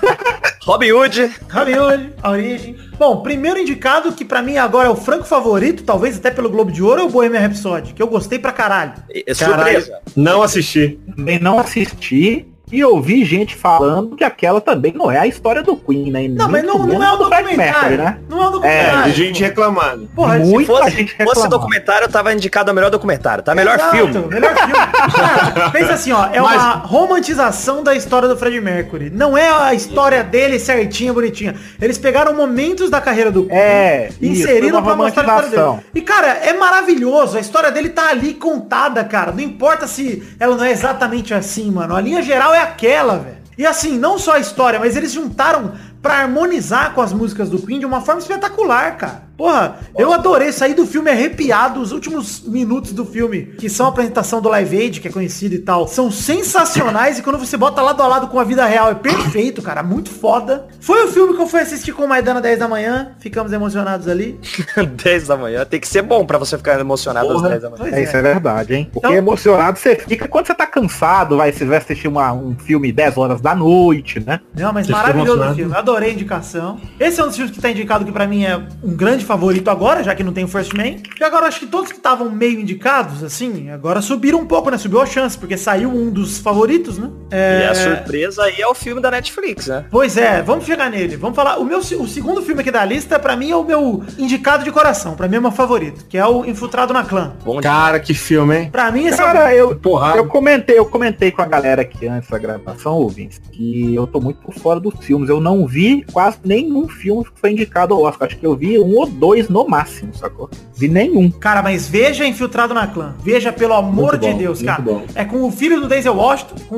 Robin 0.65 0.93
Hood, 0.93 1.31
Robin 1.51 1.75
Hood, 1.75 2.13
a 2.23 2.31
origem. 2.31 2.77
Bom, 2.97 3.21
primeiro 3.21 3.59
indicado, 3.59 4.13
que 4.13 4.25
pra 4.25 4.41
mim 4.41 4.57
agora 4.59 4.89
é 4.89 4.91
o 4.91 4.97
franco 4.97 5.25
favorito, 5.25 5.83
talvez 5.83 6.17
até 6.17 6.31
pelo 6.31 6.49
Globo 6.49 6.71
de 6.71 6.83
Ouro, 6.83 7.01
é 7.01 7.05
o 7.05 7.09
Bohemian 7.09 7.41
Rhapsody, 7.41 7.93
que 7.93 8.03
eu 8.03 8.07
gostei 8.07 8.39
pra 8.39 8.53
caralho. 8.53 8.93
é 9.11 9.35
surpresa. 9.35 9.99
Não 10.15 10.43
assisti. 10.43 11.01
Também 11.17 11.39
não 11.41 11.59
assisti 11.59 12.47
e 12.73 12.83
ouvi 12.85 13.25
gente 13.25 13.55
falando 13.55 14.17
que 14.17 14.25
aquela 14.25 14.61
também 14.61 14.93
não 14.93 15.11
é 15.11 15.19
a 15.19 15.27
história 15.27 15.63
do 15.63 15.77
Queen, 15.77 16.11
né? 16.11 16.27
Não, 16.29 16.49
mas 16.49 16.65
não, 16.65 16.79
não 16.87 17.03
é 17.03 17.13
um 17.13 17.19
do 17.19 17.27
Fred 17.27 17.43
documentário, 17.43 17.57
Mercury, 17.57 17.97
né? 17.99 18.19
Não 18.29 18.39
é 18.39 18.45
um 18.45 18.49
É, 18.49 18.51
documentário. 18.53 19.13
de 19.13 19.19
gente 19.25 19.43
reclamando. 19.43 20.09
Porra, 20.15 20.39
se 20.41 20.51
Muito 20.51 20.67
Fosse, 20.67 20.91
gente 20.91 21.13
fosse 21.13 21.19
reclamando. 21.27 21.49
documentário, 21.51 22.09
tava 22.09 22.33
indicado 22.33 22.71
a 22.71 22.75
melhor 22.75 22.91
documentário. 22.91 23.45
Tá 23.45 23.55
melhor 23.55 23.77
Exato, 23.77 23.97
filme. 23.97 24.27
Melhor 24.29 24.55
filme. 24.57 24.73
Cara, 24.73 25.71
pensa 25.71 25.93
assim, 25.93 26.13
ó, 26.13 26.27
é 26.33 26.41
Mas- 26.41 26.63
uma 26.63 26.73
romantização 26.77 27.83
da 27.83 27.95
história 27.95 28.29
do 28.29 28.37
Fred 28.37 28.61
Mercury. 28.61 29.11
Não 29.11 29.37
é 29.37 29.49
a 29.51 29.75
história 29.75 30.25
dele 30.25 30.59
certinha, 30.59 31.13
bonitinha. 31.13 31.55
Eles 31.81 31.99
pegaram 31.99 32.35
momentos 32.35 32.89
da 32.91 33.01
carreira 33.01 33.31
do 33.31 33.47
É, 33.51 34.09
e 34.21 34.29
inseriram 34.29 34.83
pra 34.83 34.95
mostrar 34.97 35.23
a 35.23 35.41
história 35.43 35.49
dele. 35.51 35.87
E 35.95 36.01
cara, 36.01 36.29
é 36.29 36.53
maravilhoso. 36.55 37.37
A 37.37 37.41
história 37.41 37.71
dele 37.71 37.91
tá 37.91 38.09
ali 38.09 38.35
contada, 38.35 39.05
cara. 39.05 39.31
Não 39.33 39.41
importa 39.41 39.87
se 39.87 40.23
ela 40.41 40.57
não 40.57 40.65
é 40.65 40.71
exatamente 40.73 41.35
assim, 41.35 41.71
mano. 41.71 41.95
A 41.95 42.01
linha 42.01 42.23
geral 42.23 42.55
é 42.55 42.62
aquela, 42.63 43.19
velho. 43.19 43.43
E 43.57 43.67
assim, 43.67 43.99
não 43.99 44.19
só 44.19 44.33
a 44.33 44.39
história, 44.39 44.79
mas 44.79 44.97
eles 44.97 45.13
juntaram 45.13 45.75
pra 46.01 46.23
harmonizar 46.23 46.95
com 46.95 47.01
as 47.01 47.13
músicas 47.13 47.51
do 47.51 47.61
Queen 47.61 47.79
de 47.79 47.87
uma 47.87 48.01
forma 48.01 48.21
espetacular, 48.21 48.97
cara. 48.97 49.23
Porra, 49.43 49.77
eu 49.99 50.13
adorei 50.13 50.53
sair 50.53 50.73
do 50.73 50.87
filme 50.87 51.11
arrepiado. 51.11 51.81
Os 51.81 51.91
últimos 51.91 52.43
minutos 52.47 52.93
do 52.93 53.05
filme, 53.05 53.43
que 53.59 53.69
são 53.69 53.87
a 53.87 53.89
apresentação 53.89 54.41
do 54.41 54.49
Live 54.49 54.79
Aid, 54.79 55.01
que 55.01 55.09
é 55.09 55.11
conhecido 55.11 55.57
e 55.57 55.59
tal, 55.59 55.89
são 55.89 56.13
sensacionais. 56.13 57.19
e 57.19 57.23
quando 57.23 57.39
você 57.39 57.57
bota 57.57 57.83
lado 57.83 58.01
a 58.01 58.07
lado 58.07 58.29
com 58.29 58.39
a 58.39 58.45
vida 58.45 58.65
real, 58.65 58.91
é 58.91 58.95
perfeito, 58.95 59.61
cara. 59.61 59.83
Muito 59.83 60.11
foda. 60.11 60.69
Foi 60.81 61.05
o 61.05 61.09
filme 61.09 61.35
que 61.35 61.43
eu 61.43 61.49
fui 61.49 61.59
assistir 61.61 61.91
com 61.93 62.05
o 62.05 62.09
Maidana 62.09 62.41
10 62.41 62.61
da 62.61 62.69
manhã. 62.69 63.17
Ficamos 63.19 63.53
emocionados 63.53 64.07
ali. 64.07 64.39
10 65.03 65.27
da 65.27 65.37
manhã. 65.37 65.65
Tem 65.65 65.81
que 65.81 65.89
ser 65.89 66.03
bom 66.03 66.25
pra 66.25 66.39
você 66.39 66.57
ficar 66.57 66.79
emocionado 66.79 67.27
às 67.27 67.33
Porra. 67.35 67.49
10 67.49 67.63
da 67.63 67.71
manhã. 67.71 67.97
É, 67.97 68.03
isso 68.05 68.17
é 68.17 68.23
verdade, 68.23 68.75
hein? 68.75 68.91
Porque 68.93 69.09
Então- 69.09 69.17
emocionado 69.19 69.77
você 69.77 69.97
fica 69.97 70.29
quando 70.29 70.47
você 70.47 70.55
tá 70.55 70.67
cansado, 70.69 71.37
vai, 71.37 71.51
você 71.51 71.65
vai 71.65 71.79
assistir 71.79 72.07
uma- 72.07 72.33
um 72.33 72.55
filme 72.57 72.93
10 72.93 73.17
horas 73.19 73.41
da 73.41 73.57
noite, 73.57 74.21
né? 74.21 74.39
Não, 74.57 74.73
mas 74.73 74.87
Você 74.87 74.93
maravilhoso 74.93 75.43
o 75.51 75.55
filme. 75.57 75.75
Adorei 75.75 76.11
a 76.11 76.13
indicação. 76.13 76.81
Esse 77.01 77.21
é 77.21 77.25
um 77.25 77.27
dos 77.27 77.37
filmes 77.37 77.55
que 77.55 77.61
tá 77.61 77.71
indicado 77.71 78.05
que 78.05 78.13
pra 78.13 78.27
mim 78.27 78.45
é 78.45 78.57
um 78.85 78.95
grande 78.95 79.25
favorito 79.33 79.71
agora, 79.71 80.03
já 80.05 80.15
que 80.15 80.23
não 80.23 80.33
tem 80.33 80.45
o 80.45 80.49
First 80.49 80.75
Man. 80.75 80.97
E 81.19 81.25
agora 81.25 81.47
acho 81.47 81.61
que 81.61 81.67
todos 81.67 81.91
que 81.91 81.97
estavam 81.97 82.31
meio 82.31 82.61
indicados, 82.61 83.25
assim, 83.25 83.71
agora 83.71 84.03
subiram 84.03 84.41
um 84.41 84.47
pouco, 84.47 84.71
né? 84.71 84.77
Subiu 84.77 85.01
a 85.01 85.07
chance, 85.07 85.39
porque 85.39 85.57
saiu 85.57 85.89
um 85.91 86.11
dos 86.11 86.39
favoritos, 86.39 86.99
né? 86.99 87.09
E 87.31 87.35
É... 87.35 87.69
a 87.69 87.75
surpresa 87.75 88.43
aí 88.45 88.61
é 88.61 88.67
o 88.67 88.75
filme 88.75 89.01
da 89.01 89.11
Netflix, 89.11 89.69
né? 89.69 89.87
Pois 89.91 90.19
é, 90.19 90.43
vamos 90.43 90.67
chegar 90.67 90.91
nele. 90.91 91.17
Vamos 91.17 91.35
falar. 91.35 91.59
O 91.59 91.65
meu 91.65 91.79
o 91.79 92.07
segundo 92.07 92.43
filme 92.43 92.61
aqui 92.61 92.71
da 92.71 92.85
lista, 92.85 93.19
pra 93.19 93.35
mim, 93.37 93.51
é 93.51 93.57
o 93.57 93.65
meu 93.65 94.03
indicado 94.19 94.65
de 94.65 94.71
coração. 94.71 95.15
Pra 95.15 95.27
mim 95.29 95.37
é 95.37 95.39
o 95.39 95.43
meu 95.43 95.51
favorito, 95.53 96.05
que 96.09 96.19
é 96.19 96.27
o 96.27 96.45
Infiltrado 96.45 96.93
na 96.93 97.03
Clã. 97.05 97.33
Bom 97.43 97.59
Cara, 97.61 97.99
que 97.99 98.13
filme, 98.13 98.57
hein? 98.57 98.69
Pra 98.71 98.91
mim, 98.93 99.07
esse 99.07 99.21
é. 99.21 99.25
Cara, 99.25 99.55
eu, 99.55 99.81
eu 100.17 100.27
comentei, 100.27 100.79
eu 100.79 100.85
comentei 100.87 101.31
com 101.31 101.41
a 101.41 101.47
galera 101.47 101.83
aqui 101.83 102.07
antes 102.07 102.29
da 102.29 102.39
gravação, 102.39 102.95
ouvintes, 102.95 103.41
que 103.51 103.95
eu 103.95 104.07
tô 104.07 104.21
muito 104.21 104.41
por 104.43 104.55
fora 104.55 104.79
dos 104.79 104.95
filmes. 105.05 105.29
Eu 105.31 105.41
não 105.41 105.67
vi 105.67 106.05
quase 106.13 106.37
nenhum 106.45 106.87
filme 106.87 107.25
que 107.25 107.41
foi 107.41 107.53
indicado 107.53 107.95
ao 107.95 108.03
Oscar. 108.03 108.29
Acho 108.29 108.37
que 108.39 108.47
eu 108.47 108.55
vi 108.55 108.79
um 108.79 108.95
ou 108.97 109.07
dois 109.13 109.49
no 109.49 109.67
máximo, 109.67 110.15
sacou? 110.15 110.51
Vi 110.75 110.89
nenhum. 110.89 111.31
Cara, 111.31 111.63
mas 111.63 111.89
veja 111.89 112.27
Infiltrado 112.27 112.75
na 112.75 112.87
Clã. 112.87 113.15
Veja, 113.23 113.53
pelo 113.53 113.75
amor 113.75 114.19
de 114.19 114.33
Deus, 114.35 114.63
cara. 114.63 114.83
bom. 114.83 115.05
É 115.15 115.25
com 115.25 115.45
o 115.45 115.53
filho 115.53 115.81
do 115.81 115.89
Denzel 115.89 116.17
Washington, 116.17 116.55
com 116.69 116.77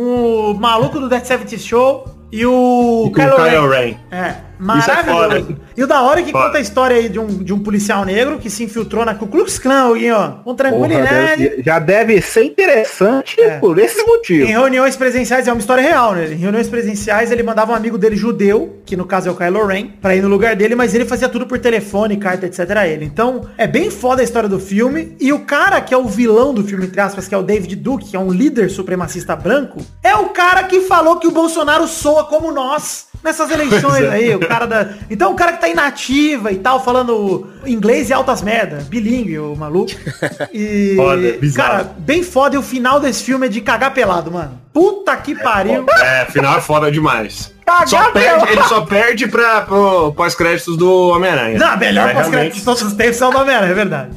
o 0.51 0.55
maluco 0.55 1.01
do 1.01 1.09
Dead 1.09 1.25
70 1.25 1.59
Show 1.59 2.05
e 2.31 2.45
o 2.45 3.07
E 3.07 3.13
com 3.13 3.23
o 3.23 3.35
Kylo 3.37 3.71
Ren. 3.71 3.95
É, 4.11 4.35
É 4.65 4.67
maravilhoso. 4.67 5.47
foda. 5.47 5.61
e 5.77 5.83
o 5.83 5.87
da 5.87 6.01
hora 6.03 6.21
é 6.21 6.23
que 6.23 6.33
Foda. 6.33 6.47
conta 6.47 6.59
a 6.59 6.61
história 6.61 6.97
aí 6.97 7.09
de 7.09 7.19
um, 7.19 7.27
de 7.27 7.53
um 7.53 7.59
policial 7.59 8.05
negro 8.05 8.39
que 8.39 8.49
se 8.49 8.65
infiltrou 8.65 9.05
na 9.05 9.15
Ku 9.15 9.27
Klux 9.27 9.59
Klan, 9.59 9.83
alguém, 9.83 10.11
ó. 10.13 10.29
Com 10.31 10.43
Porra, 10.55 10.57
tranquilidade. 10.57 11.43
deve- 11.49 11.63
já 11.63 11.79
deve 11.79 12.21
ser 12.23 12.45
interessante 12.45 13.41
É. 13.41 13.59
por 13.59 13.79
esse 13.79 14.03
motivo. 14.05 14.45
Em 14.47 14.51
reuniões 14.53 14.97
presenciais, 14.97 15.47
é 15.47 15.53
uma 15.53 15.59
história 15.61 15.83
real, 15.83 16.13
né? 16.15 16.27
Em 16.33 16.37
reuniões 16.37 16.69
presenciais, 16.69 17.31
ele 17.31 17.43
mandava 17.43 17.73
um 17.73 17.75
amigo 17.75 17.99
dele 17.99 18.17
judeu, 18.17 18.79
que 18.87 18.97
no 18.97 19.05
caso 19.05 19.29
é 19.29 19.33
o 19.33 19.35
Kylo 19.37 19.67
Ren, 19.67 19.89
pra 20.01 20.15
ir 20.17 20.23
no 20.23 20.29
lugar 20.29 20.57
dele, 20.57 20.75
mas 20.75 20.95
ele 20.95 21.05
fazia 21.05 21.29
tudo 21.29 21.47
por 21.47 21.59
telefone, 21.59 22.17
carta, 22.17 22.47
etc. 22.47 22.71
a 22.77 22.89
ele. 22.89 23.05
Então, 23.05 23.43
é 23.59 23.67
bem 23.67 23.91
foda 23.91 24.21
a 24.23 24.25
história 24.25 24.49
do 24.49 24.59
filme. 24.59 25.17
E 25.21 25.33
o 25.33 25.41
cara 25.41 25.81
que 25.81 25.93
é 25.93 25.97
o 25.97 26.05
vilão 26.07 26.55
do 26.55 26.65
filme, 26.65 26.87
entre 26.87 27.01
aspas, 27.01 27.29
que 27.29 27.35
é 27.35 27.39
o 27.39 27.43
David 27.43 27.77
Duke, 27.77 28.11
que 28.11 28.17
é 28.17 28.21
um 28.21 28.31
líder 28.33 28.71
supremacista 28.71 29.35
branco, 29.37 29.81
é 30.03 30.15
o 30.15 30.31
cara 30.31 30.63
que 30.65 30.81
falou 30.83 31.19
que 31.19 31.27
o 31.27 31.31
Bolsonaro 31.31 31.87
soa 31.87 32.25
como 32.25 32.51
nós. 32.53 33.07
Nessas 33.23 33.51
eleições 33.51 34.05
aí, 34.11 34.35
o 34.35 34.39
cara 34.55 34.67
da. 34.67 34.89
Então 35.11 35.33
o 35.33 35.35
cara 35.35 35.53
que 35.53 35.61
tá 35.61 35.69
inativa 35.69 36.53
e 36.53 36.57
tal, 36.57 36.83
falando 36.83 37.49
inglês 37.67 38.11
e 38.11 38.13
altas 38.13 38.43
merda, 38.43 38.85
bilíngue, 38.89 39.39
o 39.39 39.55
maluco. 39.57 39.93
E. 40.53 40.95
Foda, 40.97 41.33
bizarro. 41.41 41.71
cara, 41.71 41.95
bem 41.99 42.23
foda. 42.23 42.55
E 42.55 42.59
o 42.59 42.63
final 42.63 43.01
desse 43.01 43.25
filme 43.25 43.47
é 43.47 43.49
de 43.49 43.61
cagar 43.61 43.93
pelado, 43.93 44.31
mano. 44.31 44.61
Puta 44.73 45.17
que 45.17 45.35
pariu. 45.35 45.85
É, 45.89 46.27
final 46.27 46.59
é 46.59 46.61
foda 46.61 46.91
demais. 46.91 47.53
Cagar 47.67 47.89
Só 47.89 48.11
perde, 48.11 48.53
ele 48.53 48.63
só 48.65 48.81
perde 48.83 49.27
pra, 49.27 49.63
pro 49.63 50.13
pós-créditos 50.13 50.77
do 50.77 51.09
Homem-Aranha. 51.09 51.59
Não, 51.59 51.77
melhor 51.77 52.11
É, 52.11 52.15
pós-crédito 52.15 52.55
de 52.55 52.63
todos 52.63 52.83
os 52.83 52.93
tempos 52.93 53.21
é 53.21 53.27
o 53.27 53.31
da 53.31 53.41
Homem-Aranha, 53.41 53.73
é 53.73 53.75
verdade. 53.75 54.11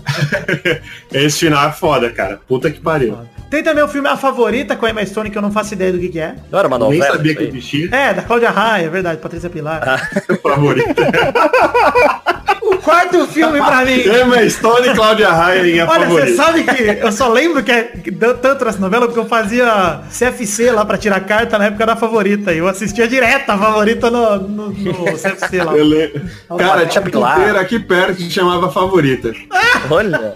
Esse 1.13 1.39
final 1.39 1.67
é 1.67 1.71
foda, 1.71 2.09
cara. 2.11 2.39
Puta 2.47 2.69
que 2.69 2.79
pariu. 2.79 3.17
Tem 3.49 3.63
também 3.63 3.83
o 3.83 3.87
filme 3.87 4.07
A 4.09 4.17
Favorita 4.17 4.75
com 4.75 4.85
a 4.85 4.89
Emma 4.89 5.05
Stone, 5.05 5.29
que 5.29 5.37
eu 5.37 5.41
não 5.41 5.51
faço 5.51 5.73
ideia 5.73 5.91
do 5.93 5.99
que, 5.99 6.09
que 6.09 6.19
é. 6.19 6.35
Não 6.51 6.59
era 6.59 6.67
uma 6.67 6.77
Nem 6.77 6.99
novela? 6.99 7.15
sabia 7.15 7.31
isso 7.31 7.41
que 7.41 7.47
existia. 7.47 7.89
É, 7.95 8.13
da 8.13 8.21
Cláudia 8.21 8.49
Raia, 8.49 8.85
é 8.85 8.89
verdade, 8.89 9.21
Patrícia 9.21 9.49
Pilar. 9.49 10.09
Favorito. 10.43 11.01
O 12.67 12.77
quarto 12.77 13.25
filme 13.27 13.59
pra 13.59 13.83
mim. 13.85 14.01
Emma 14.01 14.49
Stone 14.49 14.87
e 14.89 14.93
Cláudia 14.93 15.29
Raia 15.29 15.67
em 15.67 15.79
a 15.79 15.89
Olha, 15.89 16.05
você 16.07 16.35
favorita. 16.35 16.35
sabe 16.43 16.63
que 16.63 17.05
eu 17.05 17.11
só 17.11 17.27
lembro 17.29 17.63
que, 17.63 17.71
é, 17.71 17.83
que 17.83 18.11
deu 18.11 18.37
tanto 18.37 18.67
essa 18.67 18.79
novela 18.79 19.05
porque 19.05 19.19
eu 19.19 19.25
fazia 19.25 20.01
CFC 20.09 20.71
lá 20.71 20.85
pra 20.85 20.97
tirar 20.97 21.19
carta 21.21 21.57
na 21.57 21.65
época 21.65 21.85
da 21.85 21.95
favorita. 21.95 22.53
E 22.53 22.57
eu 22.59 22.67
assistia 22.67 23.07
direto 23.07 23.49
a 23.49 23.57
favorita 23.57 24.09
no, 24.09 24.37
no, 24.39 24.69
no 24.69 25.05
CFC 25.17 25.63
lá. 25.63 25.75
Eu 25.75 25.85
lembro. 25.85 26.21
Cara, 26.57 26.85
tinha 26.85 27.01
Pilar. 27.01 27.35
puteira 27.35 27.59
aqui 27.61 27.79
perto 27.79 28.17
que 28.17 28.29
chamava 28.29 28.71
Favorita. 28.71 29.31
Olha. 29.89 30.33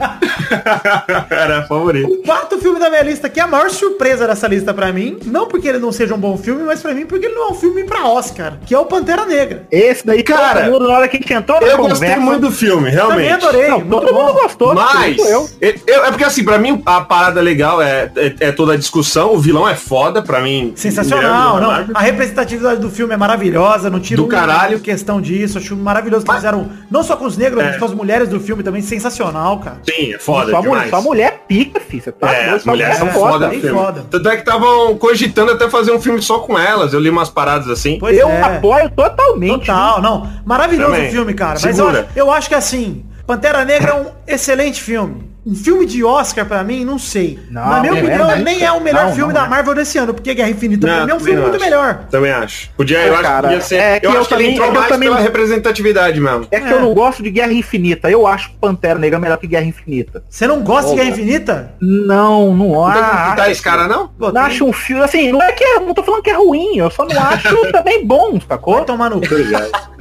Era 1.29 1.59
a 1.59 1.63
favorita. 1.63 2.07
O 2.07 2.17
quarto 2.23 2.57
filme 2.59 2.79
da 2.79 2.89
minha 2.89 3.03
lista, 3.03 3.29
que 3.29 3.39
é 3.39 3.43
a 3.43 3.47
maior 3.47 3.69
surpresa 3.69 4.27
dessa 4.27 4.47
lista 4.47 4.73
pra 4.73 4.91
mim, 4.91 5.19
não 5.25 5.47
porque 5.47 5.67
ele 5.67 5.79
não 5.79 5.91
seja 5.91 6.13
um 6.13 6.19
bom 6.19 6.37
filme, 6.37 6.63
mas 6.63 6.81
pra 6.81 6.93
mim 6.93 7.05
porque 7.05 7.25
ele 7.25 7.35
não 7.35 7.49
é 7.49 7.51
um 7.51 7.55
filme 7.55 7.83
pra 7.83 8.07
Oscar, 8.07 8.53
que 8.65 8.73
é 8.73 8.79
o 8.79 8.85
Pantera 8.85 9.25
Negra. 9.25 9.65
Esse 9.71 10.05
daí, 10.05 10.23
Cara, 10.23 10.67
na 10.69 10.87
hora 10.89 11.07
que 11.07 11.17
a 11.17 11.19
gente 11.19 11.33
entrou 11.33 11.59
na 11.59 11.67
Eu 11.67 11.77
conversa, 11.77 12.05
gostei 12.05 12.20
muito 12.21 12.41
do 12.41 12.51
filme, 12.51 12.91
Também 12.91 12.95
realmente. 13.27 13.45
adorei, 13.45 13.67
Não, 13.69 13.81
todo 13.81 14.13
mundo 14.13 14.33
gostou, 14.33 14.73
Mas, 14.73 15.17
eu. 15.17 15.49
é 15.61 15.73
porque 16.09 16.23
assim, 16.23 16.43
pra 16.43 16.57
mim 16.57 16.81
a 16.85 17.01
parada 17.01 17.41
legal 17.41 17.81
é, 17.81 18.11
é, 18.15 18.33
é 18.39 18.51
toda 18.51 18.73
a 18.73 18.77
discussão, 18.77 19.33
o 19.33 19.39
vilão 19.39 19.67
é 19.67 19.75
foda, 19.75 20.21
pra 20.21 20.41
mim. 20.41 20.73
Sensacional, 20.75 21.59
da 21.59 21.61
não. 21.83 21.85
A 21.93 21.99
representatividade 22.01 22.79
do 22.79 22.89
filme 22.89 23.13
é 23.13 23.17
maravilhosa, 23.17 23.89
não 23.89 23.99
tiro 23.99 24.23
Do 24.23 24.27
caralho. 24.29 24.79
questão 24.79 25.21
disso. 25.21 25.57
Acho 25.57 25.75
maravilhoso 25.75 26.23
que 26.23 26.27
Mas- 26.31 26.37
fizeram, 26.37 26.69
não 26.89 27.03
só 27.03 27.15
com 27.15 27.25
os 27.25 27.37
negros, 27.37 27.61
É. 27.63 27.67
mas 27.67 27.77
com 27.77 27.85
as 27.85 27.93
mulheres 27.93 28.27
do 28.29 28.39
filme 28.39 28.63
também, 28.63 28.81
sensacional, 28.81 29.59
cara. 29.59 29.77
Sim, 29.83 30.13
é 30.13 30.17
foda 30.19 30.51
só, 30.51 30.57
mulher, 30.61 30.71
demais. 30.71 30.89
só 30.89 31.01
mulher 31.01 31.43
pica, 31.47 31.79
filho. 31.79 32.03
Você 32.03 32.11
tá 32.11 32.31
É, 32.31 32.41
doido, 32.43 32.55
as 32.55 32.65
mulheres 32.65 32.97
são 32.97 33.07
foda. 33.09 33.51
foda. 33.51 34.05
Tanto 34.09 34.29
é 34.29 34.31
que 34.35 34.41
estavam 34.41 34.97
cogitando 34.97 35.51
até 35.51 35.69
fazer 35.69 35.91
um 35.91 36.01
filme 36.01 36.21
só 36.21 36.39
com 36.39 36.57
elas. 36.57 36.93
Eu 36.93 36.99
li 36.99 37.09
umas 37.09 37.29
paradas 37.29 37.67
assim. 37.69 37.97
Pois 37.99 38.17
Eu 38.17 38.29
é. 38.29 38.41
apoio 38.41 38.89
totalmente. 38.89 39.65
Total, 39.67 40.01
não. 40.01 40.27
Maravilhoso 40.45 40.91
Também. 40.91 41.07
o 41.09 41.11
filme, 41.11 41.33
cara. 41.33 41.59
Mas 41.61 41.75
Segura. 41.75 42.07
acho, 42.09 42.10
eu 42.15 42.31
acho 42.31 42.49
que 42.49 42.55
assim, 42.55 43.05
Pantera 43.25 43.63
Negra 43.65 43.91
é 43.91 43.95
um 43.95 44.05
excelente 44.27 44.81
filme. 44.81 45.29
Um 45.43 45.55
filme 45.55 45.87
de 45.87 46.03
Oscar 46.03 46.45
pra 46.45 46.63
mim, 46.63 46.85
não 46.85 46.99
sei. 46.99 47.39
Não, 47.49 47.67
Na 47.67 47.79
minha 47.79 47.93
é, 47.93 48.03
opinião, 48.03 48.29
é. 48.29 48.35
nem 48.43 48.63
é 48.63 48.71
o 48.71 48.79
melhor 48.79 49.05
Não, 49.05 49.15
filme 49.15 49.33
não 49.33 49.41
da 49.41 49.47
é. 49.47 49.49
Marvel 49.49 49.73
desse 49.73 49.97
ano, 49.97 50.13
porque 50.13 50.35
Guerra 50.35 50.51
Infinita 50.51 50.85
pra 50.85 50.97
Não, 50.97 51.05
mim 51.07 51.11
é 51.11 51.15
um 51.15 51.19
filme 51.19 51.41
muito 51.41 51.55
acho. 51.55 51.65
melhor. 51.65 52.05
Também 52.11 52.31
acho. 52.31 52.69
Podia, 52.77 52.99
eu 52.99 53.05
É, 53.05 53.09
acho 53.15 53.21
cara, 53.23 53.35
que 53.37 53.41
podia 53.55 53.61
ser. 53.61 53.75
é 53.77 53.99
que 53.99 54.05
eu, 54.05 54.11
eu 54.11 54.19
acho 54.19 54.29
que 54.29 54.35
também- 54.35 54.45
ele 54.45 54.55
entrou 54.55 54.69
é 54.71 54.83
que 54.83 54.89
também- 54.89 55.09
pela 55.09 55.19
representatividade 55.19 56.19
mesmo. 56.21 56.47
É 56.51 56.59
que 56.59 56.71
eu 56.71 56.79
não 56.79 56.93
gosto 56.93 57.23
de 57.23 57.31
Guerra 57.31 57.53
Infinita. 57.53 58.11
Eu 58.11 58.27
acho 58.27 58.51
Pantera 58.61 58.99
Negra 58.99 59.17
melhor 59.17 59.37
que 59.39 59.47
Guerra 59.47 59.65
Infinita. 59.65 60.23
Você 60.29 60.45
não 60.45 60.61
gosta 60.61 60.91
de 60.91 60.97
Guerra 60.97 61.09
Infinita? 61.09 61.73
Não, 61.81 62.53
não 62.55 62.69
Não 62.73 62.91
tem 62.93 63.01
acho. 63.45 63.49
esse 63.51 63.61
cara, 63.63 63.87
não? 63.87 64.09
Pô, 64.09 64.27
Não 64.27 64.33
tem- 64.33 64.41
acho 64.43 64.63
um 64.63 64.71
filme, 64.71 65.01
assim, 65.03 65.31
não 65.31 65.41
é 65.41 65.51
que 65.53 65.63
é, 65.63 65.79
não 65.79 65.95
tô 65.95 66.03
falando 66.03 66.21
que 66.21 66.29
é 66.29 66.35
ruim, 66.35 66.77
eu 66.77 66.91
só 66.91 67.03
não 67.03 67.15
acho 67.19 67.71
também 67.71 68.05
bom, 68.05 68.33
Vai 68.33 68.41
sacou? 68.47 68.85
tomar 68.85 69.09
no 69.09 69.19
cu. 69.19 69.25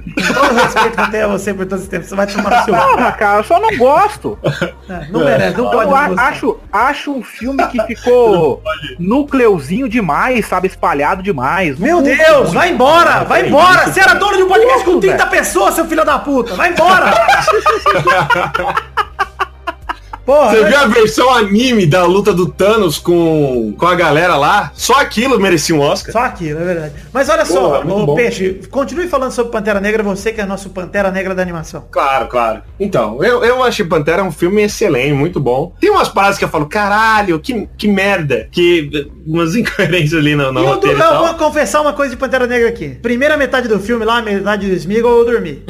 Com 0.01 0.35
todo 0.35 0.51
o 0.53 0.55
respeito 0.55 0.91
que 0.97 1.01
eu 1.01 1.11
tenho 1.11 1.25
a 1.25 1.29
você 1.29 1.55
por 1.55 1.67
todo 1.67 1.79
esse 1.79 1.89
tempo, 1.89 2.05
você 2.07 2.15
vai 2.15 2.27
tomar 2.27 2.51
no 2.59 2.65
seu. 2.65 2.75
Porra, 2.75 3.13
cara, 3.13 3.39
eu 3.39 3.45
só 3.45 3.61
não 3.61 3.77
gosto. 3.77 4.39
É, 4.89 5.07
Não 5.11 5.25
merece, 5.25 5.57
não 5.57 5.71
pode 5.71 5.91
Eu 5.91 5.97
a- 5.97 6.07
acho, 6.29 6.59
acho 6.73 7.13
um 7.13 7.23
filme 7.23 7.65
que 7.69 7.81
ficou 7.87 8.63
núcleozinho 8.99 9.89
demais, 9.89 10.47
sabe, 10.47 10.69
espalhado 10.69 11.23
demais. 11.23 11.79
Não 11.79 11.87
Meu 11.87 12.03
Deus, 12.03 12.19
muito. 12.39 12.53
vai 12.53 12.71
embora, 12.71 13.25
vai 13.25 13.43
é 13.43 13.49
embora. 13.49 13.85
isso. 13.85 13.95
Você 13.95 14.01
era 14.01 14.15
dono 14.15 14.37
de 14.37 14.43
um 14.43 14.49
podcast 14.49 14.85
com 14.85 14.91
Louco, 14.93 15.01
30 15.07 15.27
pessoas, 15.27 15.75
seu 15.75 15.85
filho 15.87 16.05
da 16.05 16.19
puta. 16.19 16.55
Vai 16.55 16.71
embora. 16.71 17.11
Porra, 20.31 20.51
Você 20.51 20.61
mas- 20.61 20.69
viu 20.71 20.79
a 20.79 20.87
versão 20.87 21.31
anime 21.35 21.87
da 21.87 22.05
luta 22.05 22.33
do 22.33 22.47
Thanos 22.47 22.99
com, 23.01 23.75
com 23.77 23.85
a 23.85 23.97
galera 23.97 24.37
lá? 24.37 24.71
Só 24.77 25.01
aquilo 25.01 25.41
merecia 25.41 25.75
um 25.75 25.81
Oscar. 25.81 26.13
Só 26.13 26.21
aquilo, 26.21 26.61
é 26.61 26.65
verdade. 26.65 26.95
Mas 27.13 27.29
olha 27.29 27.45
só, 27.45 27.81
Porra, 27.81 27.93
ô, 27.95 28.07
bom. 28.07 28.15
Peixe, 28.15 28.61
continue 28.71 29.09
falando 29.09 29.33
sobre 29.33 29.51
Pantera 29.51 29.81
Negra, 29.81 30.05
você 30.05 30.33
que 30.33 30.41
é 30.41 30.47
nosso 30.47 30.71
Pantera 30.71 31.11
Negra 31.11 31.35
da 31.35 31.43
animação. 31.43 31.85
Claro, 31.91 32.29
claro. 32.29 32.63
Então, 32.79 33.25
eu, 33.25 33.43
eu 33.43 33.61
achei 33.65 33.85
Pantera 33.85 34.23
um 34.23 34.31
filme 34.31 34.63
excelente, 34.63 35.13
muito 35.15 35.41
bom. 35.41 35.75
Tem 35.81 35.91
umas 35.91 36.09
paradas 36.09 36.39
que 36.39 36.45
eu 36.45 36.49
falo, 36.49 36.67
caralho, 36.67 37.41
que, 37.41 37.69
que 37.77 37.89
merda. 37.89 38.47
Que 38.53 39.11
umas 39.27 39.57
incoerências 39.57 40.15
ali 40.15 40.37
no, 40.37 40.53
no 40.53 40.61
eu, 40.61 40.67
roteiro 40.67 40.97
eu 40.97 41.27
vou 41.27 41.35
confessar 41.35 41.81
uma 41.81 41.93
coisa 41.93 42.13
de 42.13 42.17
Pantera 42.17 42.47
Negra 42.47 42.69
aqui. 42.69 42.91
Primeira 43.03 43.37
metade 43.37 43.67
do 43.67 43.81
filme 43.81 44.05
lá, 44.05 44.23
metade 44.23 44.69
do 44.69 44.75
Smeagol, 44.77 45.19
eu 45.19 45.25
dormi. 45.25 45.65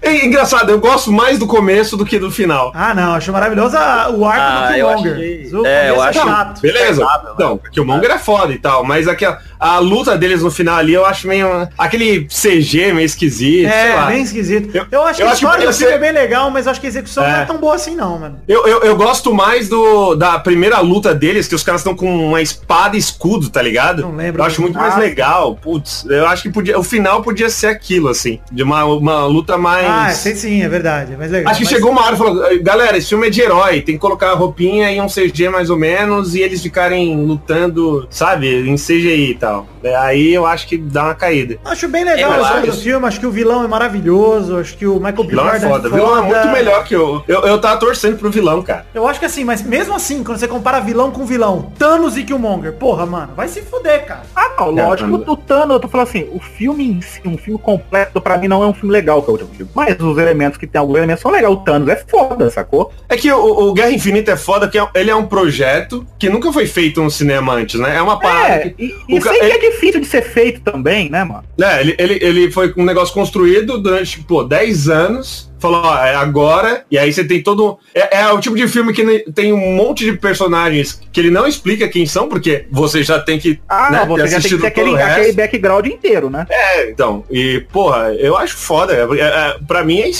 É 0.00 0.24
engraçado, 0.26 0.70
eu 0.70 0.78
gosto 0.78 1.10
mais 1.12 1.38
do 1.38 1.46
começo 1.46 1.96
do 1.96 2.04
que 2.04 2.18
do 2.18 2.30
final. 2.30 2.72
Ah, 2.74 2.94
não, 2.94 3.14
acho 3.14 3.32
maravilhoso 3.32 3.76
o 3.76 4.24
arco 4.26 4.40
Ah, 4.40 4.68
do 4.70 4.76
eu 4.76 4.86
Killmonger. 4.88 5.12
achei- 5.14 5.50
O 5.54 5.66
é, 5.66 5.90
eu 5.90 5.94
começo 5.94 6.18
acho- 6.20 6.28
chato. 6.28 6.60
Beleza? 6.60 7.04
Aceitável, 7.04 7.32
Então, 7.34 7.56
porque 7.58 7.80
o 7.80 7.84
Monger 7.84 8.10
é 8.10 8.18
foda 8.18 8.52
e 8.52 8.58
tal, 8.58 8.84
mas 8.84 9.08
aquela, 9.08 9.38
a 9.58 9.78
luta 9.78 10.16
deles 10.16 10.42
no 10.42 10.50
final 10.50 10.76
ali 10.76 10.92
eu 10.94 11.04
acho 11.04 11.26
meio. 11.26 11.68
Aquele 11.76 12.26
CG 12.28 12.92
meio 12.92 13.04
esquisito, 13.06 13.68
sei 13.70 13.90
É, 13.90 13.94
lá. 13.94 14.06
bem 14.06 14.22
esquisito. 14.22 14.74
Eu, 14.74 14.86
Eu- 14.90 15.02
acho 15.06 15.16
que 15.16 15.22
eu 15.22 15.28
a 15.28 15.30
acho 15.32 15.40
que 15.40 15.44
história 15.46 15.72
filme 15.72 15.74
ser- 15.74 15.92
é 15.92 15.98
bem 15.98 16.12
legal, 16.12 16.50
mas 16.50 16.66
eu 16.66 16.72
acho 16.72 16.80
que 16.80 16.86
a 16.86 16.90
execução 16.90 17.22
não 17.24 17.30
é 17.30 17.42
É. 17.42 17.44
tão 17.44 17.58
boa 17.58 17.74
assim 17.74 17.94
não, 17.94 18.18
mano. 18.18 18.38
Eu, 18.48 18.66
eu, 18.66 18.80
eu 18.82 18.96
gosto 18.96 19.34
mais 19.34 19.68
do 19.68 20.14
da 20.14 20.38
primeira 20.38 20.80
luta 20.80 21.14
deles, 21.14 21.46
que 21.48 21.54
os 21.54 21.62
caras 21.62 21.80
estão 21.80 21.94
com 21.94 22.28
uma 22.28 22.40
espada 22.42 22.96
e 22.96 22.98
escudo, 22.98 23.48
tá 23.50 23.60
ligado? 23.62 24.02
Não 24.02 24.16
lembro. 24.16 24.40
Eu 24.42 24.46
acho 24.46 24.60
muito 24.60 24.78
mais 24.78 24.94
Ah, 24.94 24.98
legal. 24.98 25.56
Putz, 25.56 26.04
eu 26.08 26.26
acho 26.26 26.42
que 26.42 26.50
podia. 26.50 26.78
O 26.78 26.82
final 26.82 27.22
podia 27.22 27.48
ser 27.48 27.68
aquilo, 27.68 28.08
assim. 28.08 28.40
De 28.50 28.62
uma, 28.62 28.84
uma 28.84 29.21
luta 29.26 29.56
mais. 29.58 29.86
Ah, 29.86 30.10
sei 30.10 30.34
sim, 30.34 30.62
é 30.62 30.68
verdade. 30.68 31.14
É 31.14 31.16
mais 31.16 31.30
legal. 31.30 31.50
Acho 31.50 31.58
que 31.60 31.64
mas- 31.66 31.74
chegou 31.74 31.90
uma 31.90 32.04
hora 32.04 32.14
e 32.14 32.18
falou, 32.18 32.62
galera, 32.62 32.96
esse 32.96 33.08
filme 33.08 33.26
é 33.26 33.30
de 33.30 33.40
herói, 33.40 33.80
tem 33.80 33.94
que 33.94 34.00
colocar 34.00 34.30
a 34.30 34.34
roupinha 34.34 34.90
e 34.92 35.00
um 35.00 35.08
CG 35.08 35.48
mais 35.48 35.70
ou 35.70 35.76
menos, 35.78 36.34
e 36.34 36.40
eles 36.40 36.62
ficarem 36.62 37.16
lutando, 37.24 38.06
sabe, 38.10 38.68
em 38.68 38.76
CGI 38.76 39.30
e 39.30 39.34
tal. 39.34 39.66
É, 39.82 39.94
Aí 39.96 40.32
eu 40.34 40.46
acho 40.46 40.66
que 40.66 40.76
dá 40.78 41.04
uma 41.04 41.14
caída. 41.14 41.58
Acho 41.64 41.88
bem 41.88 42.04
legal 42.04 42.32
Eu 42.32 42.38
a 42.38 42.42
história 42.42 42.62
do 42.66 42.72
acho. 42.72 42.82
filme, 42.82 43.06
acho 43.06 43.20
que 43.20 43.26
o 43.26 43.30
vilão 43.30 43.64
é 43.64 43.68
maravilhoso, 43.68 44.58
acho 44.58 44.76
que 44.76 44.86
o 44.86 44.94
Michael 44.96 45.24
vilão 45.26 45.48
é 45.48 45.50
Jordan 45.60 45.68
foda. 45.68 45.88
O 45.88 45.92
vilão 45.92 46.18
é 46.18 46.22
muito 46.22 46.48
melhor 46.48 46.84
que 46.84 46.94
eu. 46.94 47.22
Eu, 47.28 47.40
eu 47.42 47.60
tava 47.60 47.78
torcendo 47.78 48.16
pro 48.16 48.30
vilão, 48.30 48.62
cara. 48.62 48.86
Eu 48.94 49.06
acho 49.06 49.18
que 49.20 49.26
assim, 49.26 49.44
mas 49.44 49.62
mesmo 49.62 49.94
assim, 49.94 50.22
quando 50.24 50.38
você 50.38 50.48
compara 50.48 50.80
vilão 50.80 51.10
com 51.10 51.24
vilão, 51.24 51.72
Thanos 51.78 52.16
e 52.16 52.22
Killmonger, 52.24 52.72
porra, 52.74 53.06
mano, 53.06 53.32
vai 53.36 53.48
se 53.48 53.62
fuder, 53.62 54.04
cara. 54.06 54.22
Ah, 54.34 54.50
não, 54.58 54.78
É, 54.78 54.86
lógico, 54.86 55.10
Thanos. 55.10 55.28
o 55.28 55.36
Thanos, 55.36 55.70
eu 55.74 55.80
tô 55.80 55.88
falando 55.88 56.08
assim, 56.08 56.28
o 56.32 56.40
filme 56.40 56.84
em 56.90 57.00
si, 57.00 57.20
um 57.24 57.36
filme 57.38 57.58
completo, 57.58 58.20
pra 58.20 58.36
mim 58.38 58.48
não 58.48 58.62
é 58.62 58.66
um 58.66 58.74
filme 58.74 58.92
legal 58.92 59.22
que 59.22 59.28
é 59.28 59.30
o 59.30 59.32
último 59.32 59.50
filme. 59.54 59.70
Mas 59.74 59.98
os 60.00 60.18
elementos 60.18 60.58
que 60.58 60.66
tem 60.66 60.78
alguns 60.80 60.96
elementos 60.96 61.22
são 61.22 61.30
legais. 61.30 61.52
O 61.52 61.56
Thanos 61.56 61.88
é 61.88 61.96
foda, 61.96 62.50
sacou? 62.50 62.92
É 63.08 63.16
que 63.16 63.30
o, 63.32 63.38
o 63.68 63.72
Guerra 63.72 63.90
Infinita 63.90 64.32
é 64.32 64.36
foda, 64.36 64.68
que 64.68 64.78
é- 64.78 64.88
ele 64.94 65.10
é 65.10 65.14
um 65.16 65.26
projeto 65.26 66.06
que 66.18 66.28
nunca 66.28 66.52
foi 66.52 66.66
feito 66.66 67.02
no 67.02 67.10
cinema 67.10 67.54
antes, 67.54 67.78
né? 67.80 67.96
É 67.96 68.02
uma 68.02 68.18
parada 68.18 68.54
É, 68.54 68.68
que. 68.70 68.94
e 69.08 69.14
o 69.14 69.16
aí 69.16 69.20
que 69.20 69.28
ele- 69.28 69.52
é 69.52 69.71
difícil 69.72 70.00
de 70.00 70.06
ser 70.06 70.22
feito 70.22 70.60
também, 70.60 71.10
né, 71.10 71.24
mano? 71.24 71.44
É, 71.60 71.80
ele, 71.80 71.96
ele, 71.98 72.18
ele 72.22 72.50
foi 72.50 72.72
um 72.76 72.84
negócio 72.84 73.12
construído 73.12 73.78
durante, 73.78 74.20
pô, 74.20 74.44
10 74.44 74.88
anos. 74.88 75.51
Falou, 75.62 75.80
ó, 75.84 75.96
é 76.04 76.14
agora. 76.16 76.84
E 76.90 76.98
aí 76.98 77.12
você 77.12 77.22
tem 77.24 77.40
todo. 77.42 77.78
É, 77.94 78.22
é 78.22 78.32
o 78.32 78.40
tipo 78.40 78.56
de 78.56 78.66
filme 78.66 78.92
que 78.92 79.30
tem 79.32 79.52
um 79.52 79.74
monte 79.76 80.04
de 80.04 80.12
personagens 80.18 81.00
que 81.12 81.20
ele 81.20 81.30
não 81.30 81.46
explica 81.46 81.86
quem 81.88 82.04
são, 82.04 82.28
porque 82.28 82.66
você 82.70 83.02
já 83.04 83.20
tem 83.20 83.38
que. 83.38 83.60
Ah, 83.68 83.90
né, 83.90 83.98
não, 84.00 84.06
você 84.08 84.26
já 84.26 84.40
tem 84.40 84.50
que 84.50 84.58
ter 84.58 84.66
aquele, 84.66 85.00
aquele 85.00 85.32
background 85.32 85.86
inteiro, 85.86 86.28
né? 86.28 86.46
É, 86.50 86.90
então. 86.90 87.24
E, 87.30 87.64
porra, 87.72 88.12
eu 88.14 88.36
acho 88.36 88.56
foda. 88.56 88.92
É, 88.92 89.20
é, 89.20 89.56
pra 89.66 89.84
mim 89.84 90.00
é, 90.00 90.10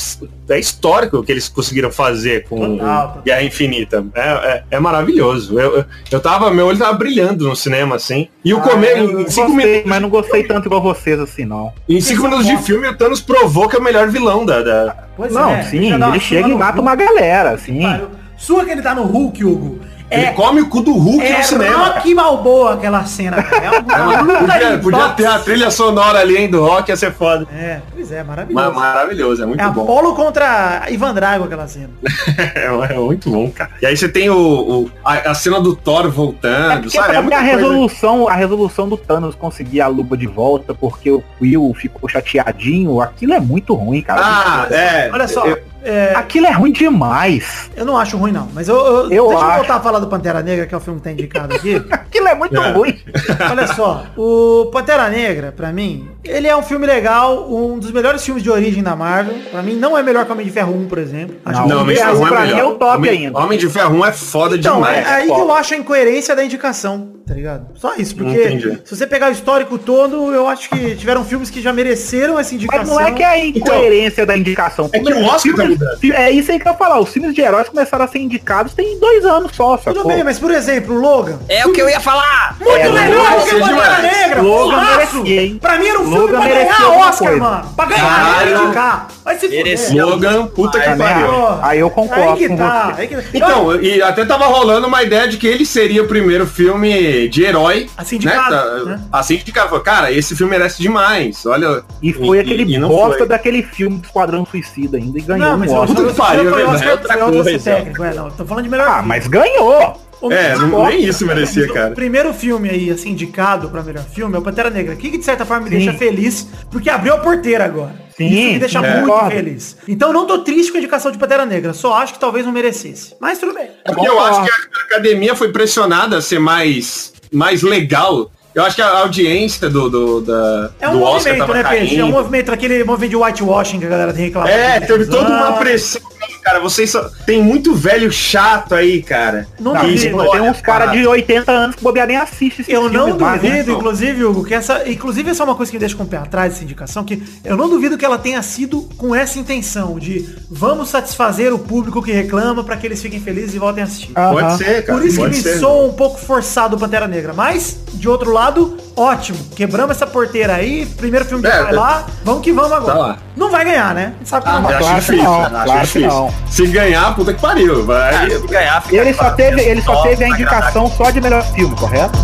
é 0.55 0.59
histórico 0.61 1.19
o 1.19 1.23
que 1.25 1.33
eles 1.33 1.49
conseguiram 1.49 1.91
fazer 1.91 2.45
com 2.49 2.77
Total, 2.79 3.09
total. 3.09 3.23
Guerra 3.25 3.43
Infinita. 3.43 4.05
É, 4.15 4.21
é, 4.21 4.63
é 4.73 4.79
maravilhoso. 4.81 5.59
Eu, 5.59 5.77
eu, 5.79 5.85
eu 6.11 6.21
tava, 6.21 6.51
meu 6.53 6.67
olho 6.67 6.79
tava 6.79 6.93
brilhando 6.93 7.49
no 7.49 7.57
cinema, 7.57 7.97
assim. 7.97 8.29
E 8.45 8.55
o 8.55 8.59
Ah, 8.59 8.61
comer 8.61 8.99
eu 8.99 9.21
em 9.23 9.29
cinco 9.29 9.49
gostei, 9.49 9.67
minutos. 9.67 9.83
mas 9.91 10.03
não 10.03 10.09
gostei 10.09 10.43
tanto 10.45 10.67
igual 10.67 10.81
vocês 10.83 11.19
assim, 11.19 11.45
não. 11.45 11.73
Em 11.89 12.01
cinco 12.01 12.23
minutos 12.23 12.47
de 12.47 12.57
filme, 12.59 12.87
o 12.89 12.97
Thanos 12.97 13.21
provou 13.21 13.69
que 13.69 13.75
é 13.77 13.79
o 13.79 13.83
melhor 13.83 14.09
vilão 14.09 14.45
da. 14.47 14.63
da- 14.63 14.97
Pois 15.17 15.32
não, 15.33 15.51
é, 15.51 15.63
sim, 15.63 15.93
uma 15.93 16.09
ele 16.09 16.21
chega 16.21 16.49
e 16.49 16.55
mata 16.55 16.73
Hulk, 16.73 16.81
uma 16.81 16.95
galera, 16.95 17.57
pariu. 17.83 18.11
Sua 18.37 18.65
que 18.65 18.71
ele 18.71 18.83
tá 18.83 18.95
no 18.95 19.05
Hulk, 19.05 19.45
Hugo. 19.45 19.81
Ele 20.13 20.27
É, 20.27 20.33
come 20.33 20.61
o 20.61 20.69
cu 20.69 20.81
do 20.83 20.93
Hulk 20.93 21.25
é 21.25 21.39
no 21.39 21.45
cinema. 21.45 21.87
Rock 21.87 22.15
Balboa 22.15 22.75
aquela 22.75 23.05
cena, 23.07 23.43
cara. 23.43 23.65
É 23.65 23.71
uma 23.81 24.21
luta 24.21 24.39
Podia, 24.53 24.79
podia 24.79 25.09
ter 25.11 25.27
a 25.27 25.39
trilha 25.39 25.71
sonora 25.71 26.19
ali, 26.21 26.37
hein, 26.37 26.51
do 26.51 26.63
rock, 26.65 26.91
ia 26.91 26.97
ser 26.97 27.13
foda. 27.13 27.47
É, 27.53 27.81
pois 27.93 28.13
é, 28.13 28.23
Ma- 28.23 28.29
maravilhoso. 28.31 28.75
Maravilhoso, 28.79 29.43
é 29.43 29.47
muito 29.47 29.61
É 29.63 29.69
bom. 29.71 29.83
Apolo 29.83 30.15
contra 30.15 30.83
Ivan 30.91 31.15
Drago 31.15 31.45
aquela 31.45 31.67
cena. 31.67 31.91
É, 32.55 32.67
é 32.95 32.99
muito 32.99 33.31
bom, 33.31 33.51
cara. 33.51 33.71
E 33.81 33.87
aí 33.87 33.97
você 33.97 34.09
tem 34.09 34.29
o, 34.29 34.37
o- 34.37 34.91
a, 35.05 35.31
a 35.31 35.35
cena 35.35 35.61
do 35.61 35.75
Thor 35.75 36.07
É 36.07 36.09
voltando, 36.09 36.83
porque 36.83 36.97
sabe? 36.97 37.17
É 37.17 37.21
muita 37.21 37.37
a 37.37 37.41
coisa. 37.41 37.57
resolução, 37.57 38.29
a 38.29 38.35
resolução 38.35 38.89
do 38.89 38.97
Thanos 38.97 39.35
conseguir 39.35 39.81
a 39.81 39.87
luva 39.87 40.17
de 40.17 40.27
volta 40.27 40.75
porque 40.75 41.11
o 41.11 41.23
Will 41.41 41.73
ficou 41.79 42.09
chateadinho, 42.09 43.01
aquilo 43.01 43.33
é 43.35 43.41
muito 43.41 43.75
ruim, 43.75 44.03
cara. 44.03 44.21
Ah, 44.23 44.67
é. 44.75 45.11
Olha 45.13 45.27
só, 45.29 45.47
Eu- 45.47 45.59
é, 45.85 46.13
Aquilo 46.15 46.47
é 46.47 46.51
ruim 46.53 46.73
demais. 46.73 47.71
eu 47.77 47.85
não 47.85 47.97
acho 47.97 48.17
ruim 48.17 48.33
não, 48.33 48.49
mas 48.55 48.69
eu, 48.69 48.77
eu, 48.77 48.85
Eu 49.03 49.09
deixa 49.09 49.17
eu 49.17 49.39
acho. 49.39 49.57
voltar 49.59 49.75
a 49.77 49.81
falar 49.81 49.99
do 49.99 50.07
Pantera 50.07 50.43
Negra, 50.43 50.67
que 50.67 50.75
é 50.75 50.77
o 50.79 50.81
filme 50.81 50.99
que 51.01 51.05
tá 51.05 51.13
indicado 51.13 51.55
aqui. 51.55 51.77
Aquilo 51.91 52.29
é 52.29 52.35
muito 52.35 52.57
É. 52.57 52.71
ruim. 52.73 52.99
Olha 53.51 53.67
só, 53.69 54.05
o 54.17 54.67
Pantera 54.73 55.09
Negra, 55.09 55.53
pra 55.57 55.73
mim, 55.73 56.09
ele 56.25 56.47
é 56.47 56.57
um 56.57 56.63
filme 56.63 56.87
legal, 56.87 57.53
um 57.53 57.79
dos 57.79 57.91
melhores 57.91 58.25
filmes 58.25 58.43
de 58.43 58.51
origem 58.51 58.83
da 58.83 58.95
Marvel. 58.95 59.35
Pra 59.51 59.63
mim, 59.63 59.75
não 59.75 59.97
é 59.97 60.03
melhor 60.03 60.25
que 60.25 60.33
Homem 60.33 60.47
de 60.47 60.53
Ferro 60.53 60.73
1, 60.77 60.89
por 60.89 60.99
exemplo. 60.99 61.37
Acho 61.45 61.59
Não, 61.61 61.67
que 61.67 61.71
Não, 61.71 61.79
o 61.79 61.81
Homem 61.83 61.97
de 61.97 62.03
Ferro 62.03 62.17
Ferro 62.17 62.25
1 62.25 62.29
pra 62.29 62.39
é 62.39 62.43
mim 62.47 62.53
melhor. 62.53 62.61
é 62.61 62.65
o 62.65 62.75
top 62.75 62.97
Homem, 62.97 63.11
ainda. 63.27 63.39
Homem 63.39 63.59
de 63.59 63.69
Ferro 63.69 63.95
1 63.97 64.05
é 64.07 64.13
foda 64.13 64.57
Então, 64.57 64.75
demais. 64.77 65.07
é 65.07 65.11
aí 65.11 65.27
que 65.27 65.33
eu 65.33 65.53
acho 65.53 65.75
a 65.75 65.77
incoerência 65.77 66.37
da 66.37 66.45
indicação, 66.45 67.13
tá 67.27 67.35
ligado? 67.35 67.67
Só 67.75 67.95
isso, 67.97 68.15
porque 68.17 68.81
se 68.85 68.97
você 68.97 69.07
pegar 69.07 69.29
o 69.29 69.33
histórico 69.33 69.79
todo, 69.79 70.33
eu 70.33 70.47
acho 70.49 70.69
que 70.71 70.95
tiveram 70.97 71.25
filmes 71.25 71.51
que 71.51 71.61
já 71.61 71.73
mereceram 71.73 72.39
essa 72.39 72.53
Mas 72.53 72.53
indicação. 72.53 72.95
não 72.95 73.01
é 73.01 73.11
que 73.13 73.23
é 73.23 73.27
a 73.27 73.45
incoerência 73.45 74.25
da 74.27 74.37
indicação. 74.37 74.89
é 74.93 74.99
que 75.01 75.13
o 75.13 75.25
Oscar. 75.25 75.72
É 76.15 76.31
isso 76.31 76.51
aí 76.53 76.59
que 76.61 76.67
eu 76.69 76.73
ia 76.73 76.79
falar. 76.79 76.99
Os 77.01 77.11
filmes 77.13 77.35
de 77.35 77.41
heróis 77.41 77.69
começaram 77.69 78.05
a 78.05 78.09
ser 78.09 78.19
indicados 78.19 78.75
tem 78.75 78.99
dois 78.99 79.25
anos 79.25 79.53
só, 79.55 79.77
Tudo 79.77 79.95
sacou? 79.97 80.13
bem, 80.13 80.23
mas 80.25 80.39
por 80.39 80.51
exemplo, 80.51 80.95
Logan. 80.95 81.39
É 81.49 81.67
o 81.67 81.73
que 81.73 81.81
eu 81.81 81.89
ia 81.89 82.01
falar! 82.01 82.57
Muito 82.61 82.77
É, 82.77 82.89
melhor 82.89 83.33
Logan. 83.53 84.03
Negra, 84.03 84.43
Logan 84.43 84.75
porraço. 84.77 85.17
merecia, 85.23 85.43
hein? 85.43 85.59
Pra 85.61 85.79
mim 85.79 85.87
era 85.89 85.92
um 86.03 86.11
filme 86.13 86.19
Logan 86.33 86.39
pra 86.41 86.49
ganhar 86.49 86.89
Oscar, 86.91 87.29
coisa. 87.29 87.37
mano. 87.45 87.65
Pra 87.77 87.85
ganhar, 87.87 88.49
indicar. 88.65 89.09
Vai 89.25 89.39
se 89.39 89.47
fuder. 89.49 90.05
Logan, 90.07 90.47
puta 90.47 90.81
que 90.81 90.97
pariu. 90.97 91.29
Aí 91.63 91.79
eu 91.79 91.91
concordo 91.91 92.31
Aí 92.33 92.37
que 92.37 92.49
com 92.49 92.57
tá, 92.57 92.93
você. 92.95 93.01
aí 93.03 93.09
que- 93.09 93.25
Então, 93.39 93.81
e 93.83 94.03
até 94.03 94.25
tava 94.25 94.47
rolando 94.47 94.87
uma 94.87 95.03
ideia 95.03 95.29
de 95.29 95.37
que 95.37 95.47
ele 95.47 95.65
seria 95.65 96.03
o 96.03 96.09
primeiro 96.09 96.47
filme 96.47 97.29
de 97.29 97.45
herói. 97.45 97.89
Assim 97.97 98.17
indicado, 98.17 98.51
Tá, 98.55 98.85
né? 98.85 99.01
Assim 99.13 99.35
indicado. 99.35 99.69
Falou, 99.69 99.83
Cara, 99.85 100.11
esse 100.13 100.35
filme 100.37 100.51
merece 100.57 100.81
demais. 100.83 101.45
Olha. 101.47 101.83
E 102.03 102.13
foi 102.13 102.37
E- 102.39 102.41
aquele 102.41 102.75
e 102.75 102.79
não 102.79 102.89
bosta 102.89 103.19
foi. 103.19 103.27
daquele 103.29 103.63
filme 103.63 103.99
do 103.99 104.07
Esquadrão 104.07 104.45
Suicida 104.47 104.97
ainda 104.97 105.19
e 105.19 105.23
ganhou 105.23 105.47
Não, 105.49 105.55
um 105.55 105.59
mas 105.59 105.71
Oscar. 105.73 105.87
Puta 105.89 106.03
que 106.03 106.09
eu- 106.11 106.15
pariu, 106.15 106.51
foi 106.51 106.63
é 106.63 106.67
Outra 106.93 107.19
coisa. 107.19 107.59
técnico, 107.59 108.05
é, 108.05 108.15
não, 108.15 108.31
tô 108.31 108.45
falando 108.45 108.65
de 108.65 108.71
melhor 108.71 108.89
Ah, 108.89 109.03
mas 109.03 109.27
ganhou. 109.27 110.01
É, 110.31 110.55
não, 110.57 110.87
nem 110.87 111.05
isso 111.05 111.27
merecia, 111.27 111.65
O 111.67 111.73
cara. 111.73 111.91
primeiro 111.95 112.33
filme 112.35 112.69
aí, 112.69 112.91
assim, 112.91 113.11
indicado 113.11 113.69
pra 113.71 113.83
melhor 113.83 114.05
filme 114.05 114.35
é 114.37 114.39
o 114.39 114.43
Pantera 114.43 114.71
Negra. 114.71 114.95
Que, 114.95 115.11
que 115.11 115.19
de 115.19 115.25
certa 115.25 115.45
forma 115.45 115.65
me 115.65 115.71
Sim. 115.71 115.77
deixa 115.77 115.93
feliz, 115.99 116.47
porque 116.71 116.91
abriu 116.91 117.15
a 117.15 117.19
porteira 117.19 117.65
agora. 117.65 117.95
Sim, 118.17 118.27
Isso 118.27 118.53
me 118.53 118.59
deixa 118.59 118.81
sim, 118.81 118.87
muito 118.87 119.07
concordo. 119.07 119.31
feliz. 119.31 119.77
Então 119.89 120.09
eu 120.11 120.13
não 120.13 120.27
tô 120.27 120.39
triste 120.41 120.71
com 120.71 120.77
a 120.77 120.81
indicação 120.81 121.11
de 121.11 121.17
Pantera 121.19 121.47
Negra, 121.47 121.73
só 121.73 121.95
acho 121.95 122.13
que 122.13 122.19
talvez 122.21 122.45
não 122.45 122.53
merecesse. 122.53 123.15
Mas 123.19 123.39
tudo 123.39 123.55
bem. 123.55 123.71
É 123.85 123.93
porque 123.93 124.07
eu 124.09 124.21
acho 124.21 124.45
que 124.45 124.51
a 124.51 124.85
academia 124.85 125.35
foi 125.35 125.51
pressionada 125.51 126.19
a 126.19 126.21
ser 126.23 126.39
mais, 126.39 127.13
mais 127.33 127.63
legal. 127.63 128.31
Eu 128.55 128.63
acho 128.65 128.77
que 128.77 128.83
a 128.83 128.99
audiência 128.99 129.71
do, 129.71 129.89
do, 129.89 130.21
da, 130.21 130.71
É 130.79 130.87
um 130.87 130.93
do 130.99 131.03
Oscar 131.03 131.33
movimento, 131.33 131.39
tava 131.39 131.55
né, 131.55 131.63
Peixe? 131.71 131.95
É 131.95 131.97
um 131.97 132.01
caindo. 132.09 132.13
movimento, 132.19 132.53
aquele 132.53 132.85
movimento 132.85 133.11
de 133.11 133.17
whitewashing 133.17 133.79
que 133.81 133.87
a 133.87 133.89
galera 133.89 134.13
tem 134.13 134.27
reclamado. 134.27 134.53
É, 134.53 134.79
teve 134.81 135.07
toda 135.07 135.31
uma 135.31 135.53
pressão. 135.55 136.03
Cara, 136.43 136.59
vocês 136.61 136.91
só... 136.91 137.09
Tem 137.25 137.41
muito 137.43 137.75
velho 137.75 138.11
chato 138.11 138.75
aí, 138.75 139.03
cara. 139.03 139.47
Não 139.61 139.75
Não, 139.75 139.83
duvido. 139.83 140.31
tem, 140.31 140.41
uns 140.41 140.61
caras 140.61 140.93
de 140.93 141.07
80 141.07 141.51
anos 141.53 141.77
que 141.77 141.83
bobear 141.83 142.07
nem 142.07 142.17
assiste 142.17 142.65
Eu 142.69 142.91
não 142.91 143.17
né? 143.17 143.37
duvido, 143.39 143.73
inclusive, 143.73 144.25
Hugo, 144.25 144.45
que 144.45 144.53
essa. 144.55 144.89
Inclusive, 144.89 145.31
essa 145.31 145.43
é 145.43 145.47
uma 145.47 145.55
coisa 145.55 145.71
que 145.71 145.77
me 145.77 145.81
deixa 145.81 145.97
com 145.97 146.03
o 146.03 146.07
pé 146.07 146.17
atrás, 146.17 146.55
essa 146.55 146.65
indicação, 146.65 147.05
que 147.05 147.23
eu 147.45 147.57
não 147.57 147.69
duvido 147.69 147.97
que 147.97 148.05
ela 148.05 148.19
tenha 148.19 148.43
sido 148.43 148.83
com 148.97 149.15
essa 149.15 149.39
intenção 149.39 149.99
de 149.99 150.29
vamos 150.51 150.89
satisfazer 150.89 151.53
o 151.55 151.59
público 151.59 152.03
que 152.03 152.11
reclama 152.13 152.65
pra 152.65 152.77
que 152.77 152.87
eles 152.87 153.01
fiquem 153.01 153.21
felizes 153.21 153.55
e 153.55 153.59
voltem 153.59 153.83
a 153.83 153.87
assistir. 153.87 154.13
Pode 154.13 154.57
ser, 154.59 154.85
cara. 154.85 154.99
Por 154.99 155.07
isso 155.07 155.17
que 155.17 155.23
pode 155.23 155.37
me 155.37 155.43
ser. 155.43 155.59
soa 155.59 155.87
um 155.89 155.93
pouco 155.93 156.19
forçado 156.19 156.77
o 156.77 156.79
Pantera 156.79 157.07
Negra. 157.07 157.33
Mas, 157.33 157.79
de 157.95 158.09
outro 158.09 158.33
lado, 158.33 158.77
ótimo. 158.97 159.39
Quebramos 159.55 159.97
essa 159.97 160.07
porteira 160.07 160.55
aí. 160.57 160.87
Primeiro 160.97 161.25
filme 161.25 161.43
que 161.45 161.49
É, 161.49 161.63
vai 161.63 161.73
lá. 161.73 162.07
Vamos 162.25 162.43
que 162.43 162.53
vamos 162.53 162.73
agora. 162.73 162.93
Tá 162.93 162.99
lá. 162.99 163.19
Não 163.37 163.51
vai 163.51 163.65
ganhar, 163.65 163.95
né? 163.95 164.13
A 164.15 164.19
gente 164.19 164.29
sabe 164.29 164.45
que 164.47 164.51
não 164.53 164.59
Eu 164.59 164.63
vai. 164.65 164.79
claro 164.79 165.03
que 165.05 165.13
não, 165.17 165.41
acho 165.43 165.51
claro 165.51 165.67
que 165.81 165.87
difícil. 165.87 166.09
não. 166.09 166.32
Se 166.51 166.67
ganhar, 166.67 167.15
puta 167.15 167.33
que 167.33 167.41
pariu. 167.41 167.85
Vai. 167.85 168.31
Se 168.31 168.47
ganhar, 168.47 168.83
fica 168.83 168.97
Ele 168.97 169.15
só 169.15 169.31
teve, 169.31 169.61
ele 169.63 169.83
só 169.83 170.03
teve 170.03 170.25
a 170.25 170.29
indicação 170.29 170.91
só 170.91 171.11
de 171.11 171.21
melhor 171.21 171.43
filme, 171.55 171.75
correto? 171.77 172.19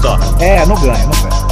Só. 0.00 0.18
É, 0.40 0.64
não 0.64 0.76
ganha, 0.76 1.04
não 1.04 1.30
ganha. 1.30 1.47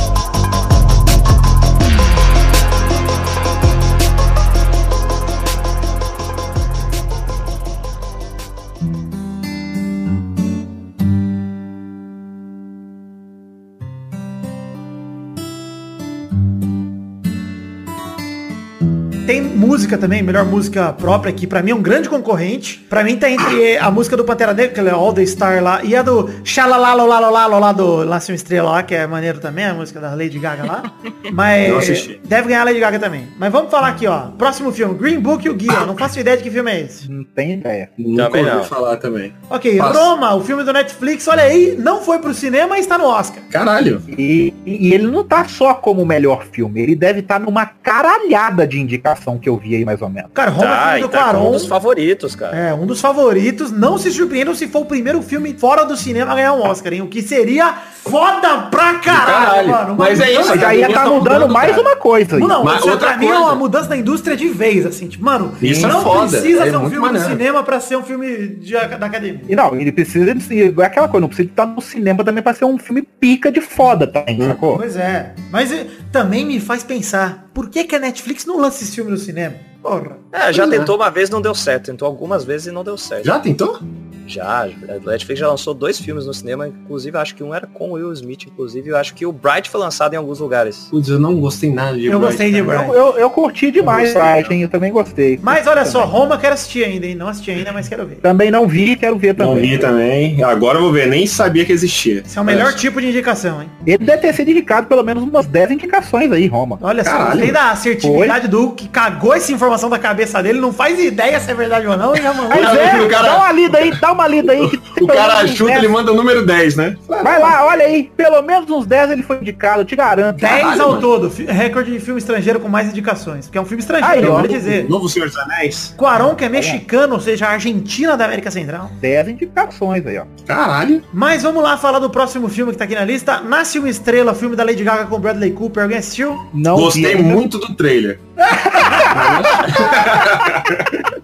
Música 19.87 19.99
também, 19.99 20.21
melhor 20.21 20.45
música 20.45 20.93
própria, 20.93 21.33
que 21.33 21.47
pra 21.47 21.63
mim 21.63 21.71
é 21.71 21.75
um 21.75 21.81
grande 21.81 22.09
concorrente. 22.09 22.85
Pra 22.91 23.05
mim 23.05 23.17
tá 23.17 23.31
entre 23.31 23.79
a 23.79 23.89
música 23.89 24.17
do 24.17 24.25
Pantera 24.25 24.53
Negra, 24.53 24.75
que 24.75 24.81
é 24.81 24.91
All 24.91 25.13
The 25.13 25.25
Star 25.25 25.63
lá, 25.63 25.81
e 25.85 25.95
a 25.95 26.03
do 26.03 26.29
Xalalalolalo 26.43 27.61
lá 27.61 27.73
do 27.73 28.03
uma 28.03 28.17
Estrela 28.17 28.71
lá, 28.73 28.83
que 28.83 28.97
é 28.97 29.07
maneiro 29.07 29.39
também, 29.39 29.65
a 29.65 29.75
música 29.75 30.01
da 30.01 30.11
Lady 30.11 30.41
Gaga 30.41 30.65
lá. 30.65 30.93
Mas 31.33 32.19
deve 32.25 32.49
ganhar 32.49 32.63
a 32.63 32.65
Lady 32.65 32.81
Gaga 32.81 32.99
também. 32.99 33.29
Mas 33.39 33.53
vamos 33.53 33.71
falar 33.71 33.89
aqui, 33.89 34.09
ó. 34.09 34.31
Próximo 34.37 34.73
filme, 34.73 34.95
Green 34.95 35.21
Book 35.21 35.47
e 35.47 35.51
o 35.51 35.55
Guia. 35.55 35.87
Não 35.87 35.97
faço 35.97 36.19
ideia 36.19 36.37
de 36.37 36.43
que 36.43 36.51
filme 36.51 36.73
é 36.73 36.81
esse. 36.81 37.09
Não 37.09 37.23
tem 37.23 37.53
ideia. 37.53 37.91
Nunca 37.97 38.39
ouvi 38.39 38.69
falar 38.69 38.97
também. 38.97 39.33
Ok, 39.49 39.79
Passa. 39.79 39.99
Roma, 39.99 40.35
o 40.35 40.41
filme 40.41 40.65
do 40.65 40.73
Netflix, 40.73 41.29
olha 41.29 41.45
aí, 41.45 41.77
não 41.79 42.03
foi 42.03 42.19
pro 42.19 42.35
cinema 42.35 42.77
e 42.77 42.81
está 42.81 42.99
no 42.99 43.05
Oscar. 43.05 43.41
Caralho. 43.53 44.03
E, 44.19 44.53
e 44.67 44.93
ele 44.93 45.07
não 45.07 45.23
tá 45.23 45.45
só 45.45 45.75
como 45.75 46.03
o 46.03 46.07
melhor 46.07 46.45
filme, 46.51 46.81
ele 46.81 46.97
deve 46.97 47.21
estar 47.21 47.39
numa 47.39 47.67
caralhada 47.67 48.67
de 48.67 48.81
indicação 48.81 49.39
que 49.39 49.49
eu 49.49 49.57
vi 49.57 49.76
aí 49.77 49.85
mais 49.85 50.01
ou 50.03 50.09
menos. 50.09 50.31
Cara, 50.35 50.51
Roma 50.51 50.67
é 50.67 50.69
Tá, 50.77 50.87
filme 50.93 51.01
do 51.03 51.09
tá 51.09 51.35
como 51.35 51.49
um 51.49 51.53
dos 51.53 51.67
favoritos, 51.67 52.35
cara. 52.37 52.57
É, 52.57 52.75
um 52.75 52.87
dos 52.87 53.01
favoritos. 53.01 53.71
Não 53.71 53.97
se 53.99 54.11
surpreendam 54.11 54.55
se 54.55 54.67
for 54.69 54.81
o 54.83 54.85
primeiro 54.87 55.23
filme 55.23 55.55
fora 55.55 55.85
do 55.85 55.97
cinema 55.97 56.33
a 56.33 56.35
ganhar 56.35 56.53
um 56.55 56.63
Oscar, 56.63 56.93
hein? 56.93 57.03
O 57.03 57.07
que 57.09 57.23
seria 57.23 57.73
foda 58.03 58.63
pra 58.71 58.95
caralho, 58.95 59.37
caralho. 59.37 59.69
mano. 59.69 59.95
Uma 59.95 60.05
Mas 60.05 60.21
é 60.21 60.31
isso, 60.33 60.49
Mas 60.51 60.63
aí 60.63 60.81
ia 60.81 60.89
tá 60.89 60.95
tá 61.05 61.05
mudando 61.11 61.33
mudando, 61.41 61.53
mais 61.53 61.71
cara. 61.71 61.83
uma 61.83 61.97
coisa 61.97 62.37
aí. 62.37 62.43
Não, 62.43 62.65
Mas 62.65 62.79
isso 62.81 62.91
outra 62.91 63.09
pra 63.09 63.17
mim 63.19 63.27
é 63.27 63.29
coisa. 63.29 63.43
uma 63.45 63.55
mudança 63.55 63.89
da 63.89 63.97
indústria 63.97 64.37
de 64.37 64.49
vez, 64.49 64.87
assim. 64.87 65.09
Tipo, 65.09 65.25
mano, 65.25 65.53
Isso 65.61 65.85
é 65.85 65.89
não 65.89 66.03
foda, 66.03 66.29
precisa 66.31 66.63
é 66.67 66.71
ser 66.71 66.77
um 66.77 66.89
filme 66.91 66.99
maneiro. 67.07 67.27
do 67.29 67.31
cinema 67.33 67.63
pra 67.63 67.81
ser 67.81 67.97
um 67.97 68.03
filme 68.03 68.49
de, 68.49 68.73
da 68.73 69.07
academia. 69.07 69.41
E 69.49 69.57
não, 69.57 69.75
ele 69.75 69.91
precisa 69.93 70.35
de, 70.35 70.63
é 70.81 70.85
aquela 70.85 71.09
coisa, 71.09 71.21
não 71.23 71.29
precisa 71.29 71.49
estar 71.49 71.67
no 71.67 71.81
cinema 71.81 72.23
também 72.25 72.43
pra 72.43 72.55
ser 72.55 72.65
um 72.65 72.79
filme 72.79 73.03
pica 73.03 73.51
de 73.51 73.61
foda 73.61 74.07
também, 74.07 74.41
sacou? 74.41 74.77
Pois 74.79 74.97
é. 74.97 75.33
Mas 75.51 75.73
eh, 75.73 75.87
também 76.13 76.45
me 76.47 76.61
faz 76.61 76.83
pensar, 76.85 77.47
por 77.53 77.69
que, 77.69 77.85
que 77.85 77.95
a 77.97 77.99
Netflix 77.99 78.47
não 78.47 78.59
lança 78.59 78.83
esse 78.85 78.95
filme 78.95 79.11
no 79.11 79.17
cinema? 79.17 79.55
Porra. 79.87 80.19
É, 80.33 80.53
já 80.53 80.65
é. 80.65 80.69
tentou 80.69 80.97
uma 80.97 81.09
vez, 81.11 81.31
não 81.31 81.41
deu 81.41 81.55
certo. 81.55 81.87
Tentou 81.87 82.07
algumas 82.07 82.45
vezes 82.45 82.67
e 82.67 82.71
não 82.73 82.83
deu 82.83 82.99
certo. 82.99 83.25
Já 83.25 83.39
tentou? 83.39 83.79
Já, 84.27 84.65
a 84.89 85.11
Netflix 85.11 85.41
já 85.41 85.49
lançou 85.49 85.73
dois 85.75 85.99
filmes 85.99 86.27
no 86.27 86.35
cinema, 86.35 86.69
inclusive 86.69 87.17
acho 87.17 87.35
que 87.35 87.43
um 87.43 87.55
era 87.55 87.67
com 87.67 87.91
o 87.91 87.93
Will 87.95 88.13
Smith, 88.13 88.45
inclusive 88.47 88.91
eu 88.91 88.97
acho 88.97 89.15
que 89.15 89.25
o 89.25 89.33
Bright 89.33 89.71
foi 89.71 89.81
lançado 89.81 90.15
em 90.15 90.17
alguns 90.17 90.41
lugares. 90.41 90.89
Putz, 90.91 91.09
eu 91.09 91.19
não 91.19 91.37
gostei 91.37 91.73
nada 91.73 91.97
de 91.97 92.07
Eu 92.07 92.19
Bright, 92.19 92.27
gostei 92.27 92.53
de. 92.53 92.63
Bright. 92.63 92.89
Eu, 92.89 92.95
eu, 92.95 93.19
eu 93.19 93.31
curti 93.31 93.71
demais, 93.71 94.13
Bright, 94.13 94.53
hein? 94.53 94.63
Eu 94.63 94.69
também 94.69 94.93
gostei. 94.93 95.39
Mas 95.43 95.67
olha 95.67 95.85
só, 95.85 96.05
Roma 96.05 96.39
quero 96.39 96.55
assistir 96.55 96.85
ainda, 96.85 97.07
hein? 97.07 97.15
Não 97.15 97.29
assisti 97.29 97.51
ainda, 97.51 97.73
mas 97.73 97.89
quero 97.89 98.07
ver. 98.07 98.17
Também 98.17 98.51
não 98.51 98.67
vi, 98.67 98.97
quero 98.97 99.17
ver 99.17 99.37
Não 99.37 99.49
também. 99.55 99.71
vi 99.71 99.79
também. 99.79 100.43
Agora 100.43 100.79
eu 100.79 100.83
vou 100.83 100.93
ver. 100.93 101.07
Nem 101.07 101.27
sabia 101.27 101.65
que 101.65 101.73
existia. 101.73 102.23
Esse 102.27 102.39
é 102.39 102.41
o 102.41 102.45
melhor 102.45 102.73
tipo 102.75 103.01
de 103.01 103.09
indicação, 103.09 103.63
hein? 103.63 103.71
Ele 103.87 104.05
deve 104.05 104.19
ter 104.23 104.35
sido 104.35 104.51
indicado 104.51 104.87
pelo 104.87 105.03
menos 105.03 105.23
umas 105.23 105.47
10 105.47 105.73
indicações 105.73 106.31
aí, 106.33 106.47
Roma. 106.47 106.79
Olha 106.83 107.05
só, 107.05 107.27
gostei 107.27 107.53
da 107.53 107.71
assertividade 107.71 108.49
do 108.49 108.63
Hugo, 108.63 108.75
que 108.75 108.89
cagou 108.89 109.35
essa 109.35 109.53
informação 109.53 109.89
da 109.89 109.99
cabeça 109.99 110.43
dele, 110.43 110.61
não 110.61 110.73
faz 110.73 110.99
ideia 110.99 111.39
se 111.41 111.51
é 111.51 111.55
verdade 111.55 111.87
ou 111.87 111.97
não, 111.97 112.15
e 112.15 112.23
já 112.23 112.33
mandou. 112.33 112.49
Mas 112.49 112.79
é, 112.79 113.01
o 113.01 113.09
dá 113.09 113.37
uma 113.37 113.53
lida 113.53 113.79
aí, 113.79 113.91
dá 114.01 114.13
uma 114.17 114.27
lida 114.29 114.53
aí. 114.53 114.69
que 114.69 115.05
O 115.05 115.07
cara 115.07 115.43
10. 115.45 115.61
ele 115.61 115.89
manda 115.89 116.13
o 116.13 116.15
número 116.17 116.45
10, 116.45 116.77
né? 116.77 116.97
Vai 117.09 117.39
lá, 117.41 117.65
olha 117.67 117.85
aí, 117.85 118.11
pelo 118.17 118.43
menos 118.43 118.69
uns 118.71 118.87
10 118.87 119.11
ele 119.13 119.23
foi 119.23 119.37
indicado, 119.37 119.83
eu 119.83 119.85
te 119.85 119.95
garanto. 119.95 120.39
10 120.41 120.53
Caralho, 120.61 120.83
ao 120.83 120.89
mano. 120.91 121.01
todo, 121.01 121.33
recorde 121.47 121.93
de 121.93 122.01
filme 122.01 122.19
estrangeiro 122.19 122.59
com 122.59 122.69
mais 122.69 122.89
indicações. 122.89 123.47
Porque 123.47 123.59
é 123.59 123.61
um 123.61 123.65
filme 123.67 123.81
estrangeiro, 123.83 124.27
Aí, 124.27 124.29
ó. 124.29 124.35
vale 124.37 124.49
dizer. 124.49 124.89
Novo 124.89 125.09
Senhor 125.09 125.29
dos 125.29 125.39
Anéis? 125.39 125.95
Quaron, 125.97 126.35
que 126.35 126.45
é 126.45 126.49
mexicano, 126.49 127.15
ou 127.15 127.21
seja, 127.21 127.47
a 127.47 127.51
Argentina 127.51 128.17
da 128.17 128.25
América 128.25 128.51
Central. 128.51 128.91
10 129.01 129.29
indicações 129.29 130.07
aí, 130.07 130.19
ó. 130.19 130.25
Caralho. 130.47 131.03
Mas 131.13 131.43
vamos 131.43 131.63
lá 131.63 131.77
falar 131.77 131.99
do 131.99 132.11
próximo 132.11 132.49
filme 132.49 132.73
que 132.73 132.79
tá 132.79 132.85
aqui 132.85 132.95
na 132.95 133.05
lista. 133.05 133.41
Nasce 133.41 133.79
uma 133.79 133.89
Estrela, 133.89 134.35
filme 134.35 134.57
da 134.57 134.65
Lady 134.65 134.83
Gaga 134.83 135.07
com 135.07 135.19
Bradley 135.19 135.53
Cooper. 135.53 135.83
Alguém 135.85 135.99
assistiu? 135.99 136.37
Não 136.53 136.77
Gostei 136.77 137.17
muito 137.17 137.59
do 137.59 137.75
trailer. 137.75 138.19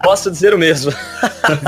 Posso 0.03 0.29
dizer 0.31 0.53
o 0.53 0.57
mesmo. 0.57 0.91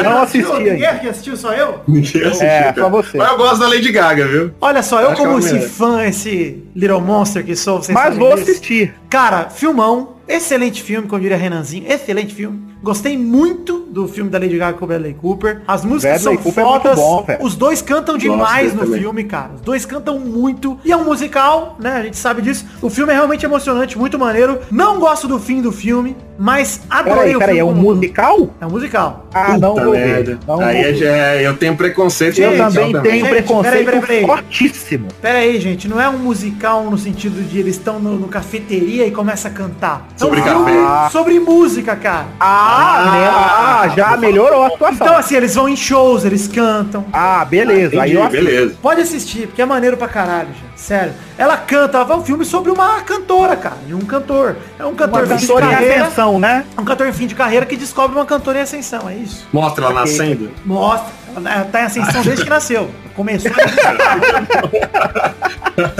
Não 0.03 0.21
assisti 0.21 0.51
Ninguém 0.53 0.85
assistiu, 1.09 1.37
só 1.37 1.53
eu? 1.53 1.81
Ninguém 1.87 2.23
assistiu, 2.23 2.47
É, 2.47 2.73
só 2.73 2.89
você. 2.89 3.17
Mas 3.17 3.31
eu 3.31 3.37
gosto 3.37 3.59
da 3.59 3.67
Lady 3.67 3.91
Gaga, 3.91 4.27
viu? 4.27 4.51
Olha 4.59 4.81
só, 4.83 5.01
eu 5.01 5.09
Acho 5.11 5.21
como 5.21 5.39
esse 5.39 5.59
fã, 5.61 6.03
esse 6.05 6.63
Little 6.75 7.01
Monster 7.01 7.43
que 7.45 7.55
sou, 7.55 7.81
vocês 7.81 7.93
Mas 7.95 8.15
vou 8.17 8.35
disso. 8.35 8.43
assistir. 8.51 8.93
Cara, 9.09 9.49
filmão, 9.49 10.14
excelente 10.27 10.81
filme, 10.83 11.07
como 11.07 11.21
diria 11.21 11.37
Renanzinho, 11.37 11.85
excelente 11.91 12.33
filme. 12.33 12.73
Gostei 12.83 13.17
muito 13.17 13.79
do 13.89 14.07
filme 14.07 14.29
da 14.29 14.37
Lady 14.37 14.57
Gaga 14.57 14.77
com 14.77 14.85
o 14.85 14.87
Bradley 14.87 15.13
Cooper. 15.15 15.61
As 15.67 15.83
músicas 15.83 16.21
Bradley 16.21 16.35
são 16.35 16.43
Cooper 16.43 16.63
é 16.63 16.67
muito 16.69 16.81
fodas. 16.83 16.95
bom, 16.99 17.23
velho. 17.23 17.43
Os 17.43 17.55
dois 17.55 17.81
cantam 17.81 18.15
demais 18.17 18.73
no 18.75 18.81
também. 18.81 18.99
filme, 19.01 19.23
cara. 19.23 19.51
Os 19.55 19.61
dois 19.61 19.85
cantam 19.85 20.19
muito. 20.19 20.77
E 20.85 20.91
é 20.91 20.97
um 20.97 21.03
musical, 21.03 21.77
né? 21.79 21.93
A 21.93 22.03
gente 22.03 22.17
sabe 22.17 22.41
disso. 22.43 22.65
O 22.81 22.89
filme 22.89 23.11
é 23.11 23.15
realmente 23.15 23.43
emocionante, 23.45 23.97
muito 23.97 24.19
maneiro. 24.19 24.59
Não 24.69 24.99
gosto 24.99 25.27
do 25.27 25.39
fim 25.39 25.61
do 25.63 25.71
filme, 25.71 26.15
mas 26.37 26.81
adorei 26.89 27.15
Peraí, 27.19 27.35
o 27.35 27.39
peraí, 27.39 27.55
filme. 27.55 27.71
é 27.71 27.73
um 27.73 27.81
musical? 27.81 28.49
É 28.61 28.65
um 28.67 28.69
musical. 28.69 29.25
Ah, 29.33 29.57
não 29.57 29.73
Puta 29.73 29.83
vou 29.85 29.93
merda. 29.93 30.31
ver. 30.31 30.39
Não 30.47 30.59
Aí 30.61 30.75
vou 30.81 30.85
é- 30.85 30.91
ver. 30.91 31.05
é- 31.07 31.47
eu 31.47 31.57
tenho 31.57 31.75
preconceito 31.75 32.39
Eu 32.39 32.55
também 32.57 32.91
tenho 33.01 33.19
Gente, 33.25 33.29
preconceito 33.29 33.63
peraí, 33.85 33.85
peraí, 33.85 34.01
peraí. 34.01 34.25
fortíssimo. 34.27 35.07
Pera 35.21 35.39
aí, 35.39 35.59
gente, 35.59 35.87
não 35.87 35.99
é 35.99 36.07
um 36.07 36.19
musical 36.19 36.83
no 36.83 36.97
sentido 36.99 37.41
de 37.41 37.57
eles 37.57 37.77
estão 37.77 37.99
no, 37.99 38.15
no 38.15 38.27
cafeteria 38.27 39.07
e 39.07 39.11
começam 39.11 39.49
a 39.49 39.53
cantar. 39.53 40.07
É 40.17 40.23
um 40.23 40.27
Sobre 40.27 40.41
filme 40.41 40.71
café. 40.71 41.09
Sobre 41.09 41.39
música, 41.41 41.93
cara. 41.97 42.27
Ah, 42.39 43.09
né? 43.11 43.27
Ah, 43.27 43.93
já 43.97 44.15
melhorou 44.15 44.63
a 44.63 44.69
situação. 44.69 44.95
Então, 45.07 45.17
assim, 45.17 45.35
eles 45.35 45.55
vão 45.55 45.67
em 45.67 45.75
shows, 45.75 46.23
eles 46.23 46.47
cantam. 46.47 47.03
Ah, 47.11 47.43
beleza. 47.43 48.01
aí 48.01 48.11
Entendi, 48.11 48.15
eu 48.15 48.23
assisto. 48.23 48.45
beleza. 48.45 48.75
Pode 48.81 49.01
assistir, 49.01 49.47
porque 49.47 49.61
é 49.61 49.65
maneiro 49.65 49.97
pra 49.97 50.07
caralho, 50.07 50.47
gente. 50.47 50.79
Sério. 50.79 51.11
Ela 51.37 51.57
canta, 51.57 51.97
ela 51.97 52.05
faz 52.07 52.21
um 52.21 52.23
filme 52.23 52.45
sobre 52.45 52.71
uma 52.71 53.01
cantora, 53.01 53.57
cara. 53.57 53.75
De 53.85 53.93
um 53.93 53.99
cantor. 53.99 54.55
É 54.79 54.85
um 54.85 54.95
cantor 54.95 55.25
Uma 55.25 55.35
em 55.35 55.37
fim 55.37 55.45
de 55.45 55.47
cantora 55.47 55.65
em 55.65 55.69
carreira. 55.71 56.03
ascensão, 56.03 56.39
né? 56.39 56.63
Um 56.79 56.85
cantor 56.85 57.07
em 57.07 57.13
fim 57.13 57.27
de 57.27 57.35
carreira 57.35 57.65
que 57.65 57.75
descobre 57.75 58.15
uma 58.17 58.25
cantora 58.25 58.59
em 58.59 58.61
ascensão, 58.61 59.09
é 59.09 59.15
isso. 59.15 59.45
Mostra 59.51 59.83
ela 59.85 59.93
nascendo. 59.93 60.49
Mostra. 60.65 61.11
Ela 61.35 61.65
tá 61.65 61.81
em 61.81 61.85
ascensão 61.85 62.21
desde 62.21 62.45
que 62.45 62.49
nasceu. 62.49 62.89
Começou. 63.13 63.51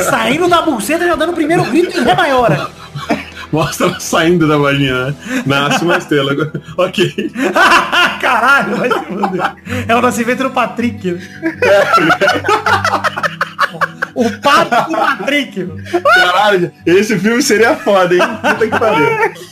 Saindo 0.09 0.47
da 0.47 0.61
buceta 0.61 1.05
já 1.05 1.15
dando 1.15 1.31
o 1.31 1.35
primeiro 1.35 1.63
grito 1.65 1.97
em 1.99 2.03
Ré 2.03 2.15
maior. 2.15 2.71
Mostra 3.55 3.87
ela 3.87 3.99
saindo 4.01 4.45
da 4.49 4.57
vagina, 4.57 5.05
né? 5.05 5.15
Nasce 5.45 5.85
uma 5.85 5.97
estrela. 5.97 6.33
ok. 6.75 7.31
Caralho, 8.19 8.75
vai 8.75 8.91
se 8.91 8.99
fuder. 8.99 9.55
É 9.87 9.95
o 9.95 10.01
nascimento 10.01 10.43
do 10.43 10.51
Patrick. 10.51 11.09
né? 11.13 11.21
O 14.15 14.31
pato 14.41 14.89
do 14.91 14.97
Patrick. 14.97 15.67
Caralho, 16.15 16.71
esse 16.85 17.19
filme 17.19 17.41
seria 17.41 17.75
foda, 17.75 18.13
hein? 18.15 18.21
Puta 18.41 18.67
que 18.67 18.79
pariu. 18.79 19.07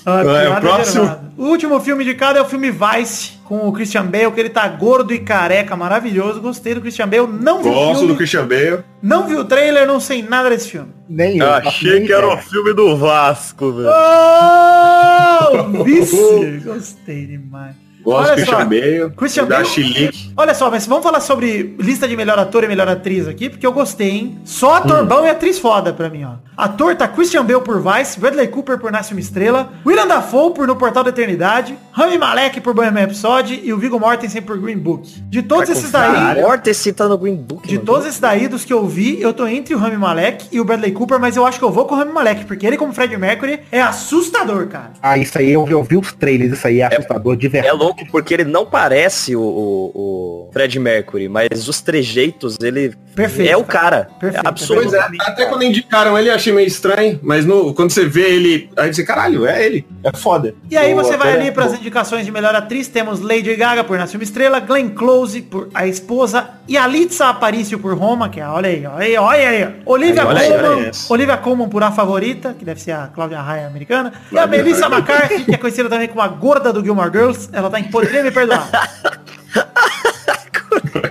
Ah, 0.06 0.22
piada 0.24 0.52
o 0.52 0.62
próximo. 0.62 1.24
O 1.38 1.46
último 1.48 1.80
filme 1.82 2.04
indicado 2.04 2.38
é 2.38 2.42
o 2.42 2.46
filme 2.46 2.72
Vice, 2.72 3.34
com 3.44 3.68
o 3.68 3.74
Christian 3.74 4.06
Bale, 4.06 4.32
que 4.32 4.40
ele 4.40 4.50
tá 4.50 4.68
gordo 4.68 5.14
e 5.14 5.20
careca, 5.20 5.76
maravilhoso. 5.76 6.40
Gostei 6.40 6.74
do 6.76 6.82
Christian 6.82 7.08
Bale. 7.08 7.28
Não 7.28 7.62
vi 7.62 7.70
o 7.70 7.74
Gosto 7.74 8.00
filme, 8.00 8.14
do 8.14 8.18
Christian 8.18 8.48
Bale. 8.48 8.84
não 9.02 9.28
vi 9.28 9.36
o 9.36 9.44
trailer, 9.44 9.86
não 9.88 10.00
sei 10.00 10.22
nada 10.22 10.50
desse 10.50 10.70
filme. 10.70 10.94
Nem 11.10 11.38
eu. 11.40 11.46
faço 11.62 11.84
nem 11.84 12.06
ideia. 12.06 12.38
filme 12.38 12.74
do 12.74 12.96
Vasco, 12.96 13.72
velho. 13.74 13.90
Oh, 13.90 15.68
vice! 15.84 16.62
Gostei 16.64 17.26
demais. 17.26 17.76
Gosto 18.04 18.20
Olha 18.20 18.30
do 18.32 18.36
Christian 18.36 18.58
só, 18.60 18.66
Bale. 18.66 19.10
Christian 19.16 19.46
da 19.46 19.56
Bale- 19.58 19.68
Chilique. 19.68 20.34
Olha 20.36 20.54
só, 20.54 20.70
mas 20.70 20.86
vamos 20.86 21.04
falar 21.04 21.20
sobre 21.22 21.76
lista 21.80 22.08
de 22.08 22.16
melhor 22.18 22.38
ator 22.38 22.64
e 22.64 22.68
melhor 22.68 22.88
atriz 22.88 23.28
aqui, 23.28 23.50
porque 23.50 23.66
eu 23.66 23.72
gostei, 23.72 24.10
hein? 24.10 24.40
Só 24.44 24.76
ator 24.76 25.06
bom 25.06 25.26
e 25.26 25.30
atriz 25.30 25.58
foda 25.60 25.94
pra 25.94 26.10
mim, 26.10 26.24
ó. 26.26 26.34
Ator 26.56 26.96
tá 26.96 27.08
Christian 27.08 27.44
Bale 27.46 27.62
por 27.62 27.82
Vice, 27.82 28.20
Bradley 28.20 28.48
Cooper 28.48 28.78
por 28.78 28.92
Nasce 28.92 29.14
uma 29.14 29.20
Estrela, 29.20 29.72
William 29.86 30.06
Dafoe 30.06 30.54
por 30.54 30.68
No 30.68 30.76
Portal 30.76 31.04
da 31.04 31.10
Eternidade, 31.10 31.76
Rami 31.92 32.18
Malek 32.18 32.62
por 32.62 32.74
Bohemian 32.76 33.02
Rhapsody 33.02 33.62
e 33.64 33.74
o 33.74 33.78
Viggo 33.78 34.00
Mortensen 34.00 34.42
por 34.42 34.60
Green 34.60 34.78
Book. 34.78 35.08
De 35.30 35.42
todos 35.42 35.70
esses 35.70 35.90
daí, 35.92 36.42
Morte 36.42 36.94
tá 36.94 37.08
no 37.08 37.18
Green 37.18 37.36
Book. 37.36 37.68
de 37.68 37.76
mano. 37.76 37.86
todos 37.86 38.06
esses 38.06 38.20
daí, 38.20 38.48
dos 38.48 38.64
que 38.66 38.74
eu 38.74 38.86
vi, 38.86 39.20
eu 39.22 39.34
tô 39.34 39.48
entre 39.48 39.74
o 39.74 39.78
Rami 39.78 39.98
Malek 39.98 40.46
e 40.52 40.60
o 40.60 40.64
Bradley 40.66 40.92
Cooper, 40.92 41.20
mas 41.20 41.36
eu 41.36 41.46
acho 41.46 41.58
que 41.58 41.66
eu 41.66 41.72
vou 41.72 41.86
com 41.86 41.96
o 41.96 41.98
Rami 41.98 42.12
Malek, 42.12 42.46
porque 42.46 42.68
ele 42.68 42.78
como 42.78 42.94
Fred 42.94 43.16
Mercury 43.18 43.60
é 43.72 43.82
assustador, 43.82 44.68
cara. 44.68 44.92
Ah, 45.02 45.18
isso 45.18 45.38
aí 45.38 45.52
eu, 45.52 45.68
eu 45.68 45.82
vi 45.84 45.98
os 45.98 46.12
trailers, 46.14 46.54
isso 46.54 46.68
aí 46.68 46.82
é 46.82 46.86
assustador 46.86 47.36
de 47.36 47.48
É 47.48 47.50
verdade. 47.50 47.93
Louco 47.94 48.06
porque 48.12 48.34
ele 48.34 48.44
não 48.44 48.66
parece 48.66 49.36
o, 49.36 49.42
o, 49.42 49.92
o 49.94 50.50
Fred 50.52 50.80
Mercury, 50.80 51.30
mas 51.30 51.68
os 51.68 51.82
trejeitos, 51.82 52.58
ele 52.62 52.94
Perfeito, 53.16 53.52
é 53.52 53.56
o 53.56 53.64
cara. 53.64 54.10
Perfeito, 54.20 54.46
é 54.46 54.50
absurdo. 54.50 54.82
Pois 54.82 54.94
é, 54.94 55.00
até 55.22 55.46
quando 55.46 55.64
indicaram 55.64 56.18
ele, 56.18 56.30
eu 56.30 56.34
achei 56.34 56.52
meio 56.52 56.68
estranho. 56.68 57.20
Mas 57.22 57.46
no, 57.46 57.74
quando 57.74 57.92
você 57.92 58.06
vê 58.06 58.34
ele, 58.34 58.70
aí 58.76 58.94
você, 58.94 59.04
caralho, 59.04 59.46
é 59.46 59.66
ele. 59.66 59.86
É 60.04 60.16
foda. 60.16 60.56
E 60.70 60.76
aí 60.76 60.94
você 60.94 61.16
vai 61.16 61.34
ali 61.34 61.48
é 61.48 61.52
para 61.52 61.66
as 61.66 61.74
indicações 61.74 62.26
de 62.26 62.32
melhor 62.32 62.56
atriz, 62.56 62.88
temos 62.88 63.20
Lady 63.20 63.56
Gaga 63.56 63.84
por 63.84 63.98
Nasce 63.98 64.18
uma 64.18 64.24
Estrela, 64.24 64.60
Glenn 64.60 64.90
Close 64.90 65.42
por 65.42 65.70
A 65.74 65.88
Esposa 65.88 66.50
e 66.68 66.78
Alitza 66.78 67.28
Aparicio 67.28 67.78
por 67.78 67.96
Roma, 67.98 68.30
que 68.30 68.40
é, 68.40 68.48
olha 68.48 68.70
aí, 68.70 68.86
olha 68.86 69.06
aí, 69.06 69.18
olha 69.18 69.50
aí. 69.50 69.76
Olivia 69.86 70.26
Olha 70.26 70.40
aí, 70.40 70.52
olha 70.52 70.62
Colman. 70.62 70.92
Olivia 71.10 71.38
Colman 71.38 71.70
por 71.70 71.84
A 71.84 71.92
Favorita, 71.92 72.56
que 72.58 72.66
deve 72.66 72.82
ser 72.82 72.92
a 72.92 73.08
Cláudia 73.08 73.40
Raia 73.42 73.68
americana, 73.68 74.14
e 74.32 74.38
a 74.38 74.48
Melissa 74.48 74.88
McCarthy, 74.88 75.44
que 75.44 75.54
é 75.54 75.58
conhecida 75.58 75.90
também 75.90 76.08
como 76.08 76.22
a 76.22 76.28
gorda 76.28 76.74
do 76.74 76.84
Gilmore 76.84 77.12
Girls, 77.12 77.50
ela 77.52 77.70
tá 77.70 77.80
em 77.80 77.83
Poderia 77.92 78.24
Me 78.24 78.32
Perdoar. 78.32 78.70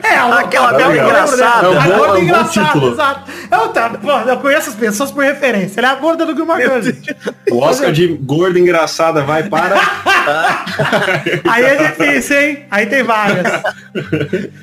É, 0.02 0.14
ela, 0.16 0.40
Aquela 0.40 0.70
gorda 0.72 0.88
lembro 0.88 1.06
engraçada. 1.06 1.62
dela. 1.62 1.62
É 1.62 1.68
um 1.68 1.78
A 1.78 1.84
bom- 1.84 1.98
gorda 1.98 2.02
é 2.02 2.06
um 2.10 2.14
bom 2.14 2.18
engraçada, 2.22 2.86
exato. 2.86 3.30
Eu, 3.50 3.68
tá, 3.68 3.90
pô, 3.90 4.10
eu 4.10 4.36
conheço 4.38 4.70
as 4.70 4.74
pessoas 4.74 5.10
por 5.12 5.22
referência. 5.22 5.80
Ela 5.80 5.88
é 5.88 5.92
a 5.92 5.94
gorda 5.94 6.26
do 6.26 6.34
gente. 6.82 7.16
O 7.50 7.58
Oscar 7.58 7.92
de 7.92 8.08
gorda 8.08 8.58
engraçada 8.58 9.22
vai 9.22 9.44
para. 9.44 9.76
Aí 11.48 11.64
é 11.64 11.76
difícil, 11.88 12.40
hein? 12.40 12.64
Aí 12.70 12.86
tem 12.86 13.02
vagas. 13.04 13.62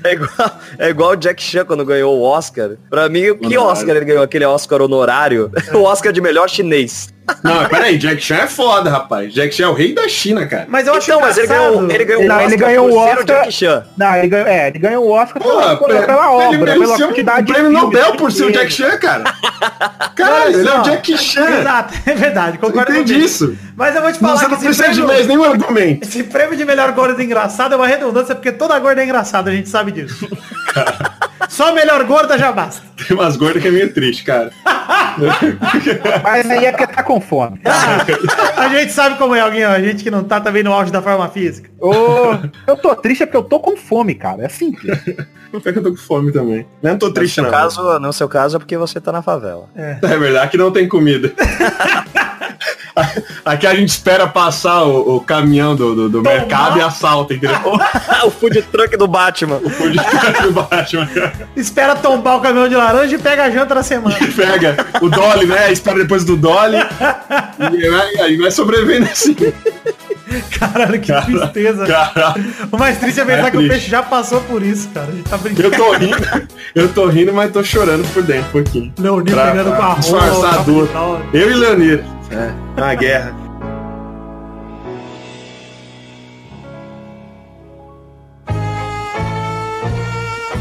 É 0.03 0.13
igual, 0.13 0.59
é 0.77 0.89
igual 0.89 1.11
o 1.11 1.15
Jack 1.15 1.41
Chan 1.41 1.65
quando 1.65 1.85
ganhou 1.85 2.17
o 2.17 2.21
Oscar. 2.21 2.71
Pra 2.89 3.07
mim, 3.07 3.29
o 3.29 3.37
que 3.37 3.45
Honorário. 3.57 3.71
Oscar 3.71 3.95
ele 3.95 4.05
ganhou? 4.05 4.23
Aquele 4.23 4.45
Oscar 4.45 4.81
honorário? 4.81 5.51
o 5.73 5.83
Oscar 5.83 6.11
de 6.11 6.21
melhor 6.21 6.49
chinês. 6.49 7.09
Não, 7.43 7.65
peraí, 7.69 7.97
Jack 7.97 8.21
Chan 8.21 8.35
é 8.35 8.47
foda, 8.47 8.89
rapaz. 8.89 9.33
Jack 9.33 9.53
Chan 9.53 9.63
é 9.63 9.67
o 9.67 9.73
rei 9.73 9.93
da 9.93 10.07
China, 10.07 10.45
cara. 10.45 10.65
Mas 10.67 10.87
eu 10.87 10.93
acho 10.95 11.09
Então, 11.09 11.21
mas 11.21 11.37
ele 11.37 11.47
ganhou, 11.47 11.91
ele 11.91 12.05
ganhou 12.05 12.23
Não, 12.23 12.35
o 12.35 12.37
Oscar 12.39 12.47
ele 12.47 12.57
ganhou 12.57 12.89
o 12.89 12.97
Oscar- 12.97 13.25
Jackie 13.25 13.51
Chan. 13.51 13.83
Não, 13.97 14.15
ele 14.15 14.27
ganhou, 14.27 14.47
é, 14.47 14.67
ele 14.67 14.79
ganhou 14.79 15.05
o 15.05 15.11
Oscar 15.11 15.41
pela, 15.41 15.53
Porra, 15.77 15.77
pela, 15.77 16.05
pela 16.05 16.25
ele 16.43 16.45
obra, 16.57 16.57
pela 16.73 16.75
mereceu 16.87 17.07
quantidade 17.07 17.41
um 17.41 17.45
de 17.45 17.53
prêmio 17.53 17.71
Nobel 17.71 18.15
por 18.15 18.31
ser 18.31 18.43
o 18.43 18.49
ele 18.49 18.57
Jack. 18.57 18.71
Chan, 18.73 18.97
cara. 18.97 19.23
Cara, 20.15 20.49
ele 20.51 20.67
é 20.67 20.73
o 20.79 20.81
Jack 20.81 21.17
Chan. 21.17 21.59
Exato, 21.59 21.93
é 22.05 22.13
verdade, 22.13 22.57
concordo 22.57 22.91
Entende 22.91 23.13
contigo. 23.13 23.25
isso? 23.25 23.57
Mas 23.75 23.95
eu 23.95 24.01
vou 24.01 24.11
te 24.11 24.19
falar 24.19 24.33
Você 24.35 24.45
que 24.45 24.51
não 24.51 24.57
precisa 24.59 24.83
de 24.89 24.93
prêmio, 24.93 25.07
mais 25.07 25.27
nenhum 25.27 25.43
argumento. 25.45 26.05
esse 26.07 26.23
prêmio 26.23 26.57
de 26.57 26.65
melhor 26.65 26.91
gorda 26.91 27.23
engraçada 27.23 27.75
é 27.75 27.77
uma 27.77 27.87
redundância, 27.87 28.35
porque 28.35 28.51
toda 28.51 28.77
gorda 28.79 29.01
é 29.01 29.05
engraçada, 29.05 29.49
a 29.49 29.53
gente 29.53 29.69
sabe 29.69 29.91
disso. 29.93 30.27
Só 31.49 31.69
a 31.69 31.73
melhor 31.73 32.03
gorda 32.05 32.37
já 32.37 32.51
basta. 32.51 32.81
Tem 33.07 33.17
umas 33.17 33.35
gordas 33.35 33.61
que 33.61 33.67
é 33.67 33.71
meio 33.71 33.91
triste, 33.93 34.23
cara. 34.23 34.51
Mas 36.23 36.49
aí 36.49 36.65
é 36.65 36.71
porque 36.71 36.87
tá 36.87 37.03
com 37.03 37.19
fome. 37.19 37.59
A 38.55 38.69
gente 38.69 38.91
sabe 38.93 39.17
como 39.17 39.33
é 39.35 39.41
alguém, 39.41 39.65
ó, 39.65 39.69
a 39.71 39.79
gente 39.81 40.03
que 40.03 40.11
não 40.11 40.23
tá 40.23 40.39
também 40.39 40.61
no 40.63 40.71
auge 40.73 40.91
da 40.91 41.01
forma 41.01 41.27
física. 41.29 41.69
Ô, 41.79 42.35
eu 42.67 42.77
tô 42.77 42.95
triste 42.95 43.23
é 43.23 43.25
porque 43.25 43.37
eu 43.37 43.43
tô 43.43 43.59
com 43.59 43.75
fome, 43.77 44.13
cara. 44.15 44.43
É 44.45 44.49
simples. 44.49 44.97
Não 45.51 45.59
foi 45.59 45.71
que 45.73 45.79
eu 45.79 45.83
tô 45.83 45.91
com 45.91 45.97
fome 45.97 46.31
também. 46.31 46.65
Não 46.83 46.97
tô 46.97 47.07
No 47.07 47.13
triste, 47.13 47.35
seu, 47.35 47.43
não. 47.45 47.51
caso, 47.51 47.99
no 47.99 48.13
seu 48.13 48.29
caso 48.29 48.57
é 48.57 48.59
porque 48.59 48.77
você 48.77 48.99
tá 49.01 49.11
na 49.11 49.21
favela. 49.21 49.67
É 49.75 49.95
verdade 50.17 50.51
que 50.51 50.57
não 50.57 50.71
tem 50.71 50.87
comida. 50.87 51.31
Aqui 53.45 53.67
a 53.67 53.75
gente 53.75 53.89
espera 53.89 54.27
passar 54.27 54.83
o, 54.83 55.17
o 55.17 55.21
caminhão 55.21 55.75
do, 55.75 55.95
do, 55.95 56.09
do 56.09 56.21
mercado 56.21 56.77
e 56.77 56.81
assalta, 56.81 57.33
entendeu? 57.33 57.57
o 58.25 58.31
food 58.31 58.61
truck 58.63 58.95
do 58.97 59.07
Batman. 59.07 59.57
O 59.63 59.69
food 59.69 59.97
truck 59.97 60.41
do 60.43 60.51
Batman. 60.51 61.09
Espera 61.55 61.95
tombar 61.95 62.37
o 62.37 62.41
caminhão 62.41 62.67
de 62.67 62.75
laranja 62.75 63.15
e 63.15 63.19
pega 63.19 63.43
a 63.43 63.49
janta 63.49 63.75
da 63.75 63.83
semana. 63.83 64.17
Pega 64.35 64.85
o 65.01 65.09
Dolly, 65.09 65.45
né? 65.45 65.71
Espera 65.71 65.97
depois 65.99 66.23
do 66.23 66.35
Dolly. 66.35 66.77
E 66.77 67.89
vai, 67.89 68.15
aí 68.25 68.37
vai 68.37 68.51
sobrevivendo 68.51 69.05
assim. 69.05 69.35
Caralho, 70.59 70.99
que 70.99 71.11
tristeza. 71.21 71.85
Caralho. 71.87 72.53
O 72.71 72.77
mais 72.77 72.97
triste 72.99 73.19
é 73.19 73.25
pensar 73.25 73.47
É 73.47 73.51
que 73.51 73.57
o 73.57 73.67
peixe 73.67 73.89
já 73.89 74.03
passou 74.03 74.41
por 74.41 74.61
isso, 74.61 74.87
cara. 74.89 75.07
A 75.07 75.11
gente 75.11 75.29
tá 75.29 75.37
brincando. 75.37 75.67
Eu 75.67 75.71
tô 75.71 75.91
rindo, 75.93 76.47
eu 76.75 76.93
tô 76.93 77.05
rindo, 77.07 77.33
mas 77.33 77.51
tô 77.51 77.63
chorando 77.63 78.07
por 78.13 78.21
dentro 78.21 78.47
um 78.49 78.51
pouquinho. 78.51 78.93
Leonir 78.99 79.33
Pra- 79.33 79.47
pegando 79.47 79.69
pra 79.71 79.77
com 79.77 79.83
a 79.83 79.87
rola. 79.87 79.99
disfarçar 79.99 80.53
a 80.53 80.57
tá 80.57 80.63
dor. 80.63 80.89
Eu 81.33 81.49
e 81.51 81.53
Leonir. 81.53 82.03
É, 82.31 82.79
uma 82.79 82.93
guerra. 82.95 83.38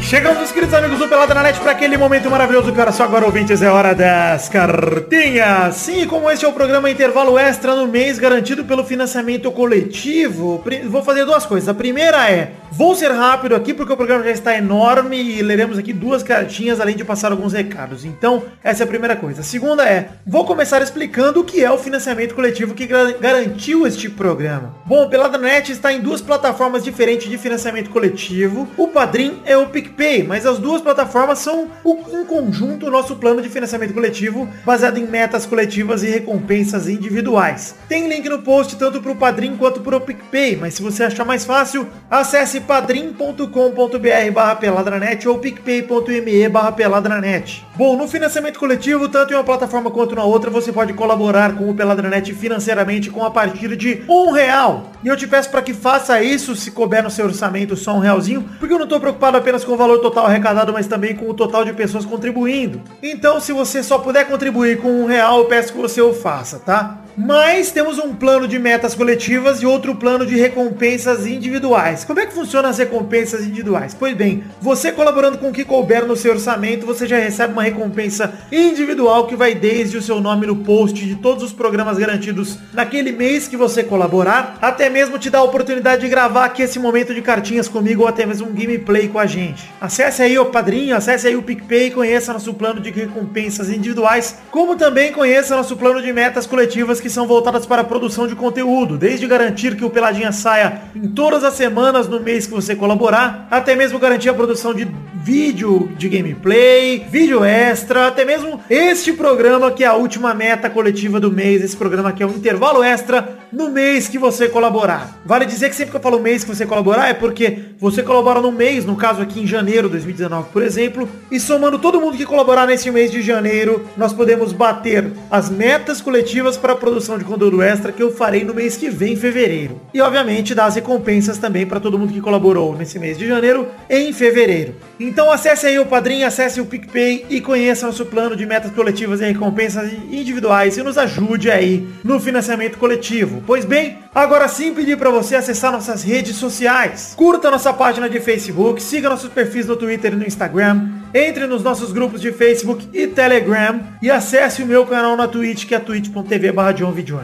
Chegamos, 0.01 0.51
queridos 0.51 0.73
amigos 0.73 0.97
do 0.97 1.07
Pelada 1.07 1.35
na 1.35 1.43
Net, 1.43 1.59
para 1.59 1.71
aquele 1.71 1.95
momento 1.95 2.31
maravilhoso 2.31 2.73
que 2.73 2.81
era 2.81 2.91
só 2.91 3.03
agora, 3.03 3.25
ouvintes, 3.25 3.61
é 3.61 3.69
hora 3.69 3.93
das 3.93 4.49
cartinhas. 4.49 5.75
Sim, 5.75 6.07
como 6.07 6.31
este 6.31 6.45
é 6.45 6.47
o 6.47 6.53
programa 6.53 6.89
Intervalo 6.89 7.37
Extra 7.37 7.75
no 7.75 7.87
mês, 7.87 8.17
garantido 8.17 8.65
pelo 8.65 8.83
financiamento 8.83 9.51
coletivo, 9.51 10.63
vou 10.89 11.03
fazer 11.03 11.25
duas 11.25 11.45
coisas. 11.45 11.69
A 11.69 11.75
primeira 11.75 12.27
é, 12.27 12.53
vou 12.71 12.95
ser 12.95 13.11
rápido 13.11 13.55
aqui, 13.55 13.71
porque 13.71 13.93
o 13.93 13.97
programa 13.97 14.23
já 14.23 14.31
está 14.31 14.57
enorme 14.57 15.21
e 15.21 15.43
leremos 15.43 15.77
aqui 15.77 15.93
duas 15.93 16.23
cartinhas, 16.23 16.79
além 16.79 16.95
de 16.95 17.03
passar 17.03 17.31
alguns 17.31 17.53
recados. 17.53 18.03
Então, 18.03 18.43
essa 18.63 18.83
é 18.83 18.85
a 18.85 18.87
primeira 18.87 19.15
coisa. 19.15 19.41
A 19.41 19.43
segunda 19.43 19.87
é, 19.87 20.09
vou 20.25 20.43
começar 20.43 20.81
explicando 20.81 21.41
o 21.41 21.43
que 21.43 21.63
é 21.63 21.69
o 21.69 21.77
financiamento 21.77 22.33
coletivo 22.33 22.73
que 22.73 22.87
garantiu 22.87 23.85
este 23.85 24.09
programa. 24.09 24.73
Bom, 24.87 25.03
o 25.03 25.09
Pelada 25.09 25.37
na 25.37 25.49
Net 25.49 25.71
está 25.71 25.93
em 25.93 25.99
duas 25.99 26.19
plataformas 26.21 26.83
diferentes 26.83 27.29
de 27.29 27.37
financiamento 27.37 27.91
coletivo. 27.91 28.67
O 28.75 28.87
Padrim 28.87 29.39
é 29.45 29.55
o 29.55 29.67
PicPay, 29.67 29.88
mas 30.27 30.45
as 30.45 30.59
duas 30.59 30.81
plataformas 30.81 31.39
são 31.39 31.67
em 31.85 32.25
conjunto 32.25 32.87
o 32.87 32.91
nosso 32.91 33.15
plano 33.15 33.41
de 33.41 33.49
financiamento 33.49 33.93
coletivo, 33.93 34.47
baseado 34.65 34.97
em 34.97 35.05
metas 35.05 35.45
coletivas 35.45 36.03
e 36.03 36.07
recompensas 36.07 36.87
individuais. 36.87 37.75
Tem 37.87 38.07
link 38.07 38.27
no 38.29 38.39
post 38.39 38.75
tanto 38.77 39.01
para 39.01 39.11
o 39.11 39.15
Padrim 39.15 39.55
quanto 39.57 39.81
para 39.81 39.97
o 39.97 40.01
PicPay, 40.01 40.55
mas 40.55 40.75
se 40.75 40.81
você 40.81 41.03
achar 41.03 41.25
mais 41.25 41.45
fácil, 41.45 41.87
acesse 42.09 42.59
padrim.com.br 42.61 44.31
barra 44.33 44.55
peladranet 44.55 45.27
ou 45.27 45.39
picpay.me 45.39 46.49
barra 46.49 46.71
peladranet. 46.71 47.65
Bom, 47.79 47.95
no 47.95 48.09
financiamento 48.09 48.59
coletivo, 48.59 49.07
tanto 49.07 49.31
em 49.31 49.37
uma 49.37 49.43
plataforma 49.43 49.89
quanto 49.89 50.13
na 50.13 50.23
outra, 50.25 50.49
você 50.49 50.69
pode 50.69 50.91
colaborar 50.91 51.55
com 51.55 51.69
o 51.69 51.73
Peladranet 51.73 52.33
financeiramente 52.33 53.09
com 53.09 53.23
a 53.23 53.31
partir 53.31 53.73
de 53.77 54.03
um 54.09 54.31
real. 54.31 54.91
E 55.01 55.07
eu 55.07 55.15
te 55.15 55.25
peço 55.25 55.49
para 55.49 55.61
que 55.61 55.73
faça 55.73 56.21
isso, 56.21 56.57
se 56.57 56.71
couber 56.71 57.01
no 57.01 57.09
seu 57.09 57.23
orçamento 57.23 57.77
só 57.77 57.95
um 57.95 57.99
realzinho, 57.99 58.43
porque 58.59 58.73
eu 58.73 58.77
não 58.77 58.83
estou 58.83 58.99
preocupado 58.99 59.37
apenas 59.37 59.63
com 59.63 59.77
valor 59.79 59.99
total 59.99 60.25
arrecadado, 60.25 60.71
mas 60.73 60.85
também 60.85 61.15
com 61.15 61.27
o 61.29 61.33
total 61.33 61.65
de 61.65 61.73
pessoas 61.73 62.05
contribuindo. 62.05 62.81
Então, 63.01 63.39
se 63.39 63.53
você 63.53 63.81
só 63.81 63.97
puder 63.97 64.27
contribuir 64.27 64.79
com 64.81 64.89
um 64.89 65.05
real, 65.05 65.39
eu 65.39 65.45
peço 65.45 65.73
que 65.73 65.79
você 65.79 66.01
o 66.01 66.13
faça, 66.13 66.59
tá? 66.59 66.99
Mas 67.21 67.69
temos 67.69 67.99
um 67.99 68.15
plano 68.15 68.47
de 68.47 68.57
metas 68.57 68.95
coletivas 68.95 69.61
e 69.61 69.65
outro 69.65 69.93
plano 69.93 70.25
de 70.25 70.37
recompensas 70.37 71.27
individuais. 71.27 72.05
Como 72.05 72.17
é 72.17 72.25
que 72.25 72.33
funcionam 72.33 72.69
as 72.69 72.77
recompensas 72.77 73.41
individuais? 73.41 73.93
Pois 73.93 74.15
bem, 74.15 74.45
você 74.61 74.89
colaborando 74.89 75.37
com 75.37 75.49
o 75.49 75.51
que 75.51 75.65
couber 75.65 76.05
no 76.05 76.15
seu 76.15 76.31
orçamento, 76.31 76.85
você 76.85 77.05
já 77.05 77.17
recebe 77.17 77.51
uma 77.51 77.63
recompensa 77.63 78.33
individual 78.49 79.27
que 79.27 79.35
vai 79.35 79.53
desde 79.53 79.97
o 79.97 80.01
seu 80.01 80.21
nome 80.21 80.47
no 80.47 80.55
post 80.63 81.05
de 81.05 81.15
todos 81.15 81.43
os 81.43 81.51
programas 81.51 81.97
garantidos 81.97 82.57
naquele 82.73 83.11
mês 83.11 83.49
que 83.49 83.57
você 83.57 83.83
colaborar, 83.83 84.57
até 84.61 84.89
mesmo 84.89 85.19
te 85.19 85.29
dar 85.29 85.39
a 85.39 85.43
oportunidade 85.43 86.03
de 86.03 86.07
gravar 86.07 86.45
aqui 86.45 86.61
esse 86.61 86.79
momento 86.79 87.13
de 87.13 87.21
cartinhas 87.21 87.67
comigo 87.67 88.03
ou 88.03 88.07
até 88.07 88.25
mesmo 88.25 88.47
um 88.47 88.53
gameplay 88.53 89.09
com 89.09 89.19
a 89.19 89.25
gente. 89.25 89.69
Acesse 89.81 90.21
aí 90.21 90.39
o 90.39 90.45
Padrinho, 90.45 90.95
acesse 90.95 91.27
aí 91.27 91.35
o 91.35 91.43
PicPay 91.43 91.87
e 91.87 91.91
conheça 91.91 92.31
nosso 92.31 92.53
plano 92.53 92.79
de 92.79 92.91
recompensas 92.91 93.69
individuais, 93.69 94.37
como 94.49 94.77
também 94.77 95.11
conheça 95.11 95.53
nosso 95.53 95.75
plano 95.75 96.01
de 96.01 96.13
metas 96.13 96.47
coletivas 96.47 97.01
que 97.01 97.08
são 97.09 97.27
voltadas 97.27 97.65
para 97.65 97.81
a 97.81 97.85
produção 97.85 98.27
de 98.27 98.35
conteúdo, 98.35 98.97
desde 98.97 99.27
garantir 99.27 99.75
que 99.75 99.85
o 99.85 99.89
Peladinha 99.89 100.31
saia 100.31 100.81
em 100.95 101.07
todas 101.07 101.43
as 101.43 101.53
semanas 101.53 102.07
no 102.07 102.19
mês 102.19 102.45
que 102.45 102.53
você 102.53 102.75
colaborar, 102.75 103.47
até 103.49 103.75
mesmo 103.75 103.99
garantir 103.99 104.29
a 104.29 104.33
produção 104.33 104.73
de 104.73 104.87
vídeo 105.21 105.91
de 105.97 106.07
gameplay, 106.07 107.05
vídeo 107.09 107.43
extra, 107.43 108.07
até 108.07 108.23
mesmo 108.23 108.59
este 108.69 109.13
programa 109.13 109.69
que 109.71 109.83
é 109.83 109.87
a 109.87 109.93
última 109.93 110.33
meta 110.33 110.69
coletiva 110.69 111.19
do 111.19 111.31
mês, 111.31 111.61
esse 111.61 111.75
programa 111.75 112.11
que 112.11 112.23
é 112.23 112.25
um 112.25 112.31
intervalo 112.31 112.81
extra 112.81 113.37
no 113.51 113.69
mês 113.69 114.07
que 114.07 114.17
você 114.17 114.47
colaborar. 114.47 115.19
Vale 115.25 115.45
dizer 115.45 115.69
que 115.69 115.75
sempre 115.75 115.91
que 115.91 115.97
eu 115.97 116.01
falo 116.01 116.19
mês 116.19 116.43
que 116.43 116.55
você 116.55 116.65
colaborar 116.65 117.09
é 117.09 117.13
porque 117.13 117.59
você 117.79 118.01
colabora 118.01 118.41
no 118.41 118.51
mês, 118.51 118.85
no 118.85 118.95
caso 118.95 119.21
aqui 119.21 119.41
em 119.41 119.47
janeiro 119.47 119.87
de 119.87 119.93
2019, 119.93 120.49
por 120.51 120.61
exemplo, 120.61 121.09
e 121.31 121.39
somando 121.39 121.79
todo 121.79 121.99
mundo 121.99 122.17
que 122.17 122.25
colaborar 122.25 122.65
nesse 122.67 122.89
mês 122.91 123.11
de 123.11 123.21
janeiro, 123.21 123.85
nós 123.97 124.13
podemos 124.13 124.53
bater 124.53 125.11
as 125.29 125.49
metas 125.49 126.01
coletivas 126.01 126.57
para 126.57 126.75
produção 126.89 127.19
de 127.19 127.23
conteúdo 127.23 127.61
extra 127.61 127.91
que 127.91 128.01
eu 128.01 128.11
farei 128.11 128.43
no 128.43 128.53
mês 128.53 128.75
que 128.75 128.89
vem, 128.89 129.13
em 129.13 129.15
fevereiro. 129.15 129.79
E 129.93 130.01
obviamente 130.01 130.55
dar 130.55 130.65
as 130.65 130.75
recompensas 130.75 131.37
também 131.37 131.65
para 131.65 131.79
todo 131.79 131.97
mundo 131.97 132.11
que 132.11 132.19
colaborou 132.19 132.75
nesse 132.75 132.97
mês 132.97 133.17
de 133.17 133.27
janeiro 133.27 133.67
em 133.89 134.11
fevereiro. 134.11 134.75
Então 134.99 135.31
acesse 135.31 135.67
aí 135.67 135.77
o 135.77 135.85
Padrinho, 135.85 136.25
acesse 136.25 136.59
o 136.59 136.65
PicPay 136.65 137.25
e 137.29 137.41
conheça 137.41 137.85
nosso 137.85 138.05
plano 138.05 138.35
de 138.35 138.45
metas 138.45 138.71
coletivas 138.71 139.21
e 139.21 139.25
recompensas 139.25 139.91
individuais 140.11 140.77
e 140.77 140.83
nos 140.83 140.97
ajude 140.97 141.51
aí 141.51 141.87
no 142.03 142.19
financiamento 142.19 142.77
coletivo. 142.77 143.43
Pois 143.45 143.65
bem, 143.65 143.99
agora 144.13 144.47
sim 144.47 144.73
pedir 144.73 144.97
para 144.97 145.11
você 145.11 145.35
acessar 145.35 145.71
nossas 145.71 146.03
redes 146.03 146.35
sociais. 146.35 147.13
Curta 147.15 147.51
nossa 147.51 147.71
página 147.71 148.09
de 148.09 148.19
Facebook, 148.19 148.81
siga 148.81 149.09
nossos 149.09 149.29
perfis 149.29 149.67
no 149.67 149.75
Twitter 149.75 150.13
e 150.13 150.15
no 150.15 150.25
Instagram, 150.25 150.89
entre 151.13 151.47
nos 151.47 151.63
nossos 151.63 151.91
grupos 151.91 152.21
de 152.21 152.31
Facebook 152.31 152.87
e 152.93 153.07
Telegram 153.07 153.81
e 154.01 154.09
acesse 154.09 154.63
o 154.63 154.65
meu 154.65 154.85
canal 154.85 155.15
na 155.15 155.27
Twitch, 155.27 155.65
que 155.65 155.75
é 155.75 155.79
twitch.tv 155.79 156.51
barra 156.51 156.75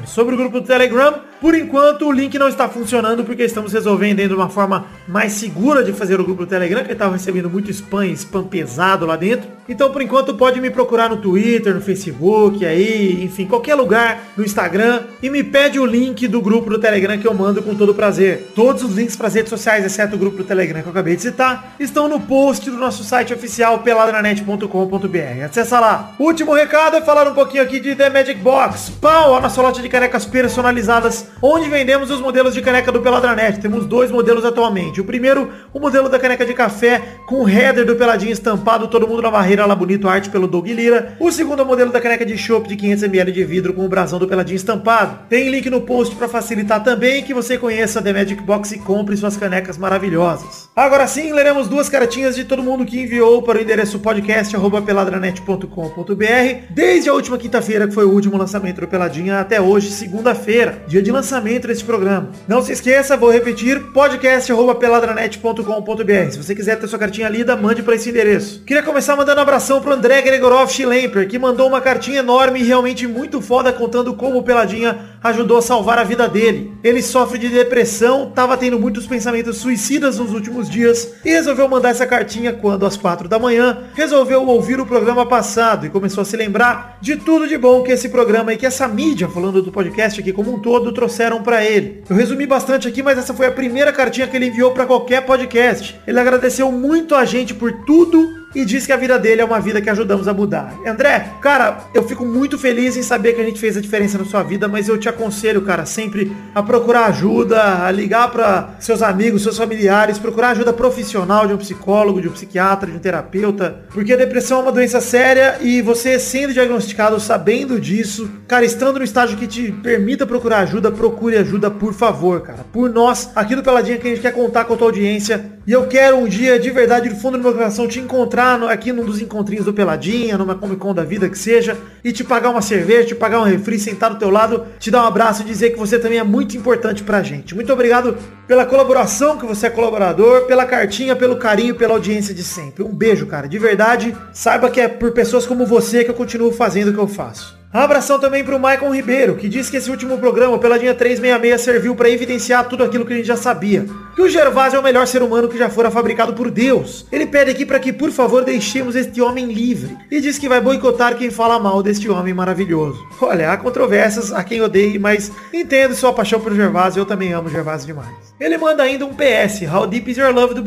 Sobre 0.05 0.35
o 0.35 0.37
grupo 0.37 0.59
do 0.59 0.67
Telegram, 0.67 1.21
por 1.41 1.55
enquanto 1.55 2.07
o 2.07 2.11
link 2.11 2.37
não 2.37 2.47
está 2.47 2.67
funcionando 2.67 3.23
porque 3.23 3.43
estamos 3.43 3.73
resolvendo 3.73 4.31
uma 4.31 4.49
forma 4.49 4.85
mais 5.07 5.33
segura 5.33 5.83
de 5.83 5.93
fazer 5.93 6.19
o 6.19 6.23
grupo 6.23 6.45
do 6.45 6.49
Telegram, 6.49 6.83
que 6.83 6.91
estava 6.91 7.13
recebendo 7.13 7.49
muito 7.49 7.71
spam, 7.71 8.05
spam 8.07 8.43
pesado 8.43 9.05
lá 9.05 9.15
dentro. 9.15 9.49
Então 9.67 9.91
por 9.91 10.01
enquanto 10.01 10.35
pode 10.35 10.61
me 10.61 10.69
procurar 10.69 11.09
no 11.09 11.17
Twitter, 11.17 11.73
no 11.73 11.81
Facebook, 11.81 12.65
aí, 12.65 13.23
enfim, 13.23 13.45
qualquer 13.45 13.75
lugar, 13.75 14.23
no 14.37 14.43
Instagram 14.43 15.01
e 15.21 15.29
me 15.29 15.43
pede 15.43 15.79
o 15.79 15.85
link 15.85 16.27
do 16.27 16.41
grupo 16.41 16.69
do 16.69 16.79
Telegram 16.79 17.17
que 17.17 17.27
eu 17.27 17.33
mando 17.33 17.61
com 17.61 17.75
todo 17.75 17.93
prazer. 17.93 18.51
Todos 18.55 18.83
os 18.83 18.95
links 18.95 19.15
para 19.15 19.27
as 19.27 19.33
redes 19.33 19.49
sociais, 19.49 19.83
exceto 19.85 20.15
o 20.15 20.19
grupo 20.19 20.37
do 20.37 20.43
Telegram 20.43 20.81
que 20.81 20.87
eu 20.87 20.91
acabei 20.91 21.15
de 21.15 21.21
citar, 21.21 21.75
estão 21.79 22.07
no 22.07 22.19
post 22.19 22.69
do 22.69 22.77
nosso 22.77 23.03
site 23.03 23.33
oficial 23.33 23.79
peladranet.com.br. 23.79 25.43
Acessa 25.43 25.79
lá. 25.79 26.13
Último 26.19 26.53
recado 26.53 26.97
é 26.97 27.01
falar 27.01 27.27
um 27.27 27.33
pouquinho 27.33 27.63
aqui 27.63 27.79
de 27.79 27.95
The 27.95 28.09
Magic 28.09 28.39
Box. 28.39 28.91
Pau, 29.01 29.35
a 29.35 29.41
nossa 29.41 29.61
loja 29.61 29.81
de 29.81 29.89
canecas 29.89 30.25
personalizadas, 30.25 31.24
onde 31.41 31.69
vendemos 31.69 32.09
os 32.09 32.19
modelos 32.19 32.53
de 32.53 32.61
caneca 32.61 32.91
do 32.91 33.01
Peladranet. 33.01 33.59
Temos 33.59 33.85
dois 33.85 34.11
modelos 34.11 34.45
atualmente. 34.45 35.01
O 35.01 35.05
primeiro, 35.05 35.49
o 35.73 35.79
modelo 35.79 36.09
da 36.09 36.19
caneca 36.19 36.45
de 36.45 36.53
café 36.53 37.01
com 37.25 37.43
o 37.43 37.49
header 37.49 37.85
do 37.85 37.95
Peladinho 37.95 38.31
estampado, 38.31 38.87
todo 38.87 39.07
mundo 39.07 39.21
na 39.21 39.31
barreira 39.31 39.65
lá 39.65 39.75
bonito, 39.75 40.07
arte 40.07 40.29
pelo 40.29 40.47
Doug 40.47 40.67
Lira. 40.67 41.15
O 41.19 41.31
segundo 41.31 41.59
é 41.59 41.63
o 41.63 41.65
modelo 41.65 41.91
da 41.91 42.01
caneca 42.01 42.25
de 42.25 42.37
chopp 42.37 42.67
de 42.67 42.75
500ml 42.75 43.31
de 43.31 43.43
vidro 43.43 43.73
com 43.73 43.85
o 43.85 43.89
brasão 43.89 44.19
do 44.19 44.27
Peladinho 44.27 44.55
estampado. 44.55 45.19
Tem 45.29 45.49
link 45.49 45.69
no 45.69 45.81
post 45.81 46.15
para 46.15 46.27
facilitar 46.27 46.83
também 46.83 47.23
que 47.23 47.33
você 47.33 47.57
conheça 47.57 47.99
a 47.99 48.01
The 48.01 48.13
Magic 48.13 48.41
Box 48.43 48.73
e 48.73 48.79
compre 48.79 49.17
suas 49.17 49.37
canecas 49.37 49.77
maravilhosas. 49.77 50.69
Agora 50.75 51.07
sim, 51.07 51.31
leremos 51.31 51.67
duas 51.67 51.89
cartinhas 51.89 52.35
de 52.35 52.43
todo 52.43 52.63
mundo 52.63 52.85
que 52.85 52.99
enviou 52.99 53.41
para 53.41 53.59
o 53.59 53.61
endereço 53.61 53.99
podcast@peladranet.com.br 53.99 56.65
desde 56.69 57.09
a 57.09 57.13
última 57.13 57.37
quinta-feira, 57.37 57.87
que 57.87 57.93
foi 57.93 58.05
o 58.05 58.11
último 58.11 58.37
lançamento 58.37 58.81
do 58.81 58.87
Peladinha, 58.87 59.39
até 59.39 59.61
hoje, 59.61 59.91
segunda-feira, 59.91 60.83
dia 60.87 61.01
de 61.01 61.11
lançamento 61.15 61.67
desse 61.67 61.83
programa. 61.83 62.29
Não 62.47 62.61
se 62.61 62.71
esqueça, 62.71 63.17
vou 63.17 63.31
repetir, 63.31 63.91
podcast@peladranet.com.br. 63.93 66.31
Se 66.31 66.37
você 66.37 66.53
quiser 66.53 66.79
ter 66.79 66.87
sua 66.87 66.99
cartinha 66.99 67.29
lida, 67.29 67.55
mande 67.55 67.81
para 67.81 67.95
esse 67.95 68.09
endereço. 68.09 68.61
Queria 68.65 68.83
começar 68.83 69.15
mandando 69.15 69.39
um 69.39 69.43
abração 69.43 69.81
pro 69.81 69.93
André 69.93 70.21
Gregorov 70.21 70.69
Schlemper, 70.69 71.27
que 71.27 71.39
mandou 71.39 71.67
uma 71.67 71.81
cartinha 71.81 72.19
enorme 72.19 72.59
e 72.59 72.63
realmente 72.63 73.07
muito 73.07 73.41
foda 73.41 73.71
contando 73.71 74.13
como 74.13 74.39
o 74.39 74.43
Peladinha 74.43 75.14
ajudou 75.25 75.57
a 75.57 75.61
salvar 75.61 75.97
a 75.97 76.03
vida 76.03 76.29
dele. 76.29 76.71
Ele 76.83 77.01
sofre 77.01 77.39
de 77.39 77.49
depressão, 77.49 78.31
tava 78.33 78.55
tendo 78.55 78.79
muitos 78.79 79.07
pensamentos 79.07 79.57
suicidas 79.57 80.19
nos 80.19 80.31
últimos 80.31 80.69
dias 80.69 81.13
e 81.25 81.29
resolveu 81.29 81.67
mandar 81.67 81.89
essa 81.89 82.05
cartinha 82.05 82.53
quando 82.53 82.85
às 82.85 82.95
quatro 82.95 83.27
da 83.27 83.39
manhã 83.39 83.85
resolveu 83.95 84.45
ouvir 84.45 84.79
o 84.79 84.85
programa 84.85 85.25
passado 85.25 85.85
e 85.85 85.89
começou 85.89 86.21
a 86.21 86.25
se 86.25 86.37
lembrar 86.37 86.99
de 87.01 87.15
tudo 87.15 87.47
de 87.47 87.57
bom 87.57 87.81
que 87.81 87.91
esse 87.91 88.09
programa 88.09 88.53
e 88.53 88.57
que 88.57 88.67
essa 88.67 88.87
mídia, 88.87 89.27
falando 89.27 89.63
do 89.63 89.71
podcast 89.71 90.19
aqui 90.19 90.31
como 90.31 90.53
um 90.53 90.59
todo, 90.59 90.93
trouxeram 90.93 91.41
para 91.41 91.65
ele. 91.65 92.03
Eu 92.07 92.15
resumi 92.15 92.45
bastante 92.45 92.87
aqui, 92.87 93.01
mas 93.01 93.17
essa 93.17 93.33
foi 93.33 93.47
a 93.47 93.51
primeira 93.51 93.91
cartinha 93.91 94.27
que 94.27 94.35
ele 94.35 94.47
enviou 94.47 94.71
para 94.71 94.85
qualquer 94.85 95.25
podcast. 95.25 95.99
Ele 96.05 96.19
agradeceu 96.19 96.71
muito 96.71 97.15
a 97.15 97.25
gente 97.25 97.53
por 97.53 97.73
tudo 97.85 98.44
e 98.55 98.63
diz 98.63 98.85
que 98.87 98.93
a 98.93 98.97
vida 98.97 99.19
dele 99.19 99.41
é 99.41 99.45
uma 99.45 99.59
vida 99.59 99.81
que 99.81 99.89
ajudamos 99.89 100.27
a 100.27 100.33
mudar. 100.33 100.73
André, 100.85 101.33
cara, 101.41 101.79
eu 101.93 102.03
fico 102.07 102.25
muito 102.25 102.57
feliz 102.57 102.95
em 102.95 103.03
saber 103.03 103.33
que 103.33 103.41
a 103.41 103.43
gente 103.43 103.59
fez 103.59 103.75
a 103.75 103.81
diferença 103.81 104.17
na 104.17 104.25
sua 104.25 104.41
vida, 104.41 104.67
mas 104.67 104.87
eu 104.87 104.97
te 104.97 105.09
aconselho, 105.09 105.61
cara, 105.61 105.85
sempre 105.85 106.35
a 106.53 106.63
procurar 106.63 107.05
ajuda, 107.07 107.85
a 107.85 107.91
ligar 107.91 108.31
para 108.31 108.75
seus 108.79 109.01
amigos, 109.01 109.43
seus 109.43 109.57
familiares, 109.57 110.17
procurar 110.17 110.49
ajuda 110.49 110.71
profissional 110.71 111.45
de 111.45 111.53
um 111.53 111.57
psicólogo, 111.57 112.21
de 112.21 112.29
um 112.29 112.31
psiquiatra, 112.31 112.89
de 112.89 112.97
um 112.97 112.99
terapeuta, 112.99 113.81
porque 113.89 114.13
a 114.13 114.17
depressão 114.17 114.59
é 114.59 114.61
uma 114.63 114.71
doença 114.71 115.01
séria 115.01 115.57
e 115.61 115.81
você 115.81 116.17
sendo 116.17 116.53
diagnosticado, 116.53 117.19
sabendo 117.19 117.79
disso, 117.79 118.29
cara, 118.47 118.63
estando 118.63 118.99
no 118.99 119.05
estágio 119.05 119.37
que 119.37 119.47
te 119.47 119.71
permita 119.71 120.25
procurar 120.25 120.59
ajuda, 120.59 120.91
procure 120.91 121.37
ajuda, 121.37 121.69
por 121.69 121.93
favor, 121.93 122.41
cara. 122.41 122.65
Por 122.71 122.89
nós, 122.89 123.31
aqui 123.35 123.55
do 123.55 123.63
Peladinha 123.63 123.97
que 123.97 124.07
a 124.07 124.09
gente 124.11 124.21
quer 124.21 124.31
contar 124.31 124.65
com 124.65 124.73
a 124.73 124.77
tua 124.77 124.87
audiência, 124.87 125.54
e 125.67 125.71
eu 125.71 125.87
quero 125.87 126.17
um 126.17 126.27
dia, 126.27 126.59
de 126.59 126.69
verdade, 126.69 127.09
do 127.09 127.15
fundo 127.15 127.37
do 127.37 127.43
meu 127.43 127.53
coração, 127.53 127.87
te 127.87 127.99
encontrar 127.99 128.59
no, 128.59 128.67
aqui 128.67 128.91
num 128.91 129.03
dos 129.03 129.19
encontrinhos 129.19 129.65
do 129.65 129.73
Peladinha, 129.73 130.37
numa 130.37 130.53
Comic 130.53 130.79
Con 130.79 130.93
da 130.93 131.03
vida 131.03 131.27
que 131.27 131.37
seja, 131.37 131.75
e 132.03 132.11
te 132.11 132.23
pagar 132.23 132.51
uma 132.51 132.61
cerveja, 132.61 133.07
te 133.07 133.15
pagar 133.15 133.39
um 133.39 133.43
refri, 133.43 133.79
sentar 133.79 134.11
do 134.11 134.19
teu 134.19 134.29
lado, 134.29 134.65
te 134.77 134.91
dar 134.91 135.03
um 135.03 135.07
abraço 135.07 135.41
e 135.41 135.45
dizer 135.45 135.71
que 135.71 135.79
você 135.79 135.97
também 135.97 136.19
é 136.19 136.23
muito 136.23 136.55
importante 136.55 137.03
pra 137.03 137.23
gente. 137.23 137.55
Muito 137.55 137.73
obrigado 137.73 138.15
pela 138.47 138.63
colaboração, 138.65 139.37
que 139.37 139.45
você 139.45 139.65
é 139.65 139.69
colaborador, 139.71 140.45
pela 140.45 140.65
cartinha, 140.65 141.15
pelo 141.15 141.37
carinho, 141.37 141.73
pela 141.73 141.93
audiência 141.93 142.33
de 142.33 142.43
sempre. 142.43 142.83
Um 142.83 142.93
beijo, 142.93 143.25
cara. 143.25 143.47
De 143.47 143.57
verdade, 143.57 144.15
saiba 144.31 144.69
que 144.69 144.79
é 144.79 144.87
por 144.87 145.13
pessoas 145.13 145.47
como 145.47 145.65
você 145.65 146.03
que 146.03 146.11
eu 146.11 146.15
continuo 146.15 146.51
fazendo 146.51 146.89
o 146.89 146.93
que 146.93 146.99
eu 146.99 147.07
faço. 147.07 147.57
Abração 147.71 148.19
também 148.19 148.43
pro 148.43 148.59
Maicon 148.59 148.93
Ribeiro, 148.93 149.35
que 149.35 149.49
disse 149.49 149.69
que 149.69 149.77
esse 149.77 149.91
último 149.91 150.17
programa, 150.17 150.57
Peladinha 150.57 150.93
366, 150.93 151.61
serviu 151.61 151.95
para 151.95 152.09
evidenciar 152.09 152.67
tudo 152.69 152.83
aquilo 152.83 153.05
que 153.05 153.13
a 153.13 153.17
gente 153.17 153.27
já 153.27 153.35
sabia. 153.35 153.85
Que 154.15 154.21
o 154.21 154.29
Gervásio 154.29 154.77
é 154.77 154.79
o 154.79 154.83
melhor 154.83 155.05
ser 155.07 155.21
humano 155.21 155.49
que 155.49 155.57
já 155.57 155.69
fora 155.69 155.91
fabricado 155.91 156.33
por 156.33 156.49
Deus. 156.49 157.05
Ele 157.11 157.25
pede 157.25 157.51
aqui 157.51 157.65
para 157.65 157.79
que, 157.79 157.91
por 157.91 158.11
favor, 158.11 158.45
deixemos 158.45 158.95
este 158.95 159.19
homem 159.19 159.51
livre. 159.51 159.97
E 160.09 160.21
diz 160.21 160.37
que 160.37 160.47
vai 160.47 160.61
boicotar 160.61 161.17
quem 161.17 161.29
fala 161.29 161.59
mal 161.59 161.83
deste 161.83 162.09
homem 162.09 162.33
maravilhoso. 162.33 162.97
Olha, 163.19 163.51
há 163.51 163.57
controvérsias, 163.57 164.31
a 164.31 164.41
quem 164.41 164.61
odeie, 164.61 164.97
mas 164.97 165.29
entendo 165.53 165.93
sua 165.95 166.13
paixão 166.13 166.39
pelo 166.39 166.55
Gervásio, 166.55 167.01
eu 167.01 167.05
também 167.05 167.33
amo 167.33 167.49
o 167.49 167.51
Gervásio 167.51 167.87
demais. 167.87 168.33
Ele 168.39 168.57
manda 168.57 168.83
ainda 168.83 169.05
um 169.05 169.13
PS, 169.13 169.63
How 169.69 169.85
Deep 169.85 170.11
Is 170.11 170.17
Your 170.17 170.33
Love 170.33 170.53
do 170.53 170.63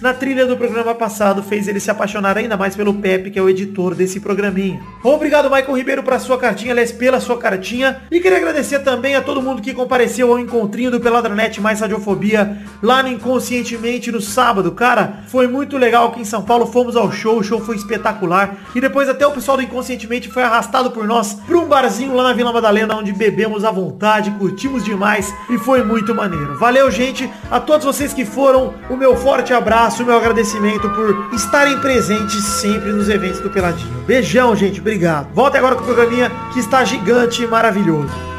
na 0.00 0.14
trilha 0.14 0.46
do 0.46 0.56
programa 0.56 0.94
passado, 0.94 1.42
fez 1.42 1.68
ele 1.68 1.80
se 1.80 1.90
apaixonar 1.90 2.36
ainda 2.36 2.56
mais 2.56 2.74
pelo 2.74 2.94
Pepe, 2.94 3.30
que 3.30 3.38
é 3.38 3.42
o 3.42 3.48
editor 3.48 3.94
desse 3.94 4.20
programinha. 4.20 4.80
Obrigado, 5.02 5.50
Maicon 5.50 5.76
Ribeiro, 5.76 6.02
para 6.02 6.18
sua 6.18 6.38
cartinha, 6.48 6.72
aliás, 6.72 6.90
pela 6.90 7.20
sua 7.20 7.36
cartinha. 7.38 8.00
E 8.10 8.20
queria 8.20 8.38
agradecer 8.38 8.78
também 8.78 9.14
a 9.14 9.20
todo 9.20 9.42
mundo 9.42 9.60
que 9.60 9.74
compareceu 9.74 10.30
ao 10.30 10.38
encontrinho 10.38 10.90
do 10.90 10.98
Peladranet 10.98 11.60
mais 11.60 11.80
Radiofobia 11.80 12.58
lá 12.82 13.02
no 13.02 13.08
Inconscientemente 13.08 14.10
no 14.10 14.20
sábado. 14.20 14.72
Cara, 14.72 15.24
foi 15.28 15.46
muito 15.46 15.76
legal 15.76 16.08
aqui 16.08 16.20
em 16.20 16.24
São 16.24 16.42
Paulo. 16.42 16.66
Fomos 16.66 16.96
ao 16.96 17.12
show, 17.12 17.38
o 17.38 17.44
show 17.44 17.60
foi 17.60 17.76
espetacular. 17.76 18.56
E 18.74 18.80
depois 18.80 19.08
até 19.08 19.26
o 19.26 19.32
pessoal 19.32 19.56
do 19.58 19.62
Inconscientemente 19.62 20.30
foi 20.30 20.42
arrastado 20.42 20.90
por 20.90 21.06
nós 21.06 21.34
para 21.34 21.58
um 21.58 21.66
barzinho 21.66 22.14
lá 22.14 22.24
na 22.24 22.32
Vila 22.32 22.52
Madalena, 22.52 22.96
onde 22.96 23.12
bebemos 23.12 23.64
à 23.64 23.70
vontade, 23.70 24.30
curtimos 24.32 24.84
demais 24.84 25.32
e 25.50 25.58
foi 25.58 25.84
muito 25.84 26.14
maneiro. 26.14 26.58
Valeu, 26.58 26.90
gente. 26.90 27.30
A 27.50 27.60
todos 27.60 27.84
vocês 27.84 28.14
que 28.14 28.24
foram, 28.24 28.74
o 28.88 28.96
meu 28.96 29.16
forte 29.16 29.52
abraço, 29.52 30.02
o 30.02 30.06
meu 30.06 30.16
agradecimento 30.16 30.88
por 30.90 31.34
estarem 31.34 31.78
presentes 31.78 32.42
sempre 32.44 32.90
nos 32.92 33.08
eventos 33.08 33.40
do 33.40 33.50
Peladinho. 33.50 33.98
Beijão, 34.06 34.56
gente. 34.56 34.80
Obrigado. 34.80 35.28
Volta 35.34 35.58
agora 35.58 35.74
com 35.74 35.82
o 35.82 35.84
programinha 35.84 36.27
que 36.52 36.60
está 36.60 36.84
gigante 36.84 37.42
e 37.42 37.46
maravilhoso. 37.46 38.37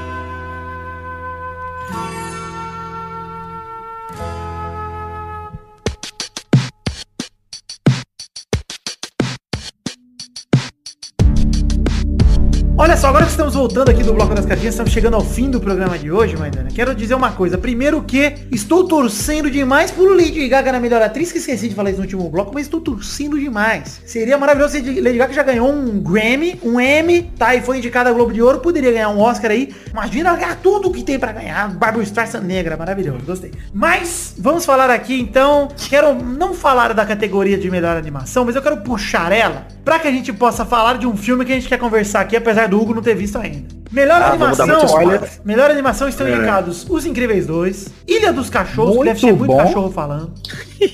Olha 12.81 12.95
só, 12.95 13.07
agora 13.07 13.25
que 13.25 13.31
estamos 13.31 13.55
voltando 13.55 13.89
aqui 13.89 14.01
do 14.03 14.13
Bloco 14.13 14.33
das 14.33 14.45
Cartinhas, 14.45 14.73
estamos 14.73 14.93
chegando 14.93 15.15
ao 15.15 15.21
fim 15.21 15.51
do 15.51 15.59
programa 15.59 15.99
de 15.99 16.09
hoje, 16.09 16.37
Maidana. 16.37 16.69
Quero 16.73 16.95
dizer 16.95 17.13
uma 17.13 17.29
coisa. 17.29 17.57
Primeiro 17.57 18.01
que 18.01 18.35
estou 18.53 18.87
torcendo 18.87 19.51
demais 19.51 19.91
por 19.91 20.15
Lady 20.15 20.47
Gaga 20.47 20.71
na 20.71 20.79
melhor 20.79 21.01
atriz, 21.01 21.29
que 21.29 21.39
esqueci 21.39 21.67
de 21.67 21.75
falar 21.75 21.89
isso 21.89 21.99
no 21.99 22.05
último 22.05 22.29
bloco, 22.29 22.53
mas 22.53 22.67
estou 22.67 22.79
torcendo 22.79 23.37
demais. 23.37 24.01
Seria 24.05 24.37
maravilhoso 24.37 24.77
se 24.77 25.01
Lady 25.01 25.17
Gaga 25.17 25.33
já 25.33 25.43
ganhou 25.43 25.69
um 25.69 25.99
Grammy, 25.99 26.57
um 26.63 26.79
Emmy, 26.79 27.23
tá? 27.37 27.53
E 27.53 27.59
foi 27.59 27.79
indicada 27.79 28.11
a 28.11 28.13
Globo 28.13 28.31
de 28.31 28.41
Ouro, 28.41 28.59
poderia 28.59 28.93
ganhar 28.93 29.09
um 29.09 29.19
Oscar 29.19 29.51
aí. 29.51 29.75
Imagina 29.91 30.33
ganhar 30.37 30.55
tudo 30.63 30.89
que 30.89 31.03
tem 31.03 31.19
pra 31.19 31.33
ganhar. 31.33 31.67
Barbara 31.71 32.01
Streisand 32.03 32.43
negra, 32.43 32.77
maravilhoso, 32.77 33.19
gostei. 33.25 33.51
Mas, 33.73 34.35
vamos 34.37 34.65
falar 34.65 34.89
aqui 34.89 35.19
então, 35.19 35.67
quero 35.89 36.15
não 36.15 36.53
falar 36.53 36.93
da 36.93 37.05
categoria 37.05 37.57
de 37.57 37.69
melhor 37.69 37.97
animação, 37.97 38.45
mas 38.45 38.55
eu 38.55 38.61
quero 38.61 38.77
puxar 38.77 39.33
ela 39.33 39.67
pra 39.83 39.99
que 39.99 40.07
a 40.07 40.11
gente 40.11 40.31
possa 40.31 40.63
falar 40.63 40.97
de 40.97 41.07
um 41.07 41.17
filme 41.17 41.43
que 41.43 41.51
a 41.51 41.55
gente 41.55 41.67
quer 41.67 41.79
conversar 41.79 42.21
aqui, 42.21 42.37
apesar 42.37 42.68
do 42.69 42.79
Hugo 42.81 42.93
não 42.93 43.01
ter 43.01 43.15
visto 43.15 43.37
ainda. 43.37 43.67
Melhor 43.91 44.21
Ah, 44.21 44.29
animação, 44.29 44.67
olha, 44.93 45.21
melhor 45.43 45.71
animação 45.71 46.07
estão 46.07 46.27
É. 46.27 46.31
indicados 46.35 46.85
Os 46.87 47.05
Incríveis 47.07 47.47
2, 47.47 47.87
Ilha 48.07 48.31
dos 48.31 48.47
Cachorros, 48.49 48.91
que 48.91 48.97
Muito 48.97 49.07
deve 49.07 49.19
ser 49.19 49.33
muito 49.33 49.47
bom. 49.47 49.57
cachorro 49.57 49.91
falando. 49.91 50.31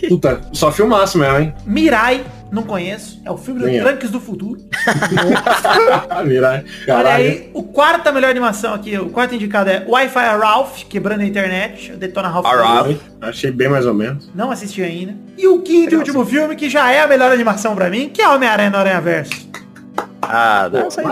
Puta, 0.08 0.42
só 0.54 0.72
filmaço 0.72 1.18
mesmo, 1.18 1.38
hein? 1.38 1.54
Mirai, 1.68 2.24
não 2.50 2.64
conheço, 2.64 3.22
é 3.26 3.30
o 3.30 3.36
filme 3.38 3.60
do. 3.60 3.68
Tranques 3.84 4.10
do 4.10 4.20
Futuro. 4.22 4.62
Mirai. 6.26 6.64
Olha 6.88 7.14
aí, 7.16 7.50
o 7.54 7.64
quarta 7.64 8.12
melhor 8.14 8.30
animação 8.30 8.74
aqui, 8.74 8.98
o 8.98 9.10
quarto 9.10 9.36
indicado 9.36 9.70
é 9.70 9.84
Wi-Fi 9.88 10.38
Ralph, 10.38 10.84
quebrando 10.90 11.22
a 11.22 11.26
internet, 11.26 11.92
Detona 11.98 12.30
Ralph. 12.30 12.46
A 12.46 12.56
Ralph. 12.56 12.96
Achei 13.22 13.52
bem 13.52 13.68
mais 13.70 13.86
ou 13.86 13.94
menos. 13.94 14.30
Não 14.34 14.52
assisti 14.52 14.82
ainda. 14.82 15.16
E 15.38 15.48
o 15.48 15.62
quinto 15.62 15.94
e 15.96 15.98
último 15.98 16.26
filme, 16.26 16.56
que 16.56 16.70
já 16.70 16.90
é 16.92 17.02
a 17.02 17.08
melhor 17.08 17.32
animação 17.32 17.76
pra 17.76 17.90
mim, 17.90 18.10
que 18.14 18.22
é 18.22 18.30
Homem-Aranha 18.30 18.70
no 18.70 18.78
Aranha 18.78 19.02
Verso. 19.02 19.50
Ah, 20.30 20.70
não, 20.72 20.88
isso 20.88 21.00
aí. 21.00 21.06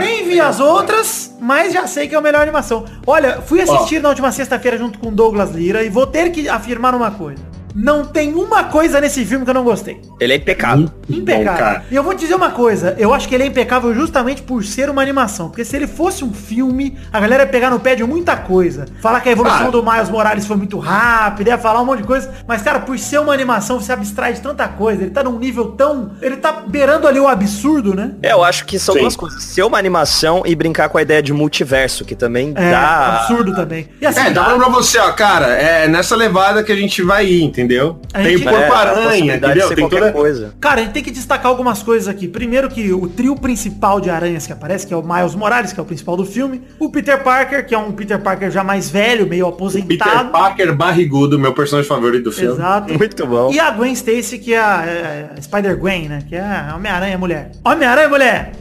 Nem 0.00 0.28
vi 0.28 0.40
as 0.40 0.60
outras, 0.60 1.34
mas 1.40 1.72
já 1.72 1.86
sei 1.86 2.08
que 2.08 2.14
é 2.14 2.18
a 2.18 2.20
melhor 2.20 2.42
animação. 2.42 2.84
Olha, 3.06 3.40
fui 3.42 3.60
assistir 3.60 4.00
na 4.00 4.08
última 4.10 4.30
sexta-feira 4.32 4.76
junto 4.78 4.98
com 4.98 5.12
Douglas 5.12 5.50
Lira 5.52 5.82
e 5.82 5.88
vou 5.88 6.06
ter 6.06 6.30
que 6.30 6.48
afirmar 6.48 6.94
uma 6.94 7.10
coisa. 7.10 7.42
Não 7.76 8.04
tem 8.06 8.32
uma 8.34 8.64
coisa 8.64 9.00
nesse 9.00 9.22
filme 9.24 9.44
que 9.44 9.50
eu 9.50 9.54
não 9.54 9.62
gostei. 9.62 10.00
Ele 10.18 10.32
é 10.32 10.36
impecável. 10.36 10.90
Impecável. 11.10 11.52
Bom, 11.52 11.58
cara. 11.58 11.84
e 11.90 11.94
eu 11.94 12.02
vou 12.02 12.14
te 12.14 12.20
dizer 12.20 12.34
uma 12.34 12.50
coisa, 12.50 12.96
eu 12.98 13.12
acho 13.12 13.28
que 13.28 13.34
ele 13.34 13.44
é 13.44 13.46
impecável 13.46 13.94
justamente 13.94 14.40
por 14.42 14.64
ser 14.64 14.88
uma 14.88 15.02
animação. 15.02 15.48
Porque 15.50 15.62
se 15.64 15.76
ele 15.76 15.86
fosse 15.86 16.24
um 16.24 16.32
filme, 16.32 16.96
a 17.12 17.20
galera 17.20 17.42
ia 17.42 17.48
pegar 17.48 17.68
no 17.70 17.78
pé 17.78 17.94
de 17.94 18.02
muita 18.02 18.34
coisa. 18.34 18.86
Falar 19.02 19.20
que 19.20 19.28
a 19.28 19.32
evolução 19.32 19.66
Ah. 19.66 19.70
do 19.70 19.82
Miles 19.82 20.08
Morales 20.08 20.46
foi 20.46 20.56
muito 20.56 20.78
rápida, 20.78 21.50
ia 21.50 21.58
falar 21.58 21.82
um 21.82 21.84
monte 21.84 22.00
de 22.00 22.06
coisa. 22.06 22.32
Mas, 22.48 22.62
cara, 22.62 22.80
por 22.80 22.98
ser 22.98 23.18
uma 23.20 23.32
animação, 23.34 23.78
você 23.78 23.92
abstrai 23.92 24.32
de 24.32 24.40
tanta 24.40 24.66
coisa. 24.68 25.02
Ele 25.02 25.10
tá 25.10 25.22
num 25.22 25.38
nível 25.38 25.72
tão. 25.72 26.12
Ele 26.22 26.36
tá 26.38 26.52
beirando 26.66 27.06
ali 27.06 27.20
o 27.20 27.28
absurdo, 27.28 27.94
né? 27.94 28.12
É, 28.22 28.32
eu 28.32 28.42
acho 28.42 28.64
que 28.64 28.78
são 28.78 28.94
Sim. 28.94 29.02
duas 29.02 29.16
coisas. 29.16 29.42
Ser 29.42 29.62
uma 29.64 29.76
animação 29.78 30.42
e 30.46 30.54
brincar 30.54 30.88
com 30.88 30.96
a 30.96 31.02
ideia 31.02 31.22
de 31.22 31.32
multiverso, 31.34 32.04
que 32.06 32.14
também 32.14 32.54
É, 32.56 32.70
dá. 32.70 33.16
absurdo 33.20 33.54
também. 33.54 33.86
E 34.00 34.06
assim, 34.06 34.20
É, 34.20 34.30
dá 34.30 34.44
pra 34.54 34.68
você, 34.68 34.98
ó, 34.98 35.12
cara, 35.12 35.48
é 35.48 35.86
nessa 35.86 36.16
levada 36.16 36.62
que 36.64 36.72
a 36.72 36.76
gente 36.76 37.02
vai 37.02 37.26
ir, 37.26 37.42
entendeu? 37.42 37.65
A 38.14 38.22
Tem 38.22 38.38
gente- 38.38 38.46
É, 38.46 38.50
a 38.50 38.52
porco-aranha, 38.52 39.08
possibilidade 39.08 39.40
de 39.40 39.46
entendeu? 39.60 39.68
Tem 39.68 39.76
qualquer 39.84 39.98
toda... 39.98 40.12
coisa. 40.12 40.54
Cara, 40.60 40.80
a 40.80 40.84
gente 40.84 40.92
tem 40.92 41.02
que 41.02 41.10
destacar 41.10 41.46
algumas 41.46 41.82
coisas 41.82 42.08
aqui. 42.08 42.28
Primeiro 42.28 42.68
que 42.68 42.92
o 42.92 43.08
trio 43.08 43.34
principal 43.36 44.00
de 44.00 44.08
aranhas 44.10 44.46
que 44.46 44.52
aparece, 44.52 44.86
que 44.86 44.94
é 44.94 44.96
o 44.96 45.02
Miles 45.02 45.34
Morales, 45.34 45.72
que 45.72 45.80
é 45.80 45.82
o 45.82 45.86
principal 45.86 46.16
do 46.16 46.24
filme. 46.24 46.62
O 46.78 46.90
Peter 46.90 47.22
Parker, 47.22 47.66
que 47.66 47.74
é 47.74 47.78
um 47.78 47.92
Peter 47.92 48.18
Parker 48.20 48.50
já 48.50 48.62
mais 48.64 48.90
velho, 48.90 49.26
meio 49.26 49.44
Peter 49.46 49.54
aposentado. 49.56 50.30
Parker 50.30 50.74
barrigudo, 50.74 51.38
meu 51.38 51.52
personagem 51.52 51.88
favorito 51.88 52.24
do 52.24 52.32
filme. 52.32 52.54
Exato. 52.54 52.92
Muito 52.94 53.26
bom. 53.26 53.50
E 53.52 53.58
a 53.60 53.70
Gwen 53.70 53.92
Stacy, 53.92 54.38
que 54.38 54.54
é 54.54 54.58
a, 54.60 54.84
é 54.86 55.30
a 55.36 55.42
Spider-Gwen, 55.42 56.08
né? 56.08 56.22
Que 56.28 56.36
é 56.36 56.40
a 56.40 56.74
Homem-Aranha 56.76 57.18
Mulher. 57.18 57.50
Homem-Aranha 57.64 58.08
Mulher! 58.08 58.52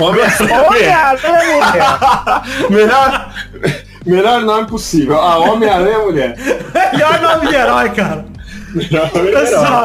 Homem-Aranha. 0.00 1.14
melhor, 2.70 3.34
melhor 4.06 4.40
nome 4.42 4.66
possível. 4.68 5.16
A 5.20 5.38
Homem-Aranha 5.38 5.98
Mulher. 5.98 6.36
Melhor 6.92 7.20
nome 7.20 7.48
de 7.48 7.54
herói, 7.54 7.90
cara. 7.90 8.24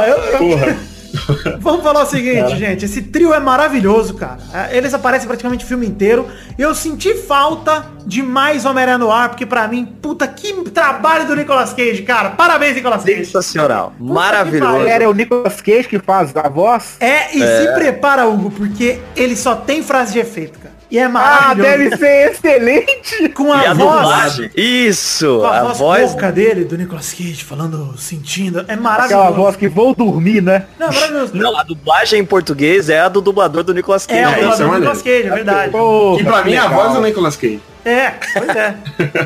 Eu- 0.07 0.37
Porra. 0.37 0.77
Vamos 1.59 1.81
falar 1.83 2.03
o 2.03 2.05
seguinte, 2.05 2.55
gente. 2.55 2.85
Esse 2.85 3.01
trio 3.01 3.33
é 3.33 3.39
maravilhoso, 3.39 4.13
cara. 4.13 4.37
É, 4.53 4.77
Eles 4.77 4.93
aparecem 4.93 5.27
praticamente 5.27 5.65
o 5.65 5.67
filme 5.67 5.87
inteiro. 5.87 6.27
Eu 6.57 6.75
senti 6.75 7.15
falta 7.15 7.85
de 8.05 8.21
mais 8.21 8.65
Homem-Aranha 8.65 8.97
no 8.99 9.11
ar, 9.11 9.29
porque 9.29 9.45
pra 9.45 9.67
mim, 9.67 9.85
puta, 10.01 10.27
que 10.27 10.53
trabalho 10.69 11.25
do 11.25 11.35
Nicolas 11.35 11.73
Cage, 11.73 12.03
cara. 12.03 12.29
Parabéns, 12.31 12.75
Nicolas 12.75 13.03
Cage. 13.03 13.25
Sensacional. 13.25 13.93
que 13.97 14.03
Maravilhoso. 14.03 14.87
Era 14.87 15.09
o 15.09 15.13
Nicolas 15.13 15.61
Cage 15.61 15.87
que 15.87 15.99
faz 15.99 16.35
a 16.35 16.47
voz. 16.47 16.97
É, 16.99 17.35
e 17.35 17.39
se 17.39 17.73
prepara, 17.73 18.27
Hugo, 18.27 18.51
porque 18.51 18.99
ele 19.15 19.35
só 19.35 19.55
tem 19.55 19.81
frase 19.81 20.13
de 20.13 20.19
efeito, 20.19 20.59
cara. 20.59 20.78
E 20.91 20.97
é 20.97 21.03
Ah, 21.03 21.09
maravilhoso. 21.09 21.61
deve 21.69 21.97
ser 21.97 22.31
excelente. 22.31 23.29
Com 23.29 23.53
a, 23.53 23.63
E 23.63 23.65
a 23.67 23.73
voz... 23.73 24.01
dublagem. 24.01 24.49
Isso. 24.55 25.39
Com 25.39 25.45
a, 25.45 25.59
A 25.59 25.63
voz, 25.73 26.13
voz. 26.13 26.33
dele, 26.33 26.65
do 26.65 26.77
Nicolas 26.77 27.13
Cage, 27.13 27.43
falando, 27.43 27.93
sentindo. 27.97 28.59
É 28.59 28.61
Aquela 28.63 28.81
maravilhoso. 28.81 29.33
voz 29.33 29.55
que 29.55 29.67
vou 29.67 29.93
dormir, 29.93 30.41
né? 30.41 30.65
Não, 30.79 30.87
é 30.87 30.91
maravilhoso. 30.91 31.31
Não, 31.35 31.57
a 31.57 31.63
dublagem 31.63 32.19
em 32.19 32.25
português 32.25 32.89
é 32.89 32.99
a 33.01 33.07
do 33.09 33.21
dublador 33.21 33.63
do 33.63 33.73
Nicolas 33.73 34.05
Cage. 34.05 34.19
É, 34.19 34.27
o 34.27 34.31
isso 34.31 34.39
é 34.39 34.43
dublador 34.49 34.67
do. 34.71 34.79
Nicolas 34.79 35.01
Cage, 35.01 35.27
é 35.27 35.29
verdade. 35.31 35.71
Porra, 35.71 36.21
E 36.21 36.23
pra 36.23 36.43
mim 36.43 36.53
é 36.53 36.57
a 36.57 36.67
voz 36.67 36.93
do 36.93 37.01
Nicolas 37.01 37.35
Cage. 37.35 37.61
É, 37.85 38.13
pois 38.33 38.49
é. 38.49 38.75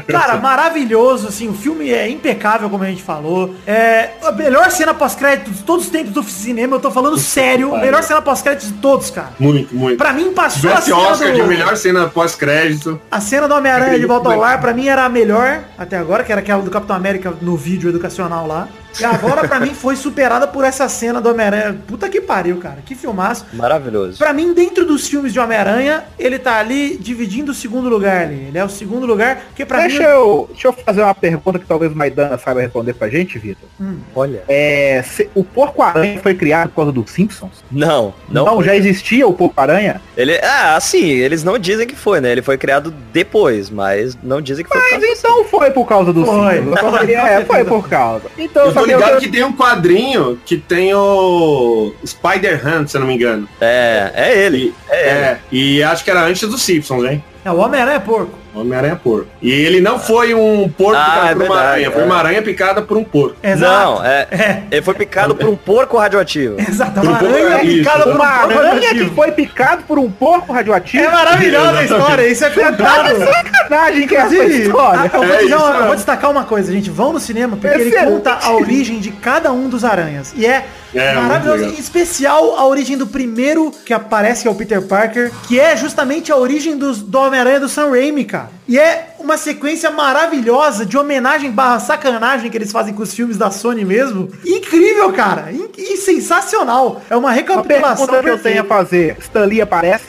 Cara, 0.07 0.37
maravilhoso, 0.37 1.27
assim, 1.27 1.49
o 1.49 1.53
filme 1.53 1.91
é 1.91 2.09
impecável, 2.09 2.69
como 2.69 2.83
a 2.83 2.87
gente 2.87 3.01
falou. 3.01 3.55
É 3.65 4.11
a 4.23 4.31
melhor 4.31 4.69
cena 4.71 4.93
pós-crédito 4.93 5.51
de 5.51 5.63
todos 5.63 5.85
os 5.85 5.91
tempos 5.91 6.13
do 6.13 6.23
cinema, 6.23 6.75
eu 6.75 6.79
tô 6.79 6.91
falando 6.91 7.17
sério. 7.17 7.75
Melhor 7.77 8.03
cena 8.03 8.21
pós-crédito 8.21 8.67
de 8.67 8.73
todos, 8.73 9.09
cara. 9.09 9.31
Muito, 9.39 9.75
muito. 9.75 9.97
Pra 9.97 10.13
mim 10.13 10.31
passou 10.33 10.71
a 10.71 10.81
cena, 10.81 10.97
Oscar 10.97 11.31
do, 11.31 11.35
de 11.35 11.43
melhor 11.43 11.75
cena 11.75 12.07
pós-crédito. 12.07 12.99
a 13.09 13.19
cena 13.19 13.47
do 13.47 13.55
Homem-Aranha 13.55 13.99
de 13.99 14.05
Volta 14.05 14.29
ao 14.29 14.39
Lar, 14.39 14.59
pra 14.61 14.73
mim 14.73 14.87
era 14.87 15.05
a 15.05 15.09
melhor 15.09 15.63
até 15.77 15.97
agora, 15.97 16.23
que 16.23 16.31
era 16.31 16.41
aquela 16.41 16.61
do 16.61 16.71
Capitão 16.71 16.95
América 16.95 17.33
no 17.41 17.57
vídeo 17.57 17.89
educacional 17.89 18.47
lá. 18.47 18.67
E 18.99 19.05
agora, 19.05 19.47
pra 19.47 19.59
mim, 19.59 19.73
foi 19.73 19.95
superada 19.95 20.47
por 20.47 20.63
essa 20.63 20.87
cena 20.87 21.19
do 21.19 21.29
Homem-Aranha. 21.29 21.75
Puta 21.87 22.07
que 22.09 22.21
pariu, 22.21 22.57
cara. 22.57 22.77
Que 22.85 22.93
filmaço. 22.95 23.45
Maravilhoso. 23.53 24.17
Pra 24.17 24.33
mim, 24.33 24.53
dentro 24.53 24.85
dos 24.85 25.07
filmes 25.07 25.33
de 25.33 25.39
Homem-Aranha, 25.39 26.03
ele 26.19 26.37
tá 26.37 26.57
ali 26.59 26.97
dividindo 26.97 27.51
o 27.51 27.55
segundo 27.55 27.89
lugar 27.89 28.23
ali. 28.23 28.45
Ele 28.49 28.57
é 28.57 28.63
o 28.63 28.69
segundo 28.69 29.05
lugar, 29.05 29.41
que 29.55 29.65
Deixa 29.65 29.99
mim... 29.99 30.05
eu, 30.05 30.47
deixa 30.51 30.67
eu 30.67 30.73
fazer 30.73 31.01
uma 31.01 31.15
pergunta 31.15 31.57
que 31.59 31.65
talvez 31.65 31.91
o 31.91 31.95
Maidana 31.95 32.37
saiba 32.37 32.61
responder 32.61 32.93
pra 32.93 33.09
gente, 33.09 33.37
Vitor. 33.39 33.67
Olha. 34.15 34.43
É, 34.47 35.01
se- 35.03 35.29
o 35.33 35.43
Porco-Aranha 35.43 36.19
foi 36.21 36.33
criado 36.35 36.69
por 36.69 36.75
causa 36.75 36.91
dos 36.91 37.09
Simpsons? 37.11 37.63
Não, 37.71 38.13
não. 38.29 38.45
Não, 38.45 38.63
já 38.63 38.75
existia 38.75 39.27
o 39.27 39.33
Porco-Aranha? 39.33 39.99
Ele, 40.15 40.37
ah, 40.43 40.75
assim, 40.75 41.03
eles 41.05 41.43
não 41.43 41.57
dizem 41.57 41.87
que 41.87 41.95
foi, 41.95 42.21
né? 42.21 42.31
Ele 42.31 42.41
foi 42.41 42.57
criado 42.57 42.93
depois, 43.11 43.69
mas 43.69 44.17
não 44.21 44.41
dizem 44.41 44.63
que 44.63 44.69
foi. 44.71 44.79
por 44.81 44.99
Mas 44.99 45.19
então 45.19 45.43
foi 45.45 45.71
por 45.71 45.85
causa 45.87 46.13
dos 46.13 46.25
Foi. 46.27 46.57
Simpsons. 46.57 46.99
Queria- 46.99 47.19
é, 47.27 47.45
foi 47.45 47.63
por 47.65 47.87
causa. 47.89 48.25
Então, 48.37 48.71
tô 48.85 48.97
ligado 48.97 49.19
que 49.19 49.29
tem 49.29 49.43
um 49.43 49.53
quadrinho 49.53 50.39
que 50.45 50.57
tem 50.57 50.93
o 50.93 51.93
Spider-Hunt, 52.05 52.89
se 52.89 52.97
eu 52.97 53.01
não 53.01 53.07
me 53.07 53.15
engano. 53.15 53.47
É, 53.59 54.11
é 54.13 54.45
ele. 54.45 54.73
E, 54.89 54.93
é, 54.93 55.39
e 55.51 55.83
acho 55.83 56.03
que 56.03 56.11
era 56.11 56.25
antes 56.25 56.47
dos 56.47 56.61
Simpsons, 56.61 57.03
hein? 57.03 57.23
É, 57.43 57.51
o 57.51 57.57
Homem-Aranha 57.57 57.97
é 57.97 57.99
porco. 57.99 58.42
Homem-Aranha 58.55 58.95
porco. 58.95 59.27
E 59.41 59.51
ele 59.51 59.81
não 59.81 59.97
foi 59.99 60.33
um 60.33 60.69
porco 60.69 60.95
Ah, 60.99 61.05
picado 61.05 61.27
é 61.27 61.33
por 61.35 61.43
uma 61.45 61.55
verdade, 61.55 61.67
aranha, 61.71 61.91
foi 61.91 62.01
é. 62.01 62.05
uma 62.05 62.15
aranha 62.17 62.41
picada 62.41 62.81
por 62.81 62.97
um 62.97 63.03
porco. 63.03 63.35
Não, 63.57 64.03
é, 64.05 64.27
É. 64.31 64.63
Ele 64.71 64.81
foi 64.81 64.93
picado 64.93 65.35
por 65.35 65.47
um 65.49 65.55
porco 65.55 65.97
radioativo. 65.97 66.55
Exato, 66.59 66.91
Por 66.99 67.03
um 67.05 67.09
uma 67.09 67.19
pouco 67.19 67.33
aranha 67.35 67.55
é 67.57 67.65
isso. 67.65 67.77
picada 67.79 68.03
por 68.03 68.11
um 68.11 68.15
Uma 68.15 68.25
porco 68.39 68.51
aranha 68.59 68.73
radioativo. 68.73 69.09
que 69.09 69.15
foi 69.15 69.31
picado 69.31 69.83
por 69.83 69.99
um 69.99 70.11
porco 70.11 70.53
radioativo? 70.53 71.03
É 71.03 71.09
maravilhosa 71.09 71.79
a 71.79 71.83
história, 71.83 72.27
isso 72.27 72.45
é 72.45 72.49
contado. 72.49 73.15
Sacanagem 73.25 74.07
que 74.07 74.15
é 74.15 74.19
essa 74.19 74.35
história. 74.35 74.99
ah, 75.01 75.05
eu, 75.05 75.09
vou 75.11 75.23
É 75.23 75.37
dizer 75.37 75.45
isso, 75.47 75.55
uma- 75.57 75.75
eu 75.77 75.85
vou 75.87 75.95
destacar 75.95 76.31
uma 76.31 76.43
coisa, 76.43 76.71
gente. 76.71 76.89
Vão 76.89 77.13
no 77.13 77.19
cinema 77.19 77.57
porque 77.57 77.75
ele 77.75 77.89
Excelente. 77.89 78.11
conta 78.11 78.37
a 78.41 78.51
origem 78.53 78.99
de 78.99 79.11
cada 79.11 79.51
um 79.51 79.67
dos 79.69 79.83
aranhas. 79.83 80.33
E 80.35 80.45
é, 80.45 80.65
É, 80.93 81.13
maravilhoso. 81.15 81.63
Em 81.65 81.79
especial 81.79 82.57
a 82.57 82.65
origem 82.65 82.97
do 82.97 83.07
primeiro 83.07 83.71
que 83.85 83.93
aparece, 83.93 84.43
que 84.43 84.47
é 84.47 84.51
o 84.51 84.55
Peter 84.55 84.81
Parker, 84.81 85.31
que 85.47 85.59
é 85.59 85.75
justamente 85.75 86.31
a 86.31 86.37
origem 86.37 86.77
dos, 86.77 87.01
do 87.01 87.17
Homem-Aranha 87.17 87.59
do 87.59 87.69
Sam 87.69 87.89
Raimi, 87.89 88.25
cara. 88.25 88.49
E 88.67 88.79
é 88.79 89.15
uma 89.19 89.37
sequência 89.37 89.89
maravilhosa 89.91 90.85
de 90.85 90.97
homenagem 90.97 91.51
barra 91.51 91.79
sacanagem 91.79 92.49
que 92.49 92.57
eles 92.57 92.71
fazem 92.71 92.93
com 92.93 93.03
os 93.03 93.13
filmes 93.13 93.37
da 93.37 93.49
Sony 93.51 93.83
mesmo. 93.83 94.29
Incrível, 94.45 95.11
cara. 95.11 95.51
In- 95.51 95.69
E 95.77 95.97
sensacional. 95.97 97.01
É 97.09 97.15
uma 97.15 97.29
Uma 97.29 97.31
recapitulação 97.31 98.07
pergunta 98.07 98.23
que 98.23 98.29
eu 98.29 98.37
tenho 98.39 98.61
a 98.61 98.65
fazer. 98.65 99.17
Stan 99.19 99.45
Lee 99.45 99.61
aparece? 99.61 100.05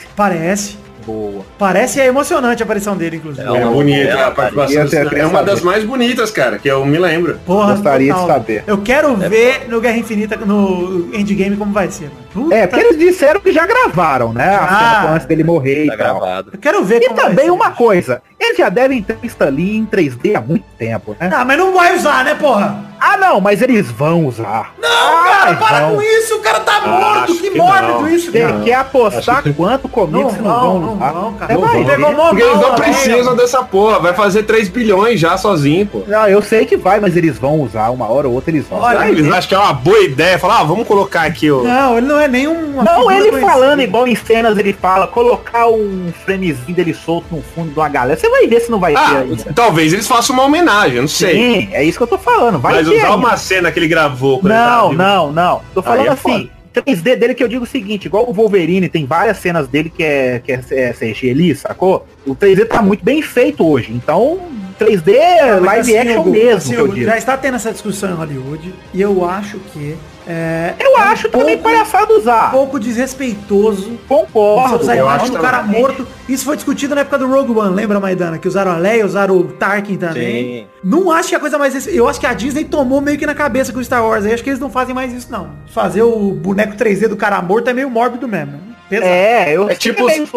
Parece. 1.05 1.11
Boa. 1.31 1.45
Parece 1.57 1.99
é 2.01 2.05
emocionante 2.07 2.61
a 2.61 2.65
aparição 2.65 2.97
dele, 2.97 3.17
inclusive. 3.17 3.45
É 3.45 3.47
É, 3.47 3.51
uma- 3.51 3.71
bonita, 3.71 4.09
é, 4.09 4.23
a 4.23 4.31
participação 4.31 5.03
do- 5.09 5.17
é 5.17 5.25
uma 5.25 5.43
das 5.43 5.61
mais 5.61 5.83
bonitas, 5.83 6.31
cara, 6.31 6.57
que 6.57 6.67
eu 6.67 6.85
me 6.85 6.97
lembro. 6.97 7.39
Porra, 7.45 7.73
Gostaria 7.73 8.13
de 8.13 8.19
saber. 8.25 8.63
Eu 8.67 8.77
quero 8.79 9.15
ver 9.15 9.67
no 9.69 9.79
Guerra 9.79 9.97
Infinita, 9.97 10.35
no 10.37 11.09
Endgame, 11.13 11.55
como 11.57 11.71
vai 11.71 11.89
ser. 11.91 12.05
mano. 12.05 12.24
Puta, 12.35 12.53
É, 12.55 12.67
porque 12.67 12.85
eles 12.85 12.99
disseram 12.99 13.39
que 13.39 13.51
já 13.51 13.65
gravaram, 13.65 14.31
né? 14.33 14.55
A 14.55 14.63
Ah. 14.65 15.01
cena 15.01 15.13
antes 15.15 15.25
dele 15.25 15.43
morrer 15.43 15.87
Tá 15.87 15.93
e 15.95 15.97
tal. 15.97 16.19
gravado. 16.19 16.49
Eu 16.53 16.59
quero 16.59 16.83
ver 16.83 16.97
E 17.01 17.07
como 17.07 17.15
vai 17.15 17.25
também 17.29 17.45
ser. 17.45 17.51
uma 17.51 17.71
coisa, 17.71 18.21
Eles 18.37 18.57
já 18.57 18.67
devem 18.69 19.01
ter 19.01 19.15
visto 19.15 19.41
ali 19.41 19.77
em 19.77 19.85
3D 19.85 20.35
há 20.35 20.41
muito 20.41 20.65
tempo, 20.77 21.15
né? 21.19 21.31
Ah, 21.33 21.43
mas 21.45 21.57
não 21.57 21.73
vai 21.73 21.95
usar, 21.95 22.23
né, 22.25 22.35
porra? 22.35 22.83
Ah, 22.99 23.17
não, 23.17 23.39
mas 23.41 23.61
eles 23.61 23.89
vão 23.89 24.25
usar. 24.25 24.73
Não, 24.79 25.23
cara, 25.23 25.49
Ai, 25.51 25.55
para 25.55 25.79
não. 25.81 25.95
com 25.95 26.01
isso, 26.01 26.35
o 26.35 26.39
cara 26.41 26.59
tá 26.59 26.81
morto. 26.81 27.31
acho 27.31 27.41
Que 27.41 27.49
que 27.49 27.57
mórbido 27.57 27.93
não. 28.01 28.07
isso, 28.09 28.31
Você 28.31 28.41
cara. 28.41 28.59
quer 28.63 28.73
apostar 28.75 29.43
quanto 29.55 29.87
comigo 29.87 30.23
Não 30.23 30.29
se 30.29 30.37
não 30.41 30.43
vão, 30.51 30.59
vão 30.59 30.79
não 30.81 30.93
usar? 30.95 31.11
vão, 31.13 31.33
cara. 31.33 31.53
Você 31.55 31.59
Não 31.59 31.67
vai 31.67 31.75
vão. 31.77 31.85
Pegou 31.85 32.13
mó 32.13 32.29
Porque 32.29 32.43
eles 32.43 32.55
não 32.61 32.69
Não, 32.69 32.75
precisam 32.75 33.23
não. 33.23 33.35
dessa 33.35 33.63
porra. 33.63 33.99
Vai 33.99 34.13
fazer 34.13 34.43
3 34.43 34.67
bilhões 34.69 35.19
já 35.19 35.37
sozinho, 35.37 35.85
pô. 35.87 36.03
Não, 36.05 36.27
eu 36.27 36.41
sei 36.41 36.65
que 36.65 36.75
vai, 36.77 36.99
mas 36.99 37.15
eles 37.17 37.37
vão 37.39 37.61
usar. 37.61 37.89
Uma 37.89 38.11
hora 38.11 38.27
ou 38.27 38.33
outra 38.35 38.51
eles 38.51 38.67
vão. 38.67 38.79
Olha, 38.79 38.99
Ah, 38.99 39.09
eles 39.09 39.25
acham 39.31 39.47
que 39.49 39.55
é 39.55 39.59
uma 39.59 39.73
boa 39.73 39.99
ideia. 40.01 40.37
Falar, 40.37 40.59
ah, 40.59 40.63
vamos 40.63 40.85
colocar 40.87 41.23
aqui 41.23 41.49
o. 41.49 41.63
Não, 41.63 41.97
ele 41.97 42.05
não 42.07 42.19
é 42.19 42.24
nenhum. 42.27 42.81
Não, 42.83 43.11
ele 43.11 43.39
falando 43.39 43.81
igual 43.81 44.07
em 44.07 44.15
cenas, 44.15 44.57
ele 44.57 44.73
fala, 44.73 45.07
colocar 45.07 45.67
um 45.67 46.11
framezinho 46.25 46.75
dele 46.75 46.93
solto 46.93 47.25
no 47.35 47.41
fundo 47.41 47.71
de 47.71 47.79
uma 47.79 47.89
galera. 47.89 48.19
Você 48.19 48.29
vai 48.29 48.47
ver 48.47 48.59
se 48.61 48.69
não 48.71 48.79
vai 48.79 48.93
ter 48.93 48.99
Ah, 48.99 49.19
ainda. 49.19 49.53
talvez 49.53 49.93
eles 49.93 50.07
façam 50.07 50.33
uma 50.35 50.43
homenagem, 50.45 50.95
eu 50.97 51.01
não 51.03 51.07
sei. 51.09 51.33
Sim, 51.35 51.69
é 51.71 51.83
isso 51.83 51.97
que 51.97 52.03
eu 52.03 52.07
tô 52.07 52.17
falando. 52.17 52.59
Vai 52.59 52.75
Mas 52.75 52.87
ter 52.87 52.95
usar 52.95 53.03
ainda. 53.05 53.17
uma 53.17 53.37
cena 53.37 53.71
que 53.71 53.79
ele 53.79 53.87
gravou 53.87 54.39
quando 54.39 54.51
ele 54.53 54.59
Não, 54.61 54.93
não, 54.93 55.31
não. 55.31 55.61
Tô 55.73 55.81
falando 55.81 56.07
é 56.07 56.09
assim. 56.09 56.49
3D 56.73 57.15
dele 57.15 57.33
que 57.33 57.41
eu 57.41 57.47
digo 57.47 57.63
o 57.63 57.67
seguinte, 57.67 58.05
igual 58.07 58.29
o 58.29 58.33
Wolverine, 58.33 58.89
tem 58.89 59.05
várias 59.05 59.37
cenas 59.37 59.65
dele 59.65 59.89
que 59.89 60.03
é, 60.03 60.41
que 60.43 60.51
é, 60.51 60.59
é 60.71 60.91
CG 60.93 61.29
ali, 61.31 61.55
sacou? 61.55 62.05
O 62.27 62.35
3D 62.35 62.67
tá 62.67 62.81
muito 62.81 63.01
bem 63.03 63.21
feito 63.21 63.65
hoje. 63.65 63.93
Então, 63.93 64.39
3D 64.77 65.13
é 65.13 65.53
live 65.57 65.97
action 65.97 66.23
mesmo, 66.25 66.73
que 66.73 66.75
eu 66.77 66.87
digo. 66.89 66.97
assim, 66.97 67.05
Já 67.05 67.17
está 67.17 67.37
tendo 67.37 67.55
essa 67.55 67.71
discussão 67.71 68.09
em 68.11 68.15
Hollywood. 68.15 68.73
E 68.93 69.01
eu 69.01 69.23
acho 69.23 69.57
que. 69.71 69.95
É, 70.27 70.73
Eu 70.79 70.87
é 70.87 70.99
um 70.99 71.01
acho 71.03 71.29
também 71.29 71.57
pouco- 71.57 71.63
palhaçada 71.63 72.13
um 72.13 72.17
usar. 72.17 72.51
pouco 72.51 72.79
desrespeitoso. 72.79 73.99
Concordo. 74.07 74.81
usar 74.81 74.95
eu 74.97 75.07
acho 75.07 75.31
do 75.31 75.39
cara 75.39 75.59
também. 75.59 75.79
morto. 75.81 76.07
Isso 76.27 76.43
foi 76.45 76.55
discutido 76.55 76.95
na 76.95 77.01
época 77.01 77.17
do 77.19 77.27
Rogue 77.27 77.51
One, 77.51 77.75
lembra, 77.75 77.99
Maidana? 77.99 78.37
Que 78.37 78.47
usaram 78.47 78.71
a 78.71 78.77
Leia, 78.77 79.05
usaram 79.05 79.37
o 79.37 79.43
Tarkin 79.43 79.97
também. 79.97 80.61
Sim. 80.61 80.67
Não 80.83 81.11
acho 81.11 81.29
que 81.29 81.35
a 81.35 81.39
coisa 81.39 81.57
mais. 81.57 81.87
Eu 81.87 82.07
acho 82.09 82.19
que 82.19 82.25
a 82.25 82.33
Disney 82.33 82.63
tomou 82.63 83.01
meio 83.01 83.17
que 83.17 83.25
na 83.25 83.35
cabeça 83.35 83.71
com 83.71 83.79
o 83.79 83.83
Star 83.83 84.03
Wars. 84.03 84.25
aí 84.25 84.33
acho 84.33 84.43
que 84.43 84.49
eles 84.49 84.59
não 84.59 84.69
fazem 84.69 84.95
mais 84.95 85.13
isso, 85.13 85.31
não. 85.31 85.49
Fazer 85.67 86.01
o 86.01 86.31
boneco 86.31 86.75
3D 86.75 87.07
do 87.07 87.15
cara 87.15 87.41
morto 87.41 87.69
é 87.69 87.73
meio 87.73 87.89
mórbido 87.89 88.27
mesmo. 88.27 88.59
Pesado. 88.89 89.09
É, 89.11 89.51
eu 89.55 89.63
É 89.63 89.67
sei 89.69 89.75
tipo 89.77 90.09
é 90.09 90.15
meio. 90.17 90.27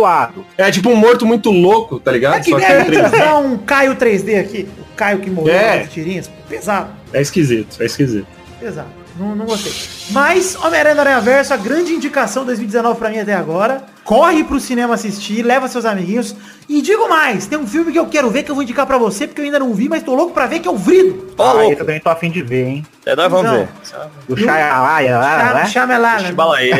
É 0.56 0.70
tipo 0.70 0.88
um 0.90 0.96
morto 0.96 1.26
muito 1.26 1.50
louco, 1.50 1.98
tá 2.00 2.10
ligado? 2.12 2.36
É 2.36 2.40
que 2.40 2.50
Só 2.50 2.56
que 2.58 2.64
é 2.64 2.80
gente 2.80 2.90
3D. 2.96 3.06
usar 3.16 3.38
um 3.38 3.58
Caio 3.58 3.94
3D 3.94 4.38
aqui. 4.40 4.68
O 4.80 4.96
Caio 4.96 5.18
que 5.18 5.30
morreu 5.30 5.54
É. 5.54 5.80
nas 5.80 5.92
tirinhas. 5.92 6.30
Pesado. 6.48 6.90
É 7.12 7.20
esquisito, 7.20 7.76
é 7.80 7.84
esquisito. 7.86 8.26
Exato. 8.62 8.88
Não, 9.18 9.34
não 9.34 9.46
gostei. 9.46 9.72
Mas 10.10 10.54
Homem-Aranha 10.56 10.94
do 10.94 11.00
Aranha 11.00 11.20
Verso, 11.20 11.52
a 11.52 11.56
grande 11.56 11.92
indicação 11.92 12.44
2019 12.44 12.98
pra 12.98 13.10
mim 13.10 13.18
até 13.18 13.34
agora. 13.34 13.82
Corre 14.04 14.44
pro 14.44 14.58
cinema 14.60 14.94
assistir, 14.94 15.42
leva 15.42 15.68
seus 15.68 15.84
amiguinhos. 15.84 16.34
E 16.68 16.80
digo 16.80 17.08
mais, 17.08 17.46
tem 17.46 17.58
um 17.58 17.66
filme 17.66 17.92
que 17.92 17.98
eu 17.98 18.06
quero 18.06 18.30
ver 18.30 18.42
que 18.42 18.50
eu 18.50 18.54
vou 18.54 18.62
indicar 18.62 18.86
pra 18.86 18.96
você, 18.96 19.26
porque 19.26 19.40
eu 19.40 19.44
ainda 19.44 19.58
não 19.58 19.74
vi, 19.74 19.88
mas 19.88 20.02
tô 20.02 20.14
louco 20.14 20.32
pra 20.32 20.46
ver, 20.46 20.60
que 20.60 20.68
é 20.68 20.70
o 20.70 20.76
Vrido. 20.76 21.34
Ó, 21.36 21.48
ah, 21.48 21.52
louco. 21.52 21.72
eu 21.72 21.76
também 21.76 22.00
tô 22.00 22.08
afim 22.08 22.30
de 22.30 22.40
ver, 22.42 22.64
hein? 22.66 22.86
É, 23.04 23.16
nós 23.16 23.30
vamos 23.30 23.46
Então. 23.50 23.66
ver. 23.66 24.08
Do 24.28 24.36
Shayalaya 24.36 25.18
lá, 25.18 25.66
Chama, 25.66 25.98
né? 25.98 26.16
né? 26.20 26.34
Aí. 26.56 26.70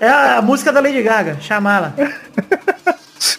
É 0.00 0.08
a 0.08 0.42
música 0.42 0.72
da 0.72 0.80
Lady 0.80 1.02
Gaga, 1.02 1.36
chamá-la. 1.40 1.92